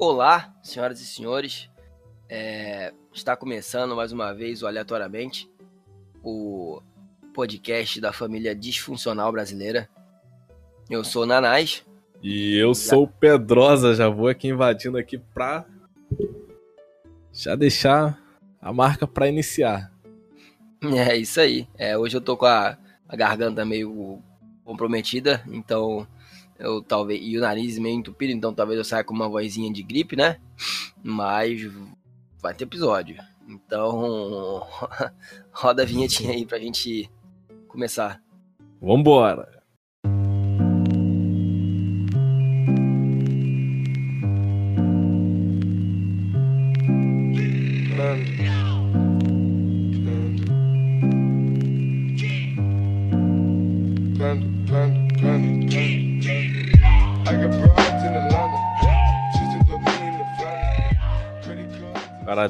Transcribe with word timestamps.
Olá, 0.00 0.54
senhoras 0.62 1.00
e 1.00 1.04
senhores. 1.04 1.68
É, 2.28 2.94
está 3.12 3.36
começando 3.36 3.96
mais 3.96 4.12
uma 4.12 4.32
vez 4.32 4.62
o 4.62 4.68
Aleatoriamente, 4.68 5.50
o 6.22 6.80
podcast 7.34 8.00
da 8.00 8.12
família 8.12 8.54
disfuncional 8.54 9.32
brasileira. 9.32 9.90
Eu 10.88 11.02
sou 11.02 11.26
Nanás. 11.26 11.84
E 12.22 12.56
eu 12.56 12.76
sou 12.76 13.02
o 13.02 13.08
Pedrosa, 13.08 13.92
já 13.92 14.08
vou 14.08 14.28
aqui 14.28 14.46
invadindo 14.46 14.96
aqui 14.96 15.18
pra 15.18 15.66
já 17.32 17.56
deixar 17.56 18.22
a 18.62 18.72
marca 18.72 19.04
pra 19.04 19.26
iniciar. 19.26 19.92
É 20.94 21.16
isso 21.16 21.40
aí. 21.40 21.66
É, 21.76 21.98
hoje 21.98 22.16
eu 22.16 22.20
tô 22.20 22.36
com 22.36 22.46
a, 22.46 22.78
a 23.08 23.16
garganta 23.16 23.64
meio 23.64 24.22
comprometida, 24.64 25.42
então 25.48 26.06
eu 26.58 26.82
talvez 26.82 27.20
e 27.22 27.38
o 27.38 27.40
nariz 27.40 27.78
meio 27.78 27.96
entupido, 27.96 28.32
então 28.32 28.52
talvez 28.52 28.78
eu 28.78 28.84
saia 28.84 29.04
com 29.04 29.14
uma 29.14 29.28
vozinha 29.28 29.72
de 29.72 29.82
gripe, 29.82 30.16
né? 30.16 30.38
Mas 31.02 31.70
vai 32.40 32.54
ter 32.54 32.64
episódio. 32.64 33.16
Então, 33.48 34.62
roda 35.52 35.82
a 35.82 35.86
vinhetinha 35.86 36.32
aí 36.32 36.44
pra 36.44 36.58
gente 36.58 37.10
começar. 37.68 38.20
Vambora! 38.80 39.57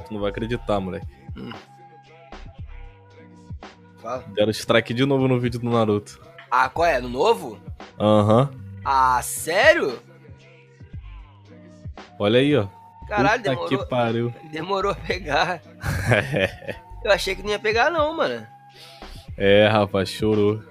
Tu 0.08 0.14
não 0.14 0.20
vai 0.20 0.30
acreditar, 0.30 0.80
moleque. 0.80 1.06
Hum. 1.36 1.52
Fala. 4.00 4.24
Deram 4.28 4.50
strike 4.50 4.94
de 4.94 5.04
novo 5.04 5.28
no 5.28 5.38
vídeo 5.38 5.60
do 5.60 5.68
Naruto. 5.70 6.20
Ah, 6.50 6.68
qual 6.68 6.86
é? 6.88 7.00
No 7.00 7.08
novo? 7.08 7.58
Aham. 8.00 8.50
Uhum. 8.52 8.60
Ah, 8.84 9.20
sério? 9.22 10.00
Olha 12.18 12.38
aí, 12.40 12.56
ó. 12.56 12.66
Caralho, 13.06 13.42
Puta 13.42 13.50
demorou. 13.50 13.68
que 13.68 13.86
pariu. 13.86 14.34
Demorou 14.50 14.92
a 14.92 14.94
pegar. 14.94 15.62
Eu 17.04 17.12
achei 17.12 17.34
que 17.34 17.42
não 17.42 17.50
ia 17.50 17.58
pegar, 17.58 17.90
não, 17.90 18.14
mano. 18.14 18.46
É, 19.36 19.68
rapaz, 19.68 20.08
chorou. 20.08 20.62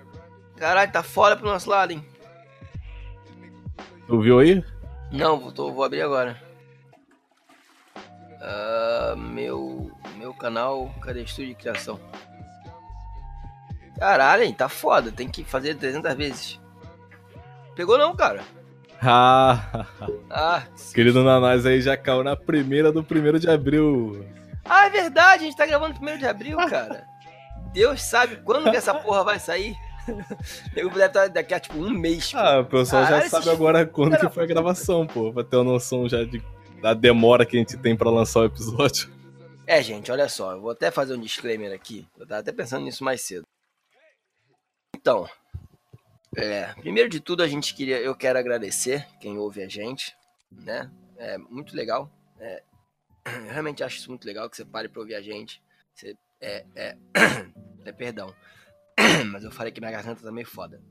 Caralho, 0.58 0.92
tá 0.92 1.04
fora 1.04 1.36
pro 1.36 1.48
nosso 1.48 1.70
lado, 1.70 1.94
hein? 1.94 2.04
Tu 4.08 4.20
viu 4.22 4.40
aí? 4.40 4.64
Não, 5.12 5.40
vou, 5.40 5.52
tô, 5.52 5.72
vou 5.72 5.84
abrir 5.84 6.02
agora. 6.02 6.42
Uh, 8.48 9.18
meu, 9.18 9.92
meu 10.16 10.34
canal, 10.34 10.90
cadê 11.02 11.24
estúdio 11.24 11.50
de 11.50 11.56
criação? 11.56 12.00
Caralho, 14.00 14.44
hein, 14.44 14.54
tá 14.54 14.70
foda, 14.70 15.12
tem 15.12 15.28
que 15.28 15.44
fazer 15.44 15.76
300 15.76 16.14
vezes. 16.16 16.60
Pegou 17.76 17.98
não, 17.98 18.16
cara. 18.16 18.42
Ah, 19.00 19.86
Ah, 20.28 20.64
querido 20.92 21.24
Nanás 21.24 21.68
aí 21.68 21.80
já 21.82 21.96
caiu 21.96 22.24
na 22.24 22.36
primeira 22.36 22.92
do 22.92 23.04
primeiro 23.04 23.40
de 23.40 23.48
abril. 23.48 24.26
ah, 24.66 24.88
é 24.88 24.90
verdade, 24.90 25.44
a 25.44 25.46
gente 25.46 25.56
tá 25.56 25.68
gravando 25.68 26.00
1 26.02 26.18
de 26.18 26.26
abril, 26.26 26.58
cara. 26.68 27.06
Deus 27.74 28.02
sabe 28.02 28.38
quando 28.38 28.72
que 28.72 28.78
essa 28.78 28.96
porra 28.96 29.24
vai 29.24 29.38
sair. 29.40 29.76
Eu 30.76 30.90
deve 30.90 31.06
estar 31.06 31.28
daqui 31.30 31.54
a 31.54 31.60
tipo 31.60 31.78
um 31.78 31.92
mês. 31.92 32.32
pô. 32.32 32.40
Ah, 32.40 32.60
o 32.62 32.66
pessoal 32.66 33.04
Caralho, 33.04 33.24
já 33.24 33.30
sabe 33.30 33.50
agora 33.52 33.86
quando 33.86 34.18
que 34.18 34.30
foi 34.30 34.46
a 34.46 34.48
gravação, 34.48 35.06
pô. 35.06 35.32
Pra 35.32 35.44
ter 35.44 35.58
uma 35.58 35.66
noção 35.74 36.10
já 36.10 36.24
de, 36.24 36.42
da 36.82 36.94
demora 36.94 37.46
que 37.46 37.56
a 37.56 37.60
gente 37.60 37.78
tem 37.78 37.96
pra 37.96 38.10
lançar 38.10 38.42
o 38.42 38.46
episódio. 38.46 39.12
É, 39.66 39.82
gente, 39.84 40.12
olha 40.12 40.30
só, 40.30 40.54
eu 40.54 40.62
vou 40.62 40.72
até 40.72 40.90
fazer 40.92 41.16
um 41.16 41.22
disclaimer 41.22 41.74
aqui. 41.74 42.08
Eu 42.18 42.26
tava 42.26 42.40
até 42.40 42.52
pensando 42.52 42.86
nisso 42.86 43.04
mais 43.04 43.22
cedo. 43.22 43.46
Então, 44.96 45.30
é, 46.36 46.74
primeiro 46.76 47.10
de 47.10 47.20
tudo, 47.20 47.44
a 47.44 47.48
gente 47.48 47.74
queria, 47.74 48.00
eu 48.00 48.16
quero 48.16 48.40
agradecer 48.40 49.06
quem 49.20 49.38
ouve 49.38 49.62
a 49.62 49.68
gente, 49.68 50.16
né? 50.52 50.90
É 51.18 51.38
muito 51.38 51.76
legal. 51.76 52.10
é, 52.40 52.64
eu 53.26 53.52
realmente 53.52 53.84
acho 53.84 53.98
isso 53.98 54.10
muito 54.10 54.26
legal 54.26 54.50
que 54.50 54.56
você 54.56 54.64
pare 54.64 54.88
pra 54.88 55.02
ouvir 55.02 55.16
a 55.16 55.22
gente. 55.22 55.62
Você, 55.94 56.16
é, 56.40 56.66
é, 56.76 56.98
é, 57.86 57.92
perdão. 57.92 58.34
Mas 59.32 59.44
eu 59.44 59.52
falei 59.52 59.72
que 59.72 59.82
minha 59.82 59.92
garganta 59.92 60.24
tá 60.24 60.32
meio 60.32 60.48
foda. 60.48 60.82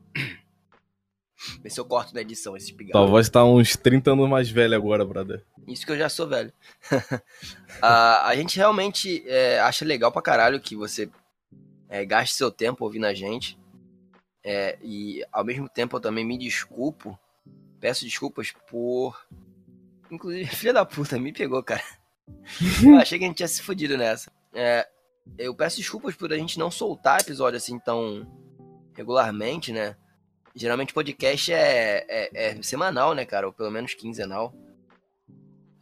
Vê 1.62 1.70
se 1.70 1.78
eu 1.78 1.84
corto 1.84 2.14
na 2.14 2.20
edição 2.20 2.56
esse 2.56 2.72
pigarro. 2.72 3.04
Tua 3.04 3.10
voz 3.10 3.28
tá 3.28 3.44
uns 3.44 3.76
30 3.76 4.12
anos 4.12 4.28
mais 4.28 4.48
velha 4.50 4.76
agora, 4.76 5.04
brother. 5.04 5.44
Isso 5.66 5.84
que 5.84 5.92
eu 5.92 5.98
já 5.98 6.08
sou 6.08 6.28
velho. 6.28 6.52
a, 7.80 8.28
a 8.28 8.36
gente 8.36 8.56
realmente 8.56 9.22
é, 9.26 9.60
acha 9.60 9.84
legal 9.84 10.12
pra 10.12 10.22
caralho 10.22 10.60
que 10.60 10.76
você 10.76 11.10
é, 11.88 12.04
gaste 12.04 12.34
seu 12.34 12.50
tempo 12.50 12.84
ouvindo 12.84 13.06
a 13.06 13.14
gente. 13.14 13.58
É, 14.44 14.78
e 14.82 15.24
ao 15.32 15.44
mesmo 15.44 15.68
tempo 15.68 15.96
eu 15.96 16.00
também 16.00 16.24
me 16.24 16.38
desculpo. 16.38 17.18
Peço 17.80 18.04
desculpas 18.04 18.52
por. 18.68 19.18
Inclusive, 20.10 20.46
filha 20.54 20.72
da 20.72 20.84
puta, 20.84 21.18
me 21.18 21.32
pegou, 21.32 21.62
cara. 21.62 21.82
Eu 22.82 22.96
achei 22.96 23.18
que 23.18 23.24
a 23.24 23.28
gente 23.28 23.36
tinha 23.36 23.48
se 23.48 23.62
fudido 23.62 23.96
nessa. 23.96 24.32
É, 24.52 24.88
eu 25.38 25.54
peço 25.54 25.76
desculpas 25.76 26.14
por 26.14 26.32
a 26.32 26.36
gente 26.36 26.58
não 26.58 26.70
soltar 26.70 27.20
episódio 27.20 27.56
assim 27.56 27.78
tão 27.78 28.26
regularmente, 28.94 29.72
né? 29.72 29.96
Geralmente 30.56 30.94
podcast 30.94 31.52
é, 31.52 32.06
é, 32.08 32.30
é 32.32 32.62
semanal, 32.62 33.14
né, 33.14 33.26
cara? 33.26 33.46
Ou 33.46 33.52
pelo 33.52 33.70
menos 33.70 33.92
quinzenal. 33.92 34.54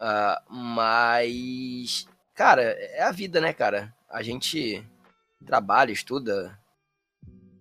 Ah, 0.01 0.43
mas, 0.51 2.09
cara, 2.35 2.63
é 2.63 3.05
a 3.05 3.13
vida, 3.13 3.41
né, 3.41 3.53
cara? 3.53 3.95
A 4.11 4.21
gente 4.21 4.85
trabalha, 5.47 5.93
estuda, 5.93 6.59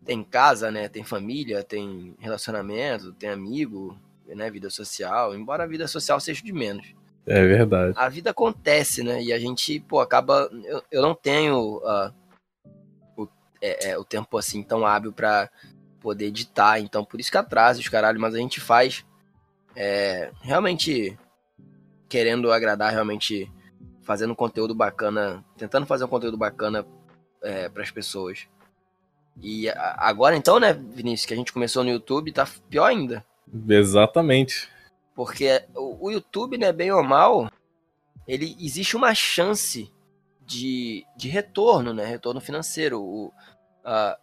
tem 0.03 0.23
casa, 0.23 0.71
né? 0.71 0.89
Tem 0.89 1.03
família, 1.03 1.63
tem 1.63 2.15
relacionamento, 2.17 3.13
tem 3.13 3.29
amigo, 3.29 3.95
né? 4.25 4.49
Vida 4.49 4.71
social. 4.71 5.35
Embora 5.35 5.65
a 5.65 5.67
vida 5.67 5.87
social 5.87 6.19
seja 6.19 6.43
de 6.43 6.51
menos. 6.51 6.95
É 7.27 7.45
verdade. 7.45 7.93
A 7.95 8.09
vida 8.09 8.31
acontece, 8.31 9.03
né? 9.03 9.21
E 9.21 9.31
a 9.31 9.37
gente, 9.37 9.79
pô, 9.81 9.99
acaba. 9.99 10.49
Eu, 10.65 10.83
eu 10.89 11.01
não 11.03 11.13
tenho 11.13 11.79
ah, 11.85 12.11
o, 13.15 13.27
é, 13.61 13.91
é, 13.91 13.97
o 13.99 14.03
tempo 14.03 14.35
assim 14.35 14.63
tão 14.63 14.83
hábil 14.83 15.13
pra 15.13 15.47
poder 16.03 16.25
editar. 16.25 16.79
Então, 16.79 17.03
por 17.03 17.19
isso 17.19 17.31
que 17.31 17.37
atrasa 17.37 17.79
os 17.79 17.87
caralho, 17.87 18.19
mas 18.19 18.35
a 18.35 18.37
gente 18.37 18.59
faz 18.59 19.03
é, 19.75 20.29
realmente 20.41 21.17
querendo 22.09 22.51
agradar, 22.51 22.91
realmente 22.91 23.49
fazendo 24.03 24.35
conteúdo 24.35 24.75
bacana, 24.75 25.43
tentando 25.57 25.85
fazer 25.87 26.03
um 26.03 26.09
conteúdo 26.09 26.37
bacana 26.37 26.85
é, 27.41 27.69
para 27.69 27.81
as 27.81 27.89
pessoas. 27.89 28.45
E 29.41 29.67
agora 29.69 30.35
então, 30.35 30.59
né, 30.59 30.73
Vinícius, 30.73 31.25
que 31.25 31.33
a 31.33 31.37
gente 31.37 31.53
começou 31.53 31.83
no 31.83 31.89
YouTube, 31.89 32.31
tá 32.31 32.47
pior 32.69 32.85
ainda. 32.85 33.25
Exatamente. 33.67 34.69
Porque 35.15 35.63
o, 35.73 36.07
o 36.07 36.11
YouTube, 36.11 36.57
né, 36.57 36.71
bem 36.71 36.91
ou 36.91 37.01
mal, 37.03 37.49
ele 38.27 38.55
existe 38.59 38.95
uma 38.95 39.15
chance 39.15 39.91
de, 40.45 41.03
de 41.15 41.29
retorno, 41.29 41.93
né? 41.93 42.05
Retorno 42.05 42.39
financeiro. 42.41 43.01
O, 43.01 43.31
a- 43.83 44.17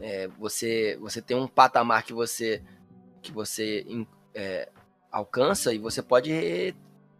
é, 0.00 0.28
você, 0.38 0.96
você 1.00 1.20
tem 1.22 1.36
um 1.36 1.46
patamar 1.46 2.02
que 2.02 2.12
você, 2.12 2.62
que 3.22 3.32
você 3.32 3.84
é, 4.34 4.68
alcança 5.10 5.72
e 5.72 5.78
você 5.78 6.02
pode 6.02 6.30
re- 6.30 6.74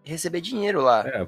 receber 0.04 0.40
dinheiro 0.40 0.82
lá. 0.82 1.06
É, 1.06 1.26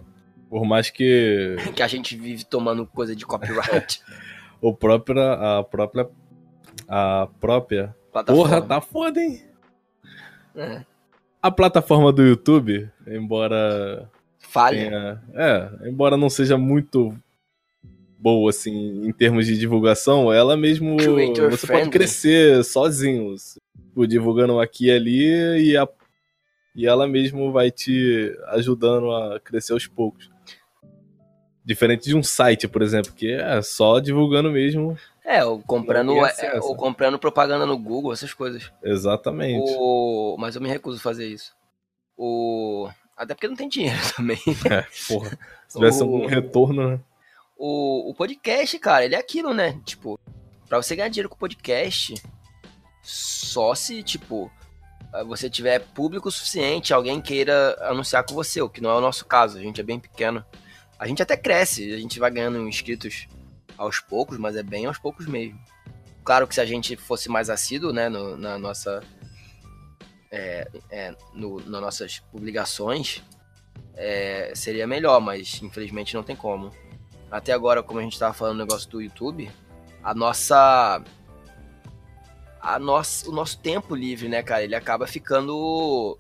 por 0.49 0.65
mais 0.65 0.91
que 0.91 1.57
Que 1.75 1.83
a 1.83 1.89
gente 1.89 2.17
vive 2.17 2.45
tomando 2.45 2.87
coisa 2.87 3.15
de 3.15 3.25
copyright. 3.27 4.03
o 4.61 4.75
próprio, 4.75 5.21
a 5.23 5.65
própria. 5.65 6.09
A 6.87 7.29
própria. 7.41 7.95
plataforma. 8.13 8.45
Porra, 8.49 8.63
tá 8.63 8.81
foda, 8.81 9.21
hein? 9.21 9.43
É. 10.55 10.85
A 11.43 11.51
plataforma 11.51 12.13
do 12.13 12.23
YouTube, 12.25 12.91
embora 13.07 14.11
Falha. 14.39 14.79
tenha. 14.79 15.23
É, 15.35 15.89
embora 15.89 16.17
não 16.17 16.29
seja 16.31 16.57
muito 16.59 17.15
boa, 18.19 18.51
assim, 18.51 19.07
em 19.07 19.13
termos 19.13 19.47
de 19.47 19.57
divulgação, 19.57 20.33
ela 20.33 20.57
mesmo. 20.57 20.97
Creator 20.97 21.51
você 21.51 21.67
friendly. 21.67 21.85
pode 21.87 21.91
crescer 21.99 22.65
sozinho. 22.65 23.35
tipo, 23.89 24.07
divulgando 24.07 24.59
aqui 24.61 24.87
e 24.87 24.91
ali 24.91 25.71
e, 25.71 25.77
a, 25.77 25.89
e 26.75 26.87
ela 26.87 27.07
mesmo 27.07 27.53
vai 27.53 27.71
te 27.71 28.37
ajudando 28.49 29.11
a 29.13 29.39
crescer 29.41 29.73
aos 29.73 29.87
poucos. 29.87 30.31
Diferente 31.65 32.05
de 32.09 32.17
um 32.17 32.23
site, 32.23 32.67
por 32.67 32.81
exemplo, 32.81 33.13
que 33.13 33.31
é 33.33 33.61
só 33.61 33.99
divulgando 34.01 34.51
mesmo. 34.51 34.97
É, 35.25 35.45
ou 35.45 35.61
comprando, 35.61 36.13
é, 36.25 36.59
ou 36.63 36.75
comprando 36.75 37.19
propaganda 37.19 37.67
no 37.67 37.77
Google, 37.77 38.15
essas 38.15 38.33
coisas. 38.33 38.73
Exatamente. 38.83 39.71
O... 39.79 40.37
Mas 40.39 40.57
eu 40.57 40.63
me 40.63 40.69
recuso 40.71 40.97
a 40.97 41.03
fazer 41.03 41.27
isso. 41.29 41.53
O... 42.17 42.89
Até 43.15 43.35
porque 43.35 43.49
não 43.49 43.55
tem 43.57 43.69
dinheiro 43.69 43.99
também. 44.17 44.39
É, 44.71 44.87
porra. 45.07 45.39
Se 45.69 45.77
tivesse 45.77 46.01
O- 46.01 46.05
algum 46.05 46.25
retorno, 46.27 46.89
né? 46.93 47.01
O, 47.59 48.11
o 48.11 48.15
podcast, 48.15 48.79
cara, 48.79 49.05
ele 49.05 49.17
é 49.17 49.19
aquilo, 49.19 49.53
né? 49.53 49.81
Tipo, 49.85 50.19
pra 50.69 50.81
você 50.81 50.95
ganhar 50.95 51.09
dinheiro 51.09 51.29
com 51.29 51.37
podcast, 51.37 52.15
só 53.03 53.75
se, 53.75 54.03
tipo, 54.03 54.51
você 55.27 55.51
tiver 55.51 55.81
público 55.81 56.31
suficiente, 56.31 56.95
alguém 56.95 57.21
queira 57.21 57.77
anunciar 57.81 58.25
com 58.25 58.35
você, 58.35 58.63
o 58.63 58.69
que 58.69 58.81
não 58.81 58.91
é 58.91 58.95
o 58.95 59.01
nosso 59.01 59.27
caso, 59.27 59.59
a 59.59 59.61
gente 59.61 59.81
é 59.81 59.85
bem 59.85 59.99
pequeno. 59.99 60.45
A 60.99 61.07
gente 61.07 61.23
até 61.23 61.37
cresce, 61.37 61.93
a 61.93 61.99
gente 61.99 62.19
vai 62.19 62.31
ganhando 62.31 62.69
inscritos 62.69 63.27
aos 63.77 64.01
poucos, 64.01 64.39
mas 64.39 64.57
é 64.57 64.63
bem 64.63 64.87
aos 64.87 64.99
poucos 64.99 65.27
mesmo. 65.27 65.59
Claro 66.25 66.47
que 66.47 66.55
se 66.55 66.61
a 66.61 66.67
gente 66.67 66.97
fosse 66.97 67.29
mais 67.29 67.49
assíduo, 67.49 67.93
né, 67.93 68.09
no, 68.09 68.37
na 68.37 68.59
nossa 68.59 69.03
é, 70.31 70.69
é, 70.91 71.15
no, 71.33 71.59
nas 71.61 71.81
nossas 71.81 72.19
publicações, 72.19 73.23
é, 73.95 74.53
seria 74.55 74.87
melhor, 74.87 75.21
mas 75.21 75.63
infelizmente 75.63 76.15
não 76.15 76.23
tem 76.23 76.37
como. 76.37 76.71
Até 77.31 77.53
agora, 77.53 77.83
como 77.83 78.01
a 78.01 78.03
gente 78.03 78.15
estava 78.15 78.33
falando 78.33 78.57
no 78.57 78.65
negócio 78.65 78.89
do 78.89 79.03
YouTube, 79.03 79.51
a 80.03 80.15
nossa. 80.15 81.03
A 82.61 82.79
nossa, 82.79 83.29
o 83.29 83.33
nosso 83.33 83.59
tempo 83.59 83.95
livre, 83.95 84.29
né, 84.29 84.43
cara? 84.43 84.65
Ele 84.65 84.75
acaba 84.75 85.07
ficando 85.07 86.19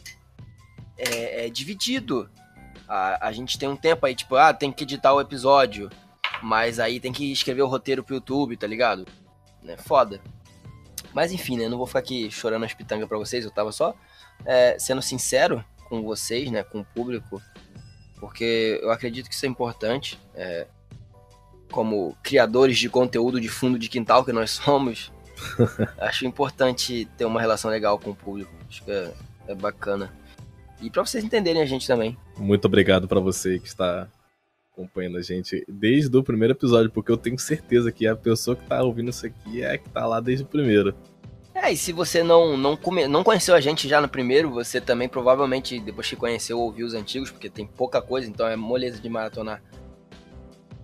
é, 0.96 1.46
é, 1.46 1.50
dividido. 1.50 2.30
A, 2.86 3.28
a 3.28 3.32
gente 3.32 3.58
tem 3.58 3.68
um 3.68 3.76
tempo 3.76 4.06
aí, 4.06 4.14
tipo, 4.14 4.36
ah, 4.36 4.54
tem 4.54 4.70
que 4.70 4.84
editar 4.84 5.12
o 5.12 5.20
episódio, 5.20 5.90
mas 6.42 6.78
aí 6.78 7.00
tem 7.00 7.12
que 7.12 7.32
escrever 7.32 7.62
o 7.62 7.66
roteiro 7.66 8.04
pro 8.04 8.14
YouTube, 8.14 8.56
tá 8.56 8.66
ligado? 8.66 9.06
É 9.66 9.76
foda. 9.76 10.20
Mas 11.12 11.32
enfim, 11.32 11.56
né? 11.56 11.68
Não 11.68 11.78
vou 11.78 11.86
ficar 11.86 11.98
aqui 12.00 12.30
chorando 12.30 12.64
as 12.64 12.74
pitangas 12.74 13.08
pra 13.08 13.18
vocês. 13.18 13.44
Eu 13.44 13.50
tava 13.50 13.72
só 13.72 13.94
é, 14.44 14.78
sendo 14.78 15.02
sincero 15.02 15.64
com 15.88 16.02
vocês, 16.02 16.50
né? 16.50 16.62
Com 16.62 16.80
o 16.80 16.84
público. 16.84 17.42
Porque 18.20 18.78
eu 18.82 18.90
acredito 18.90 19.28
que 19.28 19.34
isso 19.34 19.46
é 19.46 19.48
importante. 19.48 20.18
É, 20.34 20.66
como 21.70 22.16
criadores 22.22 22.78
de 22.78 22.88
conteúdo 22.88 23.40
de 23.40 23.48
fundo 23.48 23.78
de 23.78 23.88
quintal 23.88 24.24
que 24.24 24.32
nós 24.32 24.50
somos, 24.50 25.12
acho 25.98 26.26
importante 26.26 27.08
ter 27.16 27.24
uma 27.24 27.40
relação 27.40 27.70
legal 27.70 27.98
com 27.98 28.10
o 28.10 28.14
público. 28.14 28.50
Acho 28.68 28.84
que 28.84 28.90
é, 28.90 29.12
é 29.48 29.54
bacana. 29.54 30.12
E 30.80 30.90
para 30.90 31.04
vocês 31.04 31.24
entenderem 31.24 31.62
a 31.62 31.66
gente 31.66 31.86
também. 31.86 32.16
Muito 32.36 32.64
obrigado 32.66 33.08
para 33.08 33.20
você 33.20 33.58
que 33.58 33.66
está 33.66 34.08
acompanhando 34.72 35.18
a 35.18 35.22
gente 35.22 35.64
desde 35.68 36.16
o 36.16 36.22
primeiro 36.22 36.54
episódio, 36.54 36.90
porque 36.90 37.10
eu 37.10 37.16
tenho 37.16 37.38
certeza 37.38 37.90
que 37.90 38.06
a 38.06 38.14
pessoa 38.14 38.56
que 38.56 38.64
tá 38.66 38.80
ouvindo 38.82 39.10
isso 39.10 39.26
aqui 39.26 39.62
é 39.62 39.74
a 39.74 39.78
que 39.78 39.88
tá 39.88 40.06
lá 40.06 40.20
desde 40.20 40.44
o 40.44 40.46
primeiro. 40.46 40.94
É, 41.52 41.72
e 41.72 41.76
se 41.76 41.92
você 41.92 42.22
não, 42.22 42.56
não, 42.56 42.76
come, 42.76 43.08
não 43.08 43.24
conheceu 43.24 43.52
a 43.56 43.60
gente 43.60 43.88
já 43.88 44.00
no 44.00 44.08
primeiro, 44.08 44.48
você 44.48 44.80
também 44.80 45.08
provavelmente, 45.08 45.80
depois 45.80 46.08
que 46.08 46.14
conheceu, 46.14 46.60
ouviu 46.60 46.86
os 46.86 46.94
antigos, 46.94 47.32
porque 47.32 47.50
tem 47.50 47.66
pouca 47.66 48.00
coisa, 48.00 48.28
então 48.28 48.46
é 48.46 48.54
moleza 48.54 49.00
de 49.00 49.08
maratonar. 49.08 49.60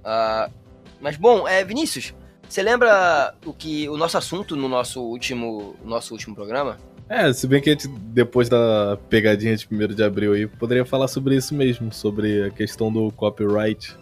Uh, 0.00 0.52
mas 1.04 1.18
bom, 1.18 1.46
é, 1.46 1.62
Vinícius, 1.62 2.14
você 2.48 2.62
lembra 2.62 3.34
o 3.44 3.52
que 3.52 3.86
o 3.90 3.96
nosso 3.98 4.16
assunto 4.16 4.56
no 4.56 4.70
nosso 4.70 5.02
último, 5.02 5.76
nosso 5.84 6.14
último 6.14 6.34
programa? 6.34 6.78
É, 7.10 7.30
se 7.30 7.46
bem 7.46 7.60
que 7.60 7.68
a 7.68 7.72
gente, 7.74 7.86
depois 7.88 8.48
da 8.48 8.96
pegadinha 9.10 9.54
de 9.54 9.68
1 9.70 9.88
de 9.88 10.02
abril 10.02 10.32
aí, 10.32 10.46
poderia 10.46 10.82
falar 10.86 11.06
sobre 11.06 11.36
isso 11.36 11.54
mesmo, 11.54 11.92
sobre 11.92 12.44
a 12.44 12.50
questão 12.50 12.90
do 12.90 13.12
copyright. 13.12 13.94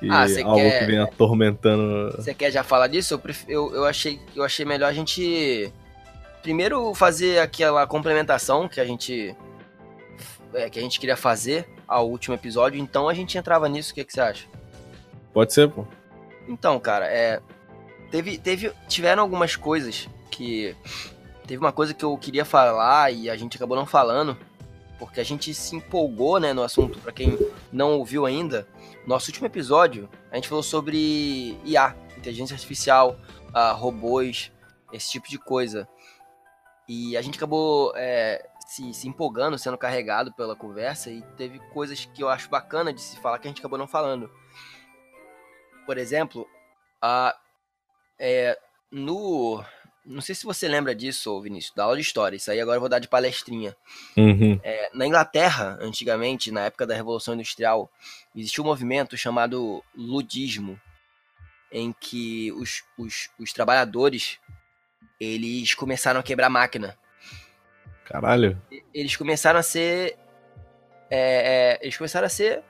Que 0.00 0.10
ah, 0.10 0.28
é 0.28 0.42
algo 0.42 0.56
quer... 0.56 0.80
que 0.80 0.86
vem 0.86 0.98
atormentando. 0.98 2.16
Você 2.16 2.34
quer 2.34 2.50
já 2.50 2.64
falar 2.64 2.88
disso? 2.88 3.14
Eu, 3.14 3.18
pref... 3.20 3.44
eu, 3.48 3.72
eu, 3.72 3.84
achei, 3.84 4.18
eu 4.34 4.42
achei 4.42 4.66
melhor 4.66 4.88
a 4.88 4.92
gente 4.92 5.72
primeiro 6.42 6.92
fazer 6.92 7.38
aquela 7.38 7.86
complementação 7.86 8.66
que 8.66 8.80
a 8.80 8.84
gente 8.84 9.36
é, 10.54 10.68
que 10.68 10.80
a 10.80 10.82
gente 10.82 10.98
queria 10.98 11.16
fazer 11.16 11.68
ao 11.86 12.10
último 12.10 12.34
episódio, 12.34 12.80
então 12.80 13.08
a 13.08 13.14
gente 13.14 13.38
entrava 13.38 13.68
nisso, 13.68 13.92
o 13.92 13.94
que, 13.94 14.04
que 14.04 14.12
você 14.12 14.20
acha? 14.20 14.48
Pode 15.32 15.52
ser, 15.52 15.70
pô. 15.70 15.86
Então, 16.50 16.78
cara, 16.78 17.06
é. 17.06 17.40
Teve, 18.10 18.36
teve, 18.38 18.72
tiveram 18.88 19.22
algumas 19.22 19.54
coisas 19.54 20.08
que 20.30 20.76
Teve 21.50 21.58
uma 21.60 21.72
coisa 21.72 21.92
que 21.92 22.04
eu 22.04 22.16
queria 22.16 22.44
falar 22.44 23.12
e 23.12 23.28
a 23.28 23.36
gente 23.36 23.56
acabou 23.56 23.76
não 23.76 23.84
falando, 23.84 24.38
porque 25.00 25.18
a 25.18 25.24
gente 25.24 25.52
se 25.52 25.74
empolgou 25.74 26.38
né, 26.38 26.52
no 26.52 26.62
assunto. 26.62 27.00
Para 27.00 27.10
quem 27.10 27.36
não 27.72 27.94
ouviu 27.94 28.24
ainda, 28.24 28.68
nosso 29.04 29.30
último 29.30 29.48
episódio 29.48 30.08
a 30.30 30.36
gente 30.36 30.48
falou 30.48 30.62
sobre 30.62 31.58
IA, 31.64 31.96
inteligência 32.16 32.54
artificial, 32.54 33.18
uh, 33.48 33.74
robôs, 33.74 34.52
esse 34.92 35.10
tipo 35.10 35.28
de 35.28 35.38
coisa. 35.38 35.88
E 36.88 37.16
a 37.16 37.20
gente 37.20 37.36
acabou 37.36 37.92
é, 37.96 38.48
se, 38.64 38.94
se, 38.94 39.08
empolgando, 39.08 39.58
sendo 39.58 39.76
carregado 39.76 40.32
pela 40.32 40.54
conversa, 40.54 41.10
e 41.10 41.20
teve 41.36 41.58
coisas 41.72 42.04
que 42.04 42.22
eu 42.22 42.28
acho 42.28 42.48
bacana 42.48 42.92
de 42.92 43.00
se 43.00 43.16
falar 43.16 43.40
que 43.40 43.48
a 43.48 43.50
gente 43.50 43.58
acabou 43.58 43.76
não 43.76 43.88
falando. 43.88 44.30
Por 45.90 45.98
exemplo, 45.98 46.48
a, 47.02 47.36
é, 48.16 48.56
no, 48.92 49.60
não 50.06 50.20
sei 50.20 50.36
se 50.36 50.44
você 50.44 50.68
lembra 50.68 50.94
disso, 50.94 51.42
Vinícius, 51.42 51.74
da 51.74 51.82
aula 51.82 51.96
de 51.96 52.02
história. 52.02 52.36
Isso 52.36 52.48
aí 52.48 52.60
agora 52.60 52.76
eu 52.76 52.80
vou 52.80 52.88
dar 52.88 53.00
de 53.00 53.08
palestrinha. 53.08 53.76
Uhum. 54.16 54.60
É, 54.62 54.88
na 54.94 55.04
Inglaterra, 55.04 55.76
antigamente, 55.80 56.52
na 56.52 56.66
época 56.66 56.86
da 56.86 56.94
Revolução 56.94 57.34
Industrial, 57.34 57.90
existia 58.36 58.62
um 58.62 58.68
movimento 58.68 59.16
chamado 59.16 59.82
ludismo, 59.92 60.80
em 61.72 61.92
que 61.92 62.52
os, 62.52 62.84
os, 62.96 63.28
os 63.36 63.52
trabalhadores 63.52 64.38
eles 65.18 65.74
começaram 65.74 66.20
a 66.20 66.22
quebrar 66.22 66.48
máquina. 66.48 66.96
Caralho. 68.04 68.62
Eles 68.94 69.16
começaram 69.16 69.58
a 69.58 69.64
ser. 69.64 70.16
É, 71.10 71.78
é, 71.80 71.80
eles 71.82 71.96
começaram 71.96 72.26
a 72.26 72.30
ser 72.30 72.62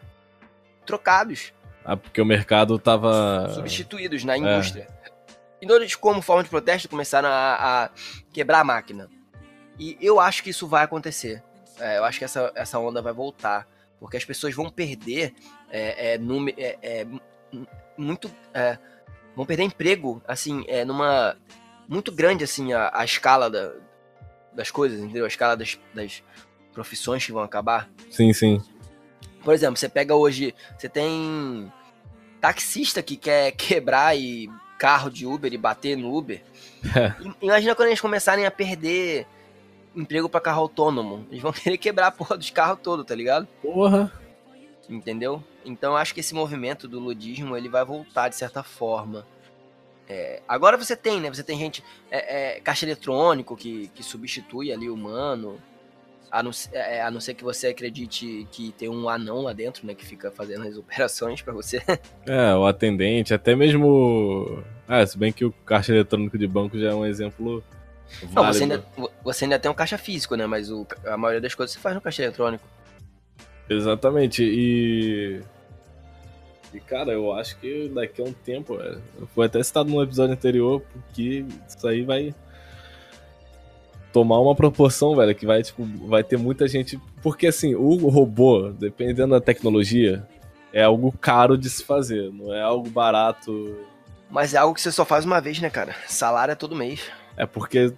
trocados. 0.86 1.52
Ah, 1.84 1.96
porque 1.96 2.20
o 2.20 2.26
mercado 2.26 2.78
tava. 2.78 3.50
Substituídos 3.54 4.24
na 4.24 4.36
indústria. 4.36 4.86
É. 5.04 5.10
Então 5.62 5.76
eles, 5.76 5.94
como 5.94 6.22
forma 6.22 6.42
de 6.42 6.48
protesto, 6.48 6.88
começaram 6.88 7.28
a, 7.28 7.84
a 7.84 7.90
quebrar 8.32 8.60
a 8.60 8.64
máquina. 8.64 9.08
E 9.78 9.96
eu 10.00 10.20
acho 10.20 10.42
que 10.42 10.50
isso 10.50 10.66
vai 10.66 10.84
acontecer. 10.84 11.42
É, 11.78 11.98
eu 11.98 12.04
acho 12.04 12.18
que 12.18 12.24
essa, 12.24 12.52
essa 12.54 12.78
onda 12.78 13.00
vai 13.00 13.12
voltar. 13.12 13.66
Porque 13.98 14.16
as 14.16 14.24
pessoas 14.24 14.54
vão 14.54 14.70
perder 14.70 15.34
é, 15.70 16.14
é, 16.14 16.20
é, 16.56 16.78
é, 16.82 17.06
muito. 17.96 18.30
É, 18.54 18.78
vão 19.36 19.44
perder 19.44 19.64
emprego, 19.64 20.22
assim, 20.26 20.64
é, 20.66 20.84
numa. 20.84 21.36
Muito 21.86 22.12
grande, 22.12 22.44
assim, 22.44 22.72
a, 22.72 22.90
a 22.94 23.04
escala 23.04 23.50
da, 23.50 23.72
das 24.54 24.70
coisas, 24.70 25.00
entendeu? 25.00 25.24
A 25.24 25.28
escala 25.28 25.56
das, 25.56 25.78
das 25.92 26.22
profissões 26.72 27.24
que 27.24 27.32
vão 27.32 27.42
acabar. 27.42 27.90
Sim, 28.10 28.32
sim. 28.32 28.62
Por 29.42 29.54
exemplo, 29.54 29.76
você 29.76 29.88
pega 29.88 30.14
hoje. 30.14 30.54
Você 30.78 30.88
tem 30.88 31.72
taxista 32.40 33.02
que 33.02 33.16
quer 33.16 33.52
quebrar 33.56 34.16
e 34.16 34.50
carro 34.78 35.10
de 35.10 35.26
Uber 35.26 35.52
e 35.52 35.58
bater 35.58 35.96
no 35.96 36.14
Uber. 36.14 36.42
É. 36.96 37.14
Imagina 37.42 37.74
quando 37.74 37.88
eles 37.88 38.00
começarem 38.00 38.46
a 38.46 38.50
perder 38.50 39.26
emprego 39.94 40.28
para 40.28 40.40
carro 40.40 40.62
autônomo. 40.62 41.26
Eles 41.30 41.42
vão 41.42 41.52
querer 41.52 41.78
quebrar 41.78 42.08
a 42.08 42.12
porra 42.12 42.36
dos 42.36 42.50
carros 42.50 42.78
todo, 42.82 43.04
tá 43.04 43.14
ligado? 43.14 43.46
Porra. 43.60 44.12
Entendeu? 44.88 45.44
Então 45.64 45.96
acho 45.96 46.14
que 46.14 46.20
esse 46.20 46.34
movimento 46.34 46.88
do 46.88 46.98
ludismo 46.98 47.56
ele 47.56 47.68
vai 47.68 47.84
voltar 47.84 48.28
de 48.28 48.36
certa 48.36 48.62
forma. 48.62 49.26
É, 50.08 50.42
agora 50.48 50.76
você 50.76 50.96
tem, 50.96 51.20
né? 51.20 51.28
Você 51.28 51.44
tem 51.44 51.56
gente. 51.56 51.84
É, 52.10 52.56
é, 52.56 52.60
caixa 52.60 52.84
eletrônico 52.84 53.56
que, 53.56 53.88
que 53.94 54.02
substitui 54.02 54.72
ali 54.72 54.90
o 54.90 54.94
humano. 54.94 55.60
A 56.30 56.42
não, 56.42 56.52
é, 56.72 56.98
é, 56.98 57.02
a 57.02 57.10
não 57.10 57.20
ser 57.20 57.34
que 57.34 57.42
você 57.42 57.68
acredite 57.68 58.46
que 58.52 58.72
tem 58.72 58.88
um 58.88 59.08
anão 59.08 59.42
lá 59.42 59.52
dentro, 59.52 59.86
né? 59.86 59.94
Que 59.94 60.06
fica 60.06 60.30
fazendo 60.30 60.66
as 60.66 60.76
operações 60.76 61.42
para 61.42 61.52
você. 61.52 61.82
É, 62.26 62.54
o 62.54 62.66
atendente, 62.66 63.34
até 63.34 63.56
mesmo. 63.56 64.62
Ah, 64.86 65.04
se 65.04 65.18
bem 65.18 65.32
que 65.32 65.44
o 65.44 65.50
caixa 65.50 65.92
eletrônico 65.92 66.38
de 66.38 66.46
banco 66.46 66.78
já 66.78 66.90
é 66.90 66.94
um 66.94 67.04
exemplo. 67.04 67.64
Não, 68.32 68.46
você 68.46 68.64
ainda, 68.64 68.84
você 69.24 69.44
ainda 69.44 69.58
tem 69.58 69.70
um 69.70 69.74
caixa 69.74 69.98
físico, 69.98 70.36
né? 70.36 70.46
Mas 70.46 70.70
o, 70.70 70.86
a 71.06 71.16
maioria 71.16 71.40
das 71.40 71.54
coisas 71.54 71.74
você 71.74 71.80
faz 71.80 71.94
no 71.94 72.00
caixa 72.00 72.22
eletrônico. 72.22 72.66
Exatamente, 73.68 74.42
e. 74.44 75.40
E 76.72 76.78
cara, 76.78 77.12
eu 77.12 77.32
acho 77.32 77.58
que 77.58 77.88
daqui 77.88 78.20
a 78.20 78.24
um 78.24 78.32
tempo. 78.32 78.78
Foi 79.34 79.46
até 79.46 79.62
citado 79.62 79.90
no 79.90 80.02
episódio 80.02 80.34
anterior, 80.34 80.82
porque 80.92 81.44
isso 81.68 81.88
aí 81.88 82.02
vai 82.02 82.34
tomar 84.12 84.40
uma 84.40 84.54
proporção, 84.54 85.16
velho, 85.16 85.34
que 85.34 85.46
vai, 85.46 85.62
tipo, 85.62 85.84
vai 86.06 86.22
ter 86.22 86.36
muita 86.36 86.66
gente. 86.68 87.00
Porque 87.22 87.46
assim, 87.46 87.74
o 87.74 88.08
robô, 88.08 88.70
dependendo 88.70 89.30
da 89.30 89.40
tecnologia, 89.40 90.26
é 90.72 90.82
algo 90.82 91.12
caro 91.12 91.56
de 91.56 91.68
se 91.68 91.84
fazer, 91.84 92.32
não 92.32 92.52
é 92.52 92.62
algo 92.62 92.88
barato. 92.88 93.76
Mas 94.30 94.54
é 94.54 94.58
algo 94.58 94.74
que 94.74 94.80
você 94.80 94.92
só 94.92 95.04
faz 95.04 95.24
uma 95.24 95.40
vez, 95.40 95.60
né, 95.60 95.70
cara? 95.70 95.94
Salário 96.06 96.52
é 96.52 96.54
todo 96.54 96.76
mês. 96.76 97.02
É 97.36 97.46
porque. 97.46 97.92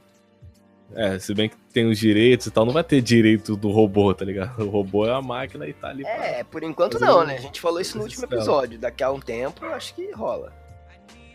É, 0.94 1.18
se 1.18 1.32
bem 1.32 1.48
que 1.48 1.56
tem 1.72 1.86
os 1.86 1.98
direitos 1.98 2.46
e 2.46 2.50
tal, 2.50 2.66
não 2.66 2.72
vai 2.72 2.84
ter 2.84 3.00
direito 3.00 3.56
do 3.56 3.70
robô, 3.70 4.12
tá 4.12 4.26
ligado? 4.26 4.62
O 4.62 4.68
robô 4.68 5.06
é 5.06 5.12
a 5.12 5.22
máquina 5.22 5.66
e 5.66 5.72
tá 5.72 5.88
ali. 5.88 6.04
É, 6.04 6.44
por 6.44 6.62
enquanto 6.62 7.00
não, 7.00 7.24
né? 7.24 7.36
A 7.36 7.40
gente 7.40 7.62
falou 7.62 7.80
isso 7.80 7.96
no 7.96 8.04
último 8.04 8.24
episódio. 8.24 8.78
Daqui 8.78 9.02
a 9.02 9.10
um 9.10 9.18
tempo, 9.18 9.64
eu 9.64 9.72
acho 9.72 9.94
que 9.94 10.10
rola. 10.12 10.52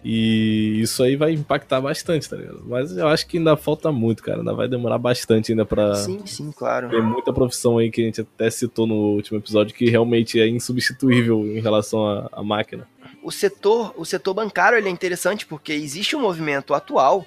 E 0.04 0.80
isso 0.82 1.04
aí 1.04 1.16
vai 1.16 1.34
impactar 1.34 1.82
bastante, 1.82 2.30
tá 2.30 2.36
ligado? 2.36 2.64
Mas 2.66 2.96
eu 2.96 3.08
acho 3.08 3.28
que 3.28 3.38
ainda 3.38 3.58
falta 3.58 3.92
muito, 3.92 4.24
cara. 4.24 4.40
Ainda 4.40 4.54
vai 4.54 4.68
demorar 4.68 4.98
bastante 4.98 5.52
ainda 5.52 5.66
pra. 5.66 5.96
Sim, 5.96 6.26
sim, 6.26 6.52
claro. 6.52 6.90
Tem 6.90 7.02
muita 7.02 7.34
profissão 7.34 7.78
aí 7.78 7.92
que 7.92 8.02
a 8.02 8.06
gente 8.06 8.22
até 8.22 8.50
citou 8.50 8.88
no 8.88 8.96
último 8.96 9.38
episódio 9.38 9.76
que 9.76 9.90
realmente 9.90 10.40
é 10.40 10.48
insubstituível 10.48 11.46
em 11.46 11.60
relação 11.60 12.08
à, 12.08 12.30
à 12.32 12.44
máquina. 12.44 12.88
O 13.24 13.32
setor, 13.32 13.94
o 13.98 14.06
setor 14.06 14.34
bancário 14.34 14.78
ele 14.78 14.88
é 14.88 14.92
interessante 14.92 15.46
porque 15.46 15.74
existe 15.74 16.16
um 16.16 16.22
movimento 16.22 16.74
atual 16.74 17.26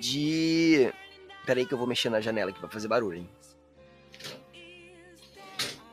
de 0.00 0.90
Pera 1.48 1.60
aí 1.60 1.64
que 1.66 1.72
eu 1.72 1.78
vou 1.78 1.86
mexer 1.86 2.10
na 2.10 2.20
janela 2.20 2.50
aqui 2.50 2.60
pra 2.60 2.68
fazer 2.68 2.88
barulho, 2.88 3.16
hein? 3.16 3.28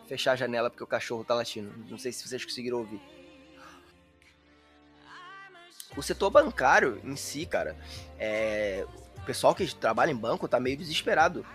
Fechar 0.05 0.33
a 0.33 0.35
janela 0.35 0.69
porque 0.69 0.83
o 0.83 0.87
cachorro 0.87 1.23
tá 1.23 1.33
latindo. 1.33 1.71
Não 1.89 1.97
sei 1.97 2.11
se 2.11 2.27
vocês 2.27 2.43
conseguiram 2.43 2.79
ouvir. 2.79 2.99
O 5.95 6.01
setor 6.01 6.29
bancário 6.29 6.99
em 7.03 7.15
si, 7.15 7.45
cara, 7.45 7.75
é... 8.19 8.85
o 9.17 9.21
pessoal 9.21 9.55
que 9.55 9.73
trabalha 9.75 10.11
em 10.11 10.15
banco 10.15 10.47
tá 10.47 10.59
meio 10.59 10.77
desesperado. 10.77 11.45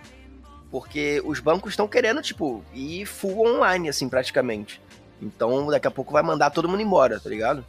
Porque 0.71 1.21
os 1.25 1.41
bancos 1.41 1.73
estão 1.73 1.89
querendo, 1.89 2.23
tipo, 2.23 2.65
ir 2.73 3.05
full 3.05 3.47
online, 3.47 3.89
assim, 3.89 4.09
praticamente. 4.09 4.81
Então, 5.21 5.67
daqui 5.67 5.89
a 5.89 5.91
pouco 5.91 6.13
vai 6.13 6.23
mandar 6.23 6.51
todo 6.51 6.69
mundo 6.69 6.81
embora, 6.81 7.19
tá 7.19 7.29
ligado? 7.29 7.67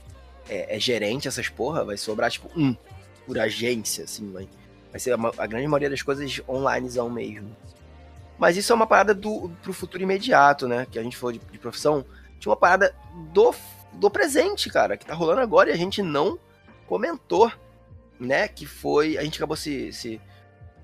É, 0.47 0.75
é 0.75 0.79
gerente, 0.79 1.27
essas 1.27 1.49
porra, 1.49 1.83
vai 1.83 1.97
sobrar, 1.97 2.29
tipo, 2.29 2.47
um 2.55 2.75
por 3.25 3.39
agência, 3.39 4.03
assim, 4.03 4.31
vai, 4.31 4.47
vai 4.91 4.99
ser 4.99 5.13
a, 5.13 5.17
a 5.37 5.47
grande 5.47 5.67
maioria 5.67 5.89
das 5.89 6.01
coisas 6.01 6.41
onlinezão 6.47 7.09
mesmo. 7.09 7.55
Mas 8.37 8.57
isso 8.57 8.71
é 8.71 8.75
uma 8.75 8.87
parada 8.87 9.13
do, 9.13 9.51
pro 9.61 9.71
futuro 9.73 10.01
imediato, 10.01 10.67
né? 10.67 10.87
Que 10.89 10.97
a 10.97 11.03
gente 11.03 11.15
falou 11.15 11.33
de, 11.33 11.39
de 11.39 11.59
profissão. 11.59 12.03
Tinha 12.39 12.49
uma 12.49 12.57
parada 12.57 12.93
do, 13.31 13.53
do 13.93 14.09
presente, 14.09 14.69
cara, 14.69 14.97
que 14.97 15.05
tá 15.05 15.13
rolando 15.13 15.41
agora 15.41 15.69
e 15.69 15.73
a 15.73 15.77
gente 15.77 16.01
não 16.01 16.39
comentou, 16.91 17.49
né? 18.19 18.49
Que 18.49 18.65
foi. 18.65 19.17
A 19.17 19.23
gente 19.23 19.37
acabou 19.37 19.55
se, 19.55 19.93
se 19.93 20.21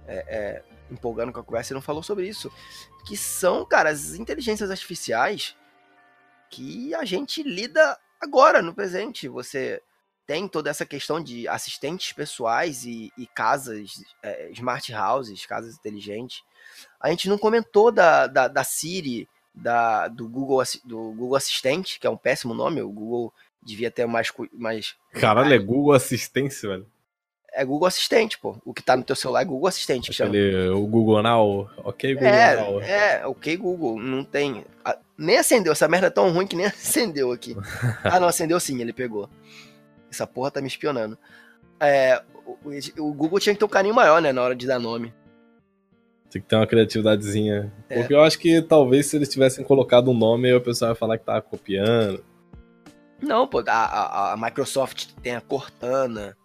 é, 0.07 0.15
é, 0.15 0.63
empolgando 0.89 1.33
com 1.33 1.41
a 1.41 1.43
conversa 1.43 1.73
e 1.73 1.75
não 1.75 1.81
falou 1.81 2.01
sobre 2.01 2.25
isso. 2.25 2.49
Que 3.05 3.17
são, 3.17 3.65
cara, 3.65 3.89
as 3.89 4.13
inteligências 4.13 4.71
artificiais 4.71 5.53
que 6.49 6.95
a 6.95 7.03
gente 7.03 7.43
lida 7.43 7.99
agora, 8.21 8.61
no 8.61 8.73
presente. 8.73 9.27
Você 9.27 9.83
tem 10.25 10.47
toda 10.47 10.69
essa 10.69 10.85
questão 10.85 11.21
de 11.21 11.45
assistentes 11.45 12.13
pessoais 12.13 12.85
e, 12.85 13.11
e 13.17 13.27
casas, 13.27 14.01
é, 14.23 14.49
smart 14.51 14.93
houses, 14.93 15.45
casas 15.45 15.75
inteligentes. 15.75 16.41
A 17.01 17.09
gente 17.09 17.27
não 17.27 17.37
comentou 17.37 17.91
da, 17.91 18.27
da, 18.27 18.47
da 18.47 18.63
Siri, 18.63 19.27
da, 19.53 20.07
do, 20.07 20.29
Google, 20.29 20.63
do 20.85 21.11
Google 21.11 21.35
Assistente, 21.35 21.99
que 21.99 22.07
é 22.07 22.09
um 22.09 22.17
péssimo 22.17 22.53
nome, 22.53 22.81
o 22.81 22.89
Google 22.89 23.33
devia 23.67 23.91
ter 23.91 24.05
mais. 24.05 24.31
mais 24.53 24.95
Caralho, 25.13 25.53
é 25.53 25.59
Google 25.59 25.93
Assistência, 25.93 26.69
velho. 26.69 26.87
É 27.53 27.65
Google 27.65 27.87
Assistente, 27.87 28.37
pô. 28.37 28.55
O 28.63 28.73
que 28.73 28.83
tá 28.83 28.95
no 28.95 29.03
teu 29.03 29.15
celular 29.15 29.41
é 29.41 29.45
Google 29.45 29.67
Assistente. 29.67 30.11
Que 30.11 30.23
Aquele, 30.23 30.51
chama. 30.51 30.77
O 30.77 30.87
Google 30.87 31.21
Now. 31.23 31.69
Ok, 31.77 32.13
Google 32.13 32.29
é, 32.29 32.55
Now. 32.55 32.81
É, 32.81 33.27
ok, 33.27 33.57
Google. 33.57 33.99
Não 33.99 34.23
tem. 34.23 34.63
Nem 35.17 35.37
acendeu. 35.37 35.73
Essa 35.73 35.87
merda 35.87 36.07
é 36.07 36.11
tão 36.11 36.31
ruim 36.31 36.47
que 36.47 36.55
nem 36.55 36.65
acendeu 36.67 37.31
aqui. 37.31 37.55
ah, 38.03 38.19
não, 38.19 38.27
acendeu 38.27 38.59
sim, 38.59 38.79
ele 38.79 38.93
pegou. 38.93 39.29
Essa 40.09 40.27
porra 40.27 40.51
tá 40.51 40.61
me 40.61 40.67
espionando. 40.67 41.17
É, 41.79 42.21
o, 42.45 43.03
o, 43.03 43.13
Google 43.13 43.39
tinha 43.39 43.53
que 43.53 43.59
ter 43.59 43.65
um 43.65 43.69
carinho 43.69 43.93
maior, 43.93 44.21
né, 44.21 44.31
na 44.31 44.41
hora 44.41 44.55
de 44.55 44.65
dar 44.65 44.79
nome. 44.79 45.13
Tem 46.29 46.41
que 46.41 46.47
ter 46.47 46.55
uma 46.55 46.67
criatividadezinha. 46.67 47.71
É. 47.89 47.99
Porque 47.99 48.13
eu 48.13 48.21
acho 48.21 48.37
que 48.37 48.61
talvez 48.61 49.07
se 49.07 49.15
eles 49.15 49.29
tivessem 49.29 49.63
colocado 49.63 50.11
um 50.11 50.17
nome, 50.17 50.47
aí 50.47 50.55
o 50.55 50.61
pessoal 50.61 50.91
ia 50.91 50.95
falar 50.95 51.17
que 51.17 51.25
tava 51.25 51.41
copiando. 51.41 52.23
Não, 53.21 53.47
pô, 53.47 53.63
a, 53.67 54.33
a, 54.33 54.37
Microsoft 54.37 55.07
tem 55.21 55.35
a 55.35 55.41
Cortana, 55.41 56.37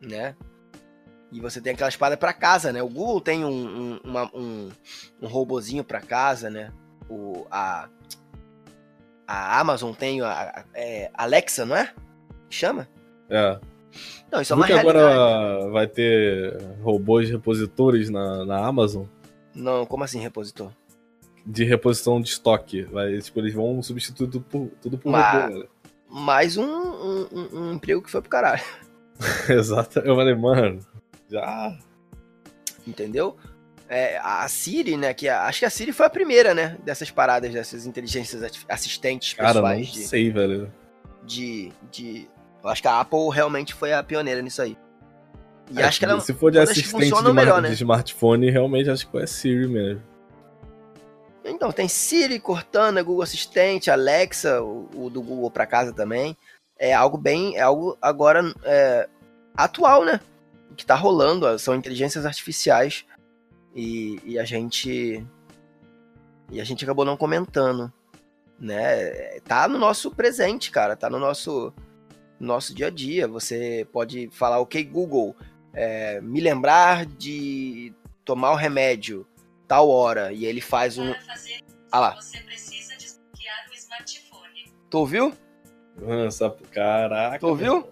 né? 0.00 0.34
E 1.30 1.40
você 1.40 1.60
tem 1.60 1.74
aquela 1.74 1.88
espada 1.88 2.16
para 2.16 2.32
casa, 2.32 2.72
né? 2.72 2.82
O 2.82 2.88
Google 2.88 3.20
tem 3.20 3.44
um, 3.44 3.50
um, 3.50 4.00
uma, 4.02 4.30
um, 4.34 4.70
um 5.20 5.26
robozinho 5.26 5.84
para 5.84 6.00
casa, 6.00 6.48
né? 6.48 6.72
O, 7.10 7.46
a, 7.50 7.88
a 9.26 9.60
Amazon 9.60 9.92
tem 9.92 10.22
a, 10.22 10.30
a 10.30 10.64
é, 10.74 11.10
Alexa, 11.12 11.66
não 11.66 11.76
é? 11.76 11.92
Chama? 12.48 12.88
É. 13.28 13.58
Não, 14.30 14.40
isso 14.40 14.52
é 14.52 14.56
uma 14.56 14.66
que 14.66 14.72
agora 14.72 15.68
vai 15.70 15.86
ter 15.86 16.56
robôs 16.82 17.28
repositores 17.30 18.08
na, 18.08 18.44
na 18.44 18.66
Amazon? 18.66 19.04
Não, 19.54 19.86
como 19.86 20.04
assim 20.04 20.20
repositor? 20.20 20.70
De 21.46 21.64
reposição 21.64 22.20
de 22.20 22.28
estoque. 22.28 22.82
Vai, 22.82 23.18
tipo, 23.18 23.38
eles 23.38 23.54
vão 23.54 23.82
substituir 23.82 24.28
tudo 24.28 24.40
por, 24.40 24.68
tudo 24.82 24.98
por 24.98 25.12
Mas, 25.12 25.54
robô. 25.54 25.66
Mais 26.08 26.56
um, 26.56 26.64
um, 26.64 27.48
um, 27.52 27.72
emprego 27.74 28.02
que 28.02 28.10
foi 28.10 28.20
pro 28.20 28.30
caralho. 28.30 28.62
Exato. 29.48 30.00
Eu 30.00 30.16
falei, 30.16 30.34
mano, 30.34 30.80
já. 31.30 31.76
Entendeu? 32.86 33.36
É, 33.88 34.18
a 34.18 34.46
Siri, 34.48 34.96
né? 34.96 35.14
Que 35.14 35.28
a, 35.28 35.44
acho 35.44 35.60
que 35.60 35.64
a 35.64 35.70
Siri 35.70 35.92
foi 35.92 36.06
a 36.06 36.10
primeira, 36.10 36.54
né? 36.54 36.76
Dessas 36.84 37.10
paradas, 37.10 37.52
dessas 37.52 37.86
inteligências 37.86 38.42
assistentes 38.68 39.34
pessoais. 39.34 39.54
Cara, 39.54 39.74
não 39.74 39.82
de, 39.82 39.98
sei, 40.06 40.30
velho. 40.30 40.72
De, 41.24 41.72
de. 41.90 42.28
Eu 42.62 42.68
acho 42.68 42.82
que 42.82 42.88
a 42.88 43.00
Apple 43.00 43.28
realmente 43.32 43.74
foi 43.74 43.92
a 43.92 44.02
pioneira 44.02 44.42
nisso 44.42 44.60
aí. 44.60 44.76
E 45.70 45.80
é, 45.80 45.84
acho 45.84 45.98
que 45.98 46.04
ela. 46.04 46.20
Se 46.20 46.34
for 46.34 46.50
de 46.50 46.58
assistente 46.58 47.22
de, 47.22 47.32
melhor, 47.32 47.62
né? 47.62 47.68
de 47.68 47.74
smartphone, 47.74 48.50
realmente 48.50 48.90
acho 48.90 49.06
que 49.06 49.12
foi 49.12 49.22
a 49.22 49.26
Siri 49.26 49.68
mesmo. 49.68 50.02
Então, 51.48 51.70
tem 51.70 51.88
Siri, 51.88 52.40
Cortana, 52.40 53.02
Google 53.02 53.22
Assistente, 53.22 53.90
Alexa, 53.90 54.62
o, 54.62 54.88
o 54.94 55.10
do 55.10 55.22
Google 55.22 55.50
para 55.50 55.66
casa 55.66 55.92
também. 55.92 56.36
É 56.78 56.92
algo 56.92 57.16
bem. 57.16 57.56
É 57.56 57.60
algo 57.60 57.96
agora 58.02 58.42
é, 58.64 59.08
atual, 59.56 60.04
né? 60.04 60.20
Que 60.76 60.84
tá 60.84 60.94
rolando. 60.94 61.58
São 61.58 61.74
inteligências 61.74 62.26
artificiais. 62.26 63.04
E, 63.74 64.20
e, 64.24 64.38
a 64.38 64.44
gente. 64.44 65.24
E 66.50 66.60
a 66.60 66.64
gente 66.64 66.84
acabou 66.84 67.04
não 67.04 67.16
comentando. 67.16 67.92
Né? 68.58 69.38
Tá 69.40 69.68
no 69.68 69.78
nosso 69.78 70.10
presente, 70.10 70.70
cara. 70.70 70.96
Tá 70.96 71.08
no 71.08 71.18
nosso, 71.18 71.72
nosso 72.40 72.74
dia 72.74 72.88
a 72.88 72.90
dia. 72.90 73.28
Você 73.28 73.86
pode 73.92 74.28
falar, 74.32 74.58
ok, 74.58 74.82
Google, 74.82 75.36
é, 75.72 76.20
me 76.20 76.40
lembrar 76.40 77.06
de 77.06 77.94
tomar 78.24 78.50
o 78.50 78.56
remédio 78.56 79.26
tal 79.66 79.88
hora 79.88 80.32
e 80.32 80.44
ele 80.44 80.60
faz 80.60 80.98
um. 80.98 81.14
ah 81.90 82.00
lá. 82.00 82.14
Você 82.16 82.38
precisa 82.38 82.96
desbloquear 82.96 83.68
o 83.70 83.74
smartphone. 83.74 84.72
Tu 84.90 84.98
ouviu? 84.98 85.36
Nossa, 85.96 86.50
caraca. 86.70 87.38
Tu 87.38 87.46
ouviu? 87.46 87.90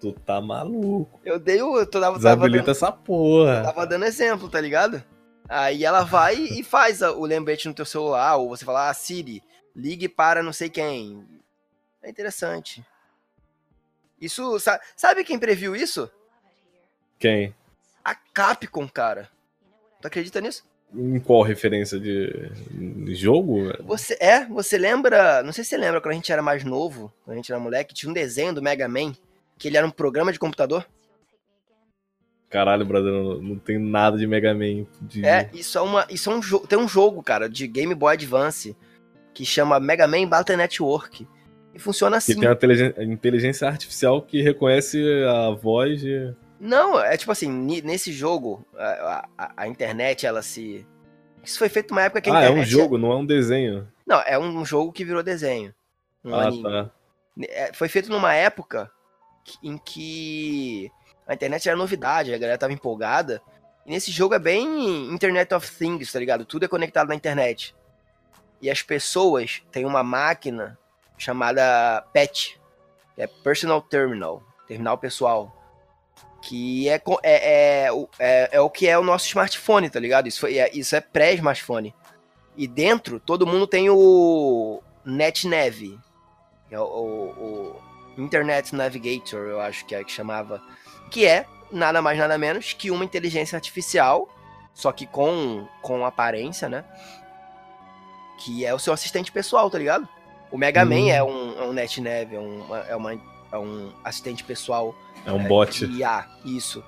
Tu 0.00 0.12
tá 0.12 0.40
maluco. 0.40 1.20
Eu 1.24 1.38
dei 1.38 1.60
o. 1.62 1.78
Eu 1.78 1.86
tava, 1.86 2.16
Desabilita 2.16 2.64
dando, 2.64 2.70
essa 2.70 2.90
porra. 2.90 3.58
Eu 3.58 3.64
tava 3.64 3.86
dando 3.86 4.04
exemplo, 4.04 4.48
tá 4.48 4.60
ligado? 4.60 5.02
Aí 5.48 5.84
ela 5.84 6.04
vai 6.04 6.36
e 6.36 6.62
faz 6.62 7.02
o 7.02 7.24
lembrete 7.24 7.66
no 7.66 7.74
teu 7.74 7.84
celular, 7.84 8.36
ou 8.36 8.48
você 8.48 8.64
fala, 8.64 8.88
ah, 8.88 8.94
Siri, 8.94 9.42
ligue 9.74 10.08
para 10.08 10.42
não 10.42 10.52
sei 10.52 10.70
quem. 10.70 11.26
É 12.02 12.08
interessante. 12.08 12.84
Isso. 14.20 14.56
Sabe 14.96 15.24
quem 15.24 15.38
previu 15.38 15.74
isso? 15.74 16.10
Quem? 17.18 17.54
A 18.04 18.14
Capcom, 18.14 18.88
cara. 18.88 19.28
Tu 20.00 20.06
acredita 20.06 20.40
nisso? 20.40 20.69
Em 20.94 21.20
qual 21.20 21.42
referência 21.42 22.00
de, 22.00 22.50
de 22.70 23.14
jogo? 23.14 23.72
Você 23.84 24.16
é, 24.20 24.44
você 24.46 24.76
lembra, 24.76 25.42
não 25.42 25.52
sei 25.52 25.62
se 25.62 25.70
você 25.70 25.76
lembra 25.76 26.00
quando 26.00 26.12
a 26.12 26.16
gente 26.16 26.32
era 26.32 26.42
mais 26.42 26.64
novo, 26.64 27.12
quando 27.24 27.34
a 27.34 27.36
gente 27.36 27.52
era 27.52 27.60
moleque, 27.60 27.94
tinha 27.94 28.10
um 28.10 28.14
desenho 28.14 28.52
do 28.52 28.62
Mega 28.62 28.88
Man, 28.88 29.12
que 29.56 29.68
ele 29.68 29.76
era 29.76 29.86
um 29.86 29.90
programa 29.90 30.32
de 30.32 30.38
computador. 30.38 30.84
Caralho, 32.48 32.84
brother, 32.84 33.12
não, 33.12 33.40
não 33.40 33.58
tem 33.58 33.78
nada 33.78 34.18
de 34.18 34.26
Mega 34.26 34.52
Man. 34.52 34.84
De... 35.00 35.24
É, 35.24 35.48
isso 35.54 35.78
é 35.78 35.80
uma, 35.80 36.06
isso 36.10 36.28
é 36.28 36.34
um 36.34 36.42
jogo, 36.42 36.66
tem 36.66 36.78
um 36.78 36.88
jogo, 36.88 37.22
cara, 37.22 37.48
de 37.48 37.68
Game 37.68 37.94
Boy 37.94 38.14
Advance 38.14 38.76
que 39.32 39.44
chama 39.44 39.78
Mega 39.78 40.08
Man 40.08 40.26
Battle 40.26 40.56
Network. 40.56 41.26
E 41.72 41.78
funciona 41.78 42.16
assim. 42.16 42.34
Que 42.34 42.40
tem 42.40 42.48
uma 42.48 43.12
inteligência 43.12 43.68
artificial 43.68 44.20
que 44.20 44.42
reconhece 44.42 45.00
a 45.24 45.50
voz 45.50 46.00
de 46.00 46.34
não, 46.60 47.00
é 47.00 47.16
tipo 47.16 47.32
assim, 47.32 47.50
nesse 47.82 48.12
jogo, 48.12 48.66
a, 48.76 49.26
a, 49.38 49.52
a, 49.56 49.66
internet, 49.66 50.26
ela 50.26 50.42
se. 50.42 50.86
Isso 51.42 51.58
foi 51.58 51.70
feito 51.70 51.88
numa 51.88 52.02
época 52.02 52.20
que 52.20 52.28
a 52.28 52.36
ah, 52.36 52.44
é 52.44 52.50
um 52.50 52.62
jogo, 52.62 52.98
não 52.98 53.10
é 53.10 53.16
um 53.16 53.24
desenho. 53.24 53.88
Não, 54.06 54.20
é 54.20 54.38
um 54.38 54.62
jogo 54.62 54.92
que 54.92 55.02
virou 55.02 55.22
desenho. 55.22 55.74
Um 56.22 56.34
ah, 56.34 56.48
anime. 56.48 56.62
tá. 56.62 56.90
É, 57.48 57.72
foi 57.72 57.88
feito 57.88 58.10
numa 58.10 58.34
época 58.34 58.90
em 59.62 59.78
que 59.78 60.92
a 61.26 61.32
internet 61.32 61.66
era 61.66 61.78
novidade, 61.78 62.34
a 62.34 62.38
galera 62.38 62.58
tava 62.58 62.74
empolgada. 62.74 63.40
E 63.86 63.90
nesse 63.90 64.10
jogo 64.10 64.34
é 64.34 64.38
bem 64.38 65.10
Internet 65.14 65.54
of 65.54 65.70
Things, 65.78 66.12
tá 66.12 66.18
ligado? 66.18 66.44
Tudo 66.44 66.66
é 66.66 66.68
conectado 66.68 67.08
na 67.08 67.14
internet. 67.14 67.74
E 68.60 68.70
as 68.70 68.82
pessoas 68.82 69.62
têm 69.72 69.86
uma 69.86 70.02
máquina 70.02 70.78
chamada 71.16 72.04
PET, 72.12 72.60
que 73.14 73.22
é 73.22 73.26
Personal 73.26 73.80
Terminal, 73.80 74.42
terminal 74.68 74.98
pessoal 74.98 75.56
que 76.42 76.88
é, 76.88 76.94
é, 76.94 77.02
é, 77.22 77.88
é, 78.18 78.48
é, 78.52 78.60
o 78.60 78.70
que 78.70 78.88
é 78.88 78.98
o 78.98 79.04
nosso 79.04 79.26
smartphone, 79.26 79.90
tá 79.90 80.00
ligado? 80.00 80.26
Isso, 80.26 80.40
foi, 80.40 80.58
é, 80.58 80.70
isso 80.72 80.96
é 80.96 81.00
pré-smartphone. 81.00 81.94
E 82.56 82.66
dentro, 82.66 83.20
todo 83.20 83.46
mundo 83.46 83.66
tem 83.66 83.88
o 83.90 84.82
NetNav, 85.04 85.98
é 86.70 86.78
o, 86.78 86.82
o, 86.82 87.80
o, 88.18 88.22
Internet 88.22 88.74
Navigator, 88.74 89.40
eu 89.40 89.60
acho 89.60 89.84
que 89.86 89.94
é 89.94 90.04
que 90.04 90.12
chamava, 90.12 90.62
que 91.10 91.26
é 91.26 91.46
nada 91.70 92.02
mais 92.02 92.18
nada 92.18 92.36
menos 92.36 92.72
que 92.72 92.90
uma 92.90 93.04
inteligência 93.04 93.56
artificial, 93.56 94.28
só 94.74 94.92
que 94.92 95.06
com, 95.06 95.66
com 95.80 96.04
aparência, 96.04 96.68
né? 96.68 96.84
Que 98.38 98.64
é 98.64 98.74
o 98.74 98.78
seu 98.78 98.92
assistente 98.92 99.30
pessoal, 99.30 99.70
tá 99.70 99.78
ligado? 99.78 100.08
O 100.50 100.58
Mega 100.58 100.82
hum. 100.82 100.86
Man 100.86 101.10
é 101.10 101.22
um, 101.22 101.58
é 101.58 101.64
um 101.64 101.72
NetNav, 101.72 102.34
é, 102.34 102.38
uma, 102.38 102.78
é, 102.78 102.96
uma, 102.96 103.20
é 103.52 103.58
um 103.58 103.90
assistente 104.04 104.44
pessoal 104.44 104.94
é 105.26 105.32
um 105.32 105.46
bot. 105.46 105.84
IA, 105.84 106.26
isso, 106.44 106.82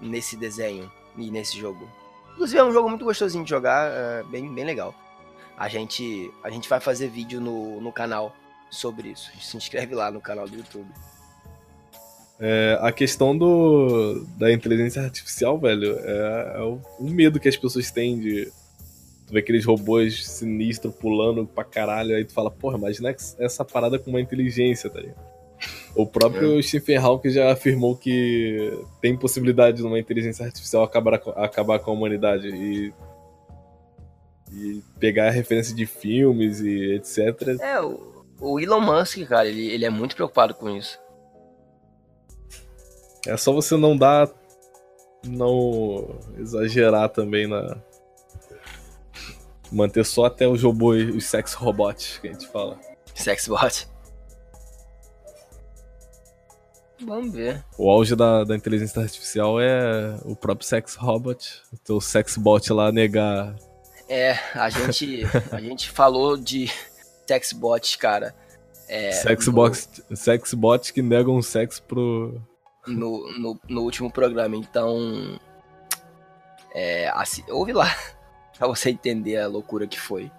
nesse 0.00 0.36
desenho 0.36 0.90
e 1.16 1.30
nesse 1.30 1.58
jogo. 1.58 1.88
Inclusive 2.32 2.58
é 2.58 2.64
um 2.64 2.72
jogo 2.72 2.88
muito 2.88 3.04
gostosinho 3.04 3.44
de 3.44 3.50
jogar, 3.50 3.90
é 3.90 4.22
bem, 4.24 4.52
bem 4.52 4.64
legal. 4.64 4.94
A 5.56 5.68
gente, 5.68 6.30
a 6.44 6.50
gente 6.50 6.68
vai 6.68 6.80
fazer 6.80 7.08
vídeo 7.08 7.40
no, 7.40 7.80
no 7.80 7.90
canal 7.90 8.34
sobre 8.70 9.08
isso. 9.08 9.30
Se 9.40 9.56
inscreve 9.56 9.94
lá 9.94 10.10
no 10.10 10.20
canal 10.20 10.46
do 10.46 10.56
YouTube. 10.56 10.88
É, 12.38 12.78
a 12.82 12.92
questão 12.92 13.36
do, 13.36 14.26
da 14.36 14.52
inteligência 14.52 15.00
artificial, 15.00 15.58
velho, 15.58 15.98
é, 15.98 16.52
é 16.56 16.60
o, 16.60 16.78
o, 16.98 17.08
medo 17.08 17.40
que 17.40 17.48
as 17.48 17.56
pessoas 17.56 17.90
têm 17.90 18.18
de 18.18 18.52
tu 19.26 19.32
ver 19.32 19.38
aqueles 19.38 19.64
robôs 19.64 20.26
sinistros 20.26 20.94
pulando 20.94 21.46
pra 21.46 21.64
caralho, 21.64 22.14
aí 22.14 22.24
tu 22.26 22.34
fala, 22.34 22.50
porra, 22.50 22.76
imagina 22.76 23.16
essa 23.38 23.64
parada 23.64 23.98
com 23.98 24.10
uma 24.10 24.20
inteligência, 24.20 24.90
tá 24.90 25.00
ligado? 25.00 25.35
O 25.96 26.06
próprio 26.06 26.58
é. 26.58 26.62
Stephen 26.62 26.98
Hawking 26.98 27.30
já 27.30 27.50
afirmou 27.50 27.96
que 27.96 28.70
tem 29.00 29.16
possibilidade 29.16 29.78
de 29.78 29.82
uma 29.82 29.98
inteligência 29.98 30.44
artificial 30.44 30.84
acabar, 30.84 31.14
acabar 31.14 31.78
com 31.78 31.90
a 31.90 31.94
humanidade 31.94 32.48
e, 32.48 32.92
e 34.52 34.82
pegar 35.00 35.28
a 35.28 35.30
referência 35.30 35.74
de 35.74 35.86
filmes 35.86 36.60
e 36.60 36.92
etc. 36.92 37.58
É, 37.60 37.80
o, 37.80 38.26
o 38.38 38.60
Elon 38.60 38.80
Musk, 38.80 39.26
cara, 39.26 39.48
ele, 39.48 39.68
ele 39.68 39.86
é 39.86 39.90
muito 39.90 40.14
preocupado 40.14 40.54
com 40.54 40.68
isso. 40.68 41.00
É 43.26 43.34
só 43.38 43.52
você 43.52 43.74
não 43.76 43.96
dar. 43.96 44.30
Não 45.26 46.20
exagerar 46.38 47.08
também 47.08 47.48
na. 47.48 47.78
Manter 49.72 50.04
só 50.04 50.26
até 50.26 50.46
os 50.46 50.62
robôs, 50.62 51.12
os 51.12 51.24
sex 51.24 51.54
robots 51.54 52.18
que 52.18 52.28
a 52.28 52.32
gente 52.32 52.46
fala. 52.48 52.78
Sex 53.14 53.46
Vamos 57.04 57.32
ver. 57.32 57.62
O 57.76 57.90
auge 57.90 58.16
da, 58.16 58.44
da 58.44 58.56
inteligência 58.56 59.02
artificial 59.02 59.60
é 59.60 60.16
o 60.24 60.34
próprio 60.34 60.66
sex 60.66 60.94
robot. 60.94 61.62
O 61.72 61.76
teu 61.78 62.00
sex 62.00 62.36
bot 62.36 62.72
lá 62.72 62.90
negar. 62.90 63.54
É, 64.08 64.32
a 64.54 64.70
gente, 64.70 65.22
a 65.52 65.60
gente 65.60 65.90
falou 65.90 66.36
de 66.36 66.70
sex 67.26 67.52
bots, 67.52 67.96
cara. 67.96 68.34
É, 68.88 69.10
sex, 69.12 69.46
no... 69.46 69.52
box, 69.52 69.88
sex 70.14 70.54
bots 70.54 70.90
que 70.90 71.02
negam 71.02 71.42
sexo 71.42 71.82
pro, 71.82 72.40
no, 72.86 73.38
no, 73.38 73.60
no 73.68 73.82
último 73.82 74.10
programa. 74.10 74.56
Então, 74.56 75.38
é, 76.74 77.08
assim, 77.14 77.42
ouve 77.48 77.72
lá 77.72 77.94
pra 78.56 78.68
você 78.68 78.90
entender 78.90 79.38
a 79.38 79.48
loucura 79.48 79.86
que 79.86 79.98
foi. 79.98 80.30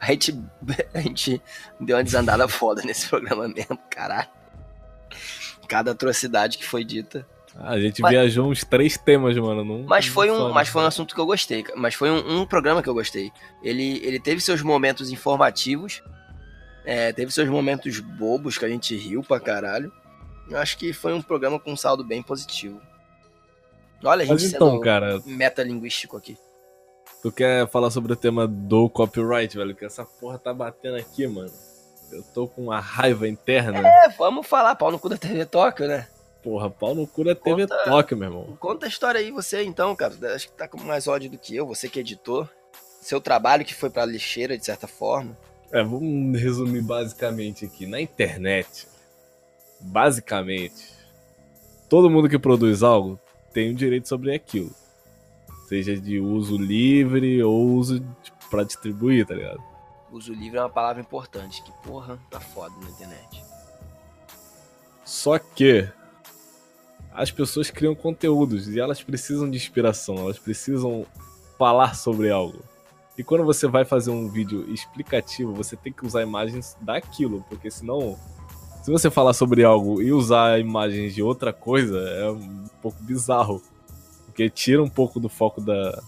A 0.00 0.06
gente, 0.06 0.42
a 0.94 1.00
gente 1.00 1.40
deu 1.78 1.96
uma 1.96 2.04
desandada 2.04 2.48
foda 2.48 2.82
nesse 2.82 3.08
programa 3.08 3.46
mesmo, 3.48 3.78
caralho. 3.90 4.39
Cada 5.70 5.92
atrocidade 5.92 6.58
que 6.58 6.64
foi 6.64 6.82
dita. 6.82 7.24
A 7.56 7.78
gente 7.78 8.02
mas, 8.02 8.10
viajou 8.10 8.50
uns 8.50 8.64
três 8.64 8.98
temas, 8.98 9.36
mano. 9.36 9.64
Num, 9.64 9.84
mas, 9.84 10.06
foi 10.08 10.28
um, 10.28 10.52
mas 10.52 10.68
foi 10.68 10.82
um 10.82 10.86
assunto 10.86 11.14
que 11.14 11.20
eu 11.20 11.26
gostei. 11.26 11.64
Mas 11.76 11.94
foi 11.94 12.10
um, 12.10 12.40
um 12.40 12.44
programa 12.44 12.82
que 12.82 12.88
eu 12.88 12.94
gostei. 12.94 13.30
Ele, 13.62 14.04
ele 14.04 14.18
teve 14.18 14.40
seus 14.40 14.62
momentos 14.62 15.12
informativos. 15.12 16.02
É, 16.84 17.12
teve 17.12 17.30
seus 17.30 17.48
momentos 17.48 18.00
bobos 18.00 18.58
que 18.58 18.64
a 18.64 18.68
gente 18.68 18.96
riu 18.96 19.22
pra 19.22 19.38
caralho. 19.38 19.92
Eu 20.50 20.58
acho 20.58 20.76
que 20.76 20.92
foi 20.92 21.14
um 21.14 21.22
programa 21.22 21.60
com 21.60 21.72
um 21.72 21.76
saldo 21.76 22.02
bem 22.02 22.20
positivo. 22.20 22.80
Olha, 24.02 24.22
a 24.22 24.26
gente 24.26 24.42
Mas 24.42 24.52
então, 24.52 24.80
cara, 24.80 25.22
metalinguístico 25.24 26.16
aqui. 26.16 26.36
Tu 27.22 27.30
quer 27.30 27.68
falar 27.68 27.92
sobre 27.92 28.12
o 28.12 28.16
tema 28.16 28.48
do 28.48 28.88
copyright, 28.88 29.56
velho? 29.56 29.76
Que 29.76 29.84
essa 29.84 30.04
porra 30.04 30.36
tá 30.36 30.52
batendo 30.52 30.96
aqui, 30.96 31.28
mano. 31.28 31.52
Eu 32.10 32.22
tô 32.22 32.48
com 32.48 32.62
uma 32.62 32.80
raiva 32.80 33.28
interna. 33.28 33.86
É, 33.86 34.08
vamos 34.10 34.46
falar, 34.46 34.74
pau 34.74 34.90
no 34.90 34.98
cu 34.98 35.08
da 35.08 35.16
TV 35.16 35.46
Tóquio, 35.46 35.86
né? 35.86 36.08
Porra, 36.42 36.70
pau 36.70 36.94
no 36.94 37.06
cu 37.06 37.22
da 37.22 37.34
TV 37.34 37.66
conta, 37.66 37.84
Tóquio, 37.84 38.16
meu 38.16 38.28
irmão. 38.28 38.56
Conta 38.58 38.86
a 38.86 38.88
história 38.88 39.20
aí, 39.20 39.30
você 39.30 39.62
então, 39.62 39.94
cara. 39.94 40.14
Acho 40.34 40.48
que 40.48 40.54
tá 40.54 40.66
com 40.66 40.78
mais 40.78 41.06
ódio 41.06 41.30
do 41.30 41.38
que 41.38 41.54
eu, 41.54 41.66
você 41.66 41.88
que 41.88 42.00
editou. 42.00 42.48
Seu 43.00 43.20
trabalho 43.20 43.64
que 43.64 43.74
foi 43.74 43.90
pra 43.90 44.04
lixeira, 44.04 44.58
de 44.58 44.64
certa 44.64 44.86
forma. 44.86 45.36
É, 45.72 45.82
vamos 45.82 46.40
resumir 46.40 46.82
basicamente 46.82 47.64
aqui. 47.64 47.86
Na 47.86 48.00
internet, 48.00 48.88
basicamente, 49.80 50.88
todo 51.88 52.10
mundo 52.10 52.28
que 52.28 52.38
produz 52.38 52.82
algo 52.82 53.18
tem 53.52 53.68
o 53.68 53.72
um 53.72 53.74
direito 53.74 54.08
sobre 54.08 54.34
aquilo. 54.34 54.70
Seja 55.68 55.96
de 55.96 56.18
uso 56.18 56.56
livre 56.56 57.42
ou 57.42 57.68
uso 57.68 58.04
para 58.50 58.64
distribuir, 58.64 59.26
tá 59.26 59.34
ligado? 59.34 59.69
Uso 60.12 60.32
livre 60.32 60.58
é 60.58 60.62
uma 60.62 60.68
palavra 60.68 61.00
importante, 61.00 61.62
que 61.62 61.72
porra, 61.82 62.18
tá 62.30 62.40
foda 62.40 62.74
na 62.82 62.90
internet. 62.90 63.44
Só 65.04 65.38
que 65.38 65.88
as 67.12 67.30
pessoas 67.30 67.70
criam 67.70 67.94
conteúdos 67.94 68.68
e 68.68 68.80
elas 68.80 69.02
precisam 69.02 69.50
de 69.50 69.56
inspiração, 69.56 70.16
elas 70.18 70.38
precisam 70.38 71.06
falar 71.58 71.94
sobre 71.94 72.30
algo. 72.30 72.62
E 73.16 73.22
quando 73.22 73.44
você 73.44 73.66
vai 73.68 73.84
fazer 73.84 74.10
um 74.10 74.28
vídeo 74.28 74.72
explicativo, 74.72 75.54
você 75.54 75.76
tem 75.76 75.92
que 75.92 76.06
usar 76.06 76.22
imagens 76.22 76.76
daquilo, 76.80 77.44
porque 77.48 77.70
senão 77.70 78.18
se 78.82 78.90
você 78.90 79.10
falar 79.10 79.34
sobre 79.34 79.62
algo 79.62 80.00
e 80.00 80.10
usar 80.10 80.58
imagens 80.58 81.14
de 81.14 81.22
outra 81.22 81.52
coisa, 81.52 81.98
é 81.98 82.30
um 82.30 82.64
pouco 82.80 83.02
bizarro. 83.02 83.62
Porque 84.24 84.48
tira 84.48 84.82
um 84.82 84.88
pouco 84.88 85.20
do 85.20 85.28
foco 85.28 85.60
da. 85.60 86.02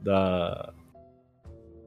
da. 0.00 0.72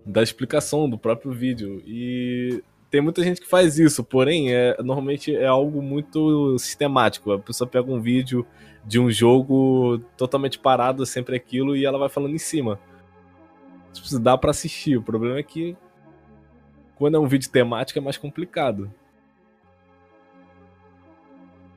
Da 0.09 0.23
explicação 0.23 0.89
do 0.89 0.97
próprio 0.97 1.31
vídeo. 1.31 1.83
E 1.85 2.63
tem 2.89 2.99
muita 2.99 3.23
gente 3.23 3.39
que 3.39 3.47
faz 3.47 3.77
isso, 3.77 4.03
porém, 4.03 4.51
é, 4.51 4.75
normalmente 4.79 5.35
é 5.35 5.45
algo 5.45 5.81
muito 5.81 6.57
sistemático. 6.57 7.31
A 7.31 7.39
pessoa 7.39 7.67
pega 7.69 7.91
um 7.91 8.01
vídeo 8.01 8.45
de 8.83 8.99
um 8.99 9.11
jogo 9.11 9.99
totalmente 10.17 10.57
parado, 10.57 11.05
sempre 11.05 11.35
aquilo, 11.35 11.75
e 11.75 11.85
ela 11.85 11.99
vai 11.99 12.09
falando 12.09 12.33
em 12.33 12.39
cima. 12.39 12.79
Tipo, 13.93 14.19
dá 14.19 14.35
para 14.37 14.49
assistir. 14.49 14.97
O 14.97 15.03
problema 15.03 15.37
é 15.37 15.43
que 15.43 15.77
quando 16.95 17.15
é 17.15 17.19
um 17.19 17.27
vídeo 17.27 17.49
temático 17.49 17.99
é 17.99 18.01
mais 18.01 18.17
complicado. 18.17 18.91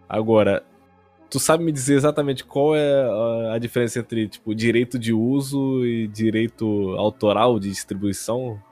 Agora, 0.09 0.65
tu 1.33 1.41
sabe 1.41 1.65
me 1.65 1.73
dizer 1.73 1.95
exatamente 1.95 2.45
qual 2.45 2.77
é 2.77 3.55
a 3.55 3.59
diferença 3.59 3.99
entre, 3.99 4.29
tipo, 4.29 4.55
direito 4.55 4.99
de 4.99 5.15
uso 5.15 5.83
e 5.83 6.07
direito 6.07 6.95
autoral 6.99 7.59
de 7.59 7.71
distribuição? 7.71 8.63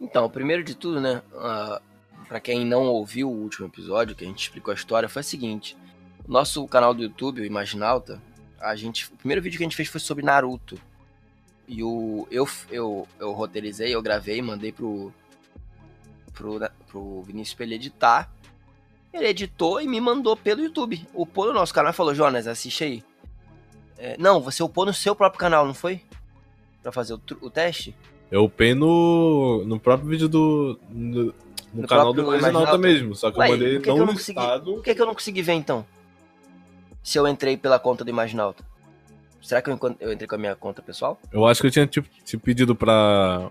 Então, 0.00 0.30
primeiro 0.30 0.62
de 0.62 0.76
tudo, 0.76 1.00
né, 1.00 1.22
uh, 1.32 1.82
para 2.28 2.38
quem 2.38 2.64
não 2.64 2.84
ouviu 2.84 3.28
o 3.28 3.34
último 3.34 3.66
episódio, 3.66 4.14
que 4.14 4.24
a 4.24 4.28
gente 4.28 4.44
explicou 4.44 4.70
a 4.70 4.76
história, 4.76 5.08
foi 5.08 5.22
o 5.22 5.24
seguinte. 5.24 5.76
Nosso 6.26 6.64
canal 6.68 6.94
do 6.94 7.02
YouTube, 7.02 7.40
o 7.40 7.44
Imaginalta, 7.44 8.22
a 8.60 8.76
gente, 8.76 9.12
o 9.12 9.16
primeiro 9.16 9.42
vídeo 9.42 9.58
que 9.58 9.64
a 9.64 9.66
gente 9.66 9.76
fez 9.76 9.88
foi 9.88 10.00
sobre 10.00 10.24
Naruto. 10.24 10.78
E 11.66 11.82
o, 11.82 12.28
eu, 12.30 12.48
eu, 12.70 13.08
eu 13.18 13.32
roteirizei, 13.32 13.92
eu 13.92 14.00
gravei, 14.00 14.40
mandei 14.40 14.70
pro, 14.70 15.12
pro, 16.32 16.60
pro 16.86 17.22
Vinícius 17.22 17.56
pra 17.56 17.66
ele 17.66 17.74
editar. 17.74 18.32
Ele 19.14 19.28
editou 19.28 19.80
e 19.80 19.86
me 19.86 20.00
mandou 20.00 20.36
pelo 20.36 20.60
YouTube. 20.60 21.06
Upou 21.14 21.46
no 21.46 21.52
nosso 21.52 21.72
canal 21.72 21.92
e 21.92 21.94
falou: 21.94 22.12
Jonas, 22.12 22.48
assiste 22.48 22.82
aí. 22.82 23.04
É, 23.96 24.16
não, 24.18 24.40
você 24.40 24.60
upou 24.60 24.84
no 24.84 24.92
seu 24.92 25.14
próprio 25.14 25.38
canal, 25.38 25.64
não 25.64 25.72
foi? 25.72 26.00
Pra 26.82 26.90
fazer 26.90 27.14
o, 27.14 27.20
o 27.40 27.48
teste? 27.48 27.94
Eu 28.28 28.44
upei 28.44 28.74
no, 28.74 29.64
no 29.64 29.78
próprio 29.78 30.08
vídeo 30.08 30.28
do. 30.28 30.80
No, 30.90 31.26
no, 31.26 31.34
no 31.72 31.86
canal 31.86 32.12
do 32.12 32.26
Marginalta 32.26 32.76
mesmo. 32.76 33.14
Só 33.14 33.30
que 33.30 33.38
Ué, 33.38 33.46
eu 33.46 33.52
mandei 33.52 33.68
que 33.68 33.74
não, 33.88 33.94
que 33.94 34.00
eu 34.02 34.06
não 34.06 34.12
listado. 34.12 34.74
Por 34.74 34.82
que, 34.82 34.94
que 34.96 35.00
eu 35.00 35.06
não 35.06 35.14
consegui 35.14 35.42
ver 35.42 35.52
então? 35.52 35.86
Se 37.00 37.16
eu 37.16 37.28
entrei 37.28 37.56
pela 37.56 37.78
conta 37.78 38.02
do 38.02 38.10
Imaginalta. 38.10 38.64
Será 39.40 39.62
que 39.62 39.70
eu, 39.70 39.78
eu 40.00 40.12
entrei 40.12 40.26
com 40.26 40.34
a 40.34 40.38
minha 40.38 40.56
conta 40.56 40.82
pessoal? 40.82 41.20
Eu 41.30 41.46
acho 41.46 41.60
que 41.60 41.68
eu 41.68 41.70
tinha 41.70 41.86
te, 41.86 42.00
te 42.00 42.36
pedido 42.36 42.74
pra 42.74 43.50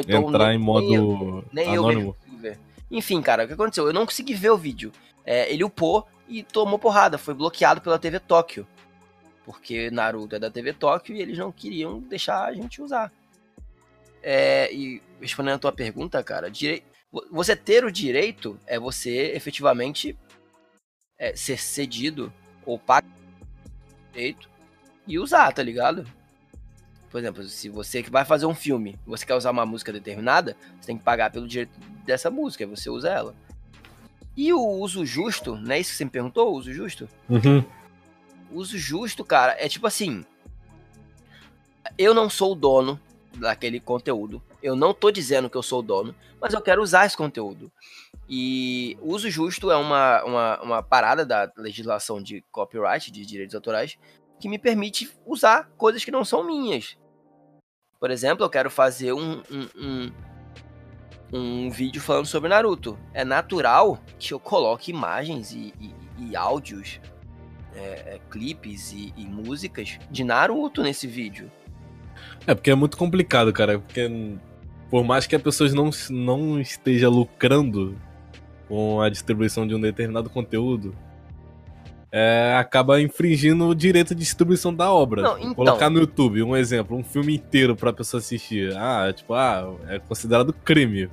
então, 0.00 0.28
entrar 0.28 0.48
nem, 0.48 0.56
em 0.56 0.58
modo 0.58 0.86
nem 0.86 0.94
eu, 0.96 1.44
nem 1.52 1.68
anônimo. 1.68 2.16
Eu 2.30 2.38
ver. 2.38 2.58
Enfim, 2.92 3.22
cara, 3.22 3.44
o 3.44 3.46
que 3.46 3.54
aconteceu? 3.54 3.86
Eu 3.86 3.92
não 3.92 4.04
consegui 4.04 4.34
ver 4.34 4.50
o 4.50 4.56
vídeo. 4.56 4.92
É, 5.24 5.50
ele 5.50 5.64
upou 5.64 6.06
e 6.28 6.42
tomou 6.42 6.78
porrada, 6.78 7.16
foi 7.16 7.32
bloqueado 7.32 7.80
pela 7.80 7.98
TV 7.98 8.20
Tóquio. 8.20 8.66
Porque 9.46 9.90
Naruto 9.90 10.36
é 10.36 10.38
da 10.38 10.50
TV 10.50 10.74
Tóquio 10.74 11.16
e 11.16 11.22
eles 11.22 11.38
não 11.38 11.50
queriam 11.50 12.00
deixar 12.00 12.44
a 12.44 12.52
gente 12.52 12.82
usar. 12.82 13.10
É, 14.22 14.72
e 14.72 15.02
respondendo 15.20 15.54
a 15.54 15.58
tua 15.58 15.72
pergunta, 15.72 16.22
cara, 16.22 16.50
direi... 16.50 16.84
você 17.30 17.56
ter 17.56 17.82
o 17.82 17.90
direito 17.90 18.60
é 18.66 18.78
você 18.78 19.32
efetivamente 19.34 20.16
é, 21.18 21.34
ser 21.34 21.58
cedido 21.58 22.30
ou 22.66 22.78
pagar 22.78 23.08
o 23.08 24.12
direito 24.12 24.50
e 25.06 25.18
usar, 25.18 25.50
tá 25.52 25.62
ligado? 25.62 26.06
Por 27.12 27.18
exemplo, 27.18 27.44
se 27.44 27.68
você 27.68 28.02
que 28.02 28.10
vai 28.10 28.24
fazer 28.24 28.46
um 28.46 28.54
filme, 28.54 28.98
você 29.06 29.26
quer 29.26 29.34
usar 29.34 29.50
uma 29.50 29.66
música 29.66 29.92
determinada, 29.92 30.56
você 30.80 30.86
tem 30.86 30.96
que 30.96 31.04
pagar 31.04 31.30
pelo 31.30 31.46
direito 31.46 31.78
dessa 32.06 32.30
música, 32.30 32.66
você 32.66 32.88
usa 32.88 33.10
ela. 33.10 33.34
E 34.34 34.50
o 34.50 34.66
uso 34.66 35.04
justo, 35.04 35.54
não 35.54 35.72
é 35.72 35.78
isso 35.78 35.90
que 35.90 35.96
você 35.98 36.06
me 36.06 36.10
perguntou? 36.10 36.50
O 36.50 36.56
uso 36.56 36.72
justo? 36.72 37.06
Uhum. 37.28 37.62
Uso 38.50 38.78
justo, 38.78 39.22
cara, 39.26 39.54
é 39.58 39.68
tipo 39.68 39.86
assim. 39.86 40.24
Eu 41.98 42.14
não 42.14 42.30
sou 42.30 42.52
o 42.52 42.54
dono 42.54 42.98
daquele 43.36 43.78
conteúdo. 43.78 44.42
Eu 44.62 44.74
não 44.74 44.94
tô 44.94 45.10
dizendo 45.10 45.50
que 45.50 45.56
eu 45.56 45.62
sou 45.62 45.80
o 45.80 45.82
dono, 45.82 46.14
mas 46.40 46.54
eu 46.54 46.62
quero 46.62 46.82
usar 46.82 47.04
esse 47.04 47.16
conteúdo. 47.16 47.70
E 48.26 48.96
uso 49.02 49.28
justo 49.28 49.70
é 49.70 49.76
uma, 49.76 50.24
uma, 50.24 50.62
uma 50.62 50.82
parada 50.82 51.26
da 51.26 51.52
legislação 51.58 52.22
de 52.22 52.42
copyright, 52.50 53.10
de 53.10 53.26
direitos 53.26 53.54
autorais, 53.54 53.98
que 54.40 54.48
me 54.48 54.58
permite 54.58 55.12
usar 55.26 55.70
coisas 55.76 56.02
que 56.02 56.10
não 56.10 56.24
são 56.24 56.42
minhas. 56.42 56.96
Por 58.02 58.10
exemplo, 58.10 58.44
eu 58.44 58.50
quero 58.50 58.68
fazer 58.68 59.12
um, 59.12 59.40
um, 59.48 59.68
um, 59.80 60.12
um 61.32 61.70
vídeo 61.70 62.02
falando 62.02 62.26
sobre 62.26 62.48
Naruto. 62.48 62.98
É 63.14 63.24
natural 63.24 64.02
que 64.18 64.34
eu 64.34 64.40
coloque 64.40 64.90
imagens 64.90 65.52
e, 65.52 65.72
e, 65.80 65.94
e 66.18 66.34
áudios, 66.34 67.00
é, 67.72 67.78
é, 67.78 68.20
clipes 68.28 68.92
e, 68.92 69.14
e 69.16 69.24
músicas 69.24 70.00
de 70.10 70.24
Naruto 70.24 70.82
nesse 70.82 71.06
vídeo. 71.06 71.48
É, 72.44 72.56
porque 72.56 72.72
é 72.72 72.74
muito 72.74 72.96
complicado, 72.96 73.52
cara. 73.52 73.78
Porque 73.78 74.36
por 74.90 75.04
mais 75.04 75.28
que 75.28 75.36
a 75.36 75.40
pessoa 75.40 75.70
não, 75.70 75.90
não 76.10 76.60
esteja 76.60 77.08
lucrando 77.08 77.96
com 78.66 79.00
a 79.00 79.08
distribuição 79.08 79.64
de 79.64 79.76
um 79.76 79.80
determinado 79.80 80.28
conteúdo, 80.28 80.92
é, 82.12 82.54
acaba 82.58 83.00
infringindo 83.00 83.66
o 83.66 83.74
direito 83.74 84.14
de 84.14 84.20
distribuição 84.20 84.72
da 84.72 84.92
obra. 84.92 85.22
Não, 85.22 85.38
então... 85.38 85.54
Colocar 85.54 85.88
no 85.88 85.98
YouTube, 85.98 86.42
um 86.42 86.54
exemplo, 86.54 86.94
um 86.94 87.02
filme 87.02 87.34
inteiro 87.34 87.74
pra 87.74 87.90
pessoa 87.90 88.20
assistir. 88.20 88.76
Ah, 88.76 89.10
tipo, 89.16 89.32
ah, 89.32 89.74
é 89.88 89.98
considerado 89.98 90.52
crime. 90.52 91.10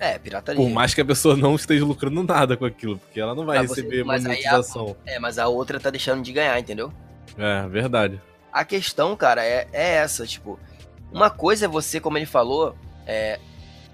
É, 0.00 0.18
pirataria. 0.18 0.60
Por 0.60 0.70
mais 0.70 0.94
que 0.94 1.02
a 1.02 1.04
pessoa 1.04 1.36
não 1.36 1.54
esteja 1.54 1.84
lucrando 1.84 2.22
nada 2.22 2.56
com 2.56 2.64
aquilo, 2.64 2.98
porque 2.98 3.20
ela 3.20 3.34
não 3.34 3.44
vai 3.44 3.58
mas 3.58 3.70
receber 3.70 3.98
você, 3.98 4.04
mas 4.04 4.22
monetização. 4.24 4.96
A, 5.06 5.10
é, 5.10 5.18
mas 5.18 5.38
a 5.38 5.46
outra 5.48 5.78
tá 5.78 5.90
deixando 5.90 6.22
de 6.22 6.32
ganhar, 6.32 6.58
entendeu? 6.58 6.90
É, 7.36 7.68
verdade. 7.68 8.20
A 8.50 8.64
questão, 8.64 9.14
cara, 9.14 9.44
é, 9.44 9.66
é 9.70 9.94
essa, 9.96 10.26
tipo, 10.26 10.58
uma 11.12 11.28
coisa 11.28 11.66
é 11.66 11.68
você, 11.68 12.00
como 12.00 12.16
ele 12.16 12.26
falou, 12.26 12.74
é, 13.06 13.38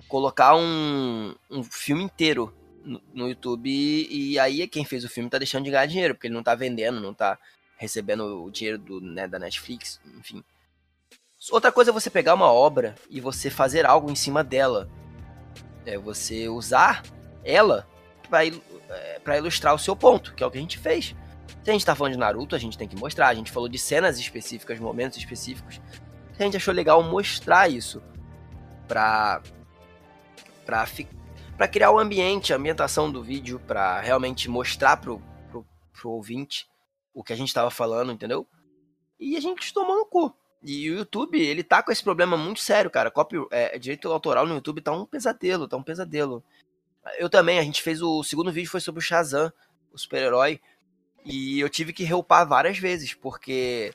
colocar 0.09 0.55
um, 0.57 1.35
um 1.51 1.63
filme 1.65 2.05
inteiro 2.05 2.55
no, 3.13 3.29
YouTube 3.29 3.71
e, 3.71 4.39
aí 4.39 4.67
quem 4.67 4.85
fez 4.85 5.05
o 5.05 5.09
filme 5.09 5.29
tá 5.29 5.39
deixando 5.39 5.65
de 5.65 5.71
ganhar 5.71 5.87
dinheiro, 5.87 6.15
porque 6.15 6.27
ele 6.27 6.35
não 6.35 6.43
tá 6.43 6.55
vendendo, 6.55 7.01
não 7.01 7.13
tá 7.13 7.39
recebendo 7.77 8.45
o 8.45 8.51
dinheiro 8.51 8.79
do, 8.79 9.01
né, 9.01 9.29
da 9.29 9.39
Netflix, 9.39 10.01
enfim. 10.19 10.43
Outra 11.51 11.71
coisa 11.71 11.91
é 11.91 11.95
você 11.95 12.11
pegar 12.11 12.35
uma 12.35 12.53
obra 12.53 12.95
e 13.09 13.21
você 13.21 13.49
fazer 13.49 13.87
algo 13.87 14.11
em 14.11 14.17
cima 14.17 14.43
dela. 14.43 14.91
É 15.87 15.97
você 15.97 16.49
usar 16.49 17.03
ela 17.45 17.87
para 18.29 18.45
é, 18.45 19.39
ilustrar 19.39 19.75
o 19.75 19.79
seu 19.79 19.97
ponto, 19.97 20.35
que 20.35 20.43
é 20.43 20.47
o 20.47 20.51
que 20.51 20.59
a 20.59 20.61
gente 20.61 20.79
fez. 20.79 21.15
Se 21.63 21.71
a 21.71 21.73
gente 21.73 21.87
tá 21.87 21.95
falando 21.95 22.13
de 22.13 22.19
Naruto, 22.19 22.55
a 22.55 22.59
gente 22.59 22.77
tem 22.77 22.89
que 22.89 22.97
mostrar. 22.97 23.29
A 23.29 23.35
gente 23.35 23.53
falou 23.53 23.69
de 23.69 23.79
cenas 23.79 24.19
específicas, 24.19 24.79
momentos 24.79 25.17
específicos. 25.17 25.81
A 26.39 26.43
gente 26.43 26.57
achou 26.57 26.75
legal 26.75 27.03
mostrar 27.03 27.71
isso 27.71 28.03
pra, 28.87 29.41
pra, 30.67 30.87
pra 31.59 31.67
criar 31.67 31.91
o 31.91 31.99
ambiente, 31.99 32.53
a 32.53 32.57
ambientação 32.57 33.11
do 33.11 33.21
vídeo, 33.21 33.61
pra 33.67 34.01
realmente 34.01 34.49
mostrar 34.49 34.97
pro, 34.97 35.21
pro, 35.51 35.67
pro 35.93 36.11
ouvinte 36.11 36.69
o 37.13 37.25
que 37.25 37.33
a 37.33 37.37
gente 37.37 37.53
tava 37.53 37.69
falando, 37.69 38.13
entendeu? 38.13 38.47
E 39.19 39.37
a 39.37 39.41
gente 39.41 39.75
tomou 39.75 39.97
no 39.97 40.07
cu. 40.07 40.33
E 40.63 40.89
o 40.89 40.99
YouTube, 40.99 41.41
ele 41.41 41.65
tá 41.65 41.83
com 41.83 41.91
esse 41.91 42.03
problema 42.03 42.37
muito 42.37 42.61
sério, 42.61 42.89
cara. 42.89 43.11
Copy, 43.11 43.37
é, 43.51 43.77
direito 43.77 44.11
autoral 44.11 44.47
no 44.47 44.55
YouTube 44.55 44.81
tá 44.81 44.93
um 44.93 45.05
pesadelo, 45.05 45.67
tá 45.67 45.77
um 45.77 45.83
pesadelo. 45.83 46.45
Eu 47.19 47.29
também, 47.29 47.59
a 47.59 47.63
gente 47.63 47.83
fez 47.83 48.01
o, 48.01 48.21
o 48.21 48.25
segundo 48.25 48.53
vídeo 48.53 48.71
foi 48.71 48.81
sobre 48.81 49.01
o 49.01 49.03
Shazam, 49.03 49.53
o 49.93 49.99
super-herói. 49.99 50.61
E 51.25 51.59
eu 51.59 51.69
tive 51.69 51.93
que 51.93 52.05
reupar 52.05 52.47
várias 52.47 52.79
vezes, 52.79 53.15
porque 53.15 53.93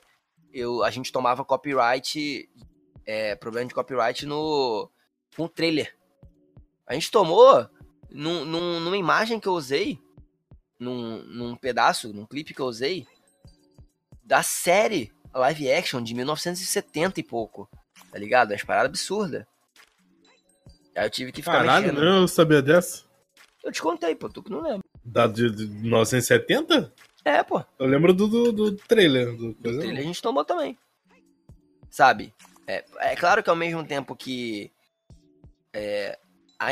eu, 0.52 0.82
a 0.82 0.90
gente 0.90 1.10
tomava 1.10 1.44
copyright, 1.46 2.46
é, 3.06 3.34
problema 3.36 3.68
de 3.68 3.74
copyright 3.74 4.26
no 4.26 4.90
com 5.34 5.48
trailer. 5.48 5.96
A 6.86 6.94
gente 6.94 7.10
tomou 7.10 7.68
num, 8.10 8.44
num, 8.44 8.80
numa 8.80 8.96
imagem 8.96 9.40
que 9.40 9.48
eu 9.48 9.52
usei, 9.52 9.98
num, 10.78 11.22
num 11.24 11.56
pedaço, 11.56 12.12
num 12.12 12.26
clipe 12.26 12.54
que 12.54 12.60
eu 12.60 12.66
usei, 12.66 13.06
da 14.22 14.42
série 14.42 15.12
live 15.34 15.72
action 15.72 16.02
de 16.02 16.14
1970 16.14 17.20
e 17.20 17.22
pouco. 17.22 17.68
Tá 18.10 18.18
ligado? 18.18 18.52
É 18.52 18.56
uma 18.56 18.66
parada 18.66 18.88
absurda. 18.88 19.46
Aí 20.96 21.06
eu 21.06 21.10
tive 21.10 21.32
que 21.32 21.42
ficar 21.42 21.58
Caralho, 21.58 21.88
mexendo. 21.88 22.04
não 22.04 22.28
sabia 22.28 22.62
dessa? 22.62 23.02
Eu 23.64 23.72
te 23.72 23.82
contei, 23.82 24.14
pô, 24.14 24.28
tu 24.28 24.42
que 24.42 24.50
não 24.50 24.60
lembra. 24.60 24.84
Da 25.04 25.26
de, 25.26 25.50
de 25.50 25.66
1970? 25.66 26.92
É, 27.24 27.42
pô. 27.42 27.64
Eu 27.78 27.86
lembro 27.86 28.12
do, 28.12 28.28
do, 28.28 28.52
do 28.52 28.76
trailer. 28.76 29.34
Do, 29.36 29.54
do 29.54 29.78
trailer 29.78 29.98
a 29.98 30.02
gente 30.02 30.22
tomou 30.22 30.44
também. 30.44 30.78
Sabe? 31.90 32.32
É, 32.66 32.84
é 32.98 33.16
claro 33.16 33.42
que 33.42 33.50
ao 33.50 33.56
mesmo 33.56 33.84
tempo 33.84 34.14
que 34.14 34.70
é, 35.72 36.18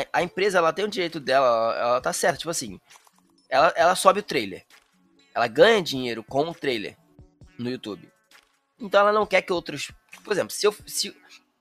a, 0.01 0.19
a, 0.19 0.23
empresa 0.23 0.57
ela 0.57 0.73
tem 0.73 0.85
o 0.85 0.89
direito 0.89 1.19
dela, 1.19 1.47
ela, 1.47 1.79
ela 1.79 2.01
tá 2.01 2.13
certa, 2.13 2.37
tipo 2.37 2.49
assim, 2.49 2.79
ela, 3.49 3.73
ela 3.75 3.95
sobe 3.95 4.19
o 4.19 4.23
trailer. 4.23 4.65
Ela 5.33 5.47
ganha 5.47 5.81
dinheiro 5.81 6.23
com 6.23 6.49
o 6.49 6.53
trailer 6.53 6.97
no 7.57 7.69
YouTube. 7.69 8.11
Então 8.79 9.01
ela 9.01 9.11
não 9.11 9.25
quer 9.25 9.41
que 9.41 9.53
outros. 9.53 9.91
Por 10.23 10.31
exemplo, 10.31 10.51
se, 10.51 10.65
eu, 10.65 10.75
se 10.85 11.15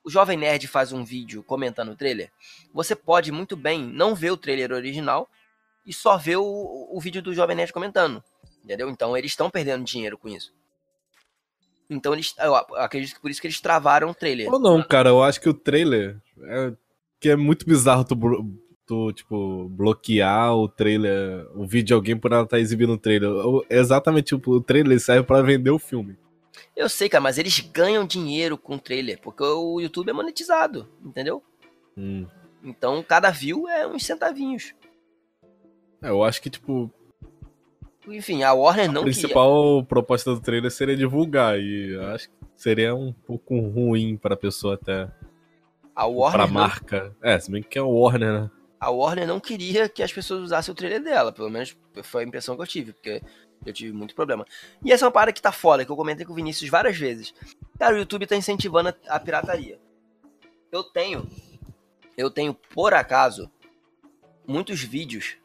o 0.05 0.11
Jovem 0.11 0.37
Nerd 0.37 0.67
faz 0.67 0.93
um 0.93 1.05
vídeo 1.05 1.43
comentando 1.43 1.93
o 1.93 1.97
trailer, 1.97 2.31
você 2.73 2.95
pode 2.95 3.31
muito 3.31 3.57
bem 3.57 3.83
não 3.85 4.15
ver 4.15 4.31
o 4.31 4.37
trailer 4.37 4.73
original 4.73 5.29
e 5.87 5.93
só 5.93 6.17
ver 6.17 6.37
o, 6.37 6.89
o 6.91 7.01
vídeo 7.01 7.23
do 7.23 7.35
Jovem 7.35 7.57
Nerd 7.57 7.73
comentando. 7.73 8.23
Entendeu? 8.65 8.89
Então 8.89 9.17
eles 9.17 9.33
estão 9.33 9.51
perdendo 9.51 9.85
dinheiro 9.85 10.17
com 10.17 10.29
isso. 10.29 10.53
Então 11.91 12.13
eles. 12.13 12.35
Eu 12.39 12.55
acredito 12.55 13.15
que 13.15 13.21
por 13.21 13.31
isso 13.31 13.41
que 13.41 13.47
eles 13.47 13.61
travaram 13.61 14.11
o 14.11 14.15
trailer. 14.15 14.51
Ou 14.53 14.59
não, 14.59 14.83
cara, 14.83 15.11
eu 15.11 15.23
acho 15.23 15.41
que 15.41 15.49
o 15.49 15.55
trailer. 15.55 16.21
É, 16.43 16.73
que 17.23 17.31
é 17.31 17.37
muito 17.37 17.65
bizarro 17.65 18.05
tu, 18.05 18.17
tu, 18.85 19.13
tipo, 19.13 19.69
bloquear 19.69 20.55
o 20.57 20.69
trailer, 20.69 21.47
o 21.55 21.65
vídeo 21.65 21.87
de 21.87 21.95
alguém 21.95 22.17
por 22.17 22.33
ela 22.33 22.43
estar 22.43 22.57
tá 22.57 22.61
exibindo 22.61 22.93
o 22.93 22.99
trailer. 22.99 23.31
Exatamente, 23.71 24.35
tipo, 24.35 24.51
o 24.51 24.61
trailer 24.61 24.99
serve 25.01 25.23
para 25.23 25.41
vender 25.41 25.71
o 25.71 25.79
filme. 25.79 26.17
Eu 26.77 26.89
sei, 26.89 27.09
cara, 27.09 27.23
mas 27.23 27.39
eles 27.39 27.61
ganham 27.61 28.05
dinheiro 28.05 28.59
com 28.59 28.75
o 28.75 28.79
trailer, 28.79 29.21
porque 29.21 29.45
o 29.45 29.81
YouTube 29.81 30.11
é 30.11 30.13
monetizado, 30.13 30.89
entendeu? 31.05 31.43
Hum. 31.97 32.27
Então 32.65 33.03
cada 33.03 33.31
view 33.31 33.69
é 33.69 33.87
uns 33.87 34.05
centavinhos. 34.05 34.75
É, 36.03 36.09
eu 36.09 36.25
acho 36.25 36.43
que, 36.43 36.51
tipo, 36.51 36.91
enfim, 38.09 38.43
a 38.43 38.53
Warner 38.53 38.91
não 38.91 39.03
A 39.03 39.05
principal 39.05 39.75
queria. 39.75 39.87
proposta 39.87 40.35
do 40.35 40.41
trailer 40.41 40.71
seria 40.73 40.97
divulgar, 40.97 41.59
e 41.59 41.97
acho 42.13 42.29
que 42.29 42.35
seria 42.57 42.95
um 42.95 43.13
pouco 43.13 43.59
ruim 43.61 44.17
pra 44.17 44.37
pessoa 44.37 44.75
até. 44.75 45.09
A 46.03 46.07
Warner. 46.07 46.33
Pra 46.33 46.47
marca. 46.49 47.17
É, 47.23 47.39
se 47.39 47.49
bem 47.49 47.63
que 47.63 47.79
é 47.79 47.83
o 47.83 47.89
Warner, 47.89 48.33
né? 48.33 48.51
A 48.81 48.91
Warner 48.91 49.25
não 49.25 49.39
queria 49.39 49.89
que 49.89 50.03
as 50.03 50.13
pessoas 50.13 50.43
usassem 50.43 50.73
o 50.73 50.75
trailer 50.75 51.01
dela, 51.01 51.31
pelo 51.31 51.49
menos 51.49 51.77
foi 52.03 52.25
a 52.25 52.27
impressão 52.27 52.57
que 52.57 52.63
eu 52.63 52.67
tive, 52.67 52.93
porque 52.93 53.23
eu 53.65 53.73
tive 53.73 53.93
muito 53.93 54.13
problema. 54.13 54.45
E 54.85 54.91
essa 54.91 55.05
é 55.05 55.07
uma 55.07 55.13
parada 55.13 55.33
que 55.33 55.41
tá 55.41 55.53
foda, 55.53 55.85
que 55.85 55.93
eu 55.93 55.97
comentei 55.97 56.27
com 56.27 56.33
o 56.33 56.35
Vinícius 56.35 56.69
várias 56.69 56.97
vezes. 56.97 57.33
Cara, 57.79 57.95
o 57.95 57.99
YouTube 57.99 58.27
tá 58.27 58.35
incentivando 58.35 58.93
a 59.09 59.21
pirataria. 59.21 59.79
Eu 60.73 60.83
tenho. 60.83 61.25
Eu 62.17 62.29
tenho, 62.29 62.53
por 62.53 62.93
acaso, 62.93 63.49
muitos 64.45 64.83
vídeos 64.83 65.37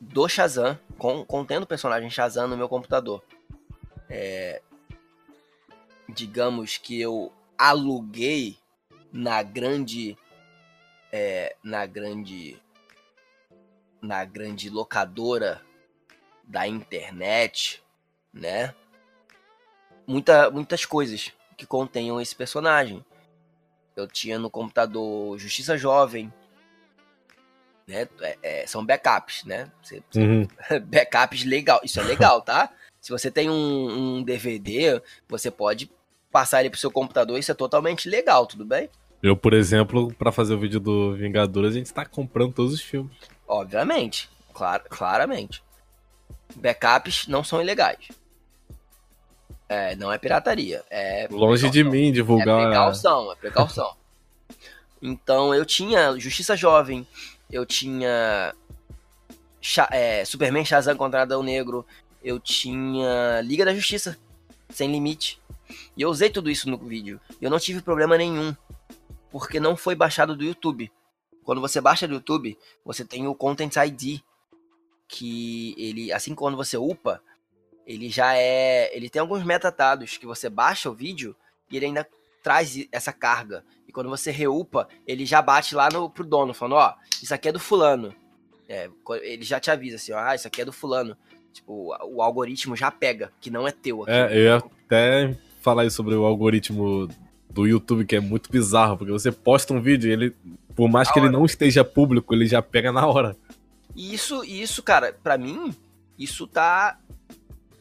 do 0.00 0.28
Shazam, 0.28 0.76
com, 0.98 1.24
contendo 1.24 1.62
o 1.62 1.68
personagem 1.68 2.10
Shazam 2.10 2.48
no 2.48 2.56
meu 2.56 2.68
computador. 2.68 3.22
É, 4.08 4.60
digamos 6.08 6.76
que 6.76 7.00
eu 7.00 7.32
aluguei 7.56 8.58
na 9.12 9.42
grande 9.42 10.16
é, 11.12 11.56
na 11.62 11.86
grande 11.86 12.60
na 14.00 14.24
grande 14.24 14.70
locadora 14.70 15.60
da 16.44 16.66
internet, 16.66 17.82
né? 18.32 18.74
Muita, 20.06 20.50
muitas 20.50 20.84
coisas 20.84 21.32
que 21.56 21.66
contenham 21.66 22.20
esse 22.20 22.34
personagem. 22.34 23.04
Eu 23.94 24.08
tinha 24.08 24.38
no 24.38 24.50
computador 24.50 25.38
Justiça 25.38 25.76
Jovem, 25.76 26.32
né? 27.86 28.08
É, 28.20 28.38
é, 28.42 28.66
são 28.66 28.84
backups, 28.84 29.44
né? 29.44 29.70
Você, 29.82 30.02
uhum. 30.16 30.48
backups 30.86 31.44
legal, 31.44 31.80
isso 31.84 32.00
é 32.00 32.02
legal, 32.02 32.40
tá? 32.40 32.72
Se 33.00 33.10
você 33.10 33.30
tem 33.30 33.48
um, 33.48 34.16
um 34.18 34.22
DVD, 34.22 35.00
você 35.28 35.50
pode 35.50 35.90
passar 36.30 36.60
ele 36.60 36.70
pro 36.70 36.78
seu 36.78 36.90
computador, 36.90 37.38
isso 37.38 37.50
é 37.50 37.54
totalmente 37.54 38.08
legal, 38.08 38.46
tudo 38.46 38.64
bem? 38.64 38.88
Eu, 39.22 39.36
por 39.36 39.52
exemplo, 39.52 40.12
para 40.14 40.32
fazer 40.32 40.54
o 40.54 40.58
vídeo 40.58 40.80
do 40.80 41.14
Vingadores, 41.14 41.72
a 41.72 41.78
gente 41.78 41.92
tá 41.92 42.06
comprando 42.06 42.54
todos 42.54 42.72
os 42.72 42.80
filmes. 42.80 43.12
Obviamente, 43.46 44.30
clar, 44.54 44.80
claramente. 44.80 45.62
Backups 46.56 47.26
não 47.26 47.44
são 47.44 47.60
ilegais. 47.60 48.08
É, 49.68 49.94
não 49.94 50.12
é 50.12 50.18
pirataria. 50.18 50.82
É 50.90 51.28
Longe 51.30 51.62
precaução. 51.62 51.70
de 51.70 51.84
mim 51.84 52.10
divulgar. 52.10 52.60
É 52.60 52.64
precaução, 52.66 53.32
é 53.32 53.36
precaução. 53.36 53.94
então 55.00 55.54
eu 55.54 55.64
tinha 55.64 56.18
Justiça 56.18 56.56
Jovem, 56.56 57.06
eu 57.50 57.66
tinha 57.66 58.54
é, 59.90 60.24
Superman 60.24 60.64
Shazam 60.64 60.96
contra 60.96 61.22
Adão 61.22 61.42
Negro, 61.42 61.86
eu 62.22 62.40
tinha 62.40 63.40
Liga 63.42 63.64
da 63.64 63.74
Justiça, 63.74 64.18
sem 64.70 64.90
limite. 64.90 65.38
E 65.96 66.02
eu 66.02 66.08
usei 66.08 66.30
tudo 66.30 66.50
isso 66.50 66.68
no 66.68 66.78
vídeo. 66.78 67.20
Eu 67.40 67.50
não 67.50 67.58
tive 67.58 67.82
problema 67.82 68.16
nenhum, 68.16 68.54
porque 69.30 69.60
não 69.60 69.76
foi 69.76 69.94
baixado 69.94 70.36
do 70.36 70.44
YouTube. 70.44 70.90
Quando 71.44 71.60
você 71.60 71.80
baixa 71.80 72.06
do 72.06 72.14
YouTube, 72.14 72.56
você 72.84 73.04
tem 73.04 73.26
o 73.26 73.34
Content 73.34 73.74
ID, 73.76 74.20
que 75.08 75.74
ele, 75.76 76.12
assim 76.12 76.34
quando 76.34 76.56
você 76.56 76.76
upa, 76.76 77.20
ele 77.86 78.08
já 78.08 78.36
é, 78.36 78.94
ele 78.96 79.10
tem 79.10 79.20
alguns 79.20 79.42
metadados 79.44 80.16
que 80.16 80.26
você 80.26 80.48
baixa 80.48 80.88
o 80.88 80.94
vídeo 80.94 81.34
e 81.70 81.76
ele 81.76 81.86
ainda 81.86 82.06
traz 82.42 82.86
essa 82.92 83.12
carga. 83.12 83.64
E 83.88 83.92
quando 83.92 84.08
você 84.08 84.30
reupa, 84.30 84.88
ele 85.06 85.26
já 85.26 85.42
bate 85.42 85.74
lá 85.74 85.88
no, 85.92 86.08
pro 86.08 86.24
dono, 86.24 86.54
falando, 86.54 86.76
ó, 86.76 86.94
isso 87.20 87.34
aqui 87.34 87.48
é 87.48 87.52
do 87.52 87.58
fulano. 87.58 88.14
É, 88.68 88.88
ele 89.22 89.42
já 89.42 89.58
te 89.58 89.70
avisa 89.70 89.96
assim, 89.96 90.12
ó, 90.12 90.18
ah, 90.18 90.34
isso 90.34 90.46
aqui 90.46 90.62
é 90.62 90.64
do 90.64 90.72
fulano. 90.72 91.16
Tipo, 91.52 91.96
o 92.04 92.22
algoritmo 92.22 92.76
já 92.76 92.90
pega, 92.90 93.32
que 93.40 93.50
não 93.50 93.66
é 93.66 93.72
teu. 93.72 94.04
Aqui. 94.04 94.12
É, 94.12 94.36
eu 94.36 94.42
ia 94.42 94.56
até 94.56 95.36
falar 95.60 95.86
isso 95.86 95.96
sobre 95.96 96.14
o 96.14 96.24
algoritmo 96.24 97.08
do 97.48 97.66
YouTube, 97.66 98.04
que 98.04 98.16
é 98.16 98.20
muito 98.20 98.50
bizarro, 98.50 98.96
porque 98.96 99.12
você 99.12 99.30
posta 99.30 99.74
um 99.74 99.80
vídeo 99.80 100.08
e 100.08 100.12
ele, 100.12 100.36
por 100.74 100.88
mais 100.88 101.08
na 101.08 101.14
que 101.14 101.20
hora. 101.20 101.28
ele 101.28 101.36
não 101.36 101.44
esteja 101.44 101.84
público, 101.84 102.34
ele 102.34 102.46
já 102.46 102.62
pega 102.62 102.92
na 102.92 103.06
hora. 103.06 103.36
E 103.94 104.14
isso, 104.14 104.44
isso, 104.44 104.82
cara, 104.82 105.12
para 105.12 105.36
mim, 105.36 105.74
isso 106.18 106.46
tá, 106.46 106.98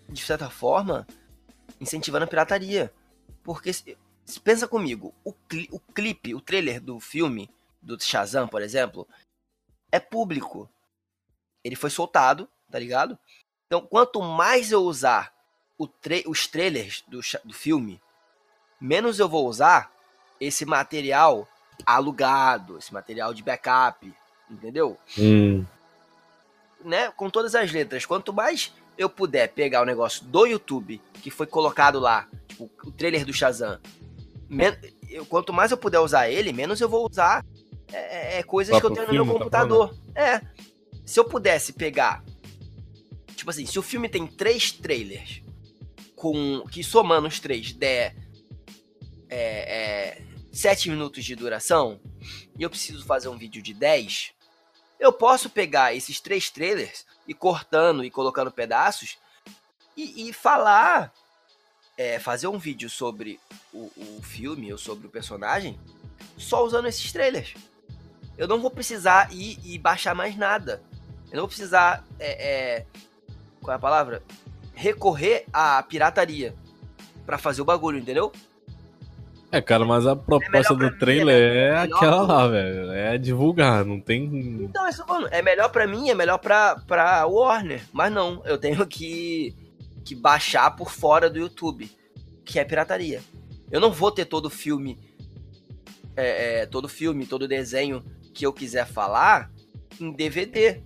de 0.09 0.21
certa 0.21 0.49
forma, 0.49 1.07
incentivando 1.79 2.25
a 2.25 2.27
pirataria. 2.27 2.91
Porque, 3.43 3.71
pensa 4.43 4.67
comigo, 4.67 5.13
o, 5.23 5.33
cli 5.33 5.67
o 5.71 5.79
clipe, 5.79 6.33
o 6.33 6.41
trailer 6.41 6.81
do 6.81 6.99
filme, 6.99 7.49
do 7.81 8.01
Shazam, 8.01 8.47
por 8.47 8.61
exemplo, 8.61 9.07
é 9.91 9.99
público. 9.99 10.69
Ele 11.63 11.75
foi 11.75 11.89
soltado, 11.89 12.49
tá 12.71 12.79
ligado? 12.79 13.17
Então, 13.67 13.81
quanto 13.81 14.21
mais 14.21 14.71
eu 14.71 14.81
usar 14.81 15.31
tra 15.87 16.15
os 16.27 16.47
trailers 16.47 17.03
do, 17.07 17.19
do 17.43 17.53
filme, 17.53 18.01
menos 18.79 19.19
eu 19.19 19.29
vou 19.29 19.47
usar 19.47 19.91
esse 20.39 20.65
material 20.65 21.47
alugado, 21.85 22.77
esse 22.77 22.93
material 22.93 23.33
de 23.33 23.43
backup, 23.43 24.11
entendeu? 24.49 24.97
Hum. 25.17 25.65
Né? 26.83 27.11
Com 27.11 27.29
todas 27.29 27.55
as 27.55 27.71
letras. 27.71 28.05
Quanto 28.05 28.33
mais 28.33 28.73
eu 28.97 29.09
puder 29.09 29.49
pegar 29.49 29.81
o 29.81 29.85
negócio 29.85 30.25
do 30.25 30.45
YouTube, 30.45 31.01
que 31.21 31.31
foi 31.31 31.47
colocado 31.47 31.99
lá, 31.99 32.27
tipo, 32.47 32.69
o 32.83 32.91
trailer 32.91 33.25
do 33.25 33.33
Shazam, 33.33 33.79
eu, 35.09 35.25
quanto 35.25 35.53
mais 35.53 35.71
eu 35.71 35.77
puder 35.77 35.99
usar 35.99 36.29
ele, 36.29 36.51
menos 36.51 36.81
eu 36.81 36.89
vou 36.89 37.07
usar 37.09 37.45
é, 37.91 38.35
é, 38.35 38.39
é 38.39 38.43
coisas 38.43 38.77
que 38.79 38.85
eu 38.85 38.91
tenho 38.91 39.07
no 39.07 39.13
meu 39.13 39.25
tá 39.25 39.31
computador. 39.31 39.95
Tá 40.13 40.21
é. 40.21 40.41
Se 41.05 41.19
eu 41.19 41.25
pudesse 41.25 41.73
pegar. 41.73 42.23
Tipo 43.35 43.49
assim, 43.49 43.65
se 43.65 43.79
o 43.79 43.81
filme 43.81 44.09
tem 44.09 44.27
três 44.27 44.71
trailers, 44.71 45.41
com 46.19 46.65
que 46.69 46.83
somando 46.83 47.29
os 47.29 47.39
três 47.39 47.71
der 47.71 48.13
é, 49.29 50.17
é, 50.17 50.21
7 50.51 50.89
minutos 50.89 51.23
de 51.23 51.33
duração, 51.33 51.97
e 52.57 52.61
eu 52.61 52.69
preciso 52.69 53.05
fazer 53.05 53.29
um 53.29 53.37
vídeo 53.37 53.61
de 53.61 53.73
10, 53.73 54.33
eu 54.99 55.13
posso 55.13 55.49
pegar 55.49 55.95
esses 55.95 56.19
três 56.19 56.49
trailers 56.49 57.05
e 57.25 57.33
cortando 57.33 58.03
e 58.03 58.11
colocando 58.11 58.51
pedaços 58.51 59.17
e, 59.95 60.27
e 60.27 60.33
falar, 60.33 61.13
é, 61.97 62.19
fazer 62.19 62.47
um 62.47 62.57
vídeo 62.57 62.89
sobre 62.89 63.39
o, 63.71 63.89
o 63.95 64.21
filme 64.21 64.73
ou 64.73 64.77
sobre 64.77 65.07
o 65.07 65.09
personagem 65.09 65.79
só 66.37 66.65
usando 66.65 66.89
esses 66.89 67.13
trailers. 67.13 67.53
Eu 68.37 68.45
não 68.45 68.59
vou 68.59 68.69
precisar 68.69 69.33
ir 69.33 69.57
e 69.63 69.77
baixar 69.77 70.13
mais 70.13 70.35
nada. 70.35 70.83
Eu 71.31 71.35
não 71.35 71.43
vou 71.43 71.47
precisar, 71.47 72.05
é, 72.19 72.49
é, 72.49 72.85
qual 73.61 73.71
é 73.71 73.77
a 73.77 73.79
palavra? 73.79 74.21
Recorrer 74.79 75.43
à 75.51 75.83
pirataria 75.83 76.55
para 77.25 77.37
fazer 77.37 77.61
o 77.61 77.65
bagulho, 77.65 77.99
entendeu? 77.99 78.31
É, 79.51 79.59
cara, 79.59 79.83
mas 79.83 80.07
a 80.07 80.15
proposta 80.15 80.73
é 80.73 80.77
do 80.77 80.97
trailer 80.97 81.51
mim, 81.51 81.57
é, 81.57 81.67
é 81.67 81.77
aquela 81.79 82.21
lá, 82.21 82.47
velho. 82.47 82.89
É 82.93 83.17
divulgar, 83.17 83.83
não 83.83 83.99
tem. 83.99 84.23
Então, 84.63 84.87
é, 84.87 84.91
mano, 85.05 85.27
é 85.31 85.41
melhor 85.41 85.67
pra 85.69 85.85
mim, 85.85 86.09
é 86.09 86.15
melhor 86.15 86.37
pra, 86.37 86.77
pra 86.87 87.25
Warner. 87.25 87.83
Mas 87.91 88.09
não, 88.09 88.41
eu 88.45 88.57
tenho 88.57 88.87
que, 88.87 89.53
que 90.05 90.15
baixar 90.15 90.73
por 90.77 90.91
fora 90.91 91.29
do 91.29 91.37
YouTube, 91.37 91.91
que 92.45 92.57
é 92.57 92.63
pirataria. 92.63 93.21
Eu 93.69 93.81
não 93.81 93.91
vou 93.91 94.13
ter 94.13 94.23
todo 94.23 94.49
filme, 94.49 94.97
é, 96.15 96.61
é, 96.61 96.65
todo 96.65 96.87
filme, 96.87 97.25
todo 97.25 97.49
desenho 97.49 98.01
que 98.33 98.45
eu 98.45 98.53
quiser 98.53 98.87
falar 98.87 99.51
em 99.99 100.13
DVD. 100.13 100.81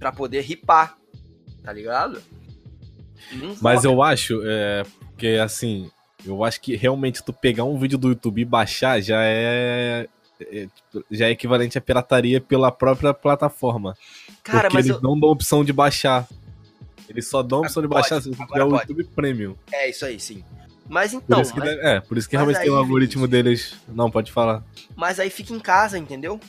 Pra 0.00 0.10
poder 0.10 0.40
ripar, 0.40 0.98
tá 1.62 1.72
ligado? 1.72 2.20
Mas 3.60 3.84
eu 3.84 4.02
acho 4.02 4.40
é, 4.44 4.82
que, 5.16 5.38
assim, 5.38 5.90
eu 6.24 6.44
acho 6.44 6.60
que 6.60 6.76
realmente 6.76 7.22
tu 7.22 7.32
pegar 7.32 7.64
um 7.64 7.78
vídeo 7.78 7.98
do 7.98 8.08
YouTube 8.08 8.40
e 8.40 8.44
baixar 8.44 9.00
já 9.00 9.22
é, 9.22 10.08
é 10.40 10.66
tipo, 10.66 11.04
já 11.10 11.26
é 11.26 11.30
equivalente 11.30 11.78
à 11.78 11.80
pirataria 11.80 12.40
pela 12.40 12.70
própria 12.70 13.14
plataforma. 13.14 13.96
Cara, 14.42 14.68
porque 14.68 14.76
eles 14.76 14.90
eu... 14.90 15.00
não 15.00 15.18
dão 15.18 15.30
opção 15.30 15.64
de 15.64 15.72
baixar. 15.72 16.26
Eles 17.08 17.28
só 17.28 17.42
dão 17.42 17.58
a 17.58 17.62
opção 17.62 17.82
de 17.82 17.88
baixar 17.88 18.20
se 18.20 18.28
você 18.28 18.46
tiver 18.46 18.64
o 18.64 18.76
YouTube 18.76 19.04
Premium. 19.04 19.56
É, 19.72 19.88
isso 19.88 20.04
aí, 20.04 20.20
sim. 20.20 20.44
Mas 20.88 21.12
então. 21.12 21.38
Por 21.38 21.42
isso 21.42 21.54
que, 21.54 21.60
mas... 21.60 21.68
é, 21.70 22.00
por 22.00 22.18
isso 22.18 22.28
que 22.28 22.36
realmente 22.36 22.60
tem 22.60 22.70
um 22.70 22.76
algoritmo 22.76 23.28
deles. 23.28 23.76
Não, 23.88 24.10
pode 24.10 24.32
falar. 24.32 24.64
Mas 24.96 25.20
aí 25.20 25.30
fica 25.30 25.52
em 25.52 25.60
casa, 25.60 25.98
entendeu? 25.98 26.40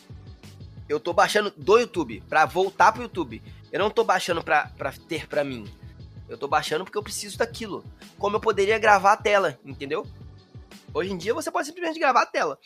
Eu 0.87 0.99
tô 0.99 1.13
baixando 1.13 1.53
do 1.55 1.77
YouTube 1.77 2.23
pra 2.27 2.45
voltar 2.45 2.91
pro 2.91 3.03
YouTube. 3.03 3.41
Eu 3.71 3.79
não 3.79 3.91
tô 3.91 4.03
baixando 4.03 4.43
pra, 4.43 4.71
pra 4.77 4.91
ter 4.91 5.27
pra 5.27 5.43
mim. 5.43 5.65
Eu 6.29 6.37
tô 6.37 6.47
baixando 6.47 6.85
porque 6.85 6.97
eu 6.97 7.03
preciso 7.03 7.37
daquilo. 7.37 7.83
Como 8.17 8.35
eu 8.35 8.39
poderia 8.39 8.77
gravar 8.77 9.13
a 9.13 9.17
tela, 9.17 9.59
entendeu? 9.65 10.07
Hoje 10.93 11.11
em 11.11 11.17
dia 11.17 11.33
você 11.33 11.51
pode 11.51 11.67
simplesmente 11.67 11.99
gravar 11.99 12.21
a 12.21 12.25
tela. 12.25 12.59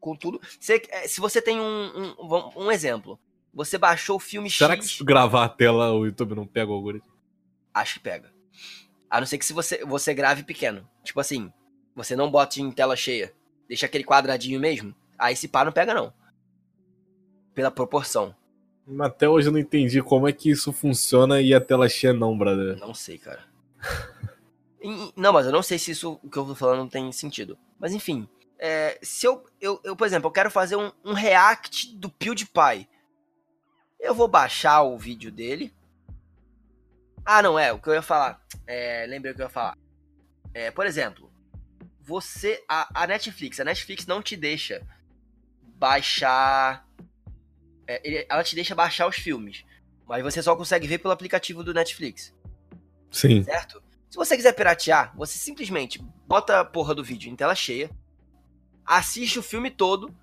Com 0.00 0.14
tudo. 0.14 0.40
Se, 0.60 0.82
é, 0.90 1.08
se 1.08 1.20
você 1.20 1.42
tem 1.42 1.60
um, 1.60 2.14
um, 2.18 2.50
um 2.64 2.72
exemplo. 2.72 3.18
Você 3.52 3.78
baixou 3.78 4.16
o 4.16 4.20
filme 4.20 4.50
Será 4.50 4.74
X. 4.74 4.84
Será 4.84 4.88
que 4.92 4.98
se 4.98 5.04
gravar 5.04 5.44
a 5.44 5.48
tela 5.48 5.90
o 5.92 6.04
YouTube 6.04 6.34
não 6.34 6.46
pega 6.46 6.70
o 6.70 6.74
algoritmo? 6.74 7.12
Acho 7.72 7.94
que 7.94 8.00
pega. 8.00 8.32
A 9.10 9.18
não 9.18 9.26
ser 9.26 9.38
que 9.38 9.46
se 9.46 9.52
você, 9.52 9.84
você 9.84 10.12
grave 10.12 10.42
pequeno. 10.42 10.88
Tipo 11.02 11.20
assim, 11.20 11.50
você 11.94 12.14
não 12.14 12.30
bote 12.30 12.60
em 12.60 12.70
tela 12.70 12.94
cheia. 12.94 13.34
Deixa 13.66 13.86
aquele 13.86 14.04
quadradinho 14.04 14.60
mesmo. 14.60 14.94
Aí 15.18 15.34
se 15.34 15.48
pá, 15.48 15.64
não 15.64 15.72
pega 15.72 15.94
não. 15.94 16.12
Pela 17.54 17.70
proporção. 17.70 18.34
Até 19.00 19.28
hoje 19.28 19.48
eu 19.48 19.52
não 19.52 19.58
entendi 19.58 20.00
como 20.00 20.28
é 20.28 20.32
que 20.32 20.50
isso 20.50 20.72
funciona 20.72 21.40
e 21.40 21.52
a 21.52 21.60
tela 21.60 21.88
cheia 21.88 22.12
não, 22.12 22.38
brother. 22.38 22.78
Não 22.78 22.94
sei, 22.94 23.18
cara. 23.18 23.44
não, 25.16 25.32
mas 25.32 25.46
eu 25.46 25.52
não 25.52 25.62
sei 25.62 25.78
se 25.78 25.90
isso 25.90 26.20
que 26.30 26.38
eu 26.38 26.44
tô 26.44 26.54
falando 26.54 26.88
tem 26.88 27.10
sentido. 27.10 27.58
Mas 27.80 27.92
enfim, 27.92 28.28
é, 28.58 28.98
se 29.02 29.26
eu, 29.26 29.44
eu, 29.60 29.80
eu, 29.82 29.96
por 29.96 30.06
exemplo, 30.06 30.28
eu 30.28 30.32
quero 30.32 30.50
fazer 30.50 30.76
um, 30.76 30.92
um 31.04 31.12
react 31.12 31.94
do 31.96 32.08
PewDiePie. 32.08 32.88
Eu 33.98 34.14
vou 34.14 34.28
baixar 34.28 34.82
o 34.82 34.96
vídeo 34.96 35.32
dele. 35.32 35.74
Ah, 37.24 37.42
não, 37.42 37.58
é, 37.58 37.72
o 37.72 37.80
que 37.80 37.88
eu 37.88 37.94
ia 37.94 38.02
falar. 38.02 38.40
É, 38.66 39.04
lembrei 39.08 39.32
o 39.32 39.34
que 39.34 39.42
eu 39.42 39.46
ia 39.46 39.50
falar. 39.50 39.76
É, 40.54 40.70
por 40.70 40.86
exemplo, 40.86 41.30
você. 42.00 42.62
A, 42.68 43.02
a 43.02 43.06
Netflix, 43.06 43.58
a 43.58 43.64
Netflix 43.64 44.06
não 44.06 44.22
te 44.22 44.36
deixa 44.36 44.86
baixar 45.60 46.85
é, 47.86 48.00
ele, 48.04 48.26
ela 48.28 48.42
te 48.42 48.54
deixa 48.54 48.74
baixar 48.74 49.06
os 49.06 49.16
filmes. 49.16 49.64
Mas 50.06 50.22
você 50.22 50.42
só 50.42 50.54
consegue 50.54 50.86
ver 50.86 50.98
pelo 50.98 51.12
aplicativo 51.12 51.64
do 51.64 51.74
Netflix. 51.74 52.34
Sim. 53.10 53.42
Certo? 53.42 53.82
Se 54.08 54.16
você 54.16 54.36
quiser 54.36 54.52
piratear, 54.52 55.12
você 55.16 55.36
simplesmente 55.38 56.00
bota 56.26 56.60
a 56.60 56.64
porra 56.64 56.94
do 56.94 57.04
vídeo 57.04 57.30
em 57.30 57.36
tela 57.36 57.54
cheia, 57.54 57.90
assiste 58.84 59.38
o 59.38 59.42
filme 59.42 59.70
todo, 59.70 60.14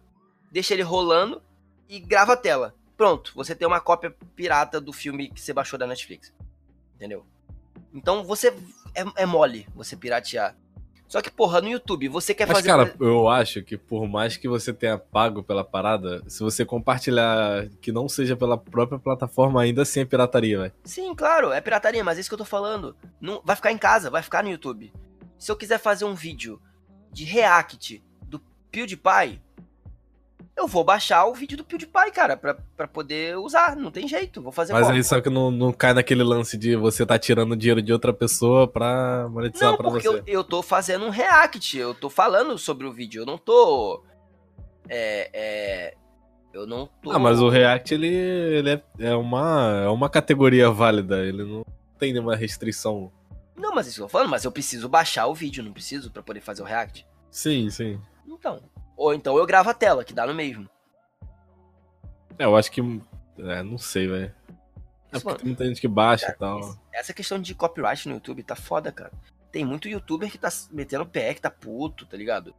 deixa 0.52 0.74
ele 0.74 0.84
rolando 0.84 1.44
e 1.90 2.00
grava 2.00 2.34
a 2.34 2.38
tela. 2.38 2.76
Pronto, 2.96 3.34
você 3.36 3.54
tem 3.54 3.68
uma 3.68 3.82
cópia 3.82 4.16
pirata 4.36 4.80
do 4.80 4.94
filme 4.94 5.30
que 5.30 5.42
você 5.42 5.52
baixou 5.52 5.78
da 5.78 5.88
Netflix. 5.88 6.34
Entendeu? 6.96 7.26
Então 7.94 8.24
você 8.24 8.50
é, 8.96 9.24
é 9.24 9.26
mole 9.26 9.68
você 9.76 9.96
piratear. 9.96 10.56
Só 11.08 11.22
que, 11.22 11.30
porra, 11.30 11.62
no 11.62 11.70
YouTube, 11.70 12.08
você 12.08 12.34
quer 12.34 12.48
Mas, 12.48 12.58
fazer. 12.58 12.76
Mas, 12.76 12.92
cara, 12.92 12.98
eu 13.00 13.28
acho 13.28 13.62
que 13.62 13.78
por 13.78 14.08
mais 14.08 14.36
que 14.36 14.48
você 14.48 14.74
tenha 14.74 14.98
pago 14.98 15.44
pela 15.44 15.64
parada, 15.64 16.24
se 16.28 16.42
você 16.42 16.66
compartilhar 16.66 17.68
que 17.82 17.92
não 17.92 18.10
seja 18.10 18.36
pela 18.36 18.58
própria 18.58 18.98
plataforma, 18.98 19.62
ainda 19.62 19.84
assim 19.84 20.00
é 20.00 20.06
pirataria, 20.06 20.60
velho. 20.60 20.74
Sim, 20.84 21.14
claro, 21.14 21.52
é 21.52 21.62
pirataria, 21.62 22.04
mas 22.04 22.18
é 22.18 22.22
isso 22.22 22.30
que 22.30 22.34
eu 22.34 22.40
tô 22.40 22.46
falando. 22.46 22.96
Não, 23.22 23.42
vai 23.46 23.56
ficar 23.56 23.72
em 23.72 23.78
casa, 23.78 24.10
vai 24.10 24.24
ficar 24.24 24.44
no 24.44 24.50
YouTube. 24.50 24.92
Se 25.38 25.52
eu 25.52 25.56
quiser 25.56 25.78
fazer 25.78 26.06
um 26.06 26.16
vídeo 26.16 26.60
de 27.12 27.26
react 27.26 28.04
do 28.28 28.42
PewDiePie, 28.72 29.40
eu 30.56 30.68
vou 30.68 30.84
baixar 30.84 31.26
o 31.26 31.34
vídeo 31.34 31.58
do 31.58 31.64
PewDiePie, 31.64 32.12
cara, 32.12 32.38
pra, 32.38 32.56
pra 32.78 32.88
poder 32.88 33.38
usar. 33.38 33.76
Não 33.76 33.90
tem 33.90 34.08
jeito, 34.08 34.42
vou 34.42 34.52
fazer 34.52 34.72
Mas 34.74 34.90
aí 34.90 35.04
só 35.04 35.20
que 35.20 35.30
não, 35.30 35.50
não 35.50 35.74
cai 35.74 35.94
naquele 35.94 36.24
lance 36.24 36.58
de 36.58 36.76
você 36.76 37.06
tá 37.06 37.18
tirando 37.18 37.56
dinheiro 37.56 37.82
de 37.82 37.92
outra 37.92 38.14
pessoa 38.14 38.68
pra 38.68 39.28
monetizar 39.30 39.72
não, 39.72 39.78
pra 39.78 39.90
você. 39.90 40.08
Não, 40.08 40.16
porque 40.16 40.32
eu, 40.32 40.40
eu 40.40 40.44
tô 40.44 40.62
fazendo 40.62 41.06
um 41.06 41.10
react, 41.10 41.78
eu 41.78 41.94
tô 41.94 42.10
falando 42.10 42.58
sobre 42.58 42.86
o 42.86 42.94
vídeo, 42.94 43.24
eu 43.24 43.26
não 43.26 43.38
tô... 43.38 44.04
É, 44.88 45.30
é, 45.34 45.94
eu 46.54 46.68
não 46.68 46.88
tô... 47.02 47.12
Ah, 47.12 47.20
mas 47.20 47.42
o 47.42 47.50
react, 47.50 47.94
ele, 47.94 48.08
ele 48.08 48.70
é, 48.70 48.84
é, 49.00 49.16
uma, 49.16 49.84
é 49.86 49.90
uma 49.90 50.10
categoria 50.10 50.70
válida, 50.70 51.26
ele 51.26 51.44
não 51.44 51.66
tem 51.98 52.14
nenhuma 52.14 52.36
restrição. 52.36 53.12
Não, 53.56 53.74
mas 53.74 53.88
isso 53.88 53.96
que 53.96 54.02
eu 54.02 54.06
tô 54.06 54.12
falando, 54.12 54.30
mas 54.30 54.44
eu 54.44 54.52
preciso 54.52 54.88
baixar 54.88 55.26
o 55.26 55.34
vídeo, 55.34 55.64
não 55.64 55.74
preciso 55.74 56.12
pra 56.12 56.22
poder 56.22 56.42
fazer 56.42 56.62
o 56.62 56.66
react. 56.66 57.08
Sim, 57.32 57.70
sim. 57.72 58.00
Então, 58.28 58.62
ou 59.04 59.14
então 59.14 59.38
eu 59.38 59.46
gravo 59.46 59.70
a 59.70 59.74
tela, 59.74 60.06
que 60.06 60.14
dá 60.14 60.26
no 60.26 60.34
mesmo. 60.34 60.70
É, 62.40 62.46
eu 62.46 62.56
acho 62.56 62.72
que. 62.72 62.82
É, 63.38 63.62
não 63.62 63.78
sei, 63.78 64.08
velho. 64.08 64.34
É 65.12 65.20
porque 65.20 65.40
tem 65.40 65.48
muita 65.48 65.66
gente 65.66 65.82
que 65.82 65.88
baixa 65.90 66.30
e 66.30 66.34
tal. 66.34 66.78
Essa 66.92 67.14
questão 67.14 67.38
de 67.40 67.54
copyright 67.54 68.08
no 68.08 68.16
YouTube 68.16 68.42
tá 68.44 68.56
foda, 68.56 68.92
cara. 68.92 69.12
tem 69.52 69.66
muito 69.66 69.90
youtuber 69.90 70.32
que 70.32 70.38
tá 70.38 70.48
metendo 70.72 71.06
pé, 71.06 71.34
que 71.34 71.42
tá 71.42 71.52
puto, 71.52 72.06
tá 72.06 72.16
ligado? 72.16 72.56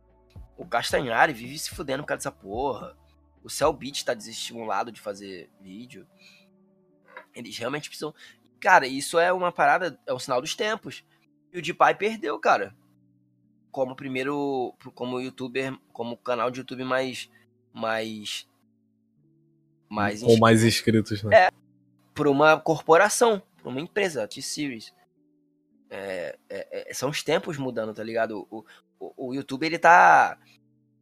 O 0.56 0.66
Castanhari 0.66 1.32
vive 1.32 1.58
se 1.58 1.70
fudendo 1.70 2.02
por 2.02 2.08
causa 2.08 2.18
dessa 2.18 2.30
porra. 2.30 2.94
O 3.42 3.48
Cellbit 3.48 4.04
tá 4.04 4.12
desestimulado 4.12 4.92
de 4.92 5.00
fazer 5.00 5.50
vídeo. 5.60 6.06
Eles 7.34 7.56
realmente 7.56 7.88
precisam. 7.88 8.14
Cara, 8.60 8.86
isso 8.86 9.18
é 9.18 9.32
uma 9.32 9.50
parada, 9.50 9.98
é 10.06 10.12
um 10.12 10.18
sinal 10.18 10.42
dos 10.42 10.54
tempos. 10.54 11.04
E 11.52 11.58
o 11.58 11.62
DeePy 11.62 11.94
perdeu, 11.98 12.38
cara. 12.38 12.76
Como 13.74 13.96
primeiro, 13.96 14.72
como 14.94 15.20
youtuber, 15.20 15.76
como 15.92 16.16
canal 16.16 16.48
de 16.48 16.60
YouTube 16.60 16.84
mais. 16.84 17.28
mais. 17.72 18.46
mais. 19.90 20.22
Ou 20.22 20.38
mais 20.38 20.62
inscritos, 20.62 21.24
né? 21.24 21.46
É. 21.46 21.50
Por 22.14 22.28
uma 22.28 22.56
corporação, 22.56 23.42
por 23.60 23.70
uma 23.70 23.80
empresa, 23.80 24.28
T-Series. 24.28 24.94
É, 25.90 26.38
é, 26.48 26.88
é, 26.88 26.94
são 26.94 27.10
os 27.10 27.24
tempos 27.24 27.58
mudando, 27.58 27.92
tá 27.92 28.04
ligado? 28.04 28.46
O, 28.48 28.64
o, 29.00 29.30
o 29.30 29.34
YouTube, 29.34 29.66
ele 29.66 29.80
tá. 29.80 30.38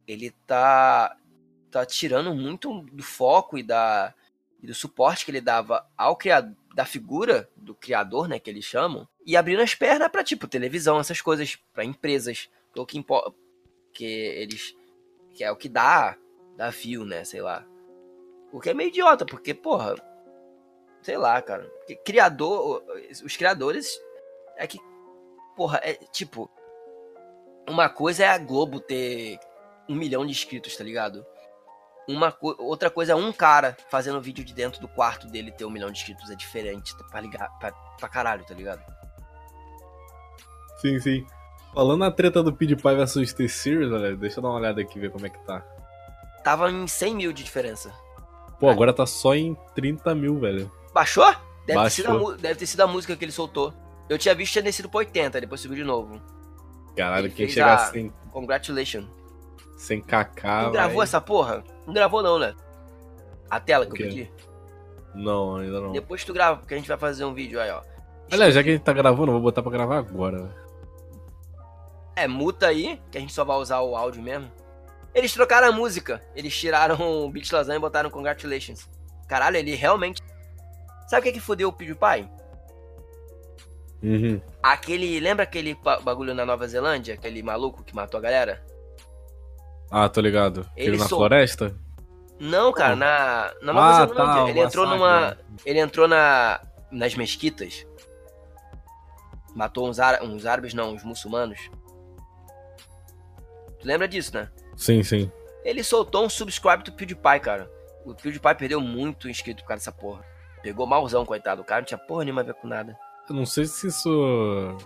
Ele 0.08 0.30
tá. 0.46 1.14
tá 1.70 1.84
tirando 1.84 2.34
muito 2.34 2.80
do 2.90 3.02
foco 3.02 3.58
e 3.58 3.62
da. 3.62 4.14
E 4.62 4.66
do 4.66 4.74
suporte 4.74 5.26
que 5.26 5.30
ele 5.30 5.42
dava 5.42 5.86
ao 5.94 6.16
criador, 6.16 6.56
da 6.74 6.86
figura 6.86 7.50
do 7.54 7.74
criador, 7.74 8.28
né, 8.28 8.38
que 8.38 8.48
eles 8.48 8.64
chamam, 8.64 9.06
e 9.26 9.36
abrindo 9.36 9.60
as 9.60 9.74
pernas 9.74 10.08
para 10.08 10.24
tipo 10.24 10.48
televisão, 10.48 10.98
essas 10.98 11.20
coisas, 11.20 11.56
para 11.74 11.84
empresas, 11.84 12.48
o 12.76 12.86
que 12.86 12.98
importa, 12.98 13.34
que 13.92 14.04
eles 14.04 14.74
que 15.34 15.42
é 15.44 15.50
o 15.50 15.56
que 15.56 15.68
dá, 15.68 16.16
dá 16.56 16.70
view, 16.70 17.04
né, 17.04 17.24
sei 17.24 17.40
lá. 17.40 17.66
O 18.52 18.60
que 18.60 18.70
é 18.70 18.74
meio 18.74 18.88
idiota, 18.88 19.24
porque 19.24 19.54
porra, 19.54 19.94
sei 21.00 21.16
lá, 21.16 21.40
cara, 21.40 21.70
criador, 22.04 22.84
os 23.24 23.36
criadores 23.36 23.98
é 24.56 24.66
que 24.66 24.78
porra, 25.56 25.80
é 25.82 25.94
tipo 26.12 26.50
uma 27.68 27.88
coisa 27.88 28.24
é 28.24 28.28
a 28.28 28.38
Globo 28.38 28.80
ter 28.80 29.38
um 29.88 29.94
milhão 29.94 30.24
de 30.24 30.32
inscritos, 30.32 30.76
tá 30.76 30.84
ligado? 30.84 31.24
Uma 32.08 32.32
co 32.32 32.54
outra 32.58 32.90
coisa 32.90 33.12
é 33.12 33.14
um 33.14 33.32
cara 33.32 33.76
fazendo 33.88 34.20
vídeo 34.20 34.44
de 34.44 34.52
dentro 34.52 34.80
do 34.80 34.88
quarto 34.88 35.28
dele 35.28 35.52
ter 35.52 35.64
um 35.64 35.70
milhão 35.70 35.90
de 35.90 35.98
inscritos. 35.98 36.30
É 36.30 36.34
diferente 36.34 36.94
pra, 37.10 37.20
ligar, 37.20 37.48
pra, 37.58 37.72
pra 37.98 38.08
caralho, 38.08 38.44
tá 38.44 38.54
ligado? 38.54 38.82
Sim, 40.80 40.98
sim. 40.98 41.24
Falando 41.74 42.00
na 42.00 42.10
treta 42.10 42.42
do 42.42 42.52
PewDiePie 42.52 42.94
versus 42.94 43.32
T-Series, 43.32 43.90
olha, 43.90 44.14
deixa 44.14 44.38
eu 44.38 44.42
dar 44.42 44.50
uma 44.50 44.58
olhada 44.58 44.80
aqui 44.80 44.98
ver 44.98 45.10
como 45.10 45.26
é 45.26 45.30
que 45.30 45.38
tá. 45.40 45.64
Tava 46.44 46.70
em 46.70 46.86
100 46.86 47.14
mil 47.14 47.32
de 47.32 47.42
diferença. 47.42 47.92
Pô, 48.60 48.68
agora 48.68 48.92
tá 48.92 49.06
só 49.06 49.34
em 49.34 49.56
30 49.74 50.14
mil, 50.14 50.38
velho. 50.38 50.70
Baixou? 50.92 51.24
Deve, 51.66 51.78
Baixou. 51.78 51.84
Ter, 51.84 51.90
sido 51.90 52.28
a, 52.28 52.36
deve 52.36 52.54
ter 52.56 52.66
sido 52.66 52.80
a 52.82 52.86
música 52.86 53.16
que 53.16 53.24
ele 53.24 53.32
soltou. 53.32 53.72
Eu 54.08 54.18
tinha 54.18 54.34
visto 54.34 54.50
que 54.50 54.52
tinha 54.54 54.62
descido 54.62 54.88
pra 54.88 54.98
80, 54.98 55.40
depois 55.40 55.60
subiu 55.60 55.76
de 55.76 55.84
novo. 55.84 56.20
Caralho, 56.96 57.26
ele 57.26 57.34
quem 57.34 57.48
chega 57.48 57.74
assim. 57.74 58.12
Congratulations. 58.30 59.06
Sem 59.76 60.00
cacá. 60.00 60.64
Não 60.64 60.72
gravou 60.72 61.02
essa 61.02 61.20
porra? 61.20 61.64
Não 61.86 61.94
gravou, 61.94 62.22
não, 62.22 62.38
né? 62.38 62.54
A 63.50 63.58
tela 63.58 63.86
que 63.86 63.92
eu 63.92 63.96
pedi? 63.96 64.30
Não, 65.14 65.56
ainda 65.56 65.80
não. 65.80 65.92
Depois 65.92 66.24
tu 66.24 66.32
grava, 66.32 66.58
porque 66.58 66.74
a 66.74 66.76
gente 66.76 66.88
vai 66.88 66.98
fazer 66.98 67.24
um 67.24 67.34
vídeo 67.34 67.60
aí, 67.60 67.70
ó. 67.70 67.82
Olha, 68.32 68.50
já 68.50 68.62
que 68.62 68.68
a 68.70 68.72
gente 68.72 68.82
tá 68.82 68.92
gravando, 68.92 69.28
eu 69.28 69.32
vou 69.32 69.42
botar 69.42 69.62
pra 69.62 69.72
gravar 69.72 69.98
agora. 69.98 70.61
É, 72.14 72.28
muta 72.28 72.66
aí, 72.66 73.00
que 73.10 73.18
a 73.18 73.20
gente 73.20 73.32
só 73.32 73.44
vai 73.44 73.56
usar 73.56 73.80
o 73.80 73.96
áudio 73.96 74.22
mesmo. 74.22 74.50
Eles 75.14 75.32
trocaram 75.32 75.68
a 75.68 75.72
música. 75.72 76.22
Eles 76.34 76.56
tiraram 76.56 76.96
o 77.24 77.30
Beat 77.30 77.50
Lasanha 77.50 77.76
e 77.76 77.80
botaram 77.80 78.10
Congratulations. 78.10 78.88
Caralho, 79.28 79.56
ele 79.56 79.74
realmente. 79.74 80.22
Sabe 81.08 81.20
o 81.20 81.22
que 81.24 81.32
que 81.32 81.40
fudeu 81.40 81.68
o 81.68 81.72
PewDiePie? 81.72 82.28
Uhum. 84.02 84.40
Aquele. 84.62 85.20
Lembra 85.20 85.44
aquele 85.44 85.76
bagulho 86.02 86.34
na 86.34 86.44
Nova 86.44 86.66
Zelândia? 86.66 87.14
Aquele 87.14 87.42
maluco 87.42 87.84
que 87.84 87.94
matou 87.94 88.18
a 88.18 88.22
galera? 88.22 88.62
Ah, 89.90 90.08
tô 90.08 90.20
ligado. 90.20 90.68
Ele, 90.76 90.96
na 90.96 91.06
sol... 91.06 91.18
floresta? 91.18 91.76
Não, 92.40 92.72
cara, 92.72 92.96
na, 92.96 93.52
na 93.62 93.72
Nova 93.72 93.88
ah, 93.88 94.06
Zelândia. 94.06 94.44
Tá, 94.44 94.50
ele 94.50 94.60
entrou 94.60 94.86
numa. 94.86 95.38
Ele 95.64 95.78
entrou 95.78 96.08
na. 96.08 96.60
nas 96.90 97.14
mesquitas. 97.14 97.86
Matou 99.54 99.88
uns, 99.88 99.98
uns 100.22 100.46
árabes, 100.46 100.72
não, 100.74 100.94
uns 100.94 101.04
muçulmanos. 101.04 101.70
Tu 103.82 103.86
lembra 103.86 104.08
disso, 104.08 104.32
né? 104.34 104.48
Sim, 104.76 105.02
sim. 105.02 105.30
Ele 105.62 105.84
soltou 105.84 106.24
um 106.24 106.30
subscribe 106.30 106.82
do 106.82 106.92
PewDiePie, 106.92 107.40
cara. 107.40 107.70
O 108.04 108.14
PewDiePie 108.14 108.54
perdeu 108.54 108.80
muito 108.80 109.28
inscrito 109.28 109.62
por 109.62 109.68
causa 109.68 109.80
dessa 109.80 109.92
porra. 109.92 110.24
Pegou 110.62 110.86
malzão, 110.86 111.26
coitado. 111.26 111.60
O 111.60 111.64
cara 111.64 111.82
não 111.82 111.86
tinha 111.86 111.98
porra 111.98 112.24
nenhuma 112.24 112.40
a 112.40 112.44
ver 112.44 112.54
com 112.54 112.66
nada. 112.66 112.96
Eu 113.28 113.34
não 113.34 113.44
sei 113.44 113.66
se 113.66 113.88
isso. 113.88 114.76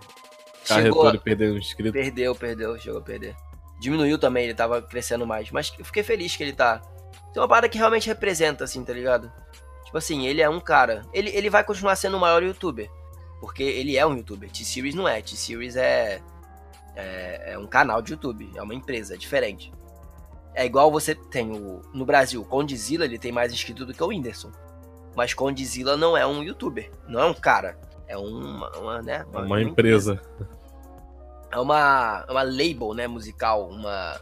Carretou 0.67 1.07
ele 1.07 1.19
perder 1.19 1.53
um 1.53 1.57
inscrito. 1.57 1.93
Perdeu, 1.93 2.35
perdeu, 2.35 2.77
chegou 2.77 2.99
a 2.99 3.03
perder 3.03 3.35
diminuiu 3.79 4.17
também, 4.17 4.45
ele 4.45 4.53
tava 4.53 4.81
crescendo 4.81 5.25
mais. 5.25 5.51
Mas 5.51 5.73
eu 5.77 5.85
fiquei 5.85 6.03
feliz 6.03 6.35
que 6.35 6.43
ele 6.43 6.53
tá. 6.53 6.81
Tem 7.33 7.41
uma 7.41 7.47
parada 7.47 7.69
que 7.69 7.77
realmente 7.77 8.07
representa, 8.07 8.63
assim, 8.63 8.83
tá 8.83 8.93
ligado? 8.93 9.31
Tipo 9.85 9.97
assim, 9.97 10.27
ele 10.27 10.41
é 10.41 10.49
um 10.49 10.59
cara. 10.59 11.05
Ele, 11.13 11.29
ele 11.29 11.49
vai 11.49 11.63
continuar 11.63 11.95
sendo 11.95 12.17
o 12.17 12.19
maior 12.19 12.43
youtuber. 12.43 12.89
Porque 13.39 13.63
ele 13.63 13.97
é 13.97 14.05
um 14.05 14.15
youtuber. 14.15 14.49
T-Series 14.49 14.95
não 14.95 15.07
é. 15.07 15.21
T-Series 15.21 15.75
é, 15.75 16.21
é, 16.97 17.53
é. 17.53 17.59
um 17.59 17.67
canal 17.67 18.01
de 18.01 18.13
YouTube. 18.13 18.51
É 18.55 18.61
uma 18.61 18.75
empresa, 18.75 19.13
é 19.13 19.17
diferente. 19.17 19.71
É 20.53 20.65
igual 20.65 20.91
você 20.91 21.13
tem 21.13 21.51
o. 21.51 21.81
No 21.93 22.05
Brasil, 22.05 22.41
o 22.41 22.45
Condizila 22.45 23.05
ele 23.05 23.19
tem 23.19 23.31
mais 23.31 23.53
inscrito 23.53 23.85
do 23.85 23.93
que 23.93 24.03
o 24.03 24.07
Whindersson. 24.07 24.51
Mas 25.15 25.33
Condizila 25.33 25.95
não 25.95 26.17
é 26.17 26.25
um 26.25 26.43
youtuber. 26.43 26.91
Não 27.07 27.19
é 27.19 27.25
um 27.25 27.33
cara. 27.33 27.79
É 28.07 28.17
uma, 28.17 28.69
uma 28.77 29.01
né? 29.01 29.25
Uma, 29.31 29.41
uma 29.41 29.61
empresa. 29.61 30.13
empresa 30.13 30.57
é 31.51 31.59
uma, 31.59 32.25
uma 32.29 32.43
label, 32.43 32.93
né, 32.93 33.07
musical, 33.07 33.69
uma, 33.69 34.19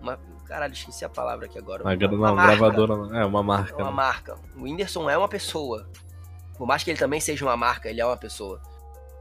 uma 0.00 0.18
caralho, 0.46 0.72
esqueci 0.72 1.04
a 1.04 1.08
palavra 1.08 1.46
aqui 1.46 1.58
agora. 1.58 1.82
Uma, 1.82 1.94
uma, 1.94 2.32
uma 2.32 2.46
gravadora, 2.46 3.18
é 3.18 3.24
uma 3.24 3.42
marca. 3.42 3.72
É 3.72 3.76
uma 3.76 3.90
né? 3.90 3.96
marca. 3.96 4.34
O 4.56 4.62
Whindersson 4.62 5.10
é 5.10 5.16
uma 5.16 5.28
pessoa. 5.28 5.88
Por 6.56 6.66
mais 6.66 6.82
que 6.82 6.90
ele 6.90 6.98
também 6.98 7.20
seja 7.20 7.44
uma 7.44 7.56
marca, 7.56 7.88
ele 7.88 8.00
é 8.00 8.06
uma 8.06 8.16
pessoa. 8.16 8.60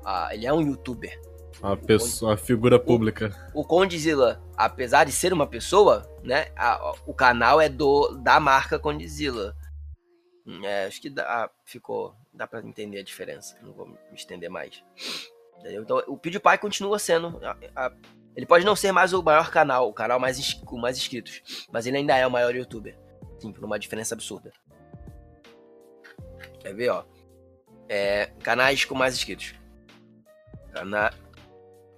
Ah, 0.05 0.29
ele 0.31 0.45
é 0.45 0.53
um 0.53 0.62
youtuber. 0.62 1.19
Uma 1.62 1.76
pessoa, 1.76 2.32
uma 2.32 2.38
figura 2.38 2.80
pública. 2.80 3.32
O, 3.54 3.62
o 3.62 3.63
Condizila, 3.65 4.41
apesar 4.56 5.06
de 5.06 5.12
ser 5.12 5.34
uma 5.34 5.48
pessoa, 5.48 6.08
né, 6.24 6.48
a, 6.56 6.93
o 7.06 7.13
canal 7.13 7.60
é 7.60 7.67
do 7.67 8.15
da 8.17 8.39
marca 8.39 8.78
Condizila. 8.78 9.56
É, 10.63 10.86
acho 10.86 11.02
que 11.02 11.10
dá, 11.10 11.50
ficou, 11.65 12.15
dá 12.34 12.48
para 12.48 12.65
entender 12.65 13.00
a 13.00 13.04
diferença. 13.04 13.58
Não 13.62 13.74
vou 13.74 13.88
me 13.88 13.98
estender 14.13 14.50
mais. 14.50 14.84
Entendeu? 15.60 15.82
Então 15.82 16.04
o 16.08 16.17
PewDiePie 16.17 16.58
continua 16.60 17.00
sendo. 17.00 17.39
A, 17.43 17.58
a, 17.76 17.91
ele 18.36 18.46
pode 18.46 18.63
não 18.63 18.76
ser 18.76 18.91
mais 18.91 19.13
o 19.13 19.24
maior 19.24 19.50
canal, 19.50 19.89
o 19.89 19.93
canal 19.93 20.20
mais, 20.20 20.54
com 20.54 20.78
mais 20.78 20.96
inscritos, 20.96 21.67
mas 21.72 21.88
ele 21.88 21.98
ainda 21.98 22.15
é 22.15 22.26
o 22.26 22.32
maior 22.32 22.56
youtuber. 22.56 22.96
Sim, 23.39 23.52
por 23.52 23.65
uma 23.65 23.80
diferença 23.80 24.13
absurda. 24.13 24.54
Quer 26.60 26.76
ver, 26.76 26.89
ó? 26.89 27.04
É, 27.89 28.28
canais 28.43 28.86
com 28.86 28.93
mais 28.93 29.15
inscritos. 29.15 29.56
Cana 30.72 31.12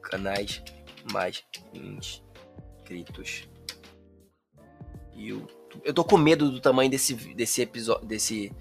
canais 0.02 0.64
mais 1.12 1.44
inscritos. 1.74 3.48
YouTube. 5.14 5.84
Eu 5.84 5.94
tô 5.94 6.04
com 6.04 6.18
medo 6.18 6.50
do 6.50 6.60
tamanho 6.62 6.90
desse, 6.90 7.14
desse 7.34 7.62
episódio. 7.62 8.06
Desse, 8.08 8.52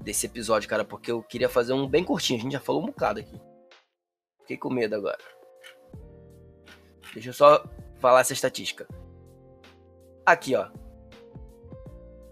desse 0.00 0.26
episódio, 0.26 0.68
cara, 0.68 0.84
porque 0.84 1.10
eu 1.10 1.22
queria 1.22 1.48
fazer 1.48 1.72
um 1.72 1.86
bem 1.86 2.04
curtinho. 2.04 2.38
A 2.38 2.42
gente 2.42 2.52
já 2.52 2.60
falou 2.60 2.82
um 2.82 2.86
bocado 2.86 3.20
aqui. 3.20 3.40
Fiquei 4.40 4.56
com 4.56 4.70
medo 4.70 4.94
agora. 4.94 5.18
Deixa 7.12 7.30
eu 7.30 7.34
só 7.34 7.64
falar 7.98 8.20
essa 8.20 8.32
estatística. 8.32 8.86
Aqui, 10.24 10.54
ó. 10.54 10.70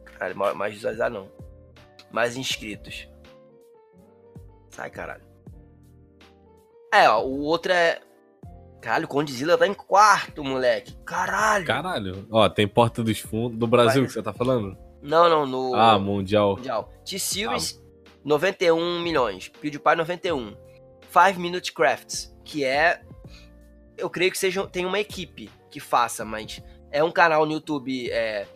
Caralho, 0.04 0.36
mais 0.56 0.74
visualizar 0.74 1.10
não. 1.10 1.30
Mais 2.10 2.36
inscritos. 2.36 3.08
Sai, 4.70 4.90
caralho. 4.90 5.24
É, 6.92 7.08
ó, 7.08 7.22
o 7.22 7.40
outro 7.40 7.72
é. 7.72 8.00
Caralho, 8.86 9.06
o 9.06 9.08
Condizila 9.08 9.58
tá 9.58 9.66
em 9.66 9.74
quarto, 9.74 10.44
moleque. 10.44 10.96
Caralho. 11.04 11.66
Caralho. 11.66 12.24
Ó, 12.30 12.48
tem 12.48 12.68
Porta 12.68 13.02
dos 13.02 13.18
Fundos. 13.18 13.58
Do 13.58 13.66
Brasil 13.66 14.02
Vai. 14.02 14.06
que 14.06 14.12
você 14.12 14.22
tá 14.22 14.32
falando? 14.32 14.78
Não, 15.02 15.28
não, 15.28 15.44
no. 15.44 15.74
Ah, 15.74 15.98
Mundial. 15.98 16.54
Mundial. 16.54 16.92
T-Series, 17.04 17.82
ah. 17.82 18.18
91 18.24 19.00
milhões. 19.02 19.48
PewDiePie, 19.48 19.96
91. 19.96 20.56
Five 21.10 21.36
Minute 21.36 21.72
Crafts, 21.72 22.32
que 22.44 22.64
é. 22.64 23.02
Eu 23.98 24.08
creio 24.08 24.30
que 24.30 24.38
seja, 24.38 24.64
tem 24.68 24.86
uma 24.86 25.00
equipe 25.00 25.50
que 25.68 25.80
faça, 25.80 26.24
mas 26.24 26.62
é 26.92 27.02
um 27.02 27.10
canal 27.10 27.44
no 27.44 27.54
YouTube. 27.54 28.08
É, 28.12 28.46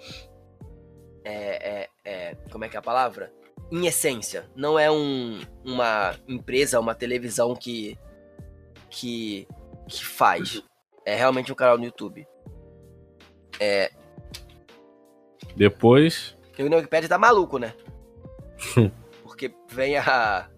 é, 1.24 1.82
é, 1.84 1.88
é 2.04 2.34
como 2.52 2.64
é 2.64 2.68
que 2.68 2.76
é 2.76 2.78
a 2.78 2.82
palavra? 2.82 3.32
Em 3.68 3.88
essência. 3.88 4.48
Não 4.54 4.78
é 4.78 4.88
um, 4.88 5.40
uma 5.64 6.14
empresa, 6.28 6.78
uma 6.78 6.94
televisão 6.94 7.56
que. 7.56 7.98
que. 8.88 9.48
Que 9.90 10.04
faz. 10.04 10.62
É 11.04 11.14
realmente 11.14 11.52
um 11.52 11.54
canal 11.54 11.76
no 11.76 11.84
YouTube. 11.84 12.26
É. 13.58 13.90
Depois. 15.56 16.36
O 16.58 16.62
Wikipedia 16.62 17.08
tá 17.08 17.18
maluco, 17.18 17.58
né? 17.58 17.74
Porque 19.22 19.54
vem 19.68 19.96
a 19.96 20.50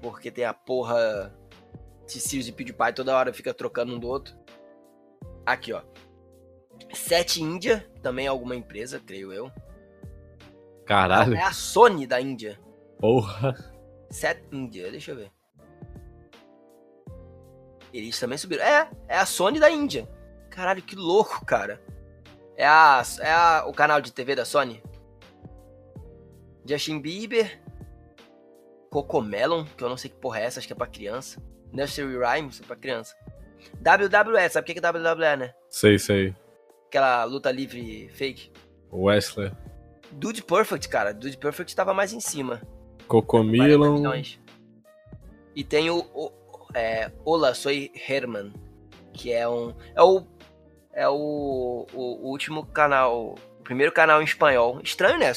porque 0.00 0.30
tem 0.30 0.44
a 0.44 0.52
porra 0.52 1.34
T-Series 2.06 2.48
e 2.48 2.52
PewDiePie 2.52 2.92
toda 2.94 3.16
hora 3.16 3.32
fica 3.32 3.54
trocando 3.54 3.94
um 3.94 3.98
do 3.98 4.06
outro. 4.06 4.36
Aqui, 5.46 5.72
ó. 5.72 5.82
Set 6.92 7.40
India, 7.40 7.90
também 8.02 8.26
é 8.26 8.28
alguma 8.28 8.54
empresa, 8.54 9.00
creio 9.00 9.32
eu. 9.32 9.50
Caralho. 10.84 11.34
É 11.34 11.42
a 11.42 11.52
Sony 11.52 12.06
da 12.06 12.20
Índia. 12.20 12.60
Porra. 12.98 13.54
Set 14.10 14.42
India, 14.52 14.90
deixa 14.90 15.12
eu 15.12 15.16
ver. 15.16 15.32
Eles 17.94 18.18
também 18.18 18.36
subiram. 18.36 18.64
É, 18.64 18.90
é 19.06 19.16
a 19.16 19.24
Sony 19.24 19.60
da 19.60 19.70
Índia. 19.70 20.08
Caralho, 20.50 20.82
que 20.82 20.96
louco, 20.96 21.44
cara. 21.46 21.80
É 22.56 22.66
a, 22.66 23.02
é 23.20 23.30
a, 23.30 23.64
o 23.68 23.72
canal 23.72 24.00
de 24.00 24.12
TV 24.12 24.34
da 24.34 24.44
Sony. 24.44 24.82
Justin 26.66 27.00
Bieber. 27.00 27.60
Cocomelon, 28.90 29.64
que 29.76 29.82
eu 29.82 29.88
não 29.88 29.96
sei 29.96 30.10
que 30.10 30.16
porra 30.16 30.40
é 30.40 30.44
essa, 30.44 30.58
acho 30.58 30.66
que 30.66 30.72
é 30.72 30.76
pra 30.76 30.86
criança. 30.86 31.40
Nursery 31.72 32.16
Rhymes, 32.16 32.60
é 32.60 32.64
pra 32.64 32.76
criança. 32.76 33.14
WWE, 33.78 34.48
sabe 34.50 34.70
o 34.70 34.74
que 34.74 34.78
é 34.78 34.90
WWE, 34.90 35.36
né? 35.36 35.54
Sei, 35.68 35.98
sei. 35.98 36.34
Aquela 36.86 37.24
luta 37.24 37.50
livre 37.50 38.08
fake. 38.10 38.52
Wesley. 38.92 39.52
Dude 40.12 40.42
Perfect, 40.42 40.88
cara. 40.88 41.12
Dude 41.12 41.36
Perfect 41.36 41.74
tava 41.74 41.92
mais 41.92 42.12
em 42.12 42.20
cima. 42.20 42.60
40 43.06 43.06
Cocomilon. 43.08 43.94
milhões. 43.94 44.40
E 45.56 45.64
tem 45.64 45.90
o, 45.90 45.98
o 46.14 46.30
é, 46.74 47.10
Hola, 47.24 47.54
soy 47.54 47.90
Herman, 48.08 48.52
que 49.12 49.32
é 49.32 49.48
um 49.48 49.74
é 49.94 50.02
o 50.02 50.26
é 50.92 51.08
o, 51.08 51.86
o, 51.92 52.26
o 52.26 52.30
último 52.30 52.66
canal, 52.66 53.34
o 53.58 53.62
primeiro 53.62 53.92
canal 53.92 54.20
em 54.20 54.24
espanhol. 54.24 54.80
Estranho, 54.82 55.18
né? 55.18 55.32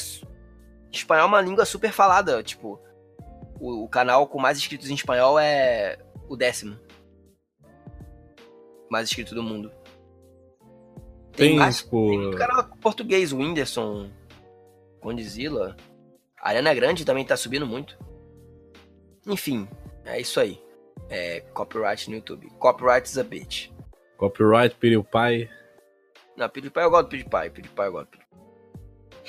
Espanhol 0.92 1.24
é 1.24 1.26
uma 1.28 1.40
língua 1.40 1.64
super 1.64 1.92
falada, 1.92 2.42
tipo, 2.42 2.80
o, 3.60 3.84
o 3.84 3.88
canal 3.88 4.26
com 4.28 4.38
mais 4.38 4.58
inscritos 4.58 4.88
em 4.90 4.94
espanhol 4.94 5.38
é 5.38 5.98
o 6.28 6.36
décimo 6.36 6.78
mais 8.90 9.08
inscrito 9.08 9.34
do 9.34 9.42
mundo. 9.42 9.70
Tem, 11.32 11.56
mais- 11.56 11.78
tipo. 11.82 12.08
tem 12.08 12.30
canal 12.36 12.64
português, 12.80 13.32
o 13.32 13.38
Whindersson, 13.38 14.10
Condzilla. 15.00 15.76
A 16.40 16.48
Ariana 16.48 16.74
Grande 16.74 17.04
também 17.04 17.24
tá 17.24 17.36
subindo 17.36 17.66
muito. 17.66 17.98
Enfim, 19.26 19.68
é 20.04 20.20
isso 20.20 20.40
aí. 20.40 20.60
É 21.10 21.40
copyright 21.54 22.08
no 22.10 22.16
YouTube. 22.16 22.48
Copyright 22.58 23.06
is 23.08 23.16
a 23.18 23.24
bitch. 23.24 23.70
Copyright, 24.16 24.74
PewDiePie. 24.76 25.48
Não, 26.36 26.48
PewDiePie 26.48 26.80
eu 26.80 26.90
gosto 26.90 27.04
do 27.04 27.10
PewDiePie. 27.10 27.50
PewDiePie 27.50 27.82
eu 27.84 27.92
gosto. 27.92 28.18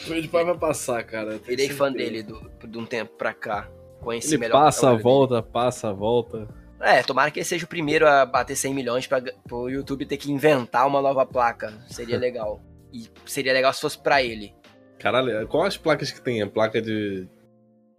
PewDiePie 0.05 0.43
vai 0.43 0.57
passar, 0.57 1.03
cara. 1.03 1.37
Virei 1.37 1.69
fã 1.69 1.91
dele 1.91 2.23
do, 2.23 2.49
de 2.67 2.77
um 2.77 2.85
tempo 2.85 3.13
pra 3.17 3.33
cá. 3.33 3.69
Conheci 4.01 4.29
Ele 4.35 4.37
melhor 4.39 4.55
o 4.57 4.59
passa, 4.61 4.95
volta, 4.95 5.41
passa, 5.43 5.93
volta. 5.93 6.45
dele. 6.45 6.59
É, 6.81 7.03
tomara 7.03 7.29
que 7.29 7.39
ele 7.39 7.45
seja 7.45 7.65
o 7.65 7.69
primeiro 7.69 8.07
a 8.07 8.25
bater 8.25 8.55
100 8.55 8.73
milhões 8.73 9.05
pra 9.05 9.21
o 9.51 9.67
YouTube 9.69 10.05
ter 10.05 10.15
que 10.15 10.31
inventar 10.31 10.87
uma 10.87 11.01
nova 11.01 11.25
placa. 11.25 11.73
Seria 11.89 12.15
legal. 12.19 12.61
E 12.93 13.07
seria 13.25 13.51
legal 13.53 13.71
se 13.73 13.81
fosse 13.81 13.97
pra 13.99 14.23
ele. 14.23 14.55
Caralho, 14.97 15.47
qual 15.47 15.63
as 15.65 15.77
placas 15.77 16.11
que 16.11 16.21
tem? 16.21 16.41
A 16.41 16.47
placa 16.47 16.81
de, 16.81 17.27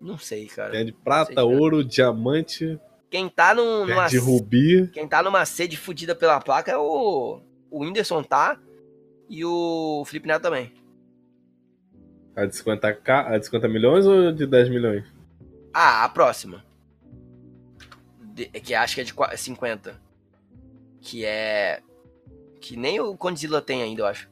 Não 0.00 0.18
sei, 0.18 0.46
cara. 0.46 0.70
tem 0.72 0.80
a 0.80 0.84
de 0.84 0.92
prata, 0.92 1.34
Sei, 1.34 1.42
ouro, 1.42 1.84
diamante, 1.84 2.78
Quem 3.10 3.28
tá 3.28 3.52
num, 3.54 3.84
numa 3.86 4.06
de 4.06 4.18
rubi. 4.18 4.88
Quem 4.92 5.06
tá 5.08 5.22
numa 5.22 5.44
sede 5.44 5.76
fudida 5.76 6.14
pela 6.14 6.40
placa 6.40 6.70
é 6.70 6.76
o. 6.76 7.40
O 7.70 7.80
Whindersson 7.84 8.22
tá. 8.22 8.58
E 9.28 9.44
o 9.44 10.04
Felipe 10.06 10.26
Neto 10.28 10.42
também. 10.42 10.72
A 12.36 12.46
de 12.46 12.52
50k, 12.54 13.26
a 13.26 13.38
de 13.38 13.44
50 13.46 13.68
milhões 13.68 14.06
ou 14.06 14.32
de 14.32 14.46
10 14.46 14.68
milhões? 14.68 15.04
Ah, 15.74 16.04
a 16.04 16.08
próxima. 16.08 16.64
De- 18.20 18.46
que 18.46 18.74
acho 18.74 18.94
que 18.94 19.00
é 19.00 19.04
de 19.04 19.12
qua- 19.14 19.36
50. 19.36 20.00
Que 21.00 21.24
é. 21.24 21.82
Que 22.60 22.76
nem 22.76 23.00
o 23.00 23.16
Condzilla 23.16 23.60
tem 23.60 23.82
ainda, 23.82 24.02
eu 24.02 24.06
acho. 24.06 24.28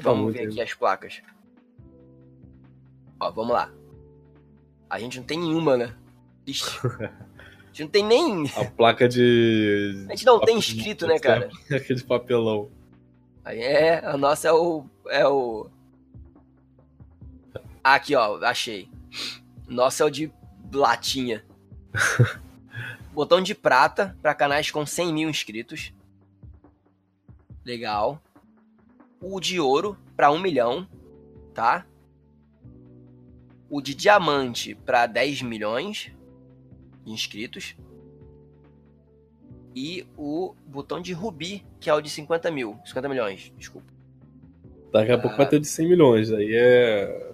Vamos 0.00 0.32
ver 0.34 0.46
aqui 0.48 0.60
as 0.60 0.74
placas. 0.74 1.22
Ó, 3.20 3.30
vamos 3.30 3.52
lá. 3.52 3.70
A 4.90 4.98
gente 4.98 5.18
não 5.18 5.24
tem 5.26 5.38
nenhuma, 5.38 5.76
né? 5.76 5.94
Ixi. 6.46 6.64
A 7.68 7.70
gente 7.70 7.82
não 7.82 7.88
tem 7.88 8.04
nem. 8.04 8.50
A 8.56 8.64
placa 8.64 9.08
de. 9.08 10.06
A 10.08 10.12
gente 10.12 10.24
não 10.24 10.40
tem 10.40 10.56
inscrito, 10.56 11.06
né, 11.06 11.18
cara? 11.18 11.50
Aquele 11.70 12.02
papelão. 12.02 12.70
Aí 13.44 13.60
É, 13.60 14.04
a 14.04 14.16
nossa 14.16 14.48
é 14.48 14.52
o. 14.52 14.84
É 15.08 15.26
o. 15.26 15.68
Aqui, 17.84 18.14
ó, 18.14 18.42
achei. 18.44 18.88
Nossa 19.66 20.02
é 20.02 20.06
o 20.06 20.10
de 20.10 20.32
latinha. 20.72 21.44
Botão 23.12 23.40
de 23.40 23.54
prata 23.54 24.16
para 24.22 24.34
canais 24.34 24.70
com 24.70 24.84
100 24.84 25.12
mil 25.12 25.30
inscritos. 25.30 25.92
Legal. 27.64 28.22
O 29.20 29.40
de 29.40 29.60
ouro 29.60 29.96
para 30.16 30.30
1 30.30 30.38
milhão, 30.38 30.88
tá? 31.52 31.86
O 33.68 33.80
de 33.80 33.94
diamante 33.94 34.74
para 34.74 35.06
10 35.06 35.42
milhões 35.42 36.12
inscritos. 37.10 37.76
E 39.74 40.06
o 40.16 40.54
botão 40.66 41.00
de 41.00 41.12
rubi, 41.12 41.64
que 41.78 41.88
é 41.88 41.94
o 41.94 42.00
de 42.00 42.10
50 42.10 42.50
mil. 42.50 42.78
50 42.84 43.08
milhões, 43.08 43.52
desculpa. 43.56 43.92
Daqui 44.92 45.12
a 45.12 45.18
pouco 45.18 45.36
vai 45.36 45.48
ter 45.48 45.56
o 45.56 45.60
de 45.60 45.68
100 45.68 45.88
milhões. 45.88 46.32
Aí 46.32 46.50
é. 46.54 47.32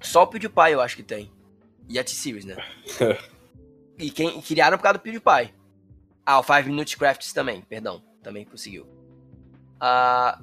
Só 0.00 0.22
o 0.22 0.26
PewDiePie 0.26 0.72
eu 0.72 0.80
acho 0.80 0.96
que 0.96 1.02
tem. 1.02 1.30
E 1.88 1.98
a 1.98 2.04
T-Series, 2.04 2.44
né? 2.44 2.56
e 3.98 4.10
quem 4.10 4.38
e 4.38 4.42
criaram 4.42 4.76
por 4.76 4.84
causa 4.84 4.98
do 4.98 5.02
PewDiePie. 5.02 5.54
Ah, 6.24 6.38
o 6.38 6.42
5 6.42 6.68
Minutes 6.68 6.94
Crafts 6.94 7.32
também, 7.32 7.62
perdão. 7.62 8.02
Também 8.22 8.44
conseguiu. 8.44 8.86
Ah, 9.80 10.40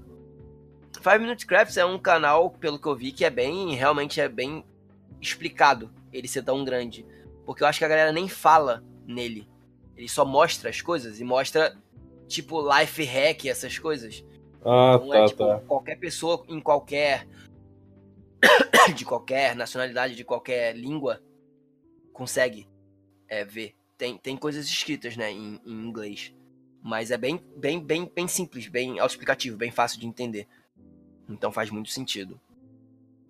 5 1.01 1.19
Minutes 1.19 1.45
Crafts 1.45 1.77
é 1.77 1.85
um 1.85 1.97
canal, 1.97 2.49
pelo 2.49 2.79
que 2.79 2.87
eu 2.87 2.95
vi, 2.95 3.11
que 3.11 3.23
é 3.23 3.29
bem, 3.29 3.73
realmente 3.75 4.19
é 4.19 4.27
bem 4.27 4.63
explicado 5.21 5.89
ele 6.11 6.27
ser 6.27 6.43
tão 6.43 6.63
grande. 6.63 7.05
Porque 7.49 7.63
eu 7.63 7.67
acho 7.67 7.79
que 7.79 7.85
a 7.85 7.87
galera 7.87 8.11
nem 8.11 8.27
fala 8.29 8.83
nele. 9.07 9.49
Ele 9.97 10.07
só 10.07 10.23
mostra 10.23 10.69
as 10.69 10.81
coisas 10.81 11.19
e 11.19 11.23
mostra, 11.23 11.75
tipo, 12.27 12.61
life 12.61 13.03
hack, 13.03 13.45
essas 13.45 13.79
coisas. 13.79 14.23
Ah, 14.63 14.99
Não 14.99 15.09
tá, 15.09 15.17
é 15.17 15.25
tipo 15.25 15.47
tá. 15.47 15.59
qualquer 15.61 15.95
pessoa 15.95 16.45
em 16.47 16.59
qualquer. 16.59 17.27
de 18.95 19.03
qualquer 19.03 19.55
nacionalidade, 19.55 20.15
de 20.15 20.23
qualquer 20.23 20.77
língua, 20.77 21.23
consegue 22.13 22.67
é, 23.27 23.43
ver. 23.43 23.73
Tem, 23.97 24.15
tem 24.15 24.37
coisas 24.37 24.67
escritas, 24.67 25.17
né, 25.17 25.31
em, 25.31 25.59
em 25.65 25.87
inglês. 25.87 26.31
Mas 26.83 27.09
é 27.09 27.17
bem, 27.17 27.43
bem, 27.57 27.83
bem, 27.83 28.11
bem 28.13 28.27
simples, 28.27 28.67
bem 28.67 28.99
autoexplicativo, 28.99 29.57
bem 29.57 29.71
fácil 29.71 29.99
de 29.99 30.05
entender. 30.05 30.47
Então 31.27 31.51
faz 31.51 31.71
muito 31.71 31.89
sentido. 31.89 32.39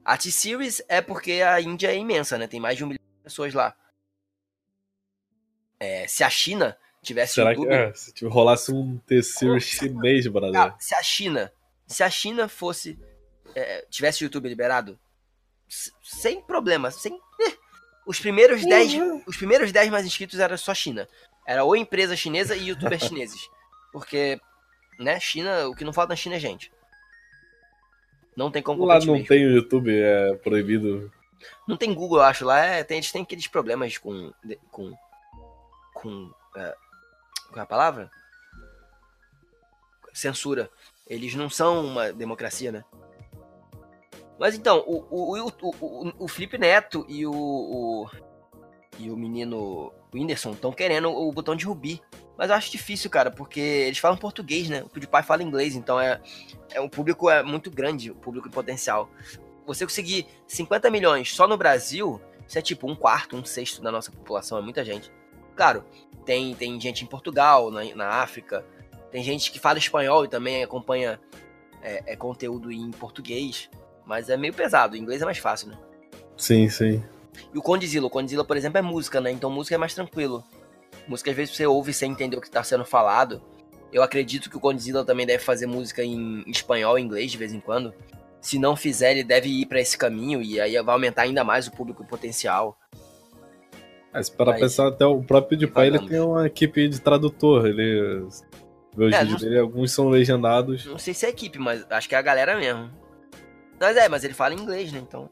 A 0.04 0.18
T-Series 0.18 0.82
é 0.90 1.00
porque 1.00 1.42
a 1.42 1.62
Índia 1.62 1.88
é 1.88 1.98
imensa, 1.98 2.38
né? 2.38 2.48
Tem 2.48 2.60
mais 2.60 2.76
de 2.76 2.84
um 2.84 2.88
milhão 2.88 3.00
de 3.18 3.24
pessoas 3.24 3.54
lá. 3.54 3.74
É, 5.80 6.08
se 6.08 6.24
a 6.24 6.30
China 6.30 6.78
tivesse 7.02 7.36
Será 7.36 7.54
que 7.54 7.62
YouTube, 7.62 7.74
é, 7.74 7.94
se 7.94 8.14
tipo, 8.14 8.30
rolasse 8.30 8.72
um 8.72 8.98
T-Series 9.00 9.64
chinês, 9.64 10.28
brother? 10.28 10.52
Cara, 10.52 10.76
se 10.80 10.94
a 10.94 11.02
China, 11.02 11.52
se 11.88 12.04
a 12.04 12.10
China 12.10 12.48
fosse 12.48 13.00
é, 13.56 13.86
tivesse 13.90 14.24
o 14.24 14.26
YouTube 14.26 14.50
liberado, 14.50 15.00
sem 16.04 16.42
problema, 16.42 16.92
sem 16.92 17.14
eh, 17.14 17.54
os 18.06 18.20
primeiros 18.20 18.66
10, 18.66 19.24
os 19.28 19.38
primeiros 19.38 19.72
10 19.72 19.90
mais 19.90 20.06
inscritos 20.06 20.40
era 20.40 20.58
só 20.58 20.74
China. 20.74 21.08
Era 21.46 21.64
ou 21.64 21.76
empresa 21.76 22.16
chinesa 22.16 22.56
e 22.56 22.70
youtubers 22.70 23.04
chineses. 23.08 23.50
Porque, 23.92 24.40
né, 25.00 25.20
China, 25.20 25.68
o 25.68 25.76
que 25.76 25.84
não 25.84 25.94
falta 25.94 26.14
na 26.14 26.16
China 26.16 26.36
é 26.36 26.40
gente. 26.40 26.72
Não 28.36 28.52
tem 28.52 28.62
como 28.62 28.86
Lá 28.86 29.00
não 29.00 29.14
mesmo. 29.14 29.28
tem 29.28 29.46
o 29.46 29.52
YouTube, 29.52 29.92
é 29.94 30.36
proibido. 30.36 31.12
Não 31.68 31.76
tem 31.76 31.94
Google, 31.94 32.20
eu 32.20 32.24
acho. 32.24 32.46
Lá 32.46 32.64
é, 32.64 32.84
tem, 32.84 32.98
eles 32.98 33.12
têm 33.12 33.22
aqueles 33.22 33.48
problemas 33.48 33.98
com. 33.98 34.32
com. 34.72 34.94
Com. 36.02 36.32
É, 36.56 36.76
qual 37.48 37.60
é 37.60 37.62
a 37.62 37.66
palavra? 37.66 38.12
Censura. 40.14 40.70
Eles 41.08 41.34
não 41.36 41.50
são 41.50 41.86
uma 41.86 42.12
democracia, 42.12 42.72
né? 42.72 42.84
Mas 44.40 44.56
então, 44.56 44.84
o, 44.88 45.06
o, 45.10 45.48
o, 45.48 45.54
o, 45.82 46.14
o, 46.20 46.28
Felipe 46.28 46.58
Neto 46.58 47.06
e 47.10 47.26
o, 47.26 47.34
o. 47.34 48.10
e 48.98 49.12
o 49.12 49.18
menino 49.18 49.92
Whindersson 50.14 50.52
estão 50.52 50.72
querendo 50.72 51.10
o 51.10 51.32
botão 51.32 51.56
de 51.56 51.66
Rubi. 51.66 52.02
Mas 52.38 52.50
eu 52.50 52.56
acho 52.56 52.72
difícil, 52.72 53.10
cara, 53.10 53.30
porque 53.30 53.60
eles 53.60 53.98
falam 53.98 54.18
português, 54.18 54.70
né? 54.70 54.82
O 54.84 54.90
PewDiePie 54.90 55.24
fala 55.24 55.44
inglês, 55.44 55.76
então 55.76 56.00
é, 56.00 56.22
é 56.72 56.80
um 56.80 56.88
público 56.88 57.30
é 57.30 57.44
muito 57.44 57.70
grande, 57.70 58.12
o 58.12 58.16
público 58.16 58.48
em 58.48 58.52
potencial 58.52 59.10
você 59.74 59.86
conseguir 59.86 60.28
50 60.48 60.90
milhões 60.90 61.32
só 61.32 61.48
no 61.48 61.56
Brasil, 61.56 62.20
isso 62.48 62.58
é 62.58 62.62
tipo 62.62 62.90
um 62.90 62.96
quarto, 62.96 63.36
um 63.36 63.46
sexto 63.46 63.82
da 63.82 63.92
nossa 63.92 64.12
população, 64.12 64.58
é 64.58 64.62
muita 64.62 64.84
gente. 64.84 65.12
Claro, 65.60 65.84
tem, 66.24 66.56
tem 66.56 66.80
gente 66.80 67.04
em 67.04 67.06
Portugal, 67.06 67.70
na, 67.70 67.84
na 67.94 68.08
África, 68.08 68.64
tem 69.12 69.22
gente 69.22 69.52
que 69.52 69.60
fala 69.60 69.78
espanhol 69.78 70.24
e 70.24 70.30
também 70.30 70.64
acompanha 70.64 71.20
é, 71.84 72.02
é, 72.14 72.16
conteúdo 72.16 72.72
em 72.72 72.90
português, 72.92 73.70
mas 74.06 74.30
é 74.30 74.38
meio 74.38 74.54
pesado, 74.54 74.94
o 74.94 74.98
inglês 74.98 75.22
é 75.22 75.26
mais 75.26 75.38
fácil, 75.38 75.68
né? 75.68 75.78
Sim, 76.38 76.70
sim. 76.70 77.04
E 77.54 77.58
o 77.58 77.62
Condzilla, 77.62 78.08
o 78.08 78.10
Condzilla, 78.10 78.46
por 78.46 78.56
exemplo, 78.56 78.78
é 78.78 78.82
música, 78.82 79.20
né? 79.20 79.32
Então 79.32 79.50
música 79.50 79.76
é 79.76 79.78
mais 79.78 79.94
tranquilo. 79.94 80.46
Música 81.06 81.30
às 81.30 81.36
vezes 81.36 81.54
você 81.54 81.66
ouve 81.66 81.92
sem 81.92 82.10
entender 82.10 82.38
o 82.38 82.42
que 82.42 82.50
tá 82.50 82.64
sendo 82.64 82.86
falado. 82.86 83.44
Eu 83.92 84.02
acredito 84.02 84.50
que 84.50 84.56
o 84.56 84.62
Godzilla 84.62 85.04
também 85.04 85.26
deve 85.26 85.44
fazer 85.44 85.68
música 85.68 86.06
em 86.06 86.42
espanhol 86.48 86.98
e 86.98 87.02
inglês 87.02 87.34
de 87.34 87.38
vez 87.38 87.52
em 87.52 87.60
quando. 87.60 87.94
Se 88.40 88.58
não 88.58 88.78
fizer, 88.78 89.12
ele 89.12 89.26
deve 89.26 89.50
ir 89.50 89.66
para 89.66 89.82
esse 89.82 89.98
caminho 89.98 90.42
e 90.42 90.58
aí 90.62 90.82
vai 90.82 90.96
aumentar 90.96 91.24
ainda 91.24 91.44
mais 91.44 91.68
o 91.68 91.72
público 91.72 92.06
potencial. 92.06 92.80
Mas 94.14 94.30
para 94.30 94.52
Mas, 94.52 94.62
pensar, 94.62 94.88
até 94.88 95.06
o 95.06 95.22
próprio 95.22 95.58
de 95.58 95.68
pai 95.68 95.88
ele 95.88 96.00
tem 96.00 96.20
uma 96.20 96.48
equipe 96.48 96.88
de 96.88 97.00
tradutor. 97.00 97.68
Ele. 97.68 98.28
É, 98.98 99.06
vídeos 99.06 99.32
não... 99.32 99.38
dele, 99.38 99.60
alguns 99.60 99.92
são 99.92 100.10
legendados. 100.10 100.86
Não 100.86 100.98
sei 100.98 101.14
se 101.14 101.26
é 101.26 101.30
equipe, 101.30 101.60
mas 101.60 101.86
acho 101.90 102.10
que 102.10 102.16
é 102.16 102.18
a 102.18 102.22
galera 102.22 102.58
mesmo. 102.58 102.90
Mas 103.80 103.96
é, 103.96 104.10
mas 104.10 104.24
ele 104.24 104.34
fala 104.34 104.54
inglês, 104.54 104.92
né? 104.92 105.00
Então. 105.00 105.30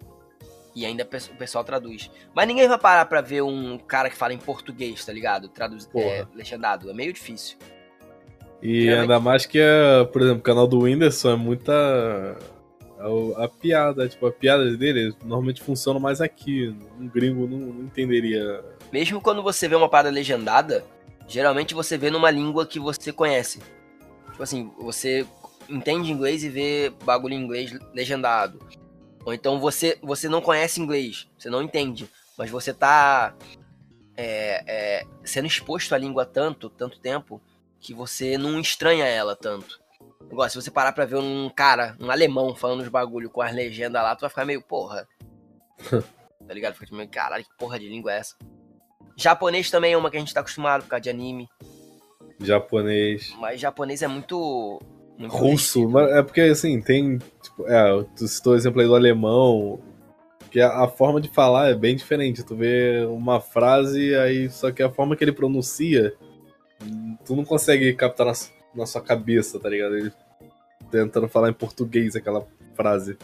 E 0.76 0.86
ainda 0.86 1.04
o 1.04 1.38
pessoal 1.38 1.64
traduz. 1.64 2.12
Mas 2.36 2.48
ninguém 2.48 2.68
vai 2.68 2.78
parar 2.78 3.06
pra 3.06 3.20
ver 3.20 3.42
um 3.42 3.80
cara 3.80 4.12
que 4.12 4.16
fala 4.16 4.34
em 4.34 4.38
português, 4.38 5.04
tá 5.04 5.12
ligado? 5.12 5.50
Traduz, 5.50 5.90
é, 5.96 6.26
legendado. 6.36 6.90
É 6.90 6.94
meio 6.94 7.12
difícil. 7.12 7.58
E 8.62 8.84
Realmente... 8.84 9.02
ainda 9.02 9.20
mais 9.20 9.46
que, 9.48 9.60
é, 9.60 10.04
por 10.06 10.22
exemplo, 10.22 10.40
o 10.40 10.44
canal 10.44 10.68
do 10.68 10.82
Whindersson 10.82 11.32
é 11.32 11.36
muita. 11.36 12.38
A, 13.00 13.46
a, 13.46 13.48
piada, 13.48 14.08
tipo, 14.08 14.26
a 14.26 14.32
piada 14.32 14.76
dele 14.76 15.14
normalmente 15.24 15.62
funciona 15.62 16.00
mais 16.00 16.22
aqui. 16.22 16.76
Um 17.00 17.08
gringo 17.08 17.48
não, 17.48 17.58
não 17.58 17.84
entenderia. 17.84 18.64
Mesmo 18.92 19.22
quando 19.22 19.44
você 19.44 19.68
vê 19.68 19.76
uma 19.76 19.90
parada 19.90 20.10
legendada, 20.10 20.84
geralmente 21.28 21.74
você 21.74 21.98
vê 21.98 22.10
numa 22.10 22.32
língua 22.32 22.66
que 22.66 22.80
você 22.80 23.12
conhece. 23.12 23.60
Tipo 24.32 24.44
assim, 24.44 24.72
você 24.80 25.26
entende 25.70 26.12
inglês 26.12 26.44
e 26.44 26.50
vê 26.50 26.92
bagulho 27.04 27.34
em 27.34 27.44
inglês 27.44 27.78
legendado. 27.94 28.60
Ou 29.26 29.34
então 29.34 29.60
você, 29.60 29.98
você 30.02 30.30
não 30.30 30.42
conhece 30.42 30.80
inglês, 30.80 31.28
você 31.38 31.50
não 31.50 31.62
entende, 31.62 32.10
mas 32.38 32.50
você 32.50 32.74
tá 32.74 33.36
é, 34.16 34.64
é, 34.66 35.06
sendo 35.24 35.48
exposto 35.48 35.94
à 35.94 35.98
língua 35.98 36.26
tanto, 36.26 36.70
tanto 36.70 37.00
tempo, 37.00 37.42
que 37.80 37.94
você 37.94 38.38
não 38.38 38.60
estranha 38.60 39.06
ela 39.06 39.36
tanto. 39.36 39.80
Se 40.50 40.56
você 40.56 40.70
parar 40.70 40.92
pra 40.92 41.06
ver 41.06 41.16
um 41.16 41.50
cara, 41.50 41.96
um 42.00 42.12
alemão, 42.12 42.56
falando 42.56 42.82
os 42.82 42.90
bagulho 42.90 43.30
com 43.30 43.42
as 43.42 43.54
legendas 43.54 44.02
lá, 44.02 44.16
tu 44.16 44.22
vai 44.22 44.30
ficar 44.30 44.46
meio, 44.46 44.62
porra. 44.62 45.08
tá 46.48 46.54
ligado? 46.54 46.76
Fica 46.76 46.96
meio, 46.96 47.10
caralho, 47.10 47.44
que 47.44 47.58
porra 47.58 47.80
de 47.80 47.88
língua 47.88 48.14
é 48.14 48.18
essa? 48.18 48.36
Japonês 49.16 49.72
também 49.72 49.94
é 49.94 49.98
uma 49.98 50.12
que 50.12 50.18
a 50.18 50.20
gente 50.20 50.34
tá 50.34 50.42
acostumado 50.42 50.84
por 50.84 50.90
causa 50.90 51.02
de 51.02 51.10
anime. 51.10 51.50
Japonês. 52.40 53.34
Mas 53.40 53.60
japonês 53.60 54.04
é 54.04 54.08
muito. 54.08 54.80
muito 55.18 55.36
Russo. 55.36 55.90
Mas 55.90 56.12
é 56.12 56.22
porque, 56.22 56.42
assim, 56.42 56.80
tem. 56.82 57.18
Tipo, 57.42 57.68
é, 57.68 58.04
tu 58.16 58.28
citou 58.28 58.54
o 58.54 58.56
exemplo 58.56 58.82
aí 58.82 58.88
do 58.88 58.96
alemão. 58.96 59.80
Que 60.52 60.62
a, 60.62 60.84
a, 60.84 60.88
forma 60.88 61.20
de 61.20 61.30
falar 61.30 61.70
é 61.70 61.74
bem 61.74 61.96
diferente. 61.96 62.44
Tu 62.44 62.56
vê 62.56 63.06
uma 63.10 63.42
frase, 63.42 64.16
aí 64.16 64.50
só 64.50 64.72
que 64.72 64.84
a 64.84 64.90
forma 64.90 65.16
que 65.16 65.24
ele 65.24 65.34
pronuncia 65.34 66.14
tu 67.26 67.36
não 67.36 67.44
consegue 67.44 67.94
captar 67.94 68.28
na, 68.28 68.34
na 68.78 68.86
sua 68.86 69.02
cabeça, 69.02 69.60
tá 69.60 69.70
ligado? 69.70 69.98
Ele 69.98 70.12
tentando 70.92 71.28
falar 71.28 71.50
em 71.50 71.54
português 71.54 72.16
aquela 72.16 72.46
frase. 72.76 73.18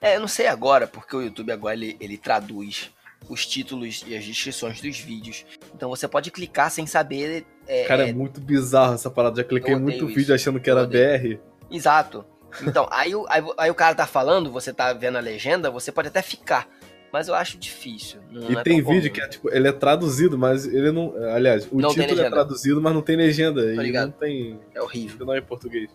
É, 0.00 0.16
eu 0.16 0.20
não 0.20 0.28
sei 0.28 0.46
agora, 0.46 0.86
porque 0.86 1.16
o 1.16 1.22
YouTube 1.22 1.50
agora 1.52 1.74
ele, 1.74 1.96
ele 2.00 2.16
traduz 2.16 2.90
os 3.28 3.44
títulos 3.44 4.04
e 4.06 4.16
as 4.16 4.24
descrições 4.24 4.80
dos 4.80 4.98
vídeos. 4.98 5.44
Então 5.74 5.88
você 5.88 6.06
pode 6.06 6.30
clicar 6.30 6.70
sem 6.70 6.86
saber. 6.86 7.44
É, 7.66 7.84
Cara, 7.84 8.06
é, 8.06 8.10
é 8.10 8.12
muito 8.12 8.40
bizarro 8.40 8.94
essa 8.94 9.10
parada. 9.10 9.36
Já 9.36 9.44
cliquei 9.44 9.74
muito 9.76 10.06
isso. 10.06 10.14
vídeo 10.14 10.34
achando 10.34 10.60
que 10.60 10.70
era 10.70 10.86
BR. 10.86 11.38
Exato. 11.70 12.24
Então, 12.62 12.88
aí, 12.92 13.12
aí, 13.28 13.44
aí, 13.58 13.70
o 13.70 13.74
cara 13.74 13.94
tá 13.94 14.06
falando, 14.06 14.50
você 14.50 14.72
tá 14.72 14.92
vendo 14.92 15.18
a 15.18 15.20
legenda, 15.20 15.70
você 15.70 15.90
pode 15.92 16.08
até 16.08 16.22
ficar 16.22 16.68
mas 17.12 17.28
eu 17.28 17.34
acho 17.34 17.58
difícil. 17.58 18.20
e 18.30 18.56
é 18.56 18.62
tem 18.62 18.82
vídeo 18.82 19.02
comum. 19.02 19.12
que 19.12 19.20
é, 19.20 19.28
tipo, 19.28 19.50
ele 19.50 19.68
é 19.68 19.72
traduzido, 19.72 20.38
mas 20.38 20.66
ele 20.66 20.90
não. 20.90 21.14
Aliás, 21.32 21.68
o 21.70 21.80
não 21.80 21.90
título 21.90 22.20
é 22.20 22.30
traduzido, 22.30 22.80
mas 22.80 22.94
não 22.94 23.02
tem 23.02 23.16
legenda. 23.16 23.62
Tá 23.74 23.84
e 23.84 23.92
não 23.92 24.10
tem. 24.10 24.60
É 24.74 24.82
horrível. 24.82 25.26
Não 25.26 25.34
é 25.34 25.38
em 25.38 25.42
português. 25.42 25.90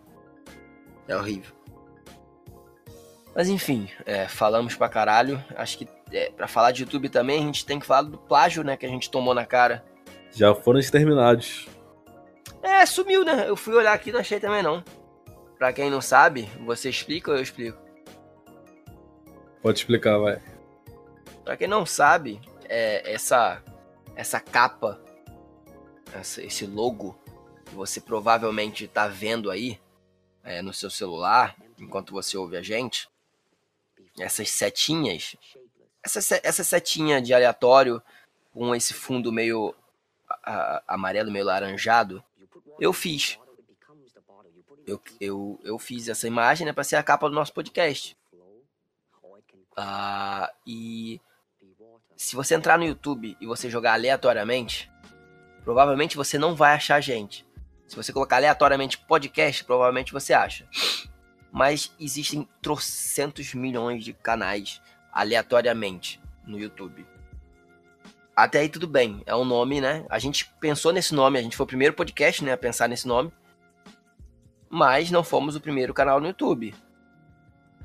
É 1.07 1.16
horrível. 1.16 1.53
Mas 3.36 3.49
enfim, 3.49 3.89
é, 4.05 4.28
falamos 4.28 4.76
pra 4.76 4.88
caralho. 4.88 5.43
Acho 5.55 5.78
que 5.78 5.88
é, 6.11 6.30
pra 6.30 6.47
falar 6.47 6.72
de 6.72 6.84
YouTube 6.84 7.09
também, 7.09 7.41
a 7.41 7.45
gente 7.45 7.66
tem 7.66 7.80
que 7.80 7.86
falar 7.86 8.03
do 8.03 8.18
plágio, 8.18 8.64
né? 8.64 8.78
Que 8.78 8.86
a 8.86 8.89
gente 8.89 9.09
tomou 9.09 9.34
na 9.34 9.45
cara. 9.45 9.84
Já 10.32 10.53
foram 10.53 10.80
exterminados. 10.80 11.68
É, 12.61 12.86
sumiu, 12.86 13.26
né? 13.26 13.45
Eu 13.47 13.55
fui 13.55 13.74
olhar 13.74 13.93
aqui 13.93 14.09
e 14.09 14.14
não 14.14 14.20
achei 14.20 14.39
também 14.39 14.64
não. 14.64 14.84
Pra 15.57 15.74
quem 15.74 15.89
não 15.89 16.01
sabe, 16.01 16.49
você 16.66 16.89
explica 16.89 17.32
ou 17.32 17.38
eu 17.38 17.43
explico? 17.43 17.78
Pode 19.61 19.80
explicar, 19.80 20.18
vai. 20.18 20.39
Para 21.43 21.57
quem 21.57 21.67
não 21.67 21.85
sabe, 21.85 22.39
é, 22.69 23.11
essa 23.11 23.61
essa 24.15 24.39
capa, 24.39 25.01
essa, 26.13 26.41
esse 26.43 26.65
logo 26.65 27.17
que 27.65 27.73
você 27.73 27.99
provavelmente 27.99 28.85
está 28.85 29.07
vendo 29.07 29.49
aí 29.49 29.79
é, 30.43 30.61
no 30.61 30.73
seu 30.73 30.89
celular, 30.89 31.55
enquanto 31.77 32.11
você 32.11 32.37
ouve 32.37 32.57
a 32.57 32.61
gente, 32.61 33.09
essas 34.19 34.49
setinhas, 34.49 35.35
essa, 36.03 36.39
essa 36.43 36.63
setinha 36.63 37.21
de 37.21 37.33
aleatório 37.33 38.01
com 38.53 38.75
esse 38.75 38.93
fundo 38.93 39.31
meio 39.31 39.73
a, 40.43 40.83
amarelo, 40.87 41.31
meio 41.31 41.45
laranjado, 41.45 42.23
eu 42.79 42.93
fiz. 42.93 43.39
Eu, 44.85 45.01
eu, 45.19 45.59
eu 45.63 45.79
fiz 45.79 46.09
essa 46.09 46.27
imagem 46.27 46.67
né, 46.67 46.73
para 46.73 46.83
ser 46.83 46.97
a 46.97 47.03
capa 47.03 47.29
do 47.29 47.35
nosso 47.35 47.53
podcast. 47.53 48.17
Ah, 49.77 50.53
e 50.67 51.21
se 52.24 52.38
você 52.38 52.55
entrar 52.55 52.80
no 52.80 52.86
YouTube 52.86 53.36
e 53.39 53.45
você 53.45 53.69
jogar 53.69 53.93
aleatoriamente, 53.93 54.89
provavelmente 55.61 56.15
você 56.15 56.38
não 56.38 56.55
vai 56.55 56.74
achar 56.74 57.01
gente. 57.01 57.45
Se 57.86 57.97
você 57.97 58.13
colocar 58.13 58.38
aleatoriamente 58.38 58.97
podcast, 58.97 59.61
provavelmente 59.65 60.13
você 60.13 60.34
acha. 60.34 60.65
Mas 61.51 61.93
existem 61.99 62.47
trocentos 62.61 63.53
milhões 63.53 64.05
de 64.05 64.13
canais 64.13 64.82
aleatoriamente 65.11 66.21
no 66.47 66.57
YouTube. 66.57 67.05
Até 68.34 68.59
aí 68.59 68.69
tudo 68.69 68.88
bem, 68.88 69.21
é 69.26 69.36
um 69.36 69.43
nome, 69.43 69.82
né? 69.82 70.05
A 70.09 70.17
gente 70.17 70.49
pensou 70.61 70.93
nesse 70.93 71.13
nome, 71.13 71.38
a 71.38 71.41
gente 71.41 71.57
foi 71.57 71.65
o 71.65 71.67
primeiro 71.67 71.93
podcast, 71.93 72.41
né, 72.41 72.53
a 72.53 72.57
pensar 72.57 72.88
nesse 72.88 73.05
nome. 73.05 73.34
Mas 74.69 75.11
não 75.11 75.26
fomos 75.26 75.57
o 75.57 75.61
primeiro 75.61 75.93
canal 75.93 76.21
no 76.21 76.28
YouTube. 76.28 76.74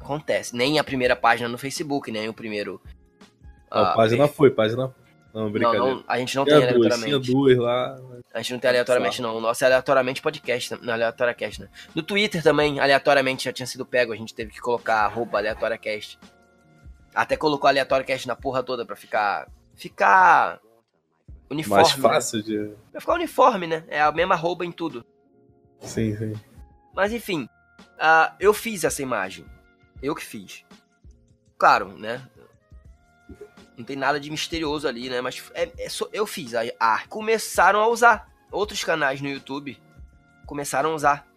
Acontece, 0.00 0.54
nem 0.54 0.78
a 0.78 0.84
primeira 0.84 1.16
página 1.16 1.48
no 1.48 1.58
Facebook, 1.58 2.12
nem 2.12 2.28
o 2.28 2.32
primeiro 2.32 2.80
não, 3.70 3.82
ah, 3.82 3.94
página 3.94 4.28
foi, 4.28 4.50
página. 4.50 4.94
Não, 5.32 5.50
brincadeira. 5.50 5.84
Não, 5.84 5.94
não, 5.96 6.04
a 6.08 6.18
gente 6.18 6.34
não 6.36 6.44
tem, 6.44 6.54
tem 6.54 6.68
aleatoriamente. 6.68 7.20
Tinha 7.20 7.34
duas 7.34 7.58
lá. 7.58 7.96
A 8.32 8.38
gente 8.38 8.52
não 8.52 8.60
tem 8.60 8.70
aleatoriamente, 8.70 9.22
não. 9.22 9.36
O 9.36 9.40
nosso 9.40 9.62
é 9.62 9.66
aleatoriamente 9.66 10.22
podcast, 10.22 10.78
na 10.82 10.94
aleatoriacast, 10.94 11.60
né? 11.60 11.68
No 11.94 12.02
Twitter 12.02 12.42
também, 12.42 12.80
aleatoriamente 12.80 13.44
já 13.44 13.52
tinha 13.52 13.66
sido 13.66 13.84
pego, 13.84 14.12
a 14.12 14.16
gente 14.16 14.34
teve 14.34 14.52
que 14.52 14.60
colocar 14.60 15.04
arroba 15.04 15.38
aleatoriacast. 15.38 16.18
Até 17.14 17.36
colocou 17.36 17.68
aleatoriacast 17.68 18.26
na 18.26 18.36
porra 18.36 18.62
toda 18.62 18.84
pra 18.84 18.96
ficar. 18.96 19.48
Ficar. 19.74 20.60
Uniforme. 21.50 21.82
Mais 21.82 21.96
né? 21.96 22.02
fácil 22.02 22.38
né? 22.38 22.44
de. 22.44 22.70
Pra 22.92 23.00
ficar 23.00 23.14
uniforme, 23.14 23.66
né? 23.66 23.84
É 23.88 24.00
a 24.00 24.10
mesma 24.12 24.34
arroba 24.34 24.64
em 24.64 24.72
tudo. 24.72 25.04
Sim, 25.80 26.16
sim. 26.16 26.32
Mas 26.94 27.12
enfim, 27.12 27.48
uh, 27.80 28.34
eu 28.40 28.52
fiz 28.52 28.82
essa 28.82 29.02
imagem. 29.02 29.44
Eu 30.02 30.14
que 30.14 30.24
fiz. 30.24 30.64
Claro, 31.56 31.96
né? 31.98 32.22
Não 33.78 33.84
tem 33.84 33.94
nada 33.94 34.18
de 34.18 34.28
misterioso 34.28 34.88
ali, 34.88 35.08
né? 35.08 35.20
Mas 35.20 35.40
é, 35.54 35.70
é 35.78 35.88
eu 36.12 36.26
fiz 36.26 36.52
a 36.52 36.64
arte. 36.80 37.08
Começaram 37.08 37.78
a 37.80 37.86
usar. 37.86 38.28
Outros 38.50 38.82
canais 38.82 39.20
no 39.20 39.28
YouTube 39.28 39.78
começaram 40.44 40.90
a 40.90 40.94
usar. 40.94 41.28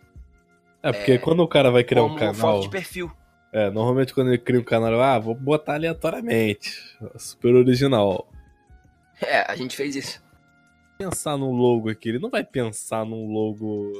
É, 0.81 0.91
porque 0.91 1.11
é, 1.11 1.17
quando 1.19 1.41
o 1.41 1.47
cara 1.47 1.69
vai 1.69 1.83
criar 1.83 2.03
um 2.03 2.15
canal. 2.15 2.33
Foto 2.33 2.63
de 2.63 2.69
perfil. 2.69 3.11
É, 3.53 3.69
normalmente 3.69 4.13
quando 4.13 4.29
ele 4.29 4.39
cria 4.39 4.59
um 4.59 4.63
canal, 4.63 4.99
ah, 5.01 5.19
vou 5.19 5.35
botar 5.35 5.75
aleatoriamente. 5.75 6.75
Super 7.17 7.53
original. 7.53 8.27
É, 9.21 9.51
a 9.51 9.55
gente 9.55 9.75
fez 9.75 9.95
isso. 9.95 10.23
Pensar 10.97 11.37
num 11.37 11.51
logo 11.51 11.89
aqui, 11.89 12.09
ele 12.09 12.19
não 12.19 12.29
vai 12.29 12.43
pensar 12.43 13.05
num 13.05 13.31
logo 13.31 13.91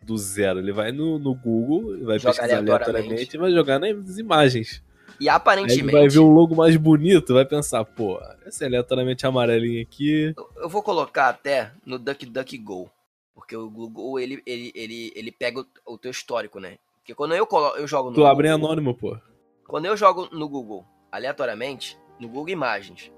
do 0.00 0.16
zero. 0.16 0.60
Ele 0.60 0.72
vai 0.72 0.92
no, 0.92 1.18
no 1.18 1.34
Google, 1.34 2.04
vai 2.04 2.18
Joga 2.18 2.34
pesquisar 2.34 2.58
aleatoriamente. 2.58 2.72
aleatoriamente 2.72 3.36
e 3.36 3.40
vai 3.40 3.50
jogar 3.50 3.78
nas 3.80 4.18
imagens. 4.18 4.82
E 5.22 5.28
aparentemente. 5.28 5.84
Aí 5.84 6.02
vai 6.02 6.08
ver 6.08 6.18
um 6.18 6.32
logo 6.32 6.56
mais 6.56 6.76
bonito, 6.76 7.32
vai 7.32 7.44
pensar, 7.44 7.84
pô, 7.84 8.20
esse 8.44 8.64
é 8.64 8.66
aleatoriamente 8.66 9.24
amarelinho 9.24 9.80
aqui. 9.80 10.34
Eu, 10.56 10.68
vou 10.68 10.82
colocar 10.82 11.28
até 11.28 11.70
no 11.86 11.96
DuckDuckGo. 11.96 12.90
Porque 13.32 13.56
o 13.56 13.70
Google, 13.70 14.18
ele, 14.18 14.42
ele, 14.44 14.72
ele, 14.74 15.12
ele 15.14 15.30
pega 15.30 15.60
o, 15.60 15.94
o 15.94 15.96
teu 15.96 16.10
histórico, 16.10 16.58
né? 16.58 16.76
Porque 16.96 17.14
quando 17.14 17.36
eu, 17.36 17.46
colo, 17.46 17.76
eu 17.76 17.86
jogo 17.86 18.08
no 18.08 18.14
Tu 18.14 18.16
Google, 18.16 18.32
abre 18.32 18.48
em 18.48 18.50
anônimo, 18.50 18.96
pô. 18.96 19.16
Quando 19.64 19.84
eu 19.84 19.96
jogo 19.96 20.28
no 20.32 20.48
Google, 20.48 20.84
aleatoriamente, 21.12 21.96
no 22.18 22.28
Google 22.28 22.48
Imagens, 22.48 23.12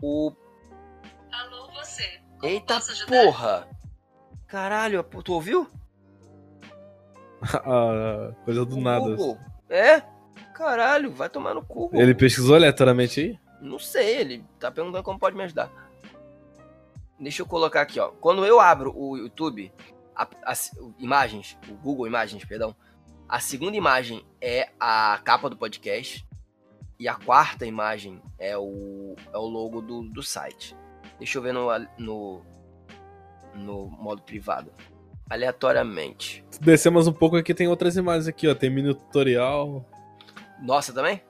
o. 0.00 0.30
Alô, 1.32 1.72
você. 1.72 2.04
Como 2.38 2.52
Eita 2.52 2.78
porra! 3.08 3.68
Caralho, 4.46 5.02
tu 5.24 5.32
ouviu? 5.32 5.66
ah, 7.42 8.32
coisa 8.44 8.64
do 8.64 8.76
o 8.76 8.80
nada. 8.80 9.00
Google, 9.00 9.38
é? 9.70 10.02
Caralho, 10.54 11.12
vai 11.12 11.28
tomar 11.28 11.54
no 11.54 11.64
cu. 11.64 11.90
Ele 11.92 12.14
pesquisou 12.14 12.56
aleatoriamente 12.56 13.20
aí? 13.20 13.38
Não 13.60 13.78
sei, 13.78 14.16
ele 14.18 14.44
tá 14.58 14.70
perguntando 14.70 15.02
como 15.04 15.18
pode 15.18 15.36
me 15.36 15.42
ajudar. 15.44 15.70
Deixa 17.18 17.42
eu 17.42 17.46
colocar 17.46 17.80
aqui, 17.82 17.98
ó. 17.98 18.08
Quando 18.08 18.44
eu 18.46 18.60
abro 18.60 18.92
o 18.96 19.16
YouTube, 19.16 19.72
a- 20.14 20.28
as 20.44 20.70
imagens, 20.98 21.58
o 21.68 21.74
Google 21.74 22.06
Imagens, 22.06 22.44
perdão, 22.44 22.74
a 23.28 23.40
segunda 23.40 23.76
imagem 23.76 24.24
é 24.40 24.68
a 24.78 25.20
capa 25.24 25.50
do 25.50 25.56
podcast 25.56 26.26
e 26.98 27.08
a 27.08 27.14
quarta 27.14 27.66
imagem 27.66 28.22
é 28.38 28.56
o, 28.56 29.14
é 29.32 29.36
o 29.38 29.46
logo 29.46 29.80
do, 29.80 30.02
do 30.08 30.22
site. 30.22 30.76
Deixa 31.18 31.38
eu 31.38 31.42
ver 31.42 31.52
no, 31.52 31.68
no, 31.98 32.42
no 33.54 33.86
modo 33.90 34.22
privado. 34.22 34.72
Aleatoriamente. 35.30 36.44
Mais 36.90 37.06
um 37.06 37.12
pouco 37.12 37.36
aqui, 37.36 37.52
tem 37.54 37.68
outras 37.68 37.96
imagens 37.96 38.26
aqui, 38.26 38.48
ó. 38.48 38.54
Tem 38.54 38.70
mini 38.70 38.94
tutorial. 38.94 39.84
Nossa, 40.62 40.92
também? 40.92 41.22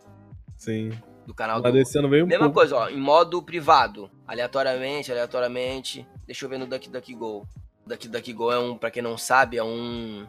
Sim. 0.56 0.90
Do 1.26 1.34
canal 1.34 1.60
Vai 1.60 1.70
do... 1.70 1.78
descendo 1.78 2.08
bem 2.08 2.22
um 2.22 2.26
Mesma 2.26 2.46
pouco. 2.46 2.60
coisa, 2.60 2.76
ó, 2.76 2.88
em 2.88 2.96
modo 2.96 3.42
privado, 3.42 4.10
aleatoriamente, 4.26 5.12
aleatoriamente. 5.12 6.06
Deixa 6.26 6.46
eu 6.46 6.48
ver 6.48 6.58
no 6.58 6.66
DuckDuckGo. 6.66 7.46
DuckDuckGo 7.86 8.50
é 8.50 8.58
um, 8.58 8.76
pra 8.78 8.90
quem 8.90 9.02
não 9.02 9.18
sabe, 9.18 9.58
é 9.58 9.64
um 9.64 10.26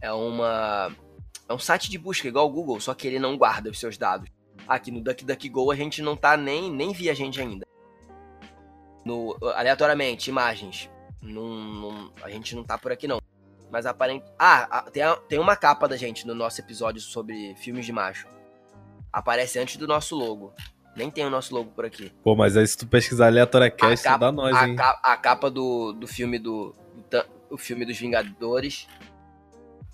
é 0.00 0.12
uma 0.12 0.92
é 1.48 1.54
um 1.54 1.58
site 1.58 1.90
de 1.90 1.96
busca 1.96 2.28
igual 2.28 2.46
o 2.46 2.50
Google, 2.50 2.78
só 2.80 2.92
que 2.92 3.06
ele 3.06 3.18
não 3.18 3.38
guarda 3.38 3.70
os 3.70 3.78
seus 3.80 3.96
dados. 3.96 4.28
Aqui 4.68 4.90
no 4.90 5.00
DuckDuckGo 5.00 5.70
a 5.70 5.76
gente 5.76 6.02
não 6.02 6.14
tá 6.16 6.36
nem 6.36 6.70
nem 6.70 6.92
via 6.92 7.14
gente 7.14 7.40
ainda. 7.40 7.66
No 9.04 9.36
aleatoriamente, 9.54 10.28
imagens. 10.28 10.90
Não, 11.22 11.46
não- 11.48 12.12
a 12.22 12.30
gente 12.30 12.54
não 12.54 12.62
tá 12.64 12.76
por 12.78 12.92
aqui 12.92 13.06
não. 13.08 13.20
Mas 13.70 13.84
aparente. 13.86 14.24
Ah, 14.38 14.84
tem, 14.92 15.02
a- 15.02 15.16
tem 15.16 15.38
uma 15.38 15.56
capa 15.56 15.88
da 15.88 15.96
gente 15.96 16.26
no 16.26 16.34
nosso 16.34 16.60
episódio 16.60 17.00
sobre 17.00 17.54
filmes 17.56 17.84
de 17.84 17.92
macho. 17.92 18.26
Aparece 19.12 19.58
antes 19.58 19.76
do 19.76 19.86
nosso 19.86 20.14
logo. 20.16 20.52
Nem 20.94 21.10
tem 21.10 21.24
o 21.26 21.30
nosso 21.30 21.54
logo 21.54 21.70
por 21.72 21.84
aqui. 21.84 22.10
Pô, 22.22 22.34
mas 22.36 22.56
aí 22.56 22.66
se 22.66 22.76
tu 22.76 22.86
pesquisar 22.86 23.26
aleatória 23.26 23.70
cast, 23.70 24.04
capa- 24.04 24.18
dá 24.18 24.32
nós, 24.32 24.54
a, 24.56 24.68
hein? 24.68 24.76
a 24.78 25.16
capa 25.16 25.50
do, 25.50 25.92
do 25.92 26.06
filme 26.06 26.38
do. 26.38 26.74
O 27.50 27.56
filme 27.58 27.84
dos 27.84 27.96
Vingadores. 27.98 28.88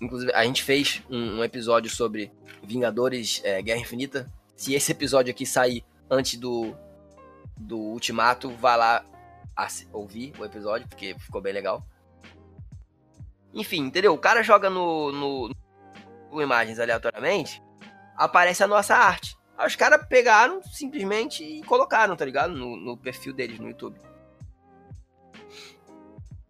Inclusive, 0.01 0.31
a 0.33 0.43
gente 0.43 0.63
fez 0.63 1.01
um, 1.09 1.39
um 1.39 1.43
episódio 1.43 1.89
sobre 1.89 2.31
Vingadores 2.63 3.41
é, 3.43 3.61
Guerra 3.61 3.79
Infinita. 3.79 4.31
Se 4.55 4.73
esse 4.73 4.91
episódio 4.91 5.31
aqui 5.31 5.45
sair 5.45 5.83
antes 6.09 6.37
do, 6.39 6.73
do 7.57 7.77
Ultimato, 7.77 8.49
vá 8.51 8.75
lá 8.75 9.05
ouvir 9.91 10.33
o 10.37 10.45
episódio, 10.45 10.87
porque 10.87 11.15
ficou 11.19 11.41
bem 11.41 11.53
legal. 11.53 11.85
Enfim, 13.53 13.81
entendeu? 13.81 14.13
O 14.13 14.17
cara 14.17 14.41
joga 14.41 14.69
no, 14.69 15.11
no, 15.11 15.51
no 16.31 16.41
imagens 16.41 16.79
aleatoriamente, 16.79 17.61
aparece 18.15 18.63
a 18.63 18.67
nossa 18.67 18.95
arte. 18.95 19.37
Aí 19.57 19.67
os 19.67 19.75
caras 19.75 20.05
pegaram 20.07 20.61
simplesmente 20.63 21.43
e 21.43 21.63
colocaram, 21.63 22.15
tá 22.15 22.25
ligado? 22.25 22.53
No, 22.53 22.75
no 22.75 22.97
perfil 22.97 23.33
deles 23.33 23.59
no 23.59 23.67
YouTube. 23.67 23.99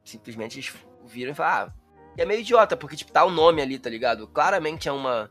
Simplesmente 0.06 0.60
eles 0.60 0.74
viram 1.06 1.32
e 1.32 1.36
falaram, 1.36 1.72
ah, 1.72 1.84
e 2.18 2.22
é 2.22 2.26
meio 2.26 2.42
idiota, 2.42 2.78
porque 2.78 2.96
tipo, 2.96 3.12
tá 3.12 3.26
o 3.26 3.32
nome 3.32 3.62
ali, 3.62 3.80
tá 3.80 3.90
ligado? 3.90 4.28
Claramente 4.28 4.88
é 4.88 4.92
uma. 4.92 5.30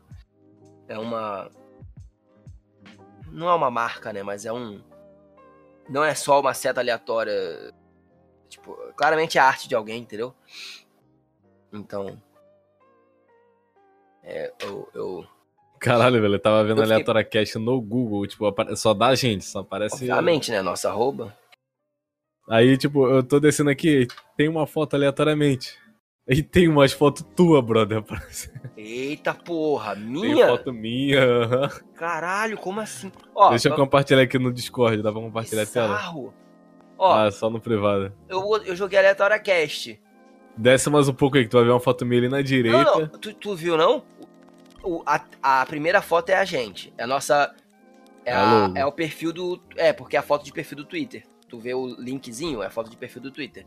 É 0.87 0.97
uma. 0.97 1.49
Não 3.31 3.49
é 3.49 3.55
uma 3.55 3.71
marca, 3.71 4.11
né? 4.11 4.21
Mas 4.21 4.45
é 4.45 4.51
um. 4.51 4.81
Não 5.89 6.03
é 6.03 6.15
só 6.15 6.39
uma 6.39 6.53
seta 6.53 6.79
aleatória. 6.79 7.73
Tipo, 8.49 8.75
claramente 8.95 9.37
é 9.37 9.41
a 9.41 9.45
arte 9.45 9.67
de 9.67 9.75
alguém, 9.75 10.01
entendeu? 10.01 10.33
Então. 11.71 12.21
É, 14.23 14.53
eu. 14.61 14.89
eu 14.93 15.27
Caralho, 15.79 16.21
velho, 16.21 16.35
eu 16.35 16.39
tava 16.39 16.63
vendo 16.63 16.77
Eu 16.77 16.83
fiquei- 16.83 16.93
aleatória 16.93 17.23
cast 17.25 17.57
no 17.59 17.81
Google, 17.81 18.25
tipo, 18.25 18.45
só 18.77 18.93
dá 18.93 19.13
gente, 19.15 19.43
só 19.43 19.59
aparece. 19.59 19.95
obviamente, 19.95 20.49
né? 20.49 20.61
Nossa 20.61 20.89
arroba. 20.89 21.37
Aí, 22.49 22.77
tipo, 22.77 23.07
eu 23.09 23.21
tô 23.21 23.37
descendo 23.39 23.69
aqui, 23.69 24.07
tem 24.37 24.47
uma 24.47 24.65
foto 24.65 24.95
aleatoriamente. 24.95 25.77
E 26.27 26.41
tem 26.41 26.69
umas 26.69 26.93
fotos 26.93 27.25
tua, 27.35 27.61
brother. 27.61 28.01
Eita 28.77 29.33
porra, 29.33 29.93
Tem 29.93 30.03
minha? 30.05 30.47
foto 30.47 30.71
minha. 30.73 31.19
Caralho, 31.95 32.57
como 32.57 32.79
assim? 32.79 33.11
Ó, 33.35 33.49
Deixa 33.49 33.67
eu 33.69 33.75
compartilhar 33.75 34.21
aqui 34.21 34.39
no 34.39 34.51
Discord, 34.53 35.01
dá 35.01 35.11
pra 35.11 35.19
compartilhar 35.21 35.63
a 35.63 35.65
tela? 35.65 35.95
bizarro. 35.95 36.33
Ó, 36.97 37.13
Ah, 37.13 37.29
só 37.31 37.49
no 37.49 37.59
privado. 37.59 38.13
eu, 38.29 38.55
eu 38.65 38.75
joguei 38.75 38.97
Aleatória 38.99 39.37
Cast. 39.37 39.99
Desce 40.55 40.89
mais 40.89 41.09
um 41.09 41.13
pouco 41.13 41.35
aí, 41.35 41.43
que 41.43 41.49
tu 41.49 41.57
vai 41.57 41.65
ver 41.65 41.71
uma 41.71 41.79
foto 41.79 42.05
minha 42.05 42.21
ali 42.21 42.29
na 42.29 42.41
direita. 42.41 42.77
Não, 42.91 42.99
não, 43.01 43.07
tu, 43.09 43.33
tu 43.33 43.55
viu 43.55 43.75
não? 43.75 44.05
O, 44.81 45.03
a, 45.05 45.19
a 45.41 45.65
primeira 45.65 46.01
foto 46.01 46.29
é 46.29 46.35
a 46.35 46.45
gente. 46.45 46.93
É 46.97 47.03
a 47.03 47.07
nossa. 47.07 47.53
É, 48.23 48.31
É 48.31 48.35
a 48.35 48.71
é 48.75 48.85
o 48.85 48.91
perfil 48.93 49.33
do. 49.33 49.61
É, 49.75 49.91
porque 49.91 50.15
é 50.15 50.19
a 50.19 50.23
foto 50.23 50.45
de 50.45 50.53
perfil 50.53 50.77
do 50.77 50.85
Twitter. 50.85 51.23
Tu 51.49 51.59
vê 51.59 51.73
o 51.73 51.87
linkzinho, 51.99 52.61
é 52.63 52.67
a 52.67 52.69
foto 52.69 52.89
de 52.89 52.95
perfil 52.95 53.21
do 53.21 53.31
Twitter. 53.31 53.65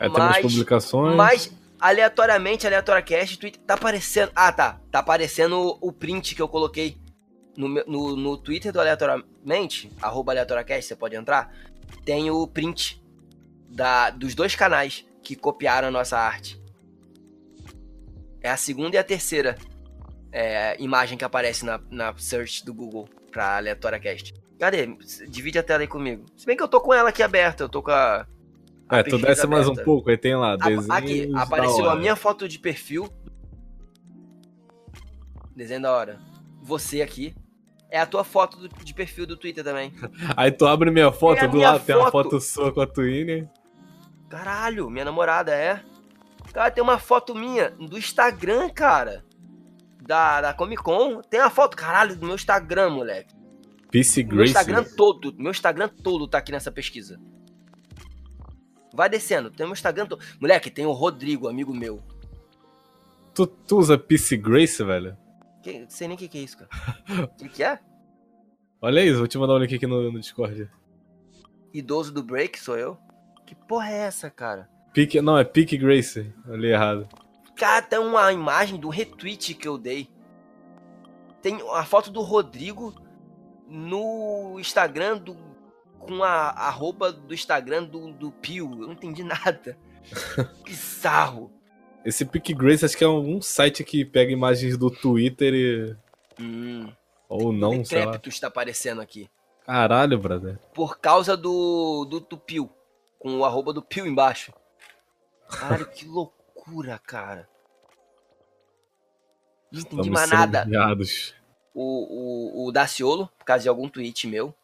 Umas 0.00 0.12
mas- 0.12 0.42
publicações. 0.42 1.16
Mas, 1.16 1.52
aleatoriamente, 1.80 2.66
Aleatória 2.66 3.02
Cast, 3.02 3.38
Twitter 3.38 3.60
tá 3.66 3.74
aparecendo. 3.74 4.30
Ah, 4.34 4.52
tá. 4.52 4.80
Tá 4.90 4.98
aparecendo 4.98 5.78
o 5.80 5.92
print 5.92 6.34
que 6.34 6.42
eu 6.42 6.48
coloquei 6.48 6.96
no, 7.56 7.68
no, 7.68 8.16
no 8.16 8.36
Twitter 8.36 8.72
do 8.72 8.80
Aleatoriamente, 8.80 9.90
arroba 10.00 10.32
AleatóriaCast, 10.32 10.86
você 10.88 10.96
pode 10.96 11.16
entrar. 11.16 11.54
Tem 12.04 12.30
o 12.30 12.46
print 12.46 13.02
da, 13.68 14.10
dos 14.10 14.34
dois 14.34 14.54
canais 14.54 15.06
que 15.22 15.34
copiaram 15.34 15.88
a 15.88 15.90
nossa 15.90 16.18
arte. 16.18 16.60
É 18.40 18.50
a 18.50 18.56
segunda 18.56 18.96
e 18.96 18.98
a 18.98 19.04
terceira 19.04 19.56
é, 20.30 20.76
imagem 20.80 21.16
que 21.16 21.24
aparece 21.24 21.64
na, 21.64 21.80
na 21.90 22.14
search 22.16 22.64
do 22.64 22.72
Google 22.72 23.08
pra 23.30 23.56
AleatóriaCast. 23.56 24.34
Cadê? 24.58 24.86
Divide 25.28 25.58
a 25.58 25.62
tela 25.62 25.80
aí 25.82 25.86
comigo. 25.86 26.24
Se 26.36 26.46
bem 26.46 26.56
que 26.56 26.62
eu 26.62 26.68
tô 26.68 26.80
com 26.80 26.94
ela 26.94 27.08
aqui 27.08 27.22
aberta, 27.22 27.64
eu 27.64 27.68
tô 27.68 27.82
com 27.82 27.90
a. 27.90 28.26
É, 28.90 29.02
tu 29.02 29.10
pesquisa 29.10 29.26
desce 29.26 29.46
mais 29.46 29.66
um 29.66 29.72
aberta. 29.72 29.84
pouco, 29.84 30.10
aí 30.10 30.16
tem 30.16 30.36
lá, 30.36 30.52
A- 30.52 30.56
desenhos 30.56 30.90
Aqui, 30.90 31.30
apareceu 31.34 31.90
a 31.90 31.96
minha 31.96 32.14
foto 32.16 32.48
de 32.48 32.58
perfil. 32.58 33.08
Desenho 35.54 35.82
da 35.82 35.92
hora. 35.92 36.18
Você 36.62 37.00
aqui. 37.02 37.34
É 37.90 38.00
a 38.00 38.06
tua 38.06 38.24
foto 38.24 38.58
do- 38.58 38.84
de 38.84 38.92
perfil 38.92 39.26
do 39.26 39.36
Twitter 39.36 39.62
também. 39.62 39.92
Aí 40.36 40.50
tu 40.50 40.66
abre 40.66 40.90
minha 40.90 41.12
foto, 41.12 41.38
É 41.38 41.46
do 41.48 41.56
minha 41.56 41.70
lado 41.70 41.84
tem 41.84 41.94
uma 41.94 42.10
foto. 42.10 42.40
sua 42.40 42.72
com 42.72 42.80
a 42.80 42.86
Twine. 42.86 43.48
Caralho, 44.28 44.90
minha 44.90 45.04
namorada 45.04 45.54
é. 45.54 45.80
Cara, 46.52 46.68
tem 46.70 46.82
uma 46.82 46.98
foto 46.98 47.32
minha 47.32 47.70
do 47.70 47.96
Instagram, 47.96 48.68
cara. 48.70 49.24
Da, 50.02 50.40
da 50.40 50.52
Comic 50.52 50.82
Con. 50.82 51.20
Tem 51.22 51.38
uma 51.40 51.48
foto, 51.48 51.76
caralho, 51.76 52.16
do 52.16 52.26
meu 52.26 52.34
Instagram, 52.34 52.90
moleque. 52.90 53.32
Meu 54.24 54.36
Grace. 54.36 54.50
Instagram 54.52 54.84
todo, 54.96 55.32
meu 55.38 55.52
Instagram 55.52 55.88
todo 55.88 56.26
tá 56.26 56.38
aqui 56.38 56.50
nessa 56.50 56.72
pesquisa. 56.72 57.20
Vai 58.96 59.08
descendo, 59.08 59.50
tem 59.50 59.66
meu 59.66 59.74
Instagram 59.74 60.06
todo. 60.06 60.22
Moleque, 60.40 60.70
tem 60.70 60.86
o 60.86 60.92
Rodrigo, 60.92 61.48
amigo 61.48 61.72
meu. 61.74 62.02
Tu, 63.34 63.46
tu 63.46 63.78
usa 63.78 63.98
PC 63.98 64.36
Grace, 64.38 64.82
velho? 64.82 65.16
Que, 65.62 65.84
sei 65.88 66.08
nem 66.08 66.16
o 66.16 66.18
que, 66.18 66.28
que 66.28 66.38
é 66.38 66.40
isso, 66.40 66.56
cara. 66.56 66.70
O 67.24 67.28
que, 67.36 67.48
que 67.48 67.62
é? 67.62 67.78
Olha 68.80 69.04
isso, 69.04 69.18
vou 69.18 69.28
te 69.28 69.36
mandar 69.38 69.54
um 69.54 69.58
link 69.58 69.74
aqui 69.74 69.86
no, 69.86 70.10
no 70.10 70.20
Discord. 70.20 70.70
Idoso 71.72 72.12
do 72.12 72.22
break 72.22 72.58
sou 72.58 72.76
eu? 72.76 72.96
Que 73.44 73.54
porra 73.54 73.90
é 73.90 73.98
essa, 73.98 74.30
cara? 74.30 74.68
Pique, 74.92 75.20
não, 75.20 75.36
é 75.36 75.44
Pique 75.44 75.76
Grace. 75.76 76.32
Olhei 76.48 76.72
errado. 76.72 77.06
Cara, 77.54 77.82
tem 77.82 77.98
uma 77.98 78.32
imagem 78.32 78.78
do 78.78 78.88
retweet 78.88 79.54
que 79.54 79.68
eu 79.68 79.76
dei. 79.76 80.08
Tem 81.42 81.58
a 81.72 81.84
foto 81.84 82.10
do 82.10 82.22
Rodrigo 82.22 82.94
no 83.68 84.58
Instagram 84.58 85.18
do. 85.18 85.36
Com 86.06 86.22
a 86.22 86.50
arroba 86.50 87.12
do 87.12 87.34
Instagram 87.34 87.84
do, 87.84 88.12
do 88.12 88.30
Pio. 88.30 88.70
Eu 88.70 88.86
não 88.86 88.92
entendi 88.92 89.24
nada. 89.24 89.76
Bizarro. 90.64 91.50
Esse 92.04 92.24
Pique 92.24 92.54
Grace 92.54 92.84
acho 92.84 92.96
que 92.96 93.02
é 93.04 93.08
um 93.08 93.42
site 93.42 93.82
que 93.82 94.04
pega 94.04 94.30
imagens 94.30 94.78
do 94.78 94.90
Twitter 94.90 95.52
e. 95.54 95.96
Hum, 96.40 96.92
Ou 97.28 97.52
não, 97.52 97.84
sei 97.84 98.04
lá. 98.04 98.20
Está 98.24 98.46
aparecendo 98.46 99.00
aqui. 99.00 99.28
Caralho, 99.64 100.16
brother. 100.18 100.58
Por 100.72 100.98
causa 101.00 101.36
do, 101.36 102.04
do, 102.04 102.20
do 102.20 102.38
Pio. 102.38 102.70
Com 103.18 103.38
o 103.38 103.44
arroba 103.44 103.72
do 103.72 103.82
Pio 103.82 104.06
embaixo. 104.06 104.52
Caralho, 105.48 105.86
que 105.90 106.06
loucura, 106.06 106.98
cara. 107.04 107.48
Não 109.72 109.80
entendi 109.80 110.08
Estamos 110.08 110.08
mais 110.08 110.30
nada. 110.30 110.64
o, 111.74 112.64
o, 112.64 112.68
o 112.68 112.72
Daciolo, 112.72 113.28
por 113.38 113.44
causa 113.44 113.64
de 113.64 113.68
algum 113.68 113.88
tweet 113.88 114.26
meu. 114.26 114.54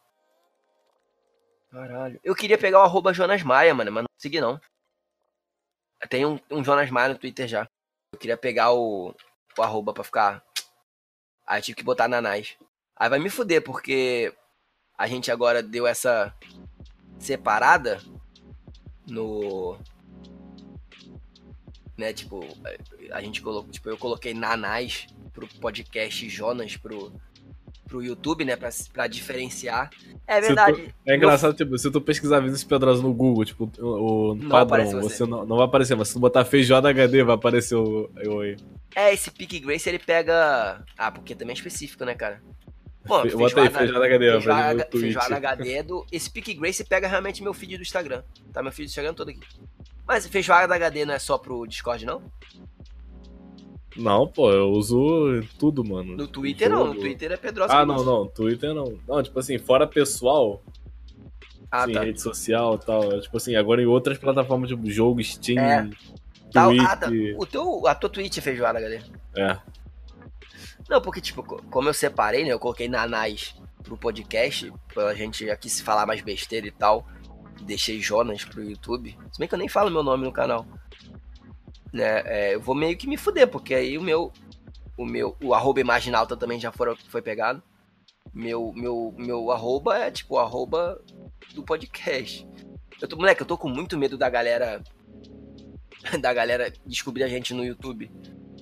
Caralho. 1.72 2.20
Eu 2.22 2.34
queria 2.34 2.58
pegar 2.58 2.80
o 2.80 2.82
arroba 2.82 3.14
Jonas 3.14 3.42
Maia, 3.42 3.74
mano, 3.74 3.90
mas 3.90 4.02
não 4.02 4.08
consegui 4.14 4.42
não. 4.42 4.60
Tem 6.10 6.26
um, 6.26 6.38
um 6.50 6.62
Jonas 6.62 6.90
Maia 6.90 7.08
no 7.08 7.18
Twitter 7.18 7.48
já. 7.48 7.66
Eu 8.12 8.18
queria 8.18 8.36
pegar 8.36 8.72
o, 8.72 9.14
o 9.56 9.62
arroba 9.62 9.94
pra 9.94 10.04
ficar. 10.04 10.44
Aí 11.46 11.62
tive 11.62 11.76
que 11.76 11.82
botar 11.82 12.08
nanás. 12.08 12.58
Aí 12.94 13.08
vai 13.08 13.18
me 13.18 13.30
fuder, 13.30 13.64
porque 13.64 14.34
a 14.98 15.06
gente 15.06 15.30
agora 15.30 15.62
deu 15.62 15.86
essa 15.86 16.34
separada 17.18 18.02
no. 19.06 19.78
Né, 21.96 22.12
tipo, 22.12 22.40
a 23.12 23.22
gente 23.22 23.40
colocou. 23.40 23.70
Tipo, 23.70 23.88
eu 23.88 23.96
coloquei 23.96 24.34
nanás 24.34 25.06
pro 25.32 25.48
podcast 25.48 26.28
Jonas 26.28 26.76
pro, 26.76 27.18
pro 27.92 28.02
YouTube, 28.02 28.42
né? 28.44 28.56
Pra, 28.56 28.70
pra 28.92 29.06
diferenciar. 29.06 29.90
É 30.26 30.40
verdade. 30.40 30.94
É 31.06 31.14
engraçado, 31.14 31.52
tipo, 31.54 31.76
se 31.76 31.90
tu 31.90 32.00
pesquisar 32.00 32.40
Vinícius 32.40 32.64
Pedrosa 32.64 33.02
no 33.02 33.12
Google, 33.12 33.44
tipo, 33.44 33.70
o, 33.78 34.30
o 34.30 34.34
Não 34.34 34.48
padrão, 34.48 34.62
aparece 34.62 34.94
você. 34.94 35.16
você 35.16 35.26
não, 35.26 35.44
não 35.44 35.56
vai 35.56 35.66
aparecer, 35.66 35.94
mas 35.94 36.08
se 36.08 36.14
tu 36.14 36.20
botar 36.20 36.44
feijoada 36.46 36.88
HD, 36.88 37.22
vai 37.22 37.34
aparecer 37.34 37.74
o 37.76 38.10
eu 38.16 38.40
aí. 38.40 38.56
É, 38.96 39.12
esse 39.12 39.30
Pick 39.30 39.60
Grace 39.60 39.86
ele 39.88 39.98
pega. 39.98 40.82
Ah, 40.96 41.10
porque 41.12 41.34
também 41.34 41.52
é 41.52 41.56
específico, 41.56 42.04
né, 42.06 42.14
cara? 42.14 42.40
Pô, 43.04 43.20
Fe- 43.22 43.36
Bota 43.36 43.60
aí, 43.60 43.68
feijoada 43.68 44.06
HD, 44.06 44.30
Feijoada, 44.30 44.88
feijoada 44.90 45.36
HD 45.36 45.72
é 45.74 45.82
do. 45.82 46.06
Esse 46.10 46.30
Pick 46.30 46.54
Grace 46.58 46.82
pega 46.84 47.06
realmente 47.08 47.42
meu 47.42 47.52
feed 47.52 47.76
do 47.76 47.82
Instagram. 47.82 48.22
Tá 48.52 48.62
meu 48.62 48.72
feed 48.72 48.86
do 48.86 48.90
Instagram 48.90 49.12
todo 49.12 49.28
aqui. 49.28 49.40
Mas 50.06 50.26
feijoada 50.26 50.74
HD 50.74 51.04
não 51.04 51.12
é 51.14 51.18
só 51.18 51.36
pro 51.36 51.66
Discord, 51.66 52.06
não? 52.06 52.22
Não, 53.96 54.26
pô, 54.26 54.50
eu 54.50 54.70
uso 54.70 55.42
tudo, 55.58 55.84
mano. 55.84 56.16
No 56.16 56.26
Twitter 56.26 56.68
não, 56.70 56.80
no 56.80 56.86
Jogo. 56.88 57.00
Twitter 57.00 57.32
é 57.32 57.36
Pedrosa. 57.36 57.74
Ah, 57.74 57.84
não, 57.86 58.02
não, 58.04 58.26
Twitter 58.26 58.72
não. 58.74 58.98
Não, 59.06 59.22
tipo 59.22 59.38
assim, 59.38 59.58
fora 59.58 59.86
pessoal, 59.86 60.62
Ah, 61.70 61.84
assim, 61.84 61.92
tá. 61.92 62.02
rede 62.04 62.20
social 62.20 62.74
e 62.76 62.78
tal. 62.86 63.20
Tipo 63.20 63.36
assim, 63.36 63.54
agora 63.56 63.82
em 63.82 63.86
outras 63.86 64.16
plataformas, 64.18 64.68
tipo 64.70 64.90
jogo, 64.90 65.22
Steam, 65.22 65.58
É. 65.62 65.88
Tá, 66.52 66.66
Twitch. 66.66 66.82
ah, 66.86 66.96
tá. 66.96 67.08
O 67.38 67.46
teu, 67.46 67.86
a 67.86 67.94
tua 67.94 68.10
Twitch 68.10 68.38
é 68.38 68.40
feijoada 68.40 68.78
HD. 68.78 69.00
É. 69.36 69.58
Não, 70.88 71.00
porque, 71.00 71.20
tipo, 71.20 71.42
co- 71.42 71.62
como 71.70 71.88
eu 71.88 71.94
separei, 71.94 72.44
né? 72.44 72.50
Eu 72.52 72.58
coloquei 72.58 72.88
Nanás 72.88 73.54
pro 73.82 73.96
podcast, 73.96 74.72
pra 74.92 75.14
gente 75.14 75.48
aqui 75.48 75.70
se 75.70 75.82
falar 75.82 76.06
mais 76.06 76.20
besteira 76.20 76.66
e 76.66 76.70
tal. 76.70 77.06
Deixei 77.62 78.00
Jonas 78.00 78.44
pro 78.44 78.62
YouTube. 78.62 79.16
Se 79.30 79.38
bem 79.38 79.48
que 79.48 79.54
eu 79.54 79.58
nem 79.58 79.68
falo 79.68 79.90
meu 79.90 80.02
nome 80.02 80.24
no 80.24 80.32
canal. 80.32 80.66
Né? 81.92 82.22
é, 82.24 82.54
eu 82.54 82.60
vou 82.60 82.74
meio 82.74 82.96
que 82.96 83.06
me 83.06 83.16
fuder, 83.16 83.48
porque 83.48 83.74
aí 83.74 83.98
o 83.98 84.02
meu. 84.02 84.32
O 84.96 85.04
meu. 85.04 85.36
O 85.42 85.54
arroba 85.54 85.80
imaginalta 85.80 86.36
também 86.36 86.58
já 86.58 86.72
foram, 86.72 86.96
foi 87.08 87.20
pegado. 87.22 87.62
Meu, 88.32 88.72
meu, 88.74 89.14
meu 89.18 89.50
arroba 89.50 89.96
é 89.98 90.10
tipo 90.10 90.34
o 90.34 90.38
arroba 90.38 91.00
do 91.54 91.62
podcast. 91.62 92.46
Eu 93.00 93.08
tô, 93.08 93.16
moleque, 93.16 93.42
eu 93.42 93.46
tô 93.46 93.58
com 93.58 93.68
muito 93.68 93.98
medo 93.98 94.16
da 94.16 94.28
galera. 94.30 94.82
Da 96.20 96.34
galera 96.34 96.72
descobrir 96.84 97.22
a 97.22 97.28
gente 97.28 97.54
no 97.54 97.64
YouTube. 97.64 98.10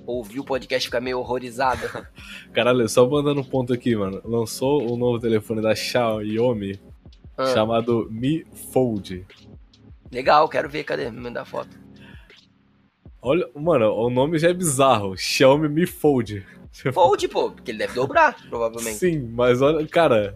Ouvir 0.07 0.41
o 0.41 0.45
podcast 0.45 0.85
e 0.85 0.89
ficar 0.89 1.01
meio 1.01 1.18
horrorizada. 1.20 2.11
Caralho, 2.53 2.87
só 2.87 3.09
mandando 3.09 3.41
um 3.41 3.45
ponto 3.45 3.72
aqui, 3.72 3.97
mano. 3.97 4.20
Lançou 4.24 4.91
o 4.91 4.95
novo 4.97 5.18
telefone 5.18 5.62
da 5.62 5.74
Xiaomi 5.74 6.78
Ah. 7.39 7.47
chamado 7.47 8.09
Mi 8.11 8.45
Fold. 8.72 9.26
Legal, 10.12 10.47
quero 10.51 10.68
ver, 10.68 10.85
cadê? 10.85 11.11
Me 11.11 11.18
manda 11.20 11.41
a 11.41 11.45
foto. 11.47 11.78
Olha, 13.23 13.49
mano, 13.55 13.93
o 13.93 14.09
nome 14.11 14.39
já 14.39 14.49
é 14.49 14.55
bizarro. 14.55 15.16
Xiaomi 15.16 15.68
Mi 15.68 15.87
Fold. 15.87 16.47
Fold, 16.95 17.29
pô, 17.29 17.51
porque 17.51 17.71
ele 17.71 17.79
deve 17.79 17.95
dobrar, 17.95 18.35
provavelmente. 18.49 18.97
Sim, 18.97 19.29
mas 19.35 19.61
olha, 19.61 19.87
cara, 19.87 20.35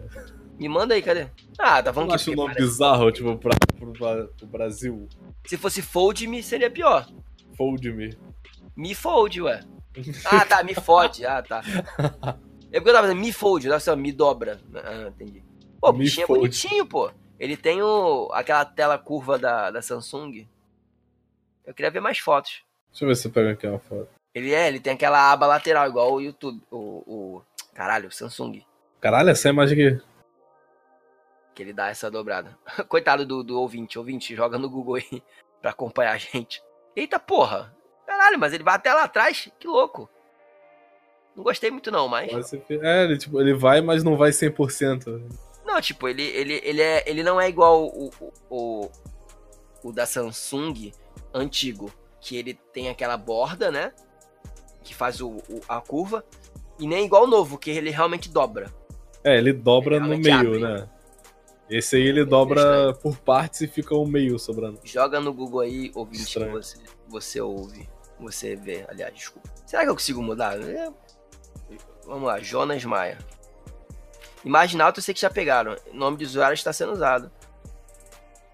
Me 0.59 0.69
manda 0.69 0.93
aí, 0.93 1.01
cadê? 1.01 1.27
Ah, 1.57 1.81
tá 1.81 1.91
falando 1.93 2.09
que 2.09 2.15
acho 2.15 2.31
o 2.31 2.35
nome 2.35 2.53
parece- 2.53 2.65
bizarro, 2.71 3.11
tipo, 3.11 3.37
pra, 3.37 3.51
pro, 3.77 3.91
pra- 3.93 4.27
pro 4.37 4.47
Brasil. 4.47 5.07
se 5.45 5.57
fosse 5.57 5.81
Fold 5.81 6.27
Me 6.27 6.41
seria 6.43 6.69
pior. 6.69 7.07
Fold 7.57 7.91
Me. 7.91 8.15
Me 8.75 8.93
Fold, 8.93 9.41
ué. 9.41 9.61
Ah, 10.25 10.45
tá, 10.45 10.61
me 10.63 10.73
fode. 10.75 11.25
Ah, 11.25 11.41
tá. 11.41 11.61
É 12.71 12.79
porque 12.79 12.89
eu 12.89 12.93
tava 12.93 13.07
dizendo 13.07 13.21
me 13.21 13.31
fold, 13.31 13.65
nossa, 13.69 13.95
me 13.95 14.11
dobra. 14.11 14.59
Ah, 14.75 15.07
entendi. 15.07 15.41
Pô, 15.79 15.89
o 15.89 15.93
bichinho 15.93 16.25
é 16.25 16.27
fold. 16.27 16.39
bonitinho, 16.41 16.85
pô. 16.85 17.09
Ele 17.39 17.55
tem 17.55 17.81
o, 17.81 18.29
aquela 18.33 18.65
tela 18.65 18.97
curva 18.97 19.39
da, 19.39 19.71
da 19.71 19.81
Samsung. 19.81 20.45
Eu 21.65 21.73
queria 21.73 21.89
ver 21.89 22.01
mais 22.01 22.19
fotos. 22.19 22.64
Deixa 22.95 23.03
eu 23.03 23.09
ver 23.09 23.15
se 23.17 23.27
eu 23.27 23.31
pego 23.31 23.49
aqui 23.49 23.67
uma 23.67 23.77
foto. 23.77 24.07
Ele 24.33 24.53
é, 24.53 24.69
ele 24.69 24.79
tem 24.79 24.93
aquela 24.93 25.29
aba 25.29 25.45
lateral, 25.45 25.85
igual 25.85 26.13
o 26.13 26.21
YouTube. 26.21 26.61
O. 26.71 27.03
o 27.05 27.41
caralho, 27.73 28.07
o 28.07 28.11
Samsung. 28.11 28.65
Caralho, 29.01 29.31
essa 29.31 29.49
é 29.49 29.51
a 29.51 29.53
imagem 29.53 29.87
aqui. 29.87 30.01
Que 31.53 31.61
ele 31.61 31.73
dá 31.73 31.89
essa 31.89 32.09
dobrada. 32.09 32.57
Coitado 32.87 33.25
do, 33.25 33.43
do 33.43 33.59
ouvinte. 33.59 33.99
Ouvinte, 33.99 34.33
joga 34.33 34.57
no 34.57 34.69
Google 34.69 34.95
aí 34.95 35.21
pra 35.61 35.71
acompanhar 35.71 36.13
a 36.13 36.17
gente. 36.17 36.63
Eita 36.95 37.19
porra! 37.19 37.75
Caralho, 38.07 38.39
mas 38.39 38.53
ele 38.53 38.63
vai 38.63 38.75
até 38.75 38.93
lá 38.93 39.03
atrás? 39.03 39.51
Que 39.59 39.67
louco. 39.67 40.09
Não 41.35 41.43
gostei 41.43 41.69
muito 41.69 41.91
não, 41.91 42.07
mas... 42.07 42.53
É, 42.53 43.03
ele, 43.03 43.17
tipo, 43.17 43.41
ele 43.41 43.53
vai, 43.53 43.81
mas 43.81 44.05
não 44.05 44.15
vai 44.15 44.29
100%. 44.29 45.21
Não, 45.65 45.81
tipo, 45.81 46.07
ele, 46.07 46.23
ele, 46.23 46.61
ele, 46.63 46.81
é, 46.81 47.03
ele 47.05 47.23
não 47.23 47.41
é 47.41 47.49
igual 47.49 47.87
o, 47.87 48.09
o, 48.21 48.33
o, 48.49 48.91
o 49.83 49.91
da 49.91 50.05
Samsung 50.05 50.93
antigo. 51.33 51.91
Que 52.25 52.35
ele 52.37 52.55
tem 52.73 52.89
aquela 52.89 53.15
borda, 53.17 53.69
né? 53.69 53.93
Que 54.83 54.95
faz 54.95 55.21
o, 55.21 55.29
o- 55.29 55.61
a 55.69 55.79
curva. 55.79 56.25
E 56.79 56.87
nem 56.87 57.05
igual 57.05 57.25
o 57.25 57.27
novo, 57.27 57.55
que 57.57 57.69
ele 57.69 57.91
realmente 57.91 58.29
dobra. 58.29 58.73
É, 59.23 59.37
ele 59.37 59.53
dobra 59.53 59.97
Ele 59.97 60.07
no 60.07 60.17
meio, 60.17 60.35
abre. 60.55 60.59
né? 60.59 60.89
Esse 61.69 61.95
aí 61.97 62.01
ele 62.03 62.25
dobra 62.25 62.93
por 62.95 63.17
partes 63.17 63.61
e 63.61 63.67
fica 63.67 63.93
um 63.95 64.05
meio 64.07 64.37
sobrando. 64.39 64.79
Joga 64.83 65.19
no 65.19 65.31
Google 65.33 65.59
aí, 65.61 65.91
ouvinte, 65.93 66.17
que 66.23 66.27
Estranho. 66.29 66.51
você, 66.51 66.77
você 67.07 67.41
ouve. 67.41 67.87
Você 68.19 68.55
vê, 68.55 68.85
aliás, 68.87 69.13
desculpa. 69.13 69.49
Será 69.65 69.83
que 69.83 69.89
eu 69.89 69.95
consigo 69.95 70.21
mudar? 70.21 70.59
É. 70.61 70.89
Vamos 72.05 72.23
lá, 72.27 72.39
Jonas 72.39 72.83
Maia. 72.85 73.17
Imaginalto 74.43 74.99
eu 74.99 75.03
sei 75.03 75.13
que 75.13 75.21
já 75.21 75.29
pegaram. 75.29 75.75
O 75.91 75.95
nome 75.95 76.17
de 76.17 76.25
usuário 76.25 76.53
está 76.53 76.71
sendo 76.73 76.91
usado. 76.93 77.31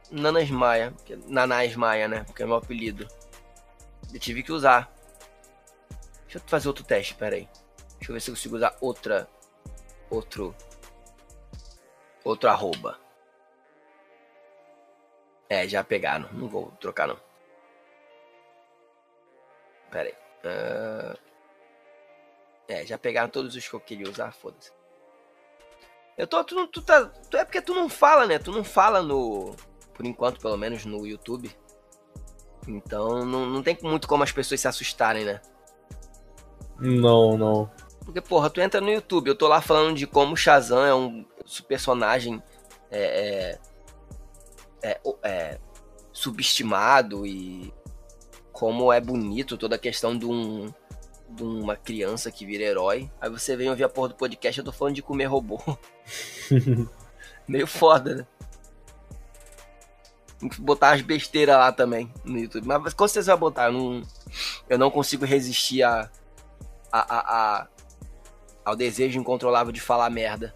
Nanas 0.09 0.49
Maia. 0.49 0.93
que- 1.05 1.17
Nanás 1.27 1.75
Maia, 1.75 2.07
né? 2.07 2.23
Porque 2.25 2.43
é 2.43 2.45
meu 2.45 2.55
apelido. 2.55 3.07
Eu 4.13 4.19
tive 4.19 4.43
que 4.43 4.51
usar. 4.51 4.91
Deixa 6.23 6.37
eu 6.37 6.41
fazer 6.47 6.67
outro 6.67 6.83
teste, 6.83 7.15
pera 7.15 7.35
aí. 7.35 7.47
Deixa 7.97 8.11
eu 8.11 8.13
ver 8.13 8.19
se 8.21 8.29
eu 8.29 8.35
consigo 8.35 8.55
usar 8.55 8.75
outra. 8.81 9.27
Outro. 10.09 10.55
Outro 12.23 12.49
arroba. 12.49 12.99
É, 15.49 15.67
já 15.67 15.83
pegaram. 15.83 16.29
Não 16.33 16.47
vou 16.47 16.71
trocar, 16.79 17.07
não. 17.07 17.19
Pera 19.89 20.09
aí. 20.09 20.15
Ah, 20.45 21.17
É, 22.67 22.85
já 22.85 22.97
pegaram 22.97 23.29
todos 23.29 23.53
os 23.55 23.67
que 23.67 23.73
eu 23.73 23.79
queria 23.81 24.09
usar, 24.09 24.31
foda-se. 24.31 24.71
Eu 26.17 26.25
tô. 26.27 26.43
Tu, 26.43 26.67
tu 26.67 26.81
tá. 26.81 27.05
Tu 27.05 27.37
é 27.37 27.43
porque 27.43 27.61
tu 27.61 27.73
não 27.73 27.89
fala, 27.89 28.25
né? 28.25 28.39
Tu 28.39 28.51
não 28.51 28.63
fala 28.63 29.01
no. 29.01 29.55
Por 29.93 30.05
enquanto, 30.05 30.39
pelo 30.39 30.57
menos 30.57 30.85
no 30.85 31.05
YouTube. 31.05 31.53
Então 32.67 33.25
não, 33.25 33.45
não 33.45 33.63
tem 33.63 33.77
muito 33.81 34.07
como 34.07 34.23
as 34.23 34.31
pessoas 34.31 34.61
se 34.61 34.67
assustarem, 34.67 35.25
né? 35.25 35.41
Não, 36.79 37.37
não. 37.37 37.71
Porque, 38.03 38.19
porra, 38.19 38.49
tu 38.49 38.59
entra 38.59 38.81
no 38.81 38.89
YouTube, 38.89 39.27
eu 39.27 39.35
tô 39.35 39.47
lá 39.47 39.61
falando 39.61 39.95
de 39.95 40.07
como 40.07 40.33
o 40.33 40.37
Shazam 40.37 40.83
é 40.83 40.93
um 40.93 41.25
personagem 41.67 42.41
é, 42.89 43.59
é, 44.83 44.89
é, 44.89 45.01
é, 45.23 45.59
subestimado 46.11 47.25
e 47.25 47.73
como 48.51 48.91
é 48.91 48.99
bonito 48.99 49.57
toda 49.57 49.75
a 49.75 49.79
questão 49.79 50.17
de, 50.17 50.25
um, 50.25 50.73
de 51.29 51.43
uma 51.43 51.75
criança 51.75 52.31
que 52.31 52.45
vira 52.45 52.63
herói. 52.63 53.09
Aí 53.19 53.29
você 53.29 53.55
vem 53.55 53.69
ouvir 53.69 53.83
a 53.83 53.89
porra 53.89 54.09
do 54.09 54.15
podcast, 54.15 54.59
eu 54.59 54.65
tô 54.65 54.71
falando 54.71 54.95
de 54.95 55.03
comer 55.03 55.25
robô. 55.25 55.59
Meio 57.47 57.67
foda, 57.67 58.15
né? 58.15 58.27
Tem 60.41 60.49
que 60.49 60.59
botar 60.59 60.91
as 60.95 61.01
besteiras 61.01 61.55
lá 61.55 61.71
também 61.71 62.11
no 62.25 62.37
YouTube. 62.37 62.65
Mas 62.67 62.93
com 62.93 63.07
certeza 63.07 63.31
vai 63.31 63.39
botar. 63.39 63.67
Eu 63.67 63.71
não, 63.73 64.01
eu 64.67 64.77
não 64.77 64.91
consigo 64.91 65.23
resistir 65.23 65.83
a, 65.83 66.11
a, 66.91 66.99
a, 66.99 67.19
a- 67.61 67.67
ao 68.65 68.75
desejo 68.75 69.17
incontrolável 69.19 69.71
de 69.71 69.79
falar 69.79 70.09
merda. 70.09 70.53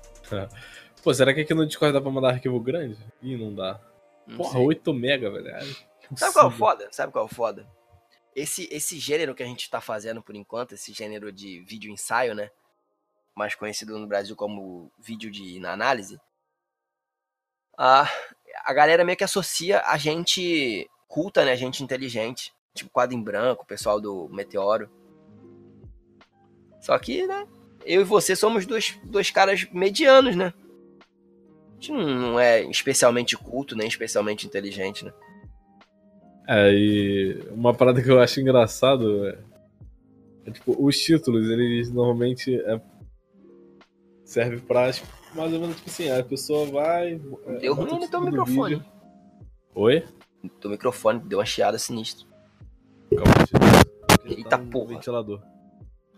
Pô, 1.03 1.13
será 1.13 1.33
que 1.33 1.41
aqui 1.41 1.53
no 1.53 1.65
Discord 1.65 1.93
dá 1.93 2.01
pra 2.01 2.09
mandar 2.11 2.31
arquivo 2.31 2.59
grande? 2.59 2.97
Ih, 3.21 3.37
não 3.37 3.53
dá. 3.53 3.79
Não 4.27 4.37
Porra, 4.37 4.53
sei. 4.53 4.65
8 4.65 4.91
mega, 4.93 5.29
velho. 5.31 5.47
É 5.49 5.59
Sabe 6.15 6.33
qual 6.33 6.45
é 6.45 6.47
o 6.49 6.51
foda? 6.51 6.87
Sabe 6.91 7.11
qual 7.13 7.25
é 7.25 7.29
o 7.29 7.33
foda? 7.33 7.67
Esse, 8.35 8.67
esse 8.71 8.99
gênero 8.99 9.33
que 9.35 9.43
a 9.43 9.45
gente 9.45 9.69
tá 9.69 9.79
fazendo 9.79 10.21
por 10.21 10.35
enquanto, 10.35 10.73
esse 10.73 10.91
gênero 10.93 11.31
de 11.31 11.61
vídeo 11.61 11.91
ensaio, 11.91 12.33
né? 12.35 12.49
Mais 13.35 13.53
conhecido 13.55 13.97
no 13.99 14.07
Brasil 14.07 14.35
como 14.35 14.91
vídeo 14.99 15.29
de 15.31 15.59
na 15.59 15.71
análise. 15.73 16.19
A, 17.77 18.09
a 18.63 18.73
galera 18.73 19.03
meio 19.03 19.17
que 19.17 19.23
associa 19.23 19.81
a 19.81 19.97
gente 19.97 20.89
culta, 21.07 21.43
né? 21.45 21.51
A 21.51 21.55
gente 21.55 21.83
inteligente. 21.83 22.53
Tipo 22.73 22.89
quadro 22.91 23.15
em 23.15 23.23
branco, 23.23 23.63
o 23.63 23.67
pessoal 23.67 24.01
do 24.01 24.27
Meteoro. 24.29 24.89
Só 26.81 26.97
que, 26.99 27.25
né? 27.25 27.47
Eu 27.85 28.01
e 28.01 28.03
você 28.03 28.35
somos 28.35 28.65
dois, 28.65 28.99
dois 29.05 29.31
caras 29.31 29.65
medianos, 29.71 30.35
né? 30.35 30.53
A 31.69 31.73
gente 31.75 31.91
não, 31.91 32.39
é 32.39 32.63
especialmente 32.63 33.37
culto, 33.37 33.75
nem 33.75 33.87
especialmente 33.87 34.45
inteligente, 34.45 35.05
né? 35.05 35.13
É, 36.47 36.71
e 36.71 37.43
uma 37.51 37.73
parada 37.73 38.01
que 38.01 38.09
eu 38.09 38.19
acho 38.19 38.39
engraçado 38.39 39.27
é, 39.27 39.37
é, 40.45 40.51
tipo, 40.51 40.75
os 40.77 40.97
títulos, 40.97 41.49
eles 41.49 41.89
normalmente 41.89 42.55
é, 42.55 42.79
servem 44.23 44.59
pra, 44.59 44.91
tipo, 44.91 45.07
mais 45.35 45.53
ou 45.53 45.59
menos, 45.59 45.75
tipo 45.75 45.89
assim, 45.89 46.09
a 46.09 46.23
pessoa 46.23 46.65
vai... 46.67 47.19
é, 47.47 47.53
Deu 47.59 47.73
ruim 47.73 47.91
o 47.91 47.99
no 47.99 48.07
teu 48.07 48.21
microfone. 48.21 48.75
vídeo. 48.75 48.85
Oi? 49.75 50.03
Teu 50.61 50.69
microfone 50.71 51.19
deu 51.19 51.39
uma 51.39 51.45
chiada 51.45 51.77
sinistra. 51.77 52.25
Calma, 53.11 54.25
Eita 54.25 54.49
tá 54.49 54.57
no 54.57 54.69
porra. 54.69 54.87
ventilador. 54.89 55.41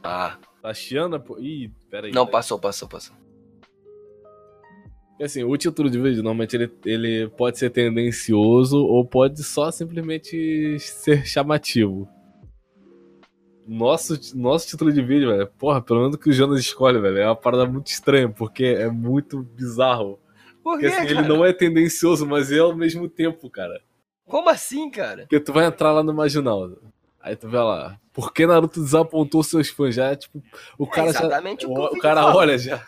Ah, 0.03 0.37
Tá 0.61 0.73
chiando? 0.73 1.19
pô? 1.19 1.37
Ih, 1.39 1.69
pera 1.89 2.07
aí. 2.07 2.13
não, 2.13 2.27
passou, 2.27 2.59
passou, 2.59 2.87
passou. 2.87 3.15
E 5.19 5.23
assim, 5.23 5.43
o 5.43 5.57
título 5.57 5.89
de 5.89 5.97
vídeo, 5.99 6.17
normalmente, 6.17 6.55
ele, 6.55 6.71
ele 6.85 7.29
pode 7.29 7.57
ser 7.57 7.69
tendencioso 7.71 8.77
ou 8.77 9.03
pode 9.05 9.43
só 9.43 9.71
simplesmente 9.71 10.77
ser 10.79 11.25
chamativo. 11.25 12.07
Nosso, 13.67 14.17
nosso 14.35 14.67
título 14.67 14.91
de 14.93 15.01
vídeo, 15.01 15.29
velho, 15.29 15.47
porra, 15.57 15.81
pelo 15.81 16.01
menos 16.01 16.15
que 16.15 16.29
o 16.29 16.33
Jonas 16.33 16.59
escolhe, 16.61 16.99
velho, 16.99 17.17
é 17.17 17.25
uma 17.25 17.35
parada 17.35 17.65
muito 17.65 17.87
estranha, 17.87 18.29
porque 18.29 18.63
é 18.63 18.89
muito 18.89 19.41
bizarro. 19.43 20.19
Por 20.63 20.73
Porque 20.73 20.87
quê, 20.89 20.93
assim, 20.95 21.07
cara? 21.07 21.19
ele 21.19 21.27
não 21.27 21.43
é 21.45 21.51
tendencioso, 21.53 22.25
mas 22.25 22.51
é 22.51 22.59
ao 22.59 22.75
mesmo 22.75 23.09
tempo, 23.09 23.49
cara. 23.49 23.81
Como 24.25 24.49
assim, 24.49 24.89
cara? 24.89 25.23
Porque 25.23 25.39
tu 25.39 25.51
vai 25.53 25.65
entrar 25.65 25.91
lá 25.91 26.01
no 26.03 26.13
Marginal. 26.13 26.71
Aí 27.21 27.35
tu 27.35 27.49
vê 27.49 27.57
lá, 27.57 27.99
por 28.13 28.31
que 28.33 28.45
Naruto 28.47 28.81
desapontou 28.81 29.43
seus 29.43 29.67
fãs? 29.69 29.95
Já 29.95 30.11
é 30.11 30.15
tipo, 30.15 30.41
o 30.77 30.87
cara 30.87 31.11
já. 31.11 31.19
exatamente 31.19 31.65
o 31.65 31.73
que 31.73 31.79
o 31.79 31.83
o, 31.85 31.99
cara 31.99 32.21
fala. 32.21 32.35
olha 32.35 32.57
já. 32.57 32.85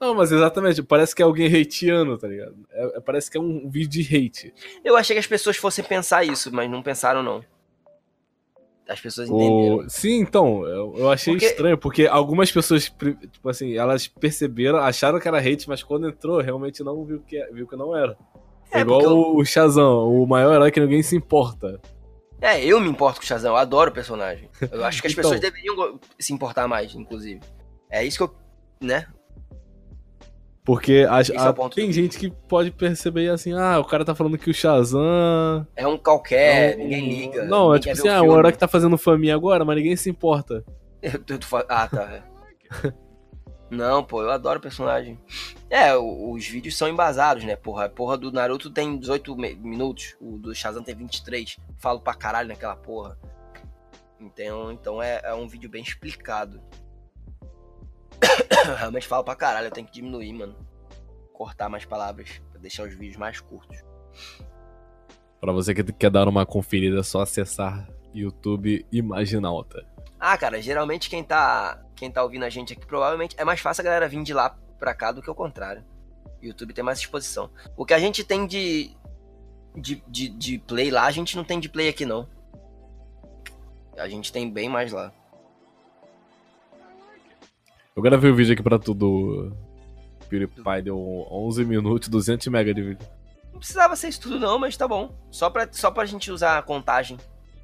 Não, 0.00 0.14
mas 0.14 0.30
exatamente, 0.32 0.82
parece 0.82 1.14
que 1.14 1.22
é 1.22 1.24
alguém 1.24 1.46
hateando, 1.60 2.16
tá 2.18 2.26
ligado? 2.28 2.54
É- 2.70 2.96
é- 2.98 3.00
parece 3.00 3.30
que 3.30 3.36
é 3.36 3.40
um 3.40 3.68
vídeo 3.68 3.88
de 4.02 4.16
hate. 4.16 4.52
Eu 4.84 4.96
achei 4.96 5.14
que 5.14 5.20
as 5.20 5.26
pessoas 5.26 5.56
fossem 5.56 5.84
pensar 5.84 6.24
isso, 6.24 6.52
mas 6.52 6.68
não 6.70 6.82
pensaram, 6.82 7.22
não. 7.22 7.44
As 8.88 8.98
pessoas 9.00 9.28
entenderam. 9.28 9.76
O... 9.84 9.90
Sim, 9.90 10.20
então, 10.20 10.64
eu, 10.66 10.94
eu 10.96 11.10
achei 11.10 11.34
Porque- 11.34 11.46
estranho, 11.46 11.76
porque 11.78 12.06
algumas 12.06 12.50
pessoas, 12.50 12.84
tipo 12.84 13.48
assim, 13.48 13.76
elas 13.76 14.08
perceberam, 14.08 14.78
acharam 14.78 15.20
que 15.20 15.28
era 15.28 15.38
hate, 15.38 15.68
mas 15.68 15.82
quando 15.82 16.08
entrou, 16.08 16.40
realmente 16.40 16.82
não 16.82 17.04
viu 17.04 17.20
que, 17.20 17.38
viu 17.52 17.66
que 17.66 17.76
não 17.76 17.94
era. 17.94 18.16
É, 18.72 18.78
É, 18.78 18.80
igual 18.80 19.02
eu- 19.02 19.36
o, 19.36 19.44
Shazam, 19.44 20.08
o 20.10 20.26
maior 20.26 20.54
herói 20.54 20.70
que 20.70 20.80
ninguém 20.80 21.02
se 21.02 21.14
importa. 21.14 21.78
É, 22.40 22.64
eu 22.64 22.80
me 22.80 22.88
importo 22.88 23.18
com 23.20 23.24
o 23.24 23.26
Shazam, 23.28 23.50
eu 23.52 23.56
adoro 23.56 23.90
o 23.90 23.94
personagem. 23.94 24.48
Eu 24.72 24.84
acho 24.84 25.00
que 25.02 25.08
as 25.08 25.12
Então. 25.12 25.22
pessoas 25.24 25.40
deveriam 25.40 25.98
se 26.18 26.32
importar 26.32 26.66
mais, 26.66 26.94
inclusive. 26.94 27.40
É 27.90 28.04
isso 28.04 28.16
que 28.16 28.22
eu. 28.22 28.34
Né? 28.80 29.06
Porque 30.68 30.92
é 30.92 31.06
a- 31.38 31.48
o 31.50 31.54
ponto 31.54 31.74
tem 31.74 31.90
gente 31.90 32.18
que 32.18 32.30
pode 32.30 32.70
perceber 32.70 33.30
assim, 33.30 33.54
ah, 33.54 33.78
o 33.80 33.84
cara 33.86 34.04
tá 34.04 34.14
falando 34.14 34.36
que 34.36 34.50
o 34.50 34.54
Shazam. 34.54 35.66
É 35.74 35.86
um 35.88 35.96
qualquer, 35.96 36.72
é 36.72 36.76
um- 36.76 36.78
ninguém 36.80 37.08
liga. 37.08 37.44
Não, 37.46 37.72
é 37.72 37.78
ninguém 37.78 37.94
tipo 37.94 38.02
quer 38.02 38.08
assim, 38.08 38.08
o 38.08 38.12
ah, 38.12 38.16
um 38.16 38.24
filme. 38.24 38.38
herói 38.38 38.52
que 38.52 38.58
tá 38.58 38.68
fazendo 38.68 38.98
faminha 38.98 39.34
agora, 39.34 39.64
mas 39.64 39.76
ninguém 39.76 39.96
se 39.96 40.10
importa. 40.10 40.62
Ah, 41.70 41.88
tá. 41.88 42.02
é. 42.84 42.92
Não, 43.70 44.04
pô, 44.04 44.22
eu 44.22 44.30
adoro 44.30 44.58
o 44.58 44.62
personagem. 44.62 45.18
É, 45.70 45.96
o- 45.96 46.32
os 46.32 46.46
vídeos 46.46 46.76
são 46.76 46.86
embasados, 46.86 47.44
né, 47.44 47.56
porra? 47.56 47.86
A 47.86 47.88
porra 47.88 48.18
do 48.18 48.30
Naruto 48.30 48.68
tem 48.70 48.98
18 48.98 49.34
me- 49.36 49.54
minutos, 49.54 50.16
o 50.20 50.36
do 50.38 50.54
Shazam 50.54 50.82
tem 50.82 50.94
23. 50.94 51.56
Falo 51.78 51.98
pra 52.00 52.12
caralho 52.12 52.48
naquela 52.48 52.76
porra. 52.76 53.16
Então, 54.20 54.70
então 54.72 55.02
é, 55.02 55.20
é 55.24 55.32
um 55.32 55.48
vídeo 55.48 55.70
bem 55.70 55.82
explicado. 55.82 56.60
Realmente 58.78 59.06
falo 59.06 59.24
pra 59.24 59.36
caralho, 59.36 59.68
eu 59.68 59.70
tenho 59.70 59.86
que 59.86 59.92
diminuir, 59.92 60.32
mano. 60.32 60.56
Cortar 61.32 61.68
mais 61.68 61.84
palavras, 61.84 62.40
pra 62.50 62.60
deixar 62.60 62.84
os 62.84 62.94
vídeos 62.94 63.16
mais 63.16 63.40
curtos. 63.40 63.82
Pra 65.40 65.52
você 65.52 65.72
que 65.74 65.84
quer 65.92 66.10
dar 66.10 66.26
uma 66.26 66.44
conferida, 66.44 67.00
é 67.00 67.02
só 67.02 67.20
acessar 67.20 67.88
YouTube 68.12 68.84
Imaginalta. 68.90 69.86
Ah, 70.18 70.36
cara, 70.36 70.60
geralmente 70.60 71.08
quem 71.08 71.22
tá, 71.22 71.80
quem 71.94 72.10
tá 72.10 72.22
ouvindo 72.22 72.44
a 72.44 72.50
gente 72.50 72.72
aqui, 72.72 72.84
provavelmente 72.84 73.36
é 73.38 73.44
mais 73.44 73.60
fácil 73.60 73.82
a 73.82 73.84
galera 73.84 74.08
vir 74.08 74.22
de 74.24 74.34
lá 74.34 74.50
pra 74.78 74.94
cá 74.94 75.12
do 75.12 75.22
que 75.22 75.30
o 75.30 75.34
contrário. 75.34 75.84
YouTube 76.42 76.72
tem 76.72 76.84
mais 76.84 76.98
exposição. 76.98 77.50
O 77.76 77.84
que 77.84 77.94
a 77.94 77.98
gente 77.98 78.24
tem 78.24 78.46
de, 78.46 78.90
de, 79.76 80.02
de, 80.08 80.28
de 80.28 80.58
play 80.58 80.90
lá, 80.90 81.04
a 81.04 81.10
gente 81.10 81.36
não 81.36 81.44
tem 81.44 81.60
de 81.60 81.68
play 81.68 81.88
aqui, 81.88 82.04
não. 82.04 82.28
A 83.96 84.08
gente 84.08 84.32
tem 84.32 84.50
bem 84.50 84.68
mais 84.68 84.92
lá. 84.92 85.12
Eu 87.98 88.02
gravei 88.02 88.30
o 88.30 88.34
vídeo 88.36 88.52
aqui 88.52 88.62
pra 88.62 88.78
tudo. 88.78 89.52
PewDiePie 90.28 90.82
deu 90.84 91.26
11 91.32 91.64
minutos, 91.64 92.08
200 92.08 92.46
mega 92.46 92.72
de 92.72 92.80
vídeo. 92.80 93.08
Não 93.52 93.58
precisava 93.58 93.96
ser 93.96 94.06
isso 94.06 94.20
tudo, 94.20 94.38
não, 94.38 94.56
mas 94.56 94.76
tá 94.76 94.86
bom. 94.86 95.12
Só 95.32 95.50
pra, 95.50 95.68
só 95.72 95.90
pra 95.90 96.06
gente 96.06 96.30
usar 96.30 96.58
a 96.58 96.62
contagem 96.62 97.18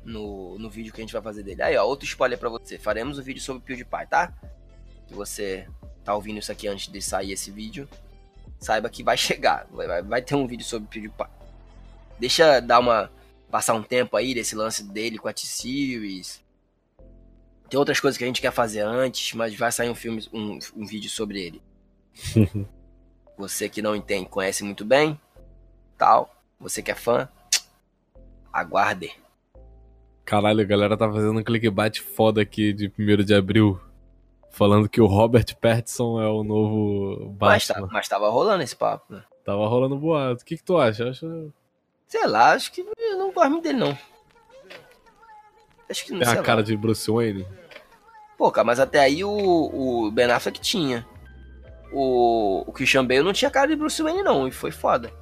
no, 0.04 0.58
no 0.58 0.68
vídeo 0.68 0.92
que 0.92 1.00
a 1.00 1.04
gente 1.04 1.12
vai 1.12 1.22
fazer 1.22 1.44
dele. 1.44 1.62
Aí, 1.62 1.76
ó, 1.76 1.84
outro 1.84 2.04
spoiler 2.04 2.36
pra 2.36 2.48
você. 2.48 2.80
Faremos 2.80 3.16
o 3.16 3.22
vídeo 3.22 3.40
sobre 3.40 3.62
o 3.62 3.64
PewDiePie, 3.64 4.08
tá? 4.10 4.34
Se 5.06 5.14
você 5.14 5.68
tá 6.02 6.12
ouvindo 6.16 6.40
isso 6.40 6.50
aqui 6.50 6.66
antes 6.66 6.90
de 6.90 7.00
sair 7.00 7.30
esse 7.30 7.52
vídeo, 7.52 7.88
saiba 8.58 8.90
que 8.90 9.04
vai 9.04 9.14
chegar. 9.16 9.68
Vai, 9.70 9.86
vai, 9.86 10.02
vai 10.02 10.20
ter 10.20 10.34
um 10.34 10.48
vídeo 10.48 10.66
sobre 10.66 10.88
o 10.88 10.90
PewDiePie. 10.90 11.30
Deixa 12.18 12.58
dar 12.58 12.80
uma. 12.80 13.08
passar 13.52 13.74
um 13.74 13.84
tempo 13.84 14.16
aí 14.16 14.34
desse 14.34 14.56
lance 14.56 14.82
dele 14.82 15.16
com 15.16 15.28
a 15.28 15.32
T-Series. 15.32 16.43
Tem 17.74 17.78
outras 17.80 17.98
coisas 17.98 18.16
que 18.16 18.22
a 18.22 18.26
gente 18.28 18.40
quer 18.40 18.52
fazer 18.52 18.82
antes, 18.82 19.34
mas 19.34 19.52
vai 19.56 19.72
sair 19.72 19.90
um 19.90 19.96
filme, 19.96 20.24
um, 20.32 20.60
um 20.76 20.86
vídeo 20.86 21.10
sobre 21.10 21.42
ele. 21.42 21.62
Você 23.36 23.68
que 23.68 23.82
não 23.82 23.96
entende, 23.96 24.28
conhece 24.28 24.62
muito 24.62 24.84
bem, 24.84 25.20
tal. 25.98 26.32
Você 26.60 26.80
que 26.80 26.92
é 26.92 26.94
fã, 26.94 27.28
aguarde. 28.52 29.10
Caralho, 30.24 30.60
a 30.60 30.64
galera 30.64 30.96
tá 30.96 31.10
fazendo 31.10 31.40
um 31.40 31.42
clickbait 31.42 31.98
foda 32.00 32.42
aqui 32.42 32.72
de 32.72 32.92
1 32.96 33.24
de 33.24 33.34
abril. 33.34 33.80
Falando 34.52 34.88
que 34.88 35.00
o 35.00 35.06
Robert 35.06 35.56
Pattinson 35.60 36.22
é 36.22 36.28
o 36.28 36.44
novo 36.44 37.36
Mas, 37.40 37.66
tá, 37.66 37.74
Batman. 37.74 37.90
mas 37.92 38.06
tava 38.06 38.30
rolando 38.30 38.62
esse 38.62 38.76
papo, 38.76 39.12
né? 39.12 39.24
Tava 39.44 39.66
rolando 39.66 39.98
boato. 39.98 40.42
O 40.42 40.46
que, 40.46 40.56
que 40.56 40.62
tu 40.62 40.78
acha? 40.78 41.10
Acho 41.10 41.52
Sei 42.06 42.24
lá, 42.24 42.52
acho 42.52 42.70
que 42.70 42.82
eu 42.82 43.18
não 43.18 43.32
gosto 43.32 43.50
muito 43.50 43.64
dele, 43.64 43.78
não. 43.80 43.98
Acho 45.90 46.04
que 46.04 46.12
não 46.12 46.20
tem 46.20 46.28
a 46.28 46.34
lá. 46.36 46.42
cara 46.42 46.62
de 46.62 46.76
Bruce 46.76 47.10
Wayne. 47.10 47.44
Pô, 48.36 48.50
cara, 48.50 48.64
mas 48.64 48.80
até 48.80 49.00
aí 49.00 49.24
o, 49.24 49.30
o 49.30 50.10
Ben 50.10 50.30
Affleck 50.30 50.60
tinha. 50.60 51.06
O, 51.92 52.64
o 52.66 52.72
Christian 52.72 53.04
Bale 53.04 53.22
não 53.22 53.32
tinha 53.32 53.50
cara 53.50 53.68
de 53.68 53.76
Bruce 53.76 54.02
Wayne, 54.02 54.22
não, 54.22 54.48
e 54.48 54.50
foi 54.50 54.70
foda. 54.70 55.12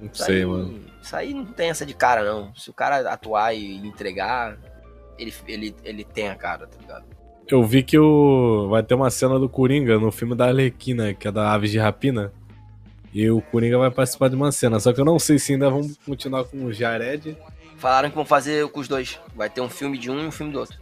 Não 0.00 0.08
Isso 0.12 0.24
sei, 0.24 0.36
aí, 0.36 0.46
mano. 0.46 0.80
Isso 1.02 1.16
aí 1.16 1.34
não 1.34 1.46
tem 1.46 1.70
essa 1.70 1.84
de 1.84 1.94
cara, 1.94 2.24
não. 2.24 2.54
Se 2.54 2.70
o 2.70 2.72
cara 2.72 3.10
atuar 3.10 3.54
e 3.54 3.76
entregar, 3.86 4.56
ele, 5.18 5.34
ele, 5.46 5.76
ele 5.84 6.04
tem 6.04 6.28
a 6.28 6.34
cara, 6.34 6.66
tá 6.66 6.78
ligado? 6.80 7.04
Eu 7.48 7.64
vi 7.64 7.82
que 7.82 7.98
o... 7.98 8.68
vai 8.68 8.82
ter 8.82 8.94
uma 8.94 9.10
cena 9.10 9.38
do 9.38 9.48
Coringa 9.48 9.98
no 9.98 10.12
filme 10.12 10.36
da 10.36 10.46
Arlequina, 10.46 11.12
que 11.12 11.26
é 11.26 11.32
da 11.32 11.52
Aves 11.52 11.70
de 11.70 11.78
Rapina. 11.78 12.32
E 13.12 13.28
o 13.28 13.40
Coringa 13.40 13.76
vai 13.76 13.90
participar 13.90 14.28
de 14.28 14.36
uma 14.36 14.52
cena. 14.52 14.78
Só 14.78 14.92
que 14.92 15.00
eu 15.00 15.04
não 15.04 15.18
sei 15.18 15.38
se 15.38 15.52
ainda 15.52 15.68
vão 15.68 15.82
continuar 16.06 16.44
com 16.44 16.64
o 16.64 16.72
Jared. 16.72 17.36
Falaram 17.80 18.08
que 18.10 18.14
vão 18.14 18.24
fazer 18.24 18.68
com 18.68 18.78
os 18.78 18.86
dois. 18.86 19.18
Vai 19.34 19.50
ter 19.50 19.60
um 19.60 19.68
filme 19.68 19.98
de 19.98 20.10
um 20.10 20.20
e 20.22 20.26
um 20.26 20.30
filme 20.30 20.52
do 20.52 20.60
outro. 20.60 20.78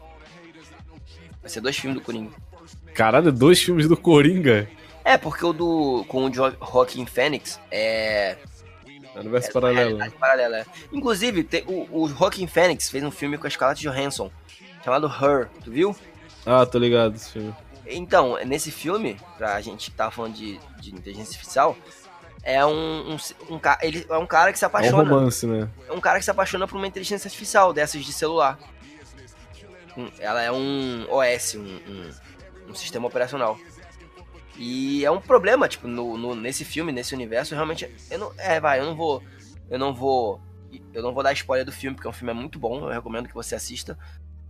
Vai 1.40 1.48
ser 1.50 1.60
dois 1.60 1.76
filmes 1.78 1.98
do 1.98 2.04
Coringa. 2.04 2.32
Caralho, 2.94 3.32
dois 3.32 3.62
filmes 3.62 3.88
do 3.88 3.96
Coringa. 3.96 4.68
É, 5.04 5.16
porque 5.16 5.44
o 5.46 5.52
do. 5.52 6.04
com 6.08 6.24
o 6.24 6.30
Jo- 6.30 6.54
Joaquin 6.60 7.06
Phoenix 7.06 7.58
é. 7.70 8.36
Universo 9.14 9.48
é 9.48 9.52
paralelo. 9.52 9.78
realidade 9.96 10.14
paralela. 10.16 10.58
é. 10.58 10.66
Inclusive, 10.92 11.42
tem- 11.44 11.64
o, 11.66 12.02
o 12.02 12.08
Joaquin 12.08 12.46
Phoenix 12.46 12.90
fez 12.90 13.02
um 13.02 13.10
filme 13.10 13.38
com 13.38 13.46
a 13.46 13.50
Scarlett 13.50 13.80
Johansson. 13.82 14.30
Chamado 14.84 15.06
Her, 15.06 15.48
tu 15.64 15.70
viu? 15.70 15.96
Ah, 16.44 16.64
tô 16.66 16.78
ligado 16.78 17.14
esse 17.16 17.30
filme. 17.32 17.54
Então, 17.86 18.36
nesse 18.44 18.70
filme, 18.70 19.16
pra 19.38 19.60
gente 19.60 19.90
que 19.90 19.96
tava 19.96 20.10
falando 20.10 20.34
de, 20.34 20.58
de 20.80 20.94
inteligência 20.94 21.32
artificial, 21.32 21.76
é 22.50 22.64
um, 22.64 23.12
um, 23.12 23.16
um 23.50 23.60
ele 23.82 24.06
é 24.08 24.16
um 24.18 24.26
cara 24.26 24.52
que 24.52 24.58
se 24.58 24.64
É 24.64 24.68
um 24.68 24.70
apaixona. 24.70 25.02
romance, 25.10 25.46
né? 25.46 25.68
É 25.88 25.92
um 25.92 26.00
cara 26.00 26.18
que 26.18 26.24
se 26.24 26.30
apaixona 26.30 26.66
por 26.66 26.76
uma 26.76 26.86
inteligência 26.86 27.28
artificial 27.28 27.72
dessas 27.72 28.02
de 28.04 28.12
celular. 28.12 28.58
Ela 30.18 30.42
é 30.42 30.50
um 30.52 31.06
OS, 31.10 31.56
um, 31.56 31.60
um, 31.64 32.10
um 32.70 32.74
sistema 32.74 33.06
operacional. 33.06 33.58
E 34.56 35.04
é 35.04 35.10
um 35.10 35.20
problema, 35.20 35.68
tipo, 35.68 35.86
no, 35.86 36.16
no- 36.16 36.34
nesse 36.34 36.64
filme, 36.64 36.90
nesse 36.92 37.14
universo, 37.14 37.54
realmente. 37.54 37.88
Eu 38.10 38.18
não, 38.18 38.32
é, 38.38 38.58
vai, 38.60 38.80
eu 38.80 38.86
não 38.86 38.96
vou. 38.96 39.22
Eu 39.68 39.78
não 39.78 39.92
vou. 39.94 40.40
Eu 40.92 41.02
não 41.02 41.12
vou 41.12 41.22
dar 41.22 41.32
spoiler 41.32 41.64
do 41.66 41.72
filme, 41.72 41.94
porque 41.96 42.06
é 42.06 42.10
um 42.10 42.14
filme 42.14 42.32
muito 42.32 42.58
bom, 42.58 42.80
eu 42.86 42.88
recomendo 42.92 43.28
que 43.28 43.34
você 43.34 43.54
assista. 43.54 43.98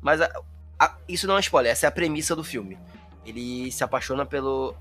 Mas 0.01 0.21
a- 0.21 0.31
a- 0.79 0.97
isso 1.09 1.27
não 1.27 1.37
é 1.37 1.41
spoiler, 1.41 1.73
essa 1.73 1.87
é 1.87 1.89
a 1.89 1.93
premissa 1.93 2.35
do 2.37 2.45
filme. 2.45 2.79
Ele 3.27 3.71
se 3.73 3.83
apaixona 3.85 4.25
pelo. 4.25 4.75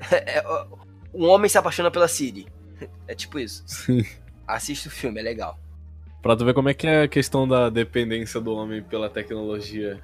um 1.14 1.26
homem 1.28 1.48
se 1.48 1.56
apaixona 1.58 1.90
pela 1.90 2.08
Siri. 2.08 2.46
É 3.06 3.14
tipo 3.14 3.38
isso. 3.38 3.62
Sim. 3.66 4.04
Assista 4.46 4.88
o 4.88 4.90
filme, 4.92 5.20
é 5.20 5.22
legal. 5.22 5.58
Pra 6.22 6.34
tu 6.36 6.44
ver 6.44 6.54
como 6.54 6.68
é 6.70 6.74
que 6.74 6.86
é 6.86 7.02
a 7.02 7.08
questão 7.08 7.46
da 7.46 7.68
dependência 7.70 8.40
do 8.40 8.54
homem 8.54 8.82
pela 8.82 9.08
tecnologia. 9.10 10.00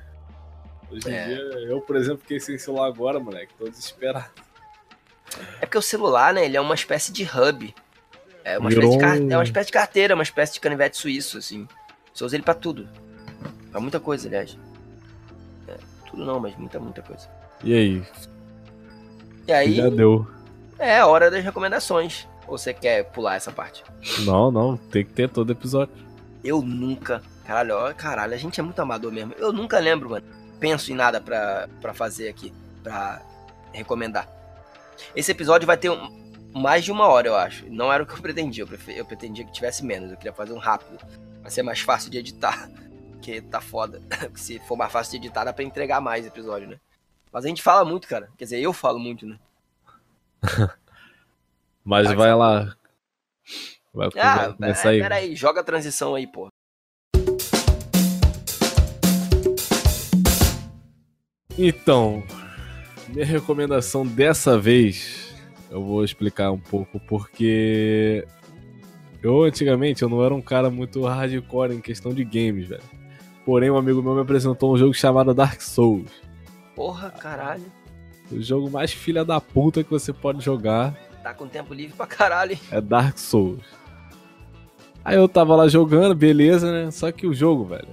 Hoje 0.91 1.09
em 1.09 1.13
É. 1.15 1.27
dia, 1.27 1.37
eu, 1.69 1.81
por 1.81 1.97
exemplo, 1.97 2.19
fiquei 2.21 2.39
sem 2.41 2.59
celular 2.59 2.87
agora, 2.89 3.19
moleque. 3.19 3.53
Tô 3.59 3.69
desesperado. 3.69 4.31
É 5.61 5.67
porque 5.67 5.79
o 5.79 5.83
celular, 5.83 6.35
né, 6.35 6.45
ele 6.45 6.57
é 6.57 6.61
uma 6.61 6.75
espécie 6.75 7.13
de 7.13 7.23
hub. 7.25 7.75
É 8.45 8.59
uma, 8.59 8.69
Virou 8.69 8.93
espécie 8.93 9.25
de, 9.27 9.33
é 9.33 9.37
uma 9.37 9.45
espécie 9.45 9.67
de 9.67 9.73
carteira, 9.73 10.15
uma 10.15 10.23
espécie 10.23 10.53
de 10.55 10.61
canivete 10.61 10.97
suíço, 10.99 11.39
assim. 11.39 11.67
Você 12.13 12.25
usa 12.25 12.37
ele 12.37 12.43
pra 12.45 12.55
tudo. 12.55 12.89
Pra 13.71 13.81
muita 13.81 13.99
coisa, 14.01 14.29
aliás. 14.29 14.59
É, 15.69 15.77
tudo 16.11 16.25
não, 16.25 16.39
mas 16.41 16.57
muita, 16.57 16.79
muita 16.81 17.03
coisa. 17.03 17.29
E 17.65 17.73
aí? 17.75 18.03
E 19.49 19.53
aí, 19.53 19.75
Já 19.77 19.89
deu. 19.89 20.27
É 20.81 20.99
a 20.99 21.07
hora 21.07 21.31
das 21.31 21.45
recomendações. 21.45 22.27
Ou 22.47 22.59
você 22.59 22.75
quer 22.75 23.05
pular 23.11 23.37
essa 23.37 23.53
parte? 23.53 23.85
Não, 24.21 24.51
não. 24.51 24.77
Tem 24.77 25.05
que 25.05 25.13
ter 25.13 25.29
todo 25.29 25.53
episódio. 25.53 25.95
Eu 26.43 26.61
nunca. 26.63 27.23
Caralho, 27.47 27.77
ó, 27.77 27.93
caralho, 27.95 28.35
a 28.35 28.37
gente 28.37 28.59
é 28.59 28.63
muito 28.63 28.81
amador 28.81 29.13
mesmo. 29.13 29.35
Eu 29.39 29.53
nunca 29.53 29.79
lembro, 29.79 30.11
mano. 30.11 30.27
Penso 30.59 30.91
em 30.91 30.95
nada 30.95 31.21
pra, 31.21 31.69
pra 31.81 31.93
fazer 31.95 32.29
aqui. 32.29 32.53
Pra 32.83 33.21
recomendar. 33.73 34.29
Esse 35.15 35.31
episódio 35.31 35.67
vai 35.67 35.77
ter 35.77 35.91
um- 35.91 36.19
mais 36.55 36.85
de 36.85 36.91
uma 36.91 37.07
hora, 37.07 37.29
eu 37.29 37.37
acho. 37.37 37.65
Não 37.71 37.93
era 37.93 38.03
o 38.03 38.07
que 38.07 38.13
eu 38.15 38.19
pretendia. 38.23 38.65
Eu, 38.65 38.69
prefe- 38.69 38.99
eu 38.99 39.05
pretendia 39.05 39.45
que 39.45 39.53
tivesse 39.53 39.85
menos. 39.85 40.11
Eu 40.11 40.17
queria 40.17 40.33
fazer 40.33 40.53
um 40.53 40.59
rápido. 40.59 40.99
Vai 41.43 41.51
ser 41.51 41.63
mais 41.63 41.81
fácil 41.81 42.11
de 42.11 42.19
editar. 42.19 42.69
Porque 43.13 43.41
tá 43.43 43.61
foda. 43.61 44.01
Se 44.35 44.59
for 44.61 44.77
mais 44.77 44.91
fácil 44.91 45.13
de 45.13 45.27
editar, 45.27 45.45
dá 45.45 45.53
pra 45.53 45.63
entregar 45.65 46.01
mais 46.01 46.27
episódio, 46.27 46.69
né? 46.69 46.77
Mas 47.33 47.45
a 47.45 47.49
gente 47.49 47.63
fala 47.63 47.85
muito, 47.85 48.09
cara. 48.09 48.29
Quer 48.37 48.45
dizer, 48.45 48.61
eu 48.61 48.73
falo 48.73 48.99
muito, 48.99 49.25
né? 49.27 49.37
Mas 51.85 52.13
vai 52.13 52.35
lá. 52.35 52.75
Vai, 53.93 54.09
Ah, 54.19 54.53
começar 54.57 54.89
aí. 54.91 55.01
pera 55.01 55.15
aí. 55.17 55.35
Joga 55.35 55.61
a 55.61 55.65
transição 55.65 56.15
aí, 56.15 56.27
pô. 56.27 56.49
Então, 61.59 62.23
minha 63.09 63.27
recomendação 63.27 64.07
dessa 64.07 64.59
vez, 64.59 65.35
eu 65.71 65.85
vou 65.85 66.05
explicar 66.05 66.51
um 66.53 66.59
pouco 66.59 66.99
porque 67.01 68.27
eu 69.23 69.43
antigamente 69.43 70.03
eu 70.03 70.09
não 70.09 70.25
era 70.25 70.35
um 70.35 70.41
cara 70.41 70.71
muito 70.71 71.05
hardcore 71.05 71.75
em 71.75 71.81
questão 71.81 72.15
de 72.15 72.25
games, 72.25 72.69
velho. 72.69 72.83
Porém, 73.45 73.71
um 73.71 73.77
amigo 73.77 74.03
meu 74.03 74.15
me 74.15 74.21
apresentou 74.21 74.73
um 74.73 74.77
jogo 74.79 74.95
chamado 74.95 75.35
Dark 75.35 75.61
Souls. 75.61 76.11
Porra, 76.75 77.11
caralho. 77.11 77.65
O 78.31 78.41
jogo 78.41 78.71
mais 78.71 78.93
filha 78.93 79.25
da 79.25 79.41
puta 79.41 79.83
que 79.83 79.91
você 79.91 80.13
pode 80.13 80.45
jogar 80.45 80.95
Tá 81.23 81.35
com 81.35 81.47
tempo 81.47 81.75
livre 81.75 81.95
pra 81.97 82.07
caralho, 82.07 82.53
hein? 82.53 82.61
é 82.71 82.81
Dark 82.81 83.19
Souls. 83.19 83.61
Aí 85.05 85.17
eu 85.17 85.29
tava 85.29 85.55
lá 85.57 85.69
jogando, 85.69 86.15
beleza, 86.15 86.71
né? 86.71 86.91
Só 86.91 87.11
que 87.13 87.27
o 87.27 87.35
jogo, 87.35 87.65
velho. 87.65 87.89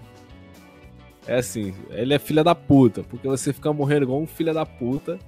É 1.25 1.37
assim, 1.39 1.73
ele 1.89 2.13
é 2.13 2.19
filha 2.19 2.41
da 2.43 2.55
puta, 2.55 3.03
porque 3.03 3.27
você 3.27 3.51
fica 3.51 3.71
morrendo 3.73 4.03
igual 4.03 4.21
um 4.21 4.27
filha 4.27 4.53
da 4.53 4.65
puta. 4.65 5.19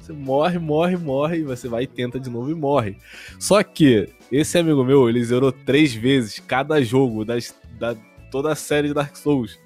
Você 0.00 0.12
morre, 0.12 0.58
morre, 0.58 0.96
morre, 0.96 1.38
e 1.38 1.42
você 1.42 1.68
vai 1.68 1.84
e 1.84 1.86
tenta 1.86 2.18
de 2.18 2.30
novo 2.30 2.50
e 2.50 2.54
morre. 2.54 2.96
Só 3.38 3.62
que 3.62 4.08
esse 4.30 4.58
amigo 4.58 4.82
meu, 4.82 5.08
ele 5.08 5.22
zerou 5.22 5.52
três 5.52 5.92
vezes 5.94 6.38
cada 6.40 6.82
jogo 6.82 7.24
das, 7.24 7.54
da 7.78 7.94
toda 8.30 8.50
a 8.50 8.54
série 8.56 8.88
de 8.88 8.94
Dark 8.94 9.14
Souls. 9.14 9.60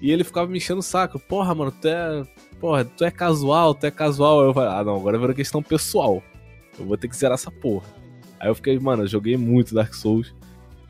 E 0.00 0.10
ele 0.10 0.24
ficava 0.24 0.46
me 0.46 0.56
enchendo 0.56 0.80
o 0.80 0.82
saco. 0.82 1.18
Porra, 1.20 1.54
mano, 1.54 1.70
tu 1.70 1.88
é. 1.88 2.22
Porra, 2.60 2.84
tu 2.84 3.04
é 3.04 3.10
casual, 3.10 3.74
tu 3.74 3.86
é 3.86 3.90
casual. 3.90 4.42
Eu 4.42 4.54
falei, 4.54 4.70
ah 4.70 4.84
não, 4.84 4.96
agora 4.96 5.18
virou 5.18 5.34
questão 5.34 5.62
pessoal. 5.62 6.22
Eu 6.78 6.86
vou 6.86 6.96
ter 6.96 7.08
que 7.08 7.16
zerar 7.16 7.34
essa 7.34 7.50
porra. 7.50 7.86
Aí 8.38 8.48
eu 8.48 8.54
fiquei, 8.54 8.78
mano, 8.78 9.02
eu 9.02 9.08
joguei 9.08 9.36
muito 9.36 9.74
Dark 9.74 9.94
Souls. 9.94 10.34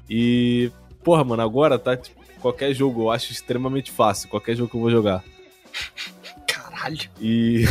E, 0.09 0.71
porra, 1.03 1.25
mano, 1.25 1.43
agora 1.43 1.79
tá 1.79 1.97
tipo, 1.97 2.21
qualquer 2.41 2.73
jogo 2.73 3.03
eu 3.03 3.11
acho 3.11 3.33
extremamente 3.33 3.91
fácil, 3.91 4.29
qualquer 4.29 4.55
jogo 4.55 4.71
que 4.71 4.77
eu 4.77 4.81
vou 4.81 4.91
jogar. 4.91 5.25
Caralho. 6.47 6.99
E 7.21 7.65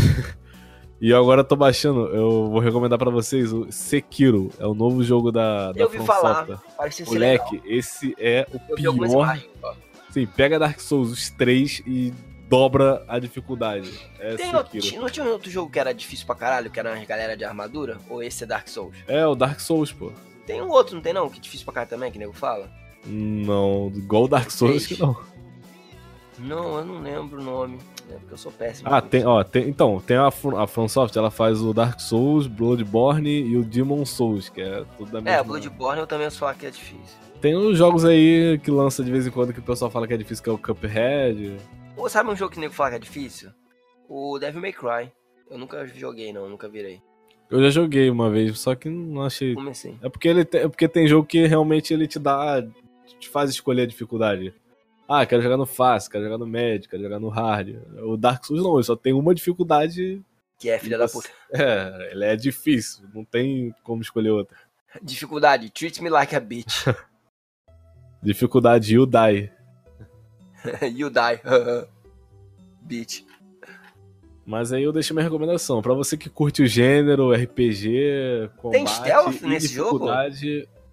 e 1.00 1.10
eu 1.10 1.18
agora 1.18 1.44
tô 1.44 1.56
baixando, 1.56 2.08
eu 2.08 2.50
vou 2.50 2.60
recomendar 2.60 3.00
pra 3.00 3.10
vocês 3.10 3.54
o 3.54 3.72
Sekiro, 3.72 4.52
é 4.60 4.66
o 4.66 4.74
novo 4.74 5.04
jogo 5.04 5.32
da 5.32 5.72
da 5.72 5.80
Eu 5.80 5.86
ouvi 5.86 6.00
falar. 6.00 6.46
Parece 6.78 7.06
ser 7.06 7.18
legal. 7.18 7.46
Moleque, 7.48 7.62
esse 7.66 8.16
é 8.18 8.48
o 8.52 8.60
Eu 8.78 8.94
pior. 8.94 9.40
Sim, 10.10 10.26
pega 10.26 10.60
Dark 10.60 10.80
Souls 10.80 11.12
os 11.12 11.30
três 11.30 11.82
e 11.86 12.14
dobra 12.56 13.04
a 13.08 13.20
dificuldade. 13.20 13.92
É 14.20 14.36
Tem 14.36 14.56
outro, 14.56 14.80
não 15.00 15.10
tinha 15.10 15.26
outro 15.26 15.52
jogo 15.52 15.70
que 15.70 15.80
era 15.80 15.94
difícil 15.94 16.26
pra 16.26 16.36
caralho, 16.36 16.70
que 16.70 16.80
era 16.80 16.94
uma 16.94 17.06
galera 17.06 17.36
de 17.36 17.44
armadura? 17.44 17.98
Ou 18.10 18.24
esse 18.24 18.44
é 18.44 18.48
Dark 18.48 18.68
Souls? 18.68 18.96
É 19.08 19.26
o 19.26 19.36
Dark 19.36 19.60
Souls, 19.60 19.92
pô. 19.92 20.12
Tem 20.46 20.62
um 20.62 20.70
outro, 20.70 20.96
não 20.96 21.02
tem 21.02 21.14
não? 21.14 21.30
Que 21.30 21.38
é 21.38 21.42
difícil 21.42 21.66
pra 21.66 21.74
caralho 21.74 21.90
também, 21.90 22.12
que 22.12 22.20
nego 22.20 22.34
fala? 22.34 22.70
Não, 23.06 23.92
igual 23.96 24.24
o 24.24 24.28
Dark 24.28 24.50
Souls, 24.50 24.78
acho 24.78 24.88
que 24.88 25.00
não. 25.00 25.16
Não, 26.38 26.80
eu 26.80 26.86
não 26.86 27.02
lembro 27.02 27.40
o 27.40 27.44
nome. 27.44 27.80
É 28.10 28.14
porque 28.16 28.34
eu 28.34 28.38
sou 28.38 28.52
péssimo. 28.52 28.88
Ah, 28.92 29.02
tem, 29.02 29.26
ó, 29.26 29.44
tem, 29.44 29.68
então, 29.68 30.02
tem 30.06 30.18
a, 30.18 30.28
a 30.28 30.68
From 30.68 30.88
Software, 30.88 31.20
ela 31.20 31.32
faz 31.32 31.62
o 31.62 31.74
Dark 31.74 32.00
Souls, 32.00 32.46
Bloodborne 32.46 33.30
e 33.30 33.58
o 33.58 33.64
Demon 33.64 34.06
Souls, 34.06 34.50
que 34.50 34.62
é 34.62 34.84
tudo 34.98 35.12
da 35.12 35.22
mesma. 35.22 35.38
É, 35.38 35.42
o 35.42 35.46
Bloodborne 35.46 36.02
eu 36.02 36.08
também 36.08 36.30
falar 36.30 36.54
que 36.54 36.66
é 36.68 36.70
difícil. 36.70 37.18
Tem 37.42 37.56
uns 37.56 37.78
jogos 37.78 38.06
aí 38.06 38.60
que 38.64 38.70
lança 38.70 39.04
de 39.04 39.12
vez 39.12 39.26
em 39.26 39.32
quando 39.32 39.54
que 39.54 39.60
o 39.60 39.64
pessoal 39.64 39.90
fala 39.90 40.08
que 40.08 40.14
é 40.14 40.18
difícil, 40.18 40.44
que 40.44 40.50
é 40.50 40.54
o 40.54 40.58
Cuphead. 40.58 41.58
Ou 41.98 42.10
sabe 42.10 42.30
um 42.30 42.36
jogo 42.36 42.54
que 42.54 42.60
nego 42.60 42.74
fala 42.74 42.92
que 42.92 42.96
é 42.98 43.00
difícil? 43.00 43.52
O 44.10 44.38
Devil 44.38 44.62
May 44.62 44.74
Cry. 44.74 45.12
Eu 45.50 45.58
nunca 45.58 45.86
joguei 45.86 46.34
não, 46.34 46.50
nunca 46.50 46.68
virei. 46.68 47.02
Eu 47.50 47.62
já 47.62 47.70
joguei 47.70 48.10
uma 48.10 48.30
vez, 48.30 48.60
só 48.60 48.76
que 48.76 48.90
não 48.90 49.24
achei. 49.24 49.54
Comecei. 49.54 49.98
É 50.02 50.10
porque 50.10 50.28
ele 50.28 50.44
tem, 50.44 50.62
é 50.62 50.68
porque 50.68 50.88
tem 50.88 51.08
jogo 51.08 51.28
que 51.28 51.46
realmente 51.46 51.94
ele 51.94 52.08
te 52.08 52.18
dá, 52.18 52.66
te 53.20 53.30
faz 53.30 53.50
escolher 53.50 53.84
a 53.84 53.88
dificuldade. 53.88 54.54
Ah, 55.08 55.26
quero 55.26 55.42
jogar 55.42 55.58
no 55.58 55.68
fácil, 55.68 56.10
quero 56.10 56.24
jogar 56.24 56.40
no 56.40 56.48
médio, 56.48 56.90
quero 56.90 57.04
jogar 57.04 57.20
no 57.20 57.30
hard. 57.30 57.76
O 58.04 58.18
Dark 58.18 58.44
Souls 58.44 58.64
não, 58.64 58.76
ele 58.76 58.84
só 58.84 58.96
tem 58.96 59.14
uma 59.14 59.36
dificuldade. 59.36 60.22
Que 60.58 60.70
é 60.70 60.80
filha 60.80 60.98
da 60.98 61.08
puta. 61.08 61.30
É, 61.54 62.12
ele 62.12 62.26
é 62.26 62.36
difícil, 62.36 63.06
não 63.14 63.24
tem 63.24 63.74
como 63.84 64.02
escolher 64.02 64.32
outra. 64.32 64.58
Dificuldade, 65.02 65.70
treat 65.70 66.02
me 66.02 66.10
like 66.10 66.36
a 66.36 66.40
bitch. 66.40 66.86
Dificuldade 68.24 68.92
you 68.92 69.06
die. 69.06 69.52
you 70.96 71.10
die. 71.10 71.40
bitch. 72.82 73.24
Mas 74.46 74.72
aí 74.72 74.84
eu 74.84 74.92
deixo 74.92 75.14
minha 75.14 75.24
recomendação. 75.24 75.82
Pra 75.82 75.94
você 75.94 76.16
que 76.16 76.30
curte 76.30 76.62
o 76.62 76.68
gênero, 76.68 77.34
RPG, 77.34 78.52
combate 78.58 78.90
stealth 78.92 79.42
e 79.42 79.48
nesse 79.48 79.68
jogo? 79.74 80.08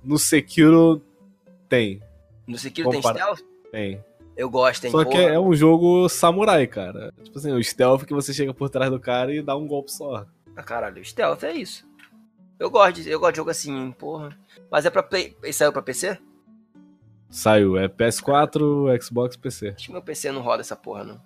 no 0.02 0.18
Sekiro 0.18 1.02
tem, 1.68 2.00
No 2.46 2.56
Sekiro 2.58 2.88
tem 2.90 3.00
Compara- 3.00 3.18
stealth? 3.18 3.40
tem. 3.70 4.02
Eu 4.34 4.48
gosto, 4.48 4.84
hein? 4.86 4.90
Só 4.90 5.04
que 5.04 5.10
porra. 5.10 5.22
é 5.24 5.38
um 5.38 5.54
jogo 5.54 6.08
samurai, 6.08 6.66
cara. 6.66 7.12
Tipo 7.22 7.38
assim, 7.38 7.52
o 7.52 7.62
stealth 7.62 8.04
que 8.04 8.14
você 8.14 8.32
chega 8.32 8.54
por 8.54 8.70
trás 8.70 8.90
do 8.90 8.98
cara 8.98 9.34
e 9.34 9.42
dá 9.42 9.54
um 9.54 9.66
golpe 9.66 9.92
só. 9.92 10.24
Ah, 10.56 10.62
caralho, 10.62 11.04
stealth 11.04 11.42
é 11.44 11.52
isso. 11.52 11.86
Eu 12.58 12.70
gosto 12.70 13.02
de, 13.02 13.10
eu 13.10 13.20
gosto 13.20 13.32
de 13.32 13.36
jogo 13.36 13.50
assim, 13.50 13.92
porra. 13.92 14.30
Mas 14.70 14.86
é 14.86 14.90
pra 14.90 15.02
play. 15.02 15.36
Ele 15.42 15.52
saiu 15.52 15.70
pra 15.72 15.82
PC? 15.82 16.18
Saiu, 17.32 17.78
é 17.78 17.88
PS4, 17.88 19.02
Xbox, 19.02 19.36
PC. 19.36 19.68
Acho 19.70 19.86
que 19.86 19.92
meu 19.92 20.02
PC 20.02 20.30
não 20.30 20.42
roda 20.42 20.60
essa 20.60 20.76
porra, 20.76 21.02
não. 21.02 21.20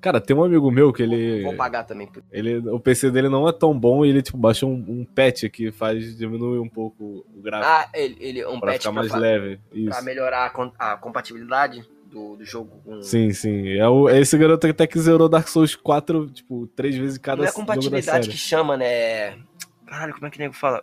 Cara, 0.00 0.20
tem 0.20 0.34
um 0.34 0.42
amigo 0.42 0.68
meu 0.70 0.92
que 0.92 1.00
ele, 1.02 1.42
Vou 1.44 1.54
pagar 1.54 1.84
também. 1.84 2.08
ele 2.32 2.58
o 2.70 2.80
PC 2.80 3.08
dele 3.10 3.28
não 3.28 3.48
é 3.48 3.52
tão 3.52 3.78
bom 3.78 4.04
e 4.04 4.08
ele 4.08 4.20
tipo 4.20 4.36
baixou 4.36 4.68
um, 4.68 4.84
um 4.88 5.04
patch 5.04 5.44
que 5.48 5.70
faz 5.70 6.16
diminuir 6.18 6.58
um 6.58 6.68
pouco 6.68 7.24
o 7.32 7.40
gráfico 7.40 7.70
Ah, 7.72 7.88
ele, 7.94 8.16
ele 8.18 8.46
um 8.46 8.58
pra 8.58 8.72
patch 8.72 8.82
ficar 8.82 8.92
pra, 8.92 9.00
mais 9.00 9.12
fa- 9.12 9.18
leve. 9.18 9.60
pra 9.70 9.78
Isso. 9.78 10.04
melhorar 10.04 10.52
a, 10.78 10.92
a 10.92 10.96
compatibilidade 10.96 11.88
do, 12.10 12.34
do 12.36 12.44
jogo 12.44 12.80
com. 12.84 13.00
Sim, 13.02 13.32
sim. 13.32 13.68
É, 13.78 13.88
o, 13.88 14.08
é 14.08 14.18
esse 14.20 14.36
garoto 14.36 14.66
que 14.66 14.72
até 14.72 14.88
que 14.88 14.98
zerou 14.98 15.28
Dark 15.28 15.46
Souls 15.46 15.76
4, 15.76 16.30
tipo, 16.30 16.66
três 16.74 16.96
vezes 16.96 17.16
em 17.16 17.20
cada 17.20 17.42
Não 17.42 17.48
é 17.48 17.52
compatibilidade 17.52 18.28
que 18.28 18.36
chama, 18.36 18.76
né? 18.76 19.38
Caralho, 19.86 20.14
como 20.14 20.26
é 20.26 20.30
que 20.30 20.36
o 20.38 20.40
nego 20.40 20.52
fala? 20.54 20.82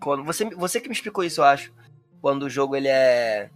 Quando, 0.00 0.24
você, 0.24 0.46
você 0.46 0.80
que 0.80 0.88
me 0.88 0.94
explicou 0.94 1.22
isso, 1.24 1.40
eu 1.42 1.44
acho. 1.44 1.70
Quando 2.24 2.44
o 2.44 2.48
jogo 2.48 2.74
ele 2.74 2.88
é. 2.88 3.50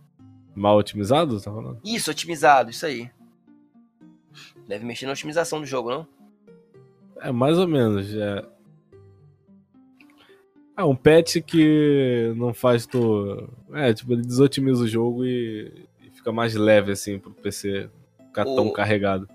Mal 0.54 0.76
otimizado, 0.76 1.40
tá 1.40 1.50
falando? 1.50 1.80
Isso, 1.82 2.10
otimizado, 2.10 2.68
isso 2.68 2.84
aí. 2.84 3.10
Deve 4.66 4.84
mexer 4.84 5.06
na 5.06 5.12
otimização 5.12 5.58
do 5.58 5.64
jogo, 5.64 5.88
não? 5.88 6.06
É, 7.22 7.32
mais 7.32 7.58
ou 7.58 7.66
menos. 7.66 8.14
É, 8.14 8.44
é 10.76 10.84
um 10.84 10.94
patch 10.94 11.38
que 11.46 12.30
não 12.36 12.52
faz 12.52 12.84
tu. 12.84 13.48
É, 13.72 13.94
tipo, 13.94 14.12
ele 14.12 14.20
desotimiza 14.20 14.84
o 14.84 14.86
jogo 14.86 15.24
e, 15.24 15.86
e 16.02 16.10
fica 16.10 16.30
mais 16.30 16.54
leve, 16.54 16.92
assim, 16.92 17.18
pro 17.18 17.30
PC 17.30 17.88
ficar 18.26 18.44
tão 18.44 18.66
O- 18.66 18.72
carregado. 18.74 19.26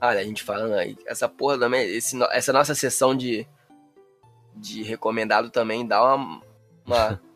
Olha, 0.00 0.20
a 0.20 0.24
gente 0.24 0.42
falando 0.42 0.72
aí, 0.76 0.96
essa 1.06 1.28
porra 1.28 1.58
também, 1.58 1.86
esse 1.94 2.18
essa 2.30 2.54
nossa 2.54 2.74
sessão 2.74 3.14
de, 3.14 3.46
de 4.56 4.82
recomendado 4.82 5.50
também 5.50 5.86
dá 5.86 6.02
uma. 6.16 6.40
Uma, 6.86 7.20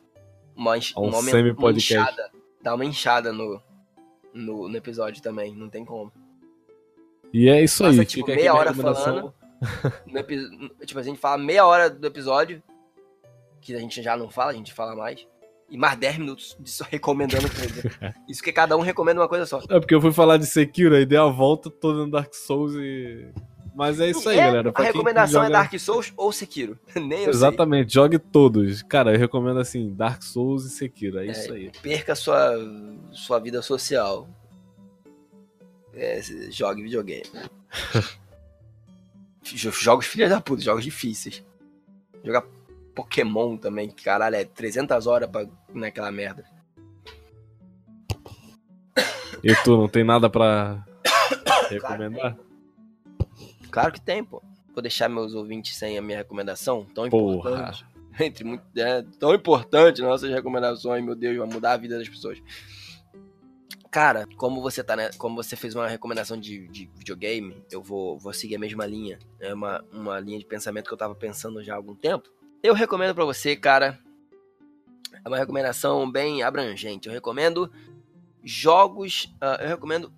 uma, 0.56 0.76
enx- 0.78 0.94
Um 0.96 1.08
uma, 1.08 1.18
uma 1.20 1.70
inchada. 1.72 2.30
Dá 2.62 2.74
uma 2.74 2.84
inchada 2.84 3.32
no, 3.32 3.60
no, 4.32 4.68
no 4.68 4.76
episódio 4.76 5.22
também, 5.22 5.54
não 5.54 5.68
tem 5.68 5.84
como. 5.84 6.12
E 7.32 7.48
é 7.48 7.62
isso 7.62 7.82
Passa, 7.82 8.00
aí. 8.00 8.06
tipo, 8.06 8.26
meia 8.26 8.54
hora 8.54 8.70
recomendação. 8.70 9.34
No 10.06 10.22
tipo, 10.86 10.98
a 11.00 11.02
gente 11.02 11.18
fala 11.18 11.38
meia 11.38 11.66
hora 11.66 11.90
do 11.90 12.06
episódio, 12.06 12.62
que 13.60 13.74
a 13.74 13.78
gente 13.78 14.02
já 14.02 14.16
não 14.16 14.30
fala, 14.30 14.52
a 14.52 14.54
gente 14.54 14.72
fala 14.72 14.94
mais. 14.94 15.26
E 15.68 15.76
mais 15.76 15.98
10 15.98 16.18
minutos 16.18 16.56
disso 16.60 16.84
recomendando 16.88 17.48
coisa. 17.50 18.14
Isso 18.28 18.40
que 18.42 18.52
cada 18.52 18.76
um 18.76 18.80
recomenda 18.80 19.20
uma 19.20 19.28
coisa 19.28 19.44
só. 19.46 19.58
É 19.68 19.80
porque 19.80 19.94
eu 19.94 20.00
fui 20.00 20.12
falar 20.12 20.36
de 20.36 20.46
Sekiro, 20.46 20.94
aí 20.94 21.04
dei 21.04 21.18
a 21.18 21.26
volta 21.26 21.68
toda 21.68 21.98
no 22.04 22.10
Dark 22.10 22.32
Souls 22.34 22.74
e. 22.76 23.28
Mas 23.76 24.00
é 24.00 24.08
isso 24.08 24.26
aí, 24.28 24.38
É, 24.38 24.46
galera. 24.46 24.70
A 24.70 24.72
Pra 24.72 24.84
quem 24.84 24.92
recomendação 24.94 25.42
é 25.42 25.46
joga- 25.48 25.58
Dark 25.58 25.78
Souls 25.78 26.12
ou 26.16 26.32
Sekiro. 26.32 26.78
Nem 26.96 27.24
eu 27.24 27.28
Exatamente, 27.30 27.92
jogue 27.92 28.18
todos. 28.18 28.82
Cara, 28.82 29.12
eu 29.12 29.18
recomendo 29.18 29.60
assim, 29.60 29.92
Dark 29.94 30.22
Souls 30.22 30.64
e 30.64 30.70
Sekiro, 30.70 31.18
é, 31.18 31.26
É, 31.26 31.30
isso 31.30 31.52
aí. 31.52 31.70
sei. 31.70 31.82
Perca 31.82 32.14
sua, 32.14 32.52
sua 33.12 33.38
vida 33.38 33.60
social. 33.60 34.26
É, 35.92 36.20
jogue 36.50 36.82
videogame. 36.82 37.24
Jo- 39.42 39.70
jogos 39.70 40.06
filha 40.06 40.28
da 40.28 40.40
puta, 40.40 40.60
jogos 40.62 40.82
difíceis. 40.82 41.44
Jogar 42.24 42.42
Pokémon 42.94 43.56
também, 43.56 43.88
que 43.88 44.02
caralho, 44.02 44.34
é 44.36 44.44
300 44.44 45.06
horas 45.06 45.30
pra, 45.30 45.46
naquela 45.72 46.10
merda. 46.10 46.44
E 49.44 49.54
tu, 49.62 49.76
não 49.76 49.86
tem 49.88 50.02
nada 50.02 50.28
pra 50.28 50.84
recomendar? 51.70 52.34
Claro 52.34 52.46
que 53.92 54.00
tem, 54.00 54.24
pô. 54.24 54.42
vou 54.72 54.82
deixar 54.82 55.08
meus 55.08 55.34
ouvintes 55.34 55.76
sem 55.76 55.96
a 55.96 56.02
minha 56.02 56.18
recomendação, 56.18 56.84
tão 56.94 57.08
Porra. 57.08 57.50
importante. 57.50 57.86
Entre 58.20 58.44
muito, 58.44 58.64
é, 58.76 59.02
tão 59.18 59.34
importante 59.34 60.00
nossas 60.00 60.30
recomendações, 60.30 61.04
meu 61.04 61.14
Deus, 61.14 61.36
vai 61.36 61.46
mudar 61.46 61.72
a 61.72 61.76
vida 61.76 61.98
das 61.98 62.08
pessoas. 62.08 62.42
Cara, 63.90 64.26
como 64.36 64.60
você 64.60 64.84
tá, 64.84 64.94
né? 64.94 65.10
Como 65.16 65.36
você 65.36 65.56
fez 65.56 65.74
uma 65.74 65.88
recomendação 65.88 66.38
de, 66.38 66.68
de 66.68 66.90
videogame, 66.94 67.62
eu 67.70 67.82
vou, 67.82 68.18
vou 68.18 68.32
seguir 68.32 68.56
a 68.56 68.58
mesma 68.58 68.84
linha. 68.84 69.18
É 69.40 69.54
uma, 69.54 69.82
uma 69.92 70.20
linha 70.20 70.38
de 70.38 70.44
pensamento 70.44 70.86
que 70.86 70.92
eu 70.92 70.98
tava 70.98 71.14
pensando 71.14 71.62
já 71.62 71.72
há 71.72 71.76
algum 71.76 71.94
tempo. 71.94 72.28
Eu 72.62 72.74
recomendo 72.74 73.14
pra 73.14 73.24
você, 73.24 73.56
cara. 73.56 73.98
É 75.24 75.28
uma 75.28 75.38
recomendação 75.38 76.10
bem 76.10 76.42
abrangente. 76.42 77.08
Eu 77.08 77.14
recomendo 77.14 77.72
jogos. 78.44 79.34
ah, 79.40 79.58
eu 79.62 79.68
recomendo 79.68 80.12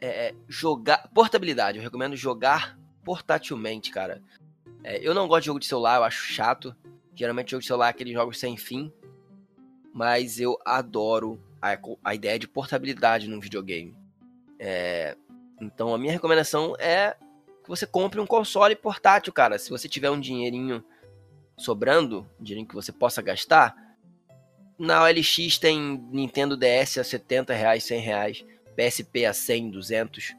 é, 0.00 0.28
é, 0.28 0.34
jogar. 0.48 1.08
Portabilidade. 1.14 1.78
Eu 1.78 1.84
recomendo 1.84 2.16
jogar 2.16 2.78
portátilmente, 3.04 3.90
cara. 3.90 4.22
É, 4.82 5.06
eu 5.06 5.14
não 5.14 5.28
gosto 5.28 5.42
de 5.42 5.46
jogo 5.46 5.60
de 5.60 5.66
celular, 5.66 5.96
eu 5.96 6.04
acho 6.04 6.32
chato. 6.32 6.74
Geralmente 7.14 7.50
jogo 7.50 7.60
de 7.60 7.66
celular 7.66 7.88
é 7.88 7.90
aqueles 7.90 8.14
jogos 8.14 8.38
sem 8.38 8.56
fim. 8.56 8.92
Mas 9.92 10.40
eu 10.40 10.58
adoro 10.64 11.40
a, 11.60 11.78
a 12.04 12.14
ideia 12.14 12.38
de 12.38 12.48
portabilidade 12.48 13.28
num 13.28 13.40
videogame. 13.40 13.96
É, 14.58 15.16
então 15.60 15.94
a 15.94 15.98
minha 15.98 16.12
recomendação 16.12 16.74
é 16.78 17.16
que 17.62 17.68
você 17.68 17.86
compre 17.86 18.20
um 18.20 18.26
console 18.26 18.74
portátil, 18.74 19.32
cara. 19.32 19.58
Se 19.58 19.70
você 19.70 19.88
tiver 19.88 20.10
um 20.10 20.20
dinheirinho 20.20 20.82
sobrando, 21.58 22.26
um 22.38 22.42
dinheirinho 22.42 22.68
que 22.68 22.74
você 22.74 22.90
possa 22.92 23.20
gastar, 23.20 23.74
na 24.78 25.02
OLX 25.02 25.58
tem 25.58 26.02
Nintendo 26.10 26.56
DS 26.56 26.96
a 26.96 27.04
70 27.04 27.52
reais, 27.52 27.84
100 27.84 28.00
reais, 28.00 28.44
PSP 28.76 29.26
a 29.26 29.32
100, 29.32 29.70
200. 29.70 30.34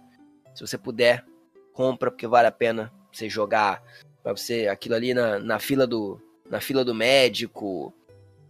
Se 0.54 0.62
você 0.66 0.78
puder, 0.78 1.26
compra 1.74 2.12
porque 2.12 2.28
vale 2.28 2.48
a 2.48 2.52
pena 2.52 2.92
você 3.12 3.30
jogar 3.30 3.84
para 4.24 4.36
você 4.36 4.68
aquilo 4.68 4.96
ali 4.96 5.14
na, 5.14 5.40
na 5.40 5.60
fila 5.60 5.88
do 5.88 6.22
na 6.50 6.60
fila 6.60 6.84
do 6.84 6.94
médico 6.94 7.94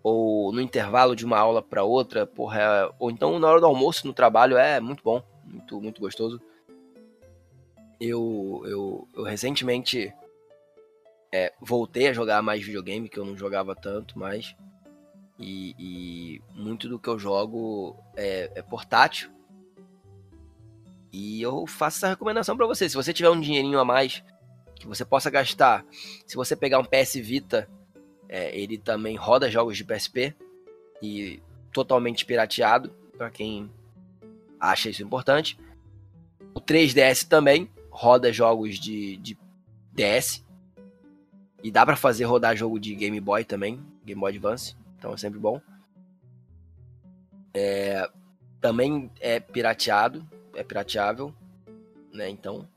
ou 0.03 0.51
no 0.51 0.59
intervalo 0.59 1.15
de 1.15 1.23
uma 1.23 1.37
aula 1.37 1.61
para 1.61 1.83
outra, 1.83 2.25
porra, 2.25 2.59
é- 2.61 2.93
ou 2.97 3.11
então 3.11 3.37
na 3.39 3.47
hora 3.47 3.59
do 3.59 3.67
almoço 3.67 4.07
no 4.07 4.13
trabalho 4.13 4.57
é 4.57 4.79
muito 4.79 5.03
bom, 5.03 5.23
muito 5.45 5.79
muito 5.81 6.01
gostoso. 6.01 6.41
Eu 7.99 8.63
eu, 8.65 9.07
eu 9.15 9.23
recentemente 9.23 10.13
é, 11.31 11.53
voltei 11.61 12.07
a 12.07 12.13
jogar 12.13 12.41
mais 12.41 12.63
videogame, 12.63 13.07
que 13.07 13.17
eu 13.17 13.25
não 13.25 13.37
jogava 13.37 13.75
tanto 13.75 14.19
mais. 14.19 14.55
E, 15.39 15.75
e 15.79 16.41
muito 16.53 16.87
do 16.89 16.99
que 16.99 17.07
eu 17.07 17.17
jogo 17.17 17.95
é, 18.15 18.51
é 18.53 18.61
portátil. 18.61 19.31
E 21.11 21.41
eu 21.41 21.67
faço 21.67 21.97
essa 21.97 22.09
recomendação 22.09 22.55
pra 22.55 22.65
você. 22.65 22.87
Se 22.87 22.95
você 22.95 23.13
tiver 23.13 23.29
um 23.29 23.39
dinheirinho 23.39 23.79
a 23.79 23.85
mais 23.85 24.23
que 24.75 24.87
você 24.87 25.03
possa 25.03 25.29
gastar, 25.29 25.85
se 26.25 26.35
você 26.35 26.55
pegar 26.55 26.79
um 26.79 26.85
PS 26.85 27.15
Vita, 27.15 27.69
é, 28.29 28.57
ele 28.57 28.77
também 28.77 29.15
roda 29.15 29.51
jogos 29.51 29.77
de 29.77 29.83
PSP 29.83 30.33
e 31.01 31.41
totalmente 31.71 32.25
pirateado, 32.25 32.89
pra 33.17 33.29
quem 33.29 33.69
acha 34.59 34.89
isso 34.89 35.03
importante. 35.03 35.57
O 36.53 36.61
3DS 36.61 37.27
também 37.27 37.69
roda 37.89 38.31
jogos 38.31 38.79
de, 38.79 39.17
de 39.17 39.37
DS 39.91 40.43
e 41.63 41.69
dá 41.69 41.85
pra 41.85 41.95
fazer 41.95 42.23
rodar 42.23 42.55
jogo 42.55 42.79
de 42.79 42.95
Game 42.95 43.19
Boy 43.19 43.43
também, 43.43 43.79
Game 44.05 44.19
Boy 44.19 44.31
Advance, 44.31 44.75
então 44.97 45.13
é 45.13 45.17
sempre 45.17 45.39
bom. 45.39 45.61
É, 47.53 48.09
também 48.59 49.11
é 49.19 49.39
pirateado, 49.39 50.27
é 50.55 50.63
pirateável, 50.63 51.33
né? 52.13 52.29
Então 52.29 52.67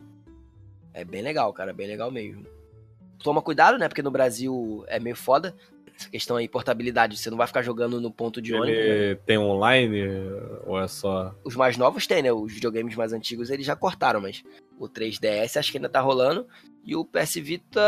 é 0.92 1.04
bem 1.04 1.22
legal, 1.22 1.52
cara, 1.52 1.72
bem 1.72 1.86
legal 1.86 2.10
mesmo. 2.10 2.46
Toma 3.22 3.42
cuidado, 3.42 3.78
né? 3.78 3.88
Porque 3.88 4.02
no 4.02 4.10
Brasil 4.10 4.84
é 4.86 5.00
meio 5.00 5.16
foda 5.16 5.54
essa 5.98 6.10
questão 6.10 6.36
aí, 6.36 6.48
portabilidade. 6.48 7.16
Você 7.16 7.30
não 7.30 7.36
vai 7.36 7.46
ficar 7.46 7.62
jogando 7.62 8.00
no 8.00 8.10
ponto 8.10 8.42
de 8.42 8.54
ônibus. 8.54 8.80
né? 8.80 8.86
Ele 8.86 9.16
tem 9.16 9.38
online 9.38 10.02
ou 10.66 10.80
é 10.80 10.88
só. 10.88 11.34
Os 11.44 11.54
mais 11.54 11.76
novos 11.76 12.06
tem, 12.06 12.22
né? 12.22 12.32
Os 12.32 12.52
videogames 12.52 12.94
mais 12.96 13.12
antigos 13.12 13.50
eles 13.50 13.66
já 13.66 13.76
cortaram, 13.76 14.20
mas 14.20 14.42
o 14.78 14.88
3DS 14.88 15.56
acho 15.56 15.70
que 15.70 15.78
ainda 15.78 15.88
tá 15.88 16.00
rolando. 16.00 16.46
E 16.84 16.96
o 16.96 17.04
PS 17.04 17.34
Vita. 17.36 17.80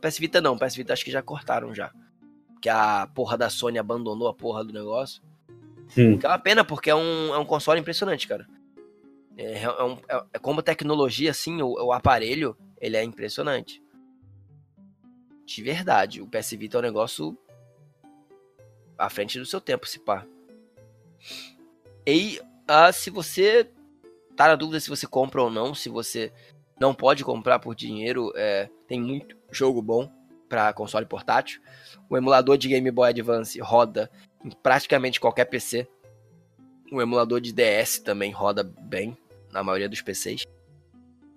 PS 0.00 0.18
Vita 0.18 0.40
não, 0.40 0.58
PS 0.58 0.76
Vita 0.76 0.92
acho 0.92 1.04
que 1.04 1.10
já 1.10 1.22
cortaram 1.22 1.74
já. 1.74 1.90
Porque 2.52 2.68
a 2.68 3.08
porra 3.14 3.36
da 3.36 3.50
Sony 3.50 3.78
abandonou 3.78 4.28
a 4.28 4.34
porra 4.34 4.64
do 4.64 4.72
negócio. 4.72 5.22
Hum. 5.96 6.18
Que 6.18 6.26
é 6.26 6.28
uma 6.28 6.38
pena, 6.38 6.64
porque 6.64 6.90
é 6.90 6.94
um, 6.94 7.34
é 7.34 7.38
um 7.38 7.44
console 7.44 7.80
impressionante, 7.80 8.28
cara. 8.28 8.46
É, 9.36 9.62
é 9.62 9.82
um- 9.84 9.98
é- 10.08 10.24
é 10.34 10.38
como 10.38 10.62
tecnologia, 10.62 11.30
assim, 11.30 11.60
o, 11.60 11.72
o 11.72 11.92
aparelho, 11.92 12.56
ele 12.80 12.96
é 12.96 13.02
impressionante. 13.04 13.82
De 15.44 15.62
verdade. 15.62 16.20
O 16.22 16.26
PS 16.26 16.56
Vita 16.56 16.78
é 16.78 16.80
um 16.80 16.82
negócio 16.82 17.36
à 18.98 19.08
frente 19.10 19.38
do 19.38 19.46
seu 19.46 19.60
tempo, 19.60 19.86
se 19.86 19.98
pá. 19.98 20.26
E 22.06 22.40
ah, 22.66 22.90
se 22.92 23.10
você 23.10 23.70
tá 24.36 24.48
na 24.48 24.54
dúvida 24.56 24.80
se 24.80 24.88
você 24.88 25.06
compra 25.06 25.42
ou 25.42 25.50
não, 25.50 25.74
se 25.74 25.88
você 25.88 26.32
não 26.80 26.94
pode 26.94 27.24
comprar 27.24 27.58
por 27.58 27.74
dinheiro, 27.74 28.32
é, 28.36 28.68
tem 28.86 29.00
muito 29.00 29.36
jogo 29.50 29.80
bom 29.80 30.10
para 30.48 30.72
console 30.72 31.06
portátil. 31.06 31.60
O 32.08 32.16
emulador 32.16 32.56
de 32.58 32.68
Game 32.68 32.90
Boy 32.90 33.08
Advance 33.10 33.58
roda 33.60 34.10
em 34.44 34.50
praticamente 34.50 35.20
qualquer 35.20 35.46
PC. 35.46 35.88
O 36.92 37.00
emulador 37.02 37.40
de 37.40 37.52
DS 37.52 37.98
também 37.98 38.30
roda 38.30 38.62
bem 38.62 39.16
na 39.56 39.64
maioria 39.64 39.88
dos 39.88 40.02
PCs. 40.02 40.44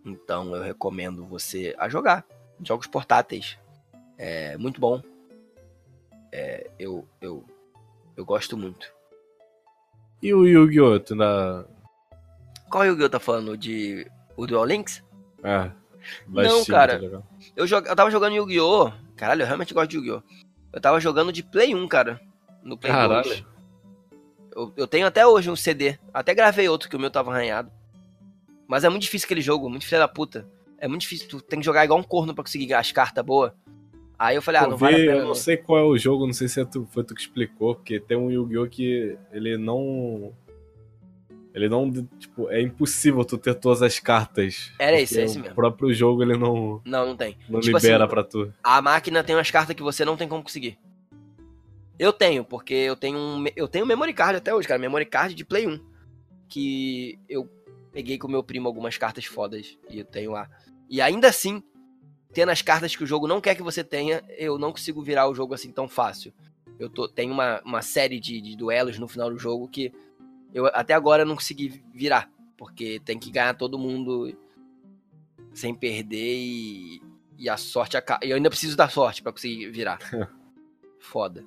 Então 0.06 0.54
eu 0.54 0.62
recomendo 0.62 1.26
você 1.26 1.74
a 1.78 1.88
jogar 1.88 2.26
jogos 2.62 2.86
portáteis. 2.86 3.58
É 4.18 4.58
muito 4.58 4.82
bom. 4.82 5.02
É, 6.32 6.70
eu, 6.78 7.08
eu, 7.22 7.46
eu 8.18 8.26
gosto 8.26 8.58
muito. 8.58 8.92
E 10.22 10.34
o 10.34 10.46
Yu-Gi-Oh! 10.46 11.00
Tu 11.00 11.14
ainda. 11.14 11.66
Qual 12.70 12.86
Yu-Gi-Oh! 12.86 13.10
tá 13.10 13.20
falando? 13.20 13.58
De 13.58 14.06
o 14.36 14.46
Duel 14.46 14.66
Links? 14.66 15.02
É. 15.42 15.72
Não, 16.28 16.66
cara. 16.66 17.24
Eu, 17.56 17.66
jog... 17.66 17.88
eu 17.88 17.96
tava 17.96 18.12
jogando 18.12 18.36
Yu-Gi-Oh! 18.36 18.92
Caralho, 19.16 19.44
eu 19.44 19.48
realmente 19.48 19.74
gosto 19.74 19.90
de 19.90 19.96
Yu-Gi-Oh! 19.96 20.22
Eu 20.74 20.82
tava 20.82 21.00
jogando 21.00 21.32
de 21.32 21.42
Play 21.42 21.74
1, 21.74 21.88
cara. 21.88 22.20
No 22.62 22.78
Play 22.78 22.92
Caralho. 22.92 23.24
2. 23.24 23.46
Eu, 24.54 24.74
eu 24.76 24.88
tenho 24.88 25.08
até 25.08 25.26
hoje 25.26 25.50
um 25.50 25.56
CD. 25.56 25.98
Até 26.14 26.34
gravei 26.36 26.68
outro 26.68 26.90
que 26.90 26.98
o 26.98 27.00
meu 27.00 27.10
tava 27.10 27.32
arranhado. 27.32 27.72
Mas 28.70 28.84
é 28.84 28.90
muito 28.90 29.02
difícil 29.02 29.26
aquele 29.26 29.42
jogo, 29.42 29.68
muito 29.68 29.86
filho 29.88 30.00
da 30.00 30.08
puta. 30.08 30.48
É 30.78 30.88
muito 30.88 31.02
difícil, 31.02 31.28
tu 31.28 31.42
tem 31.42 31.60
que 31.60 31.66
jogar 31.66 31.84
igual 31.84 32.00
um 32.00 32.04
corno 32.04 32.36
pra 32.36 32.44
conseguir 32.44 32.72
as 32.76 32.92
cartas 32.92 33.26
boas. 33.26 33.52
Aí 34.18 34.36
eu 34.36 34.42
falei, 34.44 34.62
ah, 34.62 34.68
não 34.68 34.78
vale 34.78 34.96
a 34.96 35.00
pena. 35.00 35.12
eu 35.14 35.26
não. 35.30 35.34
sei 35.34 35.58
qual 35.58 35.80
é 35.80 35.84
o 35.84 35.98
jogo, 35.98 36.28
não 36.28 36.34
sei 36.34 36.48
se 36.48 36.62
é 36.62 36.66
tu, 36.66 36.86
foi 36.92 37.04
tu 37.04 37.16
que 37.16 37.22
explicou, 37.22 37.74
porque 37.74 38.00
tem 38.00 38.16
um 38.16 38.30
Yu-Gi-Oh! 38.30 38.68
que 38.68 39.18
ele 39.32 39.58
não. 39.58 40.32
Ele 41.52 41.68
não. 41.68 41.90
Tipo, 42.20 42.48
é 42.52 42.62
impossível 42.62 43.26
tu 43.26 43.38
ter 43.40 43.56
todas 43.56 43.82
as 43.82 43.98
cartas. 43.98 44.72
Era 44.78 45.02
esse, 45.02 45.20
é 45.20 45.24
esse 45.24 45.40
O 45.40 45.42
mesmo. 45.42 45.56
próprio 45.56 45.92
jogo 45.94 46.22
ele 46.22 46.38
não, 46.38 46.80
Não, 46.86 47.08
não 47.08 47.18
tem. 47.18 47.36
não 47.50 47.60
Tipo 47.60 47.78
libera 47.78 48.04
assim, 48.04 48.14
pra 48.14 48.24
tu. 48.24 48.54
A 48.64 48.82
máquina 48.84 49.24
tem 49.24 49.36
umas 49.36 49.50
cartas 49.50 49.76
que 49.76 49.82
você 49.82 50.06
não 50.06 50.16
tem 50.16 50.28
como 50.28 50.44
conseguir. 50.44 50.78
Eu 51.98 52.14
tenho, 52.14 52.46
porque 52.46 52.74
eu 52.74 52.96
tenho 52.96 53.18
um, 53.18 53.46
eu 53.56 53.68
tenho 53.68 53.86
memory 53.86 54.14
card 54.14 54.38
até 54.38 54.54
hoje, 54.54 54.68
cara, 54.68 54.80
memory 54.80 55.06
card 55.06 55.34
de 55.34 55.44
Play 55.44 55.68
1, 55.68 55.80
que 56.48 57.20
eu 57.28 57.50
peguei 57.92 58.18
com 58.18 58.28
meu 58.28 58.44
primo 58.44 58.68
algumas 58.68 58.98
cartas 58.98 59.26
fodas 59.26 59.78
e 59.90 60.00
eu 60.00 60.06
tenho 60.06 60.32
lá. 60.32 60.50
E 60.90 61.02
ainda 61.02 61.28
assim, 61.28 61.64
tendo 62.34 62.50
as 62.50 62.62
cartas 62.62 62.96
que 62.96 63.04
o 63.04 63.08
jogo 63.08 63.28
não 63.28 63.42
quer 63.42 63.56
que 63.56 63.64
você 63.64 63.84
tenha, 63.84 64.24
eu 64.38 64.58
não 64.58 64.72
consigo 64.72 65.02
virar 65.02 65.28
o 65.28 65.36
jogo 65.36 65.54
assim 65.54 65.72
tão 65.72 65.88
fácil. 65.88 66.34
Eu 66.80 66.90
tô, 66.90 67.08
tenho 67.08 67.34
uma, 67.34 67.62
uma 67.64 67.82
série 67.82 68.20
de, 68.20 68.40
de 68.42 68.56
duelos 68.56 68.98
no 68.98 69.08
final 69.08 69.30
do 69.30 69.38
jogo 69.38 69.68
que 69.68 69.92
eu 70.54 70.66
até 70.68 70.94
agora 70.94 71.26
não 71.26 71.36
consegui 71.36 71.84
virar, 71.94 72.32
porque 72.58 73.00
tem 73.04 73.20
que 73.20 73.30
ganhar 73.30 73.54
todo 73.56 73.78
mundo 73.78 74.36
sem 75.54 75.76
perder 75.76 76.36
e, 76.38 77.02
e 77.38 77.50
a 77.50 77.58
sorte 77.58 77.98
acaba. 77.98 78.26
Eu 78.26 78.36
ainda 78.36 78.50
preciso 78.50 78.78
da 78.78 78.88
sorte 78.88 79.22
pra 79.22 79.32
conseguir 79.32 79.70
virar. 79.70 80.00
Foda. 81.00 81.46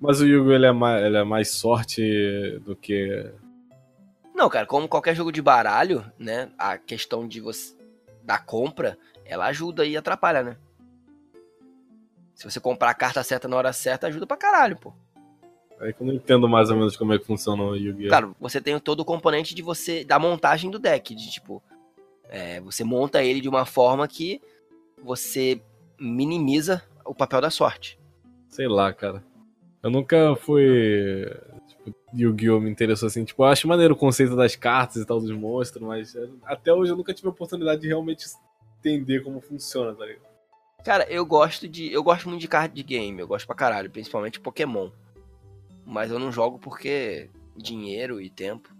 Mas 0.00 0.20
o 0.20 0.26
Yu-Gi-Oh! 0.26 0.52
Ele, 0.54 0.66
é 0.66 0.72
mais, 0.72 1.04
ele 1.04 1.16
é 1.16 1.24
mais 1.24 1.50
sorte 1.50 2.58
do 2.64 2.74
que. 2.74 3.30
Não, 4.40 4.48
cara, 4.48 4.64
como 4.64 4.88
qualquer 4.88 5.14
jogo 5.14 5.30
de 5.30 5.42
baralho, 5.42 6.02
né? 6.18 6.50
A 6.56 6.78
questão 6.78 7.28
de 7.28 7.42
você 7.42 7.76
da 8.22 8.38
compra, 8.38 8.96
ela 9.22 9.44
ajuda 9.44 9.84
e 9.84 9.98
atrapalha, 9.98 10.42
né? 10.42 10.56
Se 12.34 12.50
você 12.50 12.58
comprar 12.58 12.88
a 12.88 12.94
carta 12.94 13.22
certa 13.22 13.46
na 13.46 13.54
hora 13.58 13.70
certa, 13.70 14.06
ajuda 14.06 14.26
pra 14.26 14.38
caralho, 14.38 14.78
pô. 14.78 14.94
É 15.78 15.92
que 15.92 16.00
eu 16.00 16.06
não 16.06 16.14
entendo 16.14 16.48
mais 16.48 16.70
ou 16.70 16.76
menos 16.78 16.96
como 16.96 17.12
é 17.12 17.18
que 17.18 17.26
funciona 17.26 17.62
o 17.62 17.76
Yu-Gi-Oh! 17.76 18.08
Claro, 18.08 18.34
você 18.40 18.62
tem 18.62 18.78
todo 18.78 19.00
o 19.00 19.04
componente 19.04 19.54
de 19.54 19.60
você. 19.60 20.06
da 20.06 20.18
montagem 20.18 20.70
do 20.70 20.78
deck. 20.78 21.14
De 21.14 21.30
tipo. 21.30 21.62
é, 22.30 22.62
você 22.62 22.82
monta 22.82 23.22
ele 23.22 23.42
de 23.42 23.48
uma 23.48 23.66
forma 23.66 24.08
que 24.08 24.40
você 25.02 25.60
minimiza 25.98 26.82
o 27.04 27.14
papel 27.14 27.42
da 27.42 27.50
sorte. 27.50 28.00
Sei 28.48 28.66
lá, 28.66 28.90
cara. 28.90 29.22
Eu 29.82 29.90
nunca 29.90 30.34
fui. 30.34 31.30
Yu-Gi-Oh! 32.14 32.60
me 32.60 32.70
interessou 32.70 33.06
assim. 33.06 33.24
Tipo, 33.24 33.44
eu 33.44 33.48
acho 33.48 33.68
maneiro 33.68 33.94
o 33.94 33.96
conceito 33.96 34.36
das 34.36 34.56
cartas 34.56 35.02
e 35.02 35.06
tal, 35.06 35.20
dos 35.20 35.30
monstros, 35.30 35.82
mas 35.82 36.14
é, 36.14 36.28
até 36.44 36.72
hoje 36.72 36.92
eu 36.92 36.96
nunca 36.96 37.14
tive 37.14 37.28
a 37.28 37.30
oportunidade 37.30 37.80
de 37.80 37.88
realmente 37.88 38.26
entender 38.78 39.20
como 39.20 39.40
funciona, 39.40 39.94
tá 39.94 40.04
ligado? 40.04 40.30
Cara, 40.84 41.04
eu 41.10 41.24
gosto 41.26 41.68
de. 41.68 41.92
Eu 41.92 42.02
gosto 42.02 42.28
muito 42.28 42.40
de 42.40 42.48
card 42.48 42.82
game, 42.82 43.20
eu 43.20 43.28
gosto 43.28 43.46
pra 43.46 43.54
caralho, 43.54 43.90
principalmente 43.90 44.40
Pokémon. 44.40 44.90
Mas 45.84 46.10
eu 46.10 46.18
não 46.18 46.32
jogo 46.32 46.58
porque 46.58 47.28
dinheiro 47.56 48.20
e 48.20 48.30
tempo. 48.30 48.74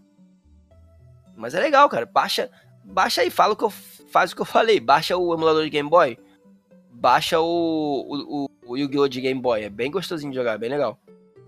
Mas 1.37 1.55
é 1.55 1.61
legal, 1.61 1.89
cara. 1.89 2.07
Baixa, 2.07 2.51
baixa 2.85 3.21
aí, 3.21 3.31
fala 3.31 3.53
o 3.53 3.57
que 3.57 3.65
eu 3.65 3.71
faz 3.71 4.33
o 4.33 4.37
que 4.37 4.43
eu 4.43 4.47
falei. 4.47 4.81
Baixa 4.81 5.17
o 5.17 5.35
emulador 5.35 5.65
de 5.65 5.71
Game 5.71 5.89
Boy. 5.89 6.19
Baixa 6.91 7.41
o, 7.41 7.47
o, 7.47 8.51
o 8.67 8.77
Yu-Gi-Oh! 8.77 9.09
de 9.09 9.21
Game 9.21 9.41
Boy. 9.41 9.65
É 9.65 9.71
bem 9.71 9.91
gostosinho 9.91 10.33
de 10.33 10.39
jogar, 10.39 10.55
é 10.55 10.59
bem 10.59 10.71
legal. 10.71 10.99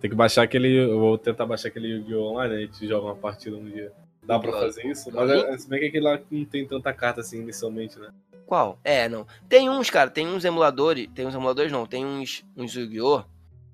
Tem 0.02 0.10
que 0.10 0.16
baixar 0.16 0.42
aquele. 0.42 0.76
Eu 0.76 0.98
vou 0.98 1.16
tentar 1.16 1.46
baixar 1.46 1.68
aquele 1.68 1.86
Yu-Gi-Oh! 1.86 2.32
online, 2.32 2.54
a 2.56 2.58
gente 2.58 2.88
joga 2.88 3.06
uma 3.06 3.14
partida 3.14 3.56
um 3.56 3.64
dia. 3.64 3.92
Dá 4.24 4.36
pra 4.36 4.50
fazer 4.50 4.84
isso? 4.84 5.12
Mas 5.12 5.30
é, 5.30 5.56
se 5.56 5.68
bem 5.68 5.78
que 5.78 5.86
aquele 5.86 6.04
lá 6.04 6.20
não 6.28 6.44
tem 6.44 6.66
tanta 6.66 6.92
carta 6.92 7.20
assim 7.20 7.38
inicialmente, 7.38 8.00
né? 8.00 8.12
Qual? 8.44 8.80
É, 8.82 9.08
não. 9.08 9.24
Tem 9.48 9.70
uns, 9.70 9.90
cara, 9.90 10.10
tem 10.10 10.26
uns 10.26 10.44
emuladores. 10.44 11.08
Tem 11.14 11.24
uns 11.24 11.34
emuladores 11.36 11.70
não, 11.70 11.86
tem 11.86 12.04
uns, 12.04 12.44
uns 12.56 12.74
Yu-Gi-Oh! 12.74 13.22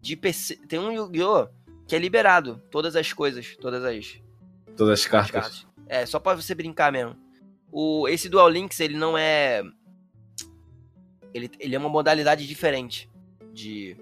de 0.02 0.16
PC. 0.16 0.56
Tem 0.68 0.78
um 0.78 0.92
Yu-Gi-Oh! 0.92 1.48
que 1.86 1.96
é 1.96 1.98
liberado. 1.98 2.62
Todas 2.70 2.94
as 2.94 3.10
coisas, 3.10 3.56
todas 3.56 3.82
as. 3.82 4.20
Todas 4.76 5.00
as 5.00 5.06
cartas. 5.06 5.34
as 5.34 5.42
cartas. 5.42 5.66
É, 5.88 6.04
só 6.04 6.20
pra 6.20 6.34
você 6.34 6.54
brincar 6.54 6.92
mesmo. 6.92 7.16
O, 7.72 8.06
esse 8.06 8.28
Dual 8.28 8.50
Links, 8.50 8.80
ele 8.80 8.98
não 8.98 9.16
é. 9.16 9.62
Ele, 11.32 11.50
ele 11.58 11.74
é 11.74 11.78
uma 11.78 11.88
modalidade 11.88 12.46
diferente 12.46 13.08
de. 13.50 13.96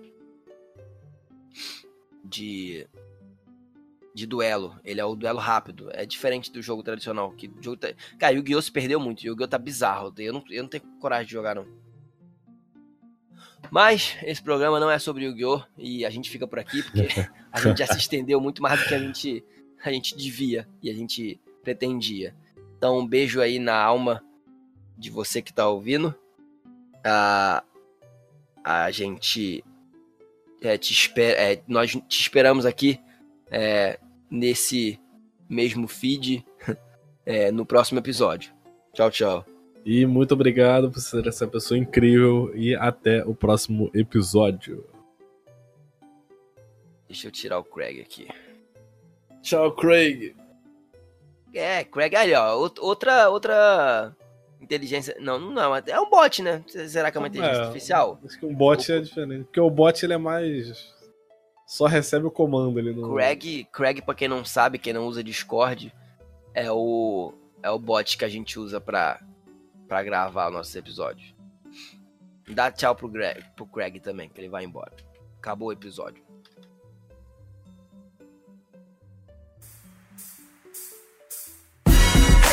De. 2.28 2.86
De 4.14 4.26
duelo. 4.26 4.78
Ele 4.84 5.00
é 5.00 5.04
o 5.04 5.14
duelo 5.14 5.38
rápido. 5.38 5.90
É 5.92 6.06
diferente 6.06 6.50
do 6.50 6.62
jogo 6.62 6.82
tradicional. 6.82 7.32
Que 7.32 7.48
o 7.48 7.62
jogo 7.62 7.76
tá... 7.76 7.88
Cara, 8.18 8.32
Yu-Gi-Oh! 8.34 8.62
se 8.62 8.72
perdeu 8.72 8.98
muito. 8.98 9.26
Yu-Gi-Oh! 9.26 9.48
tá 9.48 9.58
bizarro. 9.58 10.12
Eu 10.16 10.32
não, 10.32 10.44
eu 10.48 10.62
não 10.62 10.70
tenho 10.70 10.82
coragem 10.98 11.26
de 11.26 11.32
jogar, 11.32 11.54
não. 11.54 11.66
Mas 13.70 14.16
esse 14.22 14.42
programa 14.42 14.80
não 14.80 14.90
é 14.90 14.98
sobre 14.98 15.24
Yu-Gi-Oh! 15.24 15.62
E 15.76 16.06
a 16.06 16.10
gente 16.10 16.30
fica 16.30 16.46
por 16.46 16.58
aqui 16.58 16.82
porque 16.82 17.08
a 17.52 17.60
gente 17.60 17.78
já 17.78 17.86
se 17.86 17.98
estendeu 17.98 18.40
muito 18.40 18.62
mais 18.62 18.80
do 18.80 18.88
que 18.88 18.94
a 18.94 18.98
gente, 18.98 19.44
a 19.84 19.92
gente 19.92 20.16
devia 20.16 20.66
e 20.82 20.90
a 20.90 20.94
gente 20.94 21.38
pretendia. 21.62 22.34
Então, 22.78 22.98
um 22.98 23.06
beijo 23.06 23.40
aí 23.40 23.58
na 23.58 23.76
alma 23.76 24.22
de 24.96 25.10
você 25.10 25.42
que 25.42 25.52
tá 25.52 25.68
ouvindo. 25.68 26.14
A, 27.04 27.62
a 28.64 28.90
gente 28.90 29.64
é, 30.66 30.76
te 30.76 30.92
espera, 30.92 31.40
é, 31.40 31.62
nós 31.66 31.92
te 31.92 32.20
esperamos 32.20 32.66
aqui 32.66 33.00
é, 33.50 33.98
nesse 34.30 35.00
mesmo 35.48 35.86
feed 35.86 36.44
é, 37.24 37.50
no 37.50 37.64
próximo 37.64 37.98
episódio. 37.98 38.52
Tchau, 38.92 39.10
tchau. 39.10 39.46
E 39.84 40.04
muito 40.04 40.32
obrigado 40.32 40.90
por 40.90 41.00
ser 41.00 41.26
essa 41.26 41.46
pessoa 41.46 41.78
incrível 41.78 42.50
e 42.54 42.74
até 42.74 43.24
o 43.24 43.34
próximo 43.34 43.90
episódio. 43.94 44.84
Deixa 47.06 47.28
eu 47.28 47.30
tirar 47.30 47.58
o 47.58 47.64
Craig 47.64 48.00
aqui. 48.00 48.26
Tchau, 49.42 49.72
Craig. 49.76 50.34
É, 51.54 51.84
Craig 51.84 52.16
aí, 52.16 52.34
ó. 52.34 52.56
Outra, 52.80 53.30
outra 53.30 54.12
inteligência. 54.60 55.16
Não, 55.20 55.38
não, 55.38 55.76
é 55.76 56.00
um 56.00 56.10
bot, 56.10 56.42
né? 56.42 56.64
Será 56.66 57.10
que 57.10 57.16
é 57.16 57.20
uma 57.20 57.28
inteligência 57.28 57.60
é, 57.60 57.64
artificial? 57.64 58.20
Acho 58.24 58.38
que 58.38 58.46
um 58.46 58.54
bot 58.54 58.90
o... 58.90 58.94
é 58.94 59.00
diferente. 59.00 59.44
Porque 59.44 59.60
o 59.60 59.70
bot 59.70 60.04
ele 60.04 60.14
é 60.14 60.18
mais. 60.18 60.94
Só 61.66 61.86
recebe 61.86 62.26
o 62.26 62.30
comando 62.30 62.78
ali 62.78 62.94
no. 62.94 63.14
Craig, 63.14 63.64
Craig, 63.72 64.00
pra 64.02 64.14
quem 64.14 64.28
não 64.28 64.44
sabe, 64.44 64.78
quem 64.78 64.92
não 64.92 65.06
usa 65.06 65.22
Discord, 65.22 65.92
é 66.54 66.70
o. 66.70 67.32
É 67.62 67.70
o 67.70 67.78
bot 67.78 68.16
que 68.16 68.24
a 68.24 68.28
gente 68.28 68.58
usa 68.58 68.80
pra 68.80 69.20
para 69.86 70.02
gravar 70.02 70.50
nossos 70.50 70.74
episódios. 70.74 71.34
Dá 72.48 72.70
tchau 72.70 72.94
pro 72.94 73.08
Greg, 73.08 73.44
pro 73.54 73.66
Craig 73.66 74.00
também, 74.00 74.28
que 74.28 74.40
ele 74.40 74.48
vai 74.48 74.64
embora. 74.64 74.92
Acabou 75.38 75.68
o 75.68 75.72
episódio. 75.72 76.25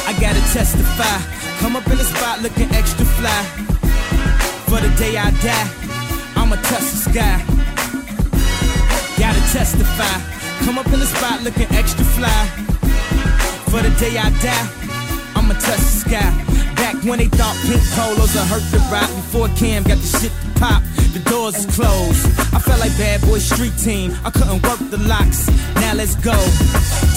I 0.06 0.12
gotta 0.20 0.42
testify. 0.52 1.18
Come 1.60 1.76
up 1.76 1.88
in 1.88 1.98
the 1.98 2.04
spot 2.04 2.42
looking 2.42 2.70
extra 2.76 3.06
fly. 3.06 3.44
For 4.68 4.80
the 4.82 4.92
day 4.98 5.18
I 5.18 5.32
die, 5.40 5.68
I'ma 6.36 6.56
touch 6.58 6.88
the 6.92 7.00
sky. 7.08 7.40
Gotta 9.18 9.40
testify. 9.56 10.16
Come 10.66 10.78
up 10.78 10.88
in 10.88 11.00
the 11.00 11.06
spot 11.06 11.44
looking 11.44 11.72
extra 11.72 12.04
fly. 12.04 12.46
For 13.72 13.82
the 13.82 13.94
day 14.00 14.18
I 14.18 14.30
die, 14.44 14.68
I'ma 15.36 15.54
touch 15.54 15.80
the 15.80 15.96
sky. 16.06 16.30
Back 16.76 17.02
when 17.04 17.20
they 17.20 17.28
thought 17.28 17.56
pink 17.64 17.82
polos 17.96 18.36
would 18.36 18.48
hurt 18.52 18.66
the 18.72 18.80
rock 18.92 19.08
before 19.08 19.48
Cam 19.56 19.84
got 19.84 19.98
the 20.00 20.20
shit 20.20 20.32
to 20.32 20.60
pop. 20.60 20.84
The 21.14 21.20
doors 21.30 21.56
is 21.56 21.68
closed. 21.68 22.26
I 22.56 22.60
felt 22.60 22.80
like 22.80 22.90
bad 22.98 23.22
boy 23.22 23.38
street 23.38 23.78
team. 23.78 24.18
I 24.26 24.32
couldn't 24.32 24.64
work 24.64 24.80
the 24.90 24.98
locks. 24.98 25.48
Now 25.76 25.94
let's 25.94 26.16
go. 26.16 26.34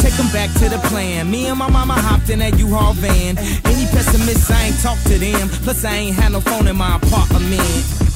Take 0.02 0.12
them 0.20 0.28
back 0.36 0.52
to 0.60 0.68
the 0.68 0.78
plan. 0.88 1.30
Me 1.30 1.46
and 1.46 1.58
my 1.58 1.70
mama 1.70 1.94
hopped 1.94 2.28
in 2.28 2.40
that 2.40 2.58
U-Haul 2.58 2.92
van. 2.92 3.38
Any 3.38 3.86
pessimists, 3.86 4.50
I 4.50 4.64
ain't 4.64 4.78
talk 4.82 4.98
to 5.04 5.18
them. 5.18 5.48
Plus, 5.64 5.82
I 5.86 5.94
ain't 5.94 6.14
had 6.14 6.32
no 6.32 6.40
phone 6.40 6.68
in 6.68 6.76
my 6.76 6.96
apartment. 6.96 8.15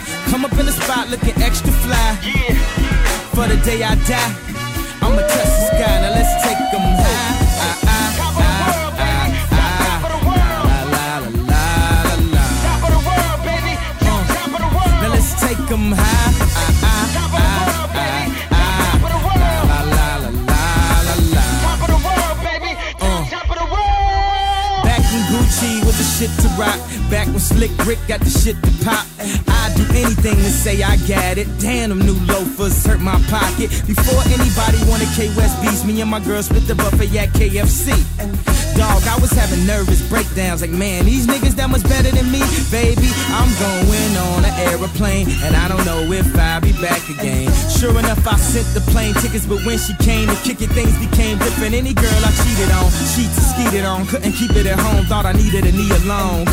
Come 0.29 0.45
up 0.45 0.53
in 0.59 0.65
the 0.65 0.71
spot 0.71 1.09
looking 1.09 1.35
extra 1.41 1.71
fly. 1.71 2.15
For 3.33 3.47
the 3.47 3.57
day 3.63 3.83
I 3.83 3.95
die, 3.95 4.33
I'ma 5.01 5.21
touch 5.21 5.51
the 5.57 5.65
sky. 5.67 6.01
Now 6.01 6.11
let's 6.17 6.33
take 6.43 6.61
them 6.71 6.85
high. 7.01 7.65
Uh-uh 7.65 8.09
Travel 9.81 10.09
the 10.11 10.19
world 10.27 10.53
baby, 13.43 13.73
I, 13.73 15.07
I, 15.09 15.41
Take 15.41 15.67
them 15.69 15.91
high. 15.91 16.51
Back 24.83 24.99
in 25.13 25.21
Gucci 25.31 25.85
with 25.85 25.97
the 25.97 26.03
shit 26.03 26.31
to 26.41 26.47
rock. 26.59 26.79
Back 27.11 27.27
when 27.27 27.43
Slick 27.43 27.71
Rick 27.85 27.99
got 28.07 28.21
the 28.21 28.29
shit 28.31 28.55
to 28.63 28.71
pop. 28.87 29.05
I'd 29.19 29.75
do 29.75 29.83
anything 29.91 30.37
to 30.39 30.49
say 30.49 30.81
I 30.81 30.95
got 31.11 31.37
it. 31.37 31.45
Damn, 31.59 31.89
them 31.89 31.99
new 31.99 32.15
loafers 32.23 32.85
hurt 32.85 33.01
my 33.01 33.19
pocket. 33.27 33.67
Before 33.83 34.23
anybody 34.31 34.79
wanted 34.87 35.11
K 35.11 35.27
West 35.35 35.59
beats, 35.61 35.83
me 35.83 35.99
and 35.99 36.09
my 36.09 36.23
girl 36.23 36.41
split 36.41 36.65
the 36.71 36.75
buffet 36.75 37.11
at 37.19 37.35
KFC. 37.35 37.91
Dog, 38.79 39.03
I 39.03 39.19
was 39.19 39.29
having 39.31 39.67
nervous 39.67 39.99
breakdowns 40.07 40.61
like, 40.61 40.71
man, 40.71 41.03
these 41.03 41.27
niggas 41.27 41.59
that 41.59 41.69
much 41.69 41.83
better 41.83 42.15
than 42.15 42.31
me. 42.31 42.39
Baby, 42.71 43.11
I'm 43.35 43.51
going 43.59 44.13
on 44.31 44.47
an 44.47 44.55
aeroplane, 44.71 45.27
and 45.43 45.53
I 45.53 45.67
don't 45.67 45.83
know 45.83 46.07
if 46.15 46.31
I'll 46.39 46.61
be 46.61 46.71
back 46.79 47.03
again. 47.11 47.51
Sure 47.75 47.91
enough, 47.91 48.25
I 48.25 48.37
sent 48.39 48.71
the 48.71 48.79
plane 48.89 49.13
tickets, 49.15 49.45
but 49.45 49.59
when 49.67 49.77
she 49.77 49.93
came 49.99 50.31
to 50.31 50.37
kick 50.47 50.63
it, 50.63 50.71
things 50.71 50.95
became 50.95 51.37
different. 51.39 51.75
Any 51.75 51.93
girl 51.93 52.21
I 52.23 52.31
cheated 52.39 52.71
on, 52.71 52.87
she 53.11 53.27
skeeted 53.27 53.83
on, 53.83 54.07
couldn't 54.07 54.31
keep 54.31 54.55
it 54.55 54.65
at 54.65 54.79
home, 54.79 55.03
thought 55.11 55.25
I 55.25 55.33
needed 55.33 55.67
a 55.67 55.73
knee 55.75 55.91
alone. 56.07 56.47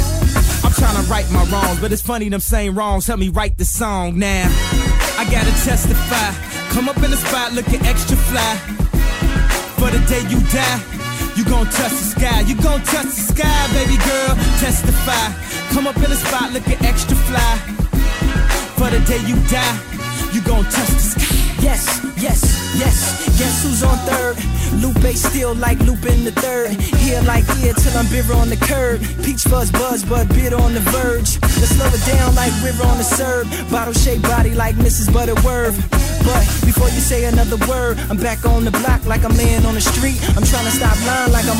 I'm 0.64 0.72
trying 0.72 1.02
to 1.02 1.10
right 1.10 1.28
my 1.30 1.44
wrongs, 1.44 1.80
but 1.80 1.92
it's 1.92 2.02
funny 2.02 2.28
them 2.28 2.40
same 2.40 2.76
wrongs 2.76 3.06
help 3.06 3.20
me 3.20 3.28
write 3.28 3.56
the 3.58 3.64
song 3.64 4.18
now. 4.18 4.48
I 5.18 5.24
gotta 5.30 5.50
testify. 5.64 6.32
Come 6.70 6.88
up 6.88 6.96
in 7.02 7.10
the 7.10 7.16
spot 7.16 7.52
looking 7.52 7.84
extra 7.86 8.16
fly. 8.16 8.56
For 9.78 9.90
the 9.90 9.98
day 10.06 10.22
you 10.28 10.40
die, 10.50 10.80
you 11.36 11.44
gon' 11.44 11.66
touch 11.66 11.90
the 11.90 12.08
sky. 12.14 12.40
You 12.42 12.54
gon' 12.56 12.82
touch 12.82 13.06
the 13.06 13.24
sky, 13.34 13.72
baby 13.72 13.96
girl. 13.98 14.34
Testify. 14.58 15.32
Come 15.72 15.86
up 15.86 15.96
in 15.96 16.10
the 16.10 16.16
spot 16.16 16.52
looking 16.52 16.78
extra 16.84 17.16
fly. 17.16 17.56
For 18.76 18.90
the 18.90 19.00
day 19.06 19.20
you 19.26 19.36
die, 19.48 19.78
you 20.32 20.40
gon' 20.42 20.64
touch 20.64 20.88
the 20.88 21.00
sky. 21.00 21.47
Yes, 21.68 22.00
yes, 22.16 22.40
yes. 22.80 22.96
Guess 23.38 23.62
who's 23.62 23.82
on 23.82 23.98
third? 24.08 24.36
Lupe 24.80 25.12
still 25.14 25.54
like 25.54 25.78
in 26.06 26.24
the 26.24 26.32
third. 26.32 26.70
Here 27.04 27.20
like 27.28 27.44
here 27.60 27.74
till 27.74 27.92
I'm 27.92 28.08
bitter 28.08 28.32
on 28.32 28.48
the 28.48 28.56
curb. 28.56 29.02
Peach 29.22 29.44
fuzz 29.44 29.70
buzz, 29.70 30.02
but 30.02 30.28
bitter 30.28 30.56
on 30.56 30.72
the 30.72 30.80
verge. 30.80 31.36
Let's 31.60 31.76
slow 31.76 31.92
it 31.92 32.04
down 32.06 32.34
like 32.34 32.52
river 32.64 32.84
on 32.84 32.96
the 32.96 33.04
serve. 33.04 33.46
Bottle 33.70 33.92
shaped 33.92 34.22
body 34.22 34.54
like 34.54 34.76
Mrs. 34.76 35.12
Butterworth. 35.12 35.76
But 36.24 36.44
before 36.64 36.88
you 36.88 37.00
say 37.00 37.24
another 37.24 37.56
word, 37.68 37.98
I'm 38.08 38.16
back 38.16 38.46
on 38.46 38.64
the 38.64 38.70
block 38.70 39.04
like 39.04 39.24
I'm 39.24 39.36
laying 39.36 39.64
on 39.66 39.74
the 39.74 39.80
street. 39.80 40.20
I'm 40.36 40.44
trying 40.44 40.64
to 40.64 40.72
stop 40.72 40.96
lying 41.04 41.32
like 41.32 41.44
I'm 41.48 41.58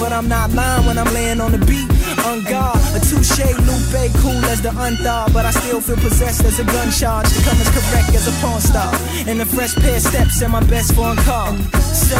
but 0.00 0.12
I'm 0.12 0.28
not 0.28 0.50
lying 0.52 0.86
when 0.86 0.98
I'm 0.98 1.12
laying 1.12 1.40
on 1.40 1.52
the 1.52 1.58
beat. 1.58 1.90
On 2.26 2.42
guard, 2.44 2.78
a 2.94 3.00
touche, 3.00 3.38
Lupe, 3.66 4.10
cool 4.22 4.44
as 4.50 4.60
the 4.60 4.70
unthawed, 4.76 5.32
but 5.32 5.46
I 5.46 5.50
still 5.50 5.80
feel 5.80 5.96
possessed 5.96 6.44
as 6.44 6.58
a 6.58 6.64
gun 6.64 6.90
charge 6.90 7.26
come 7.44 7.58
as 7.60 7.70
correct 7.70 8.14
as 8.14 8.26
a 8.26 8.34
porn 8.42 8.60
star. 8.60 8.92
And 9.28 9.39
a 9.40 9.46
fresh 9.46 9.74
pair 9.74 9.96
of 9.96 10.02
steps 10.02 10.42
and 10.42 10.52
my 10.52 10.62
best 10.64 10.92
phone 10.94 11.16
call. 11.24 11.56
So 11.80 12.16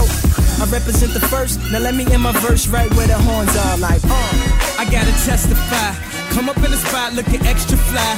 I 0.63 0.65
represent 0.73 1.13
the 1.13 1.21
first. 1.21 1.61
Now 1.71 1.81
let 1.81 1.95
me 1.95 2.05
in 2.13 2.21
my 2.21 2.33
verse 2.41 2.67
right 2.69 2.91
where 2.95 3.07
the 3.07 3.19
horns 3.19 3.55
are, 3.57 3.77
like 3.77 4.01
uh. 4.05 4.81
I 4.81 4.85
gotta 4.89 5.13
testify. 5.29 5.93
Come 6.33 6.49
up 6.49 6.57
in 6.57 6.71
the 6.71 6.81
spot 6.81 7.13
looking 7.13 7.45
extra 7.45 7.77
fly. 7.77 8.17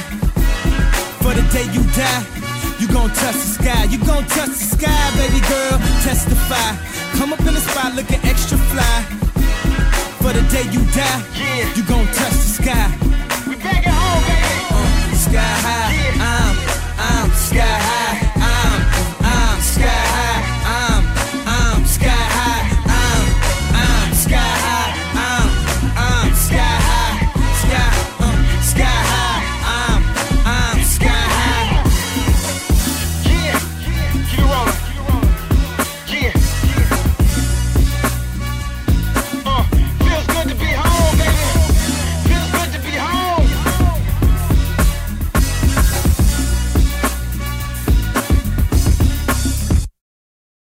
For 1.19 1.33
the 1.35 1.43
day 1.51 1.67
you 1.75 1.83
die, 1.91 2.23
you 2.79 2.87
gon' 2.87 3.09
touch 3.09 3.35
the 3.35 3.51
sky. 3.59 3.83
You 3.91 3.99
gon' 3.99 4.25
touch 4.27 4.55
the 4.55 4.67
sky, 4.77 5.03
baby 5.19 5.41
girl. 5.51 5.77
Testify. 6.07 6.71
Come 7.19 7.33
up 7.33 7.39
in 7.41 7.53
the 7.53 7.63
spot 7.63 7.95
looking 7.95 8.23
extra 8.23 8.57
fly. 8.71 8.97
For 10.23 10.31
the 10.31 10.43
day 10.47 10.63
you 10.71 10.79
die, 10.95 11.19
yeah. 11.35 11.75
you 11.75 11.83
gon' 11.83 12.07
touch 12.15 12.35
the 12.39 12.51
sky. 12.61 12.87
We 13.47 13.55
back 13.57 13.85
at 13.85 13.91
home, 13.91 14.23
baby. 14.31 14.63
Uh, 14.71 15.15
sky 15.27 15.53
high, 15.67 15.91
I'm, 16.23 16.55
I'm 16.95 17.31
sky 17.31 17.59
high 17.59 18.32
sky. 19.83 20.12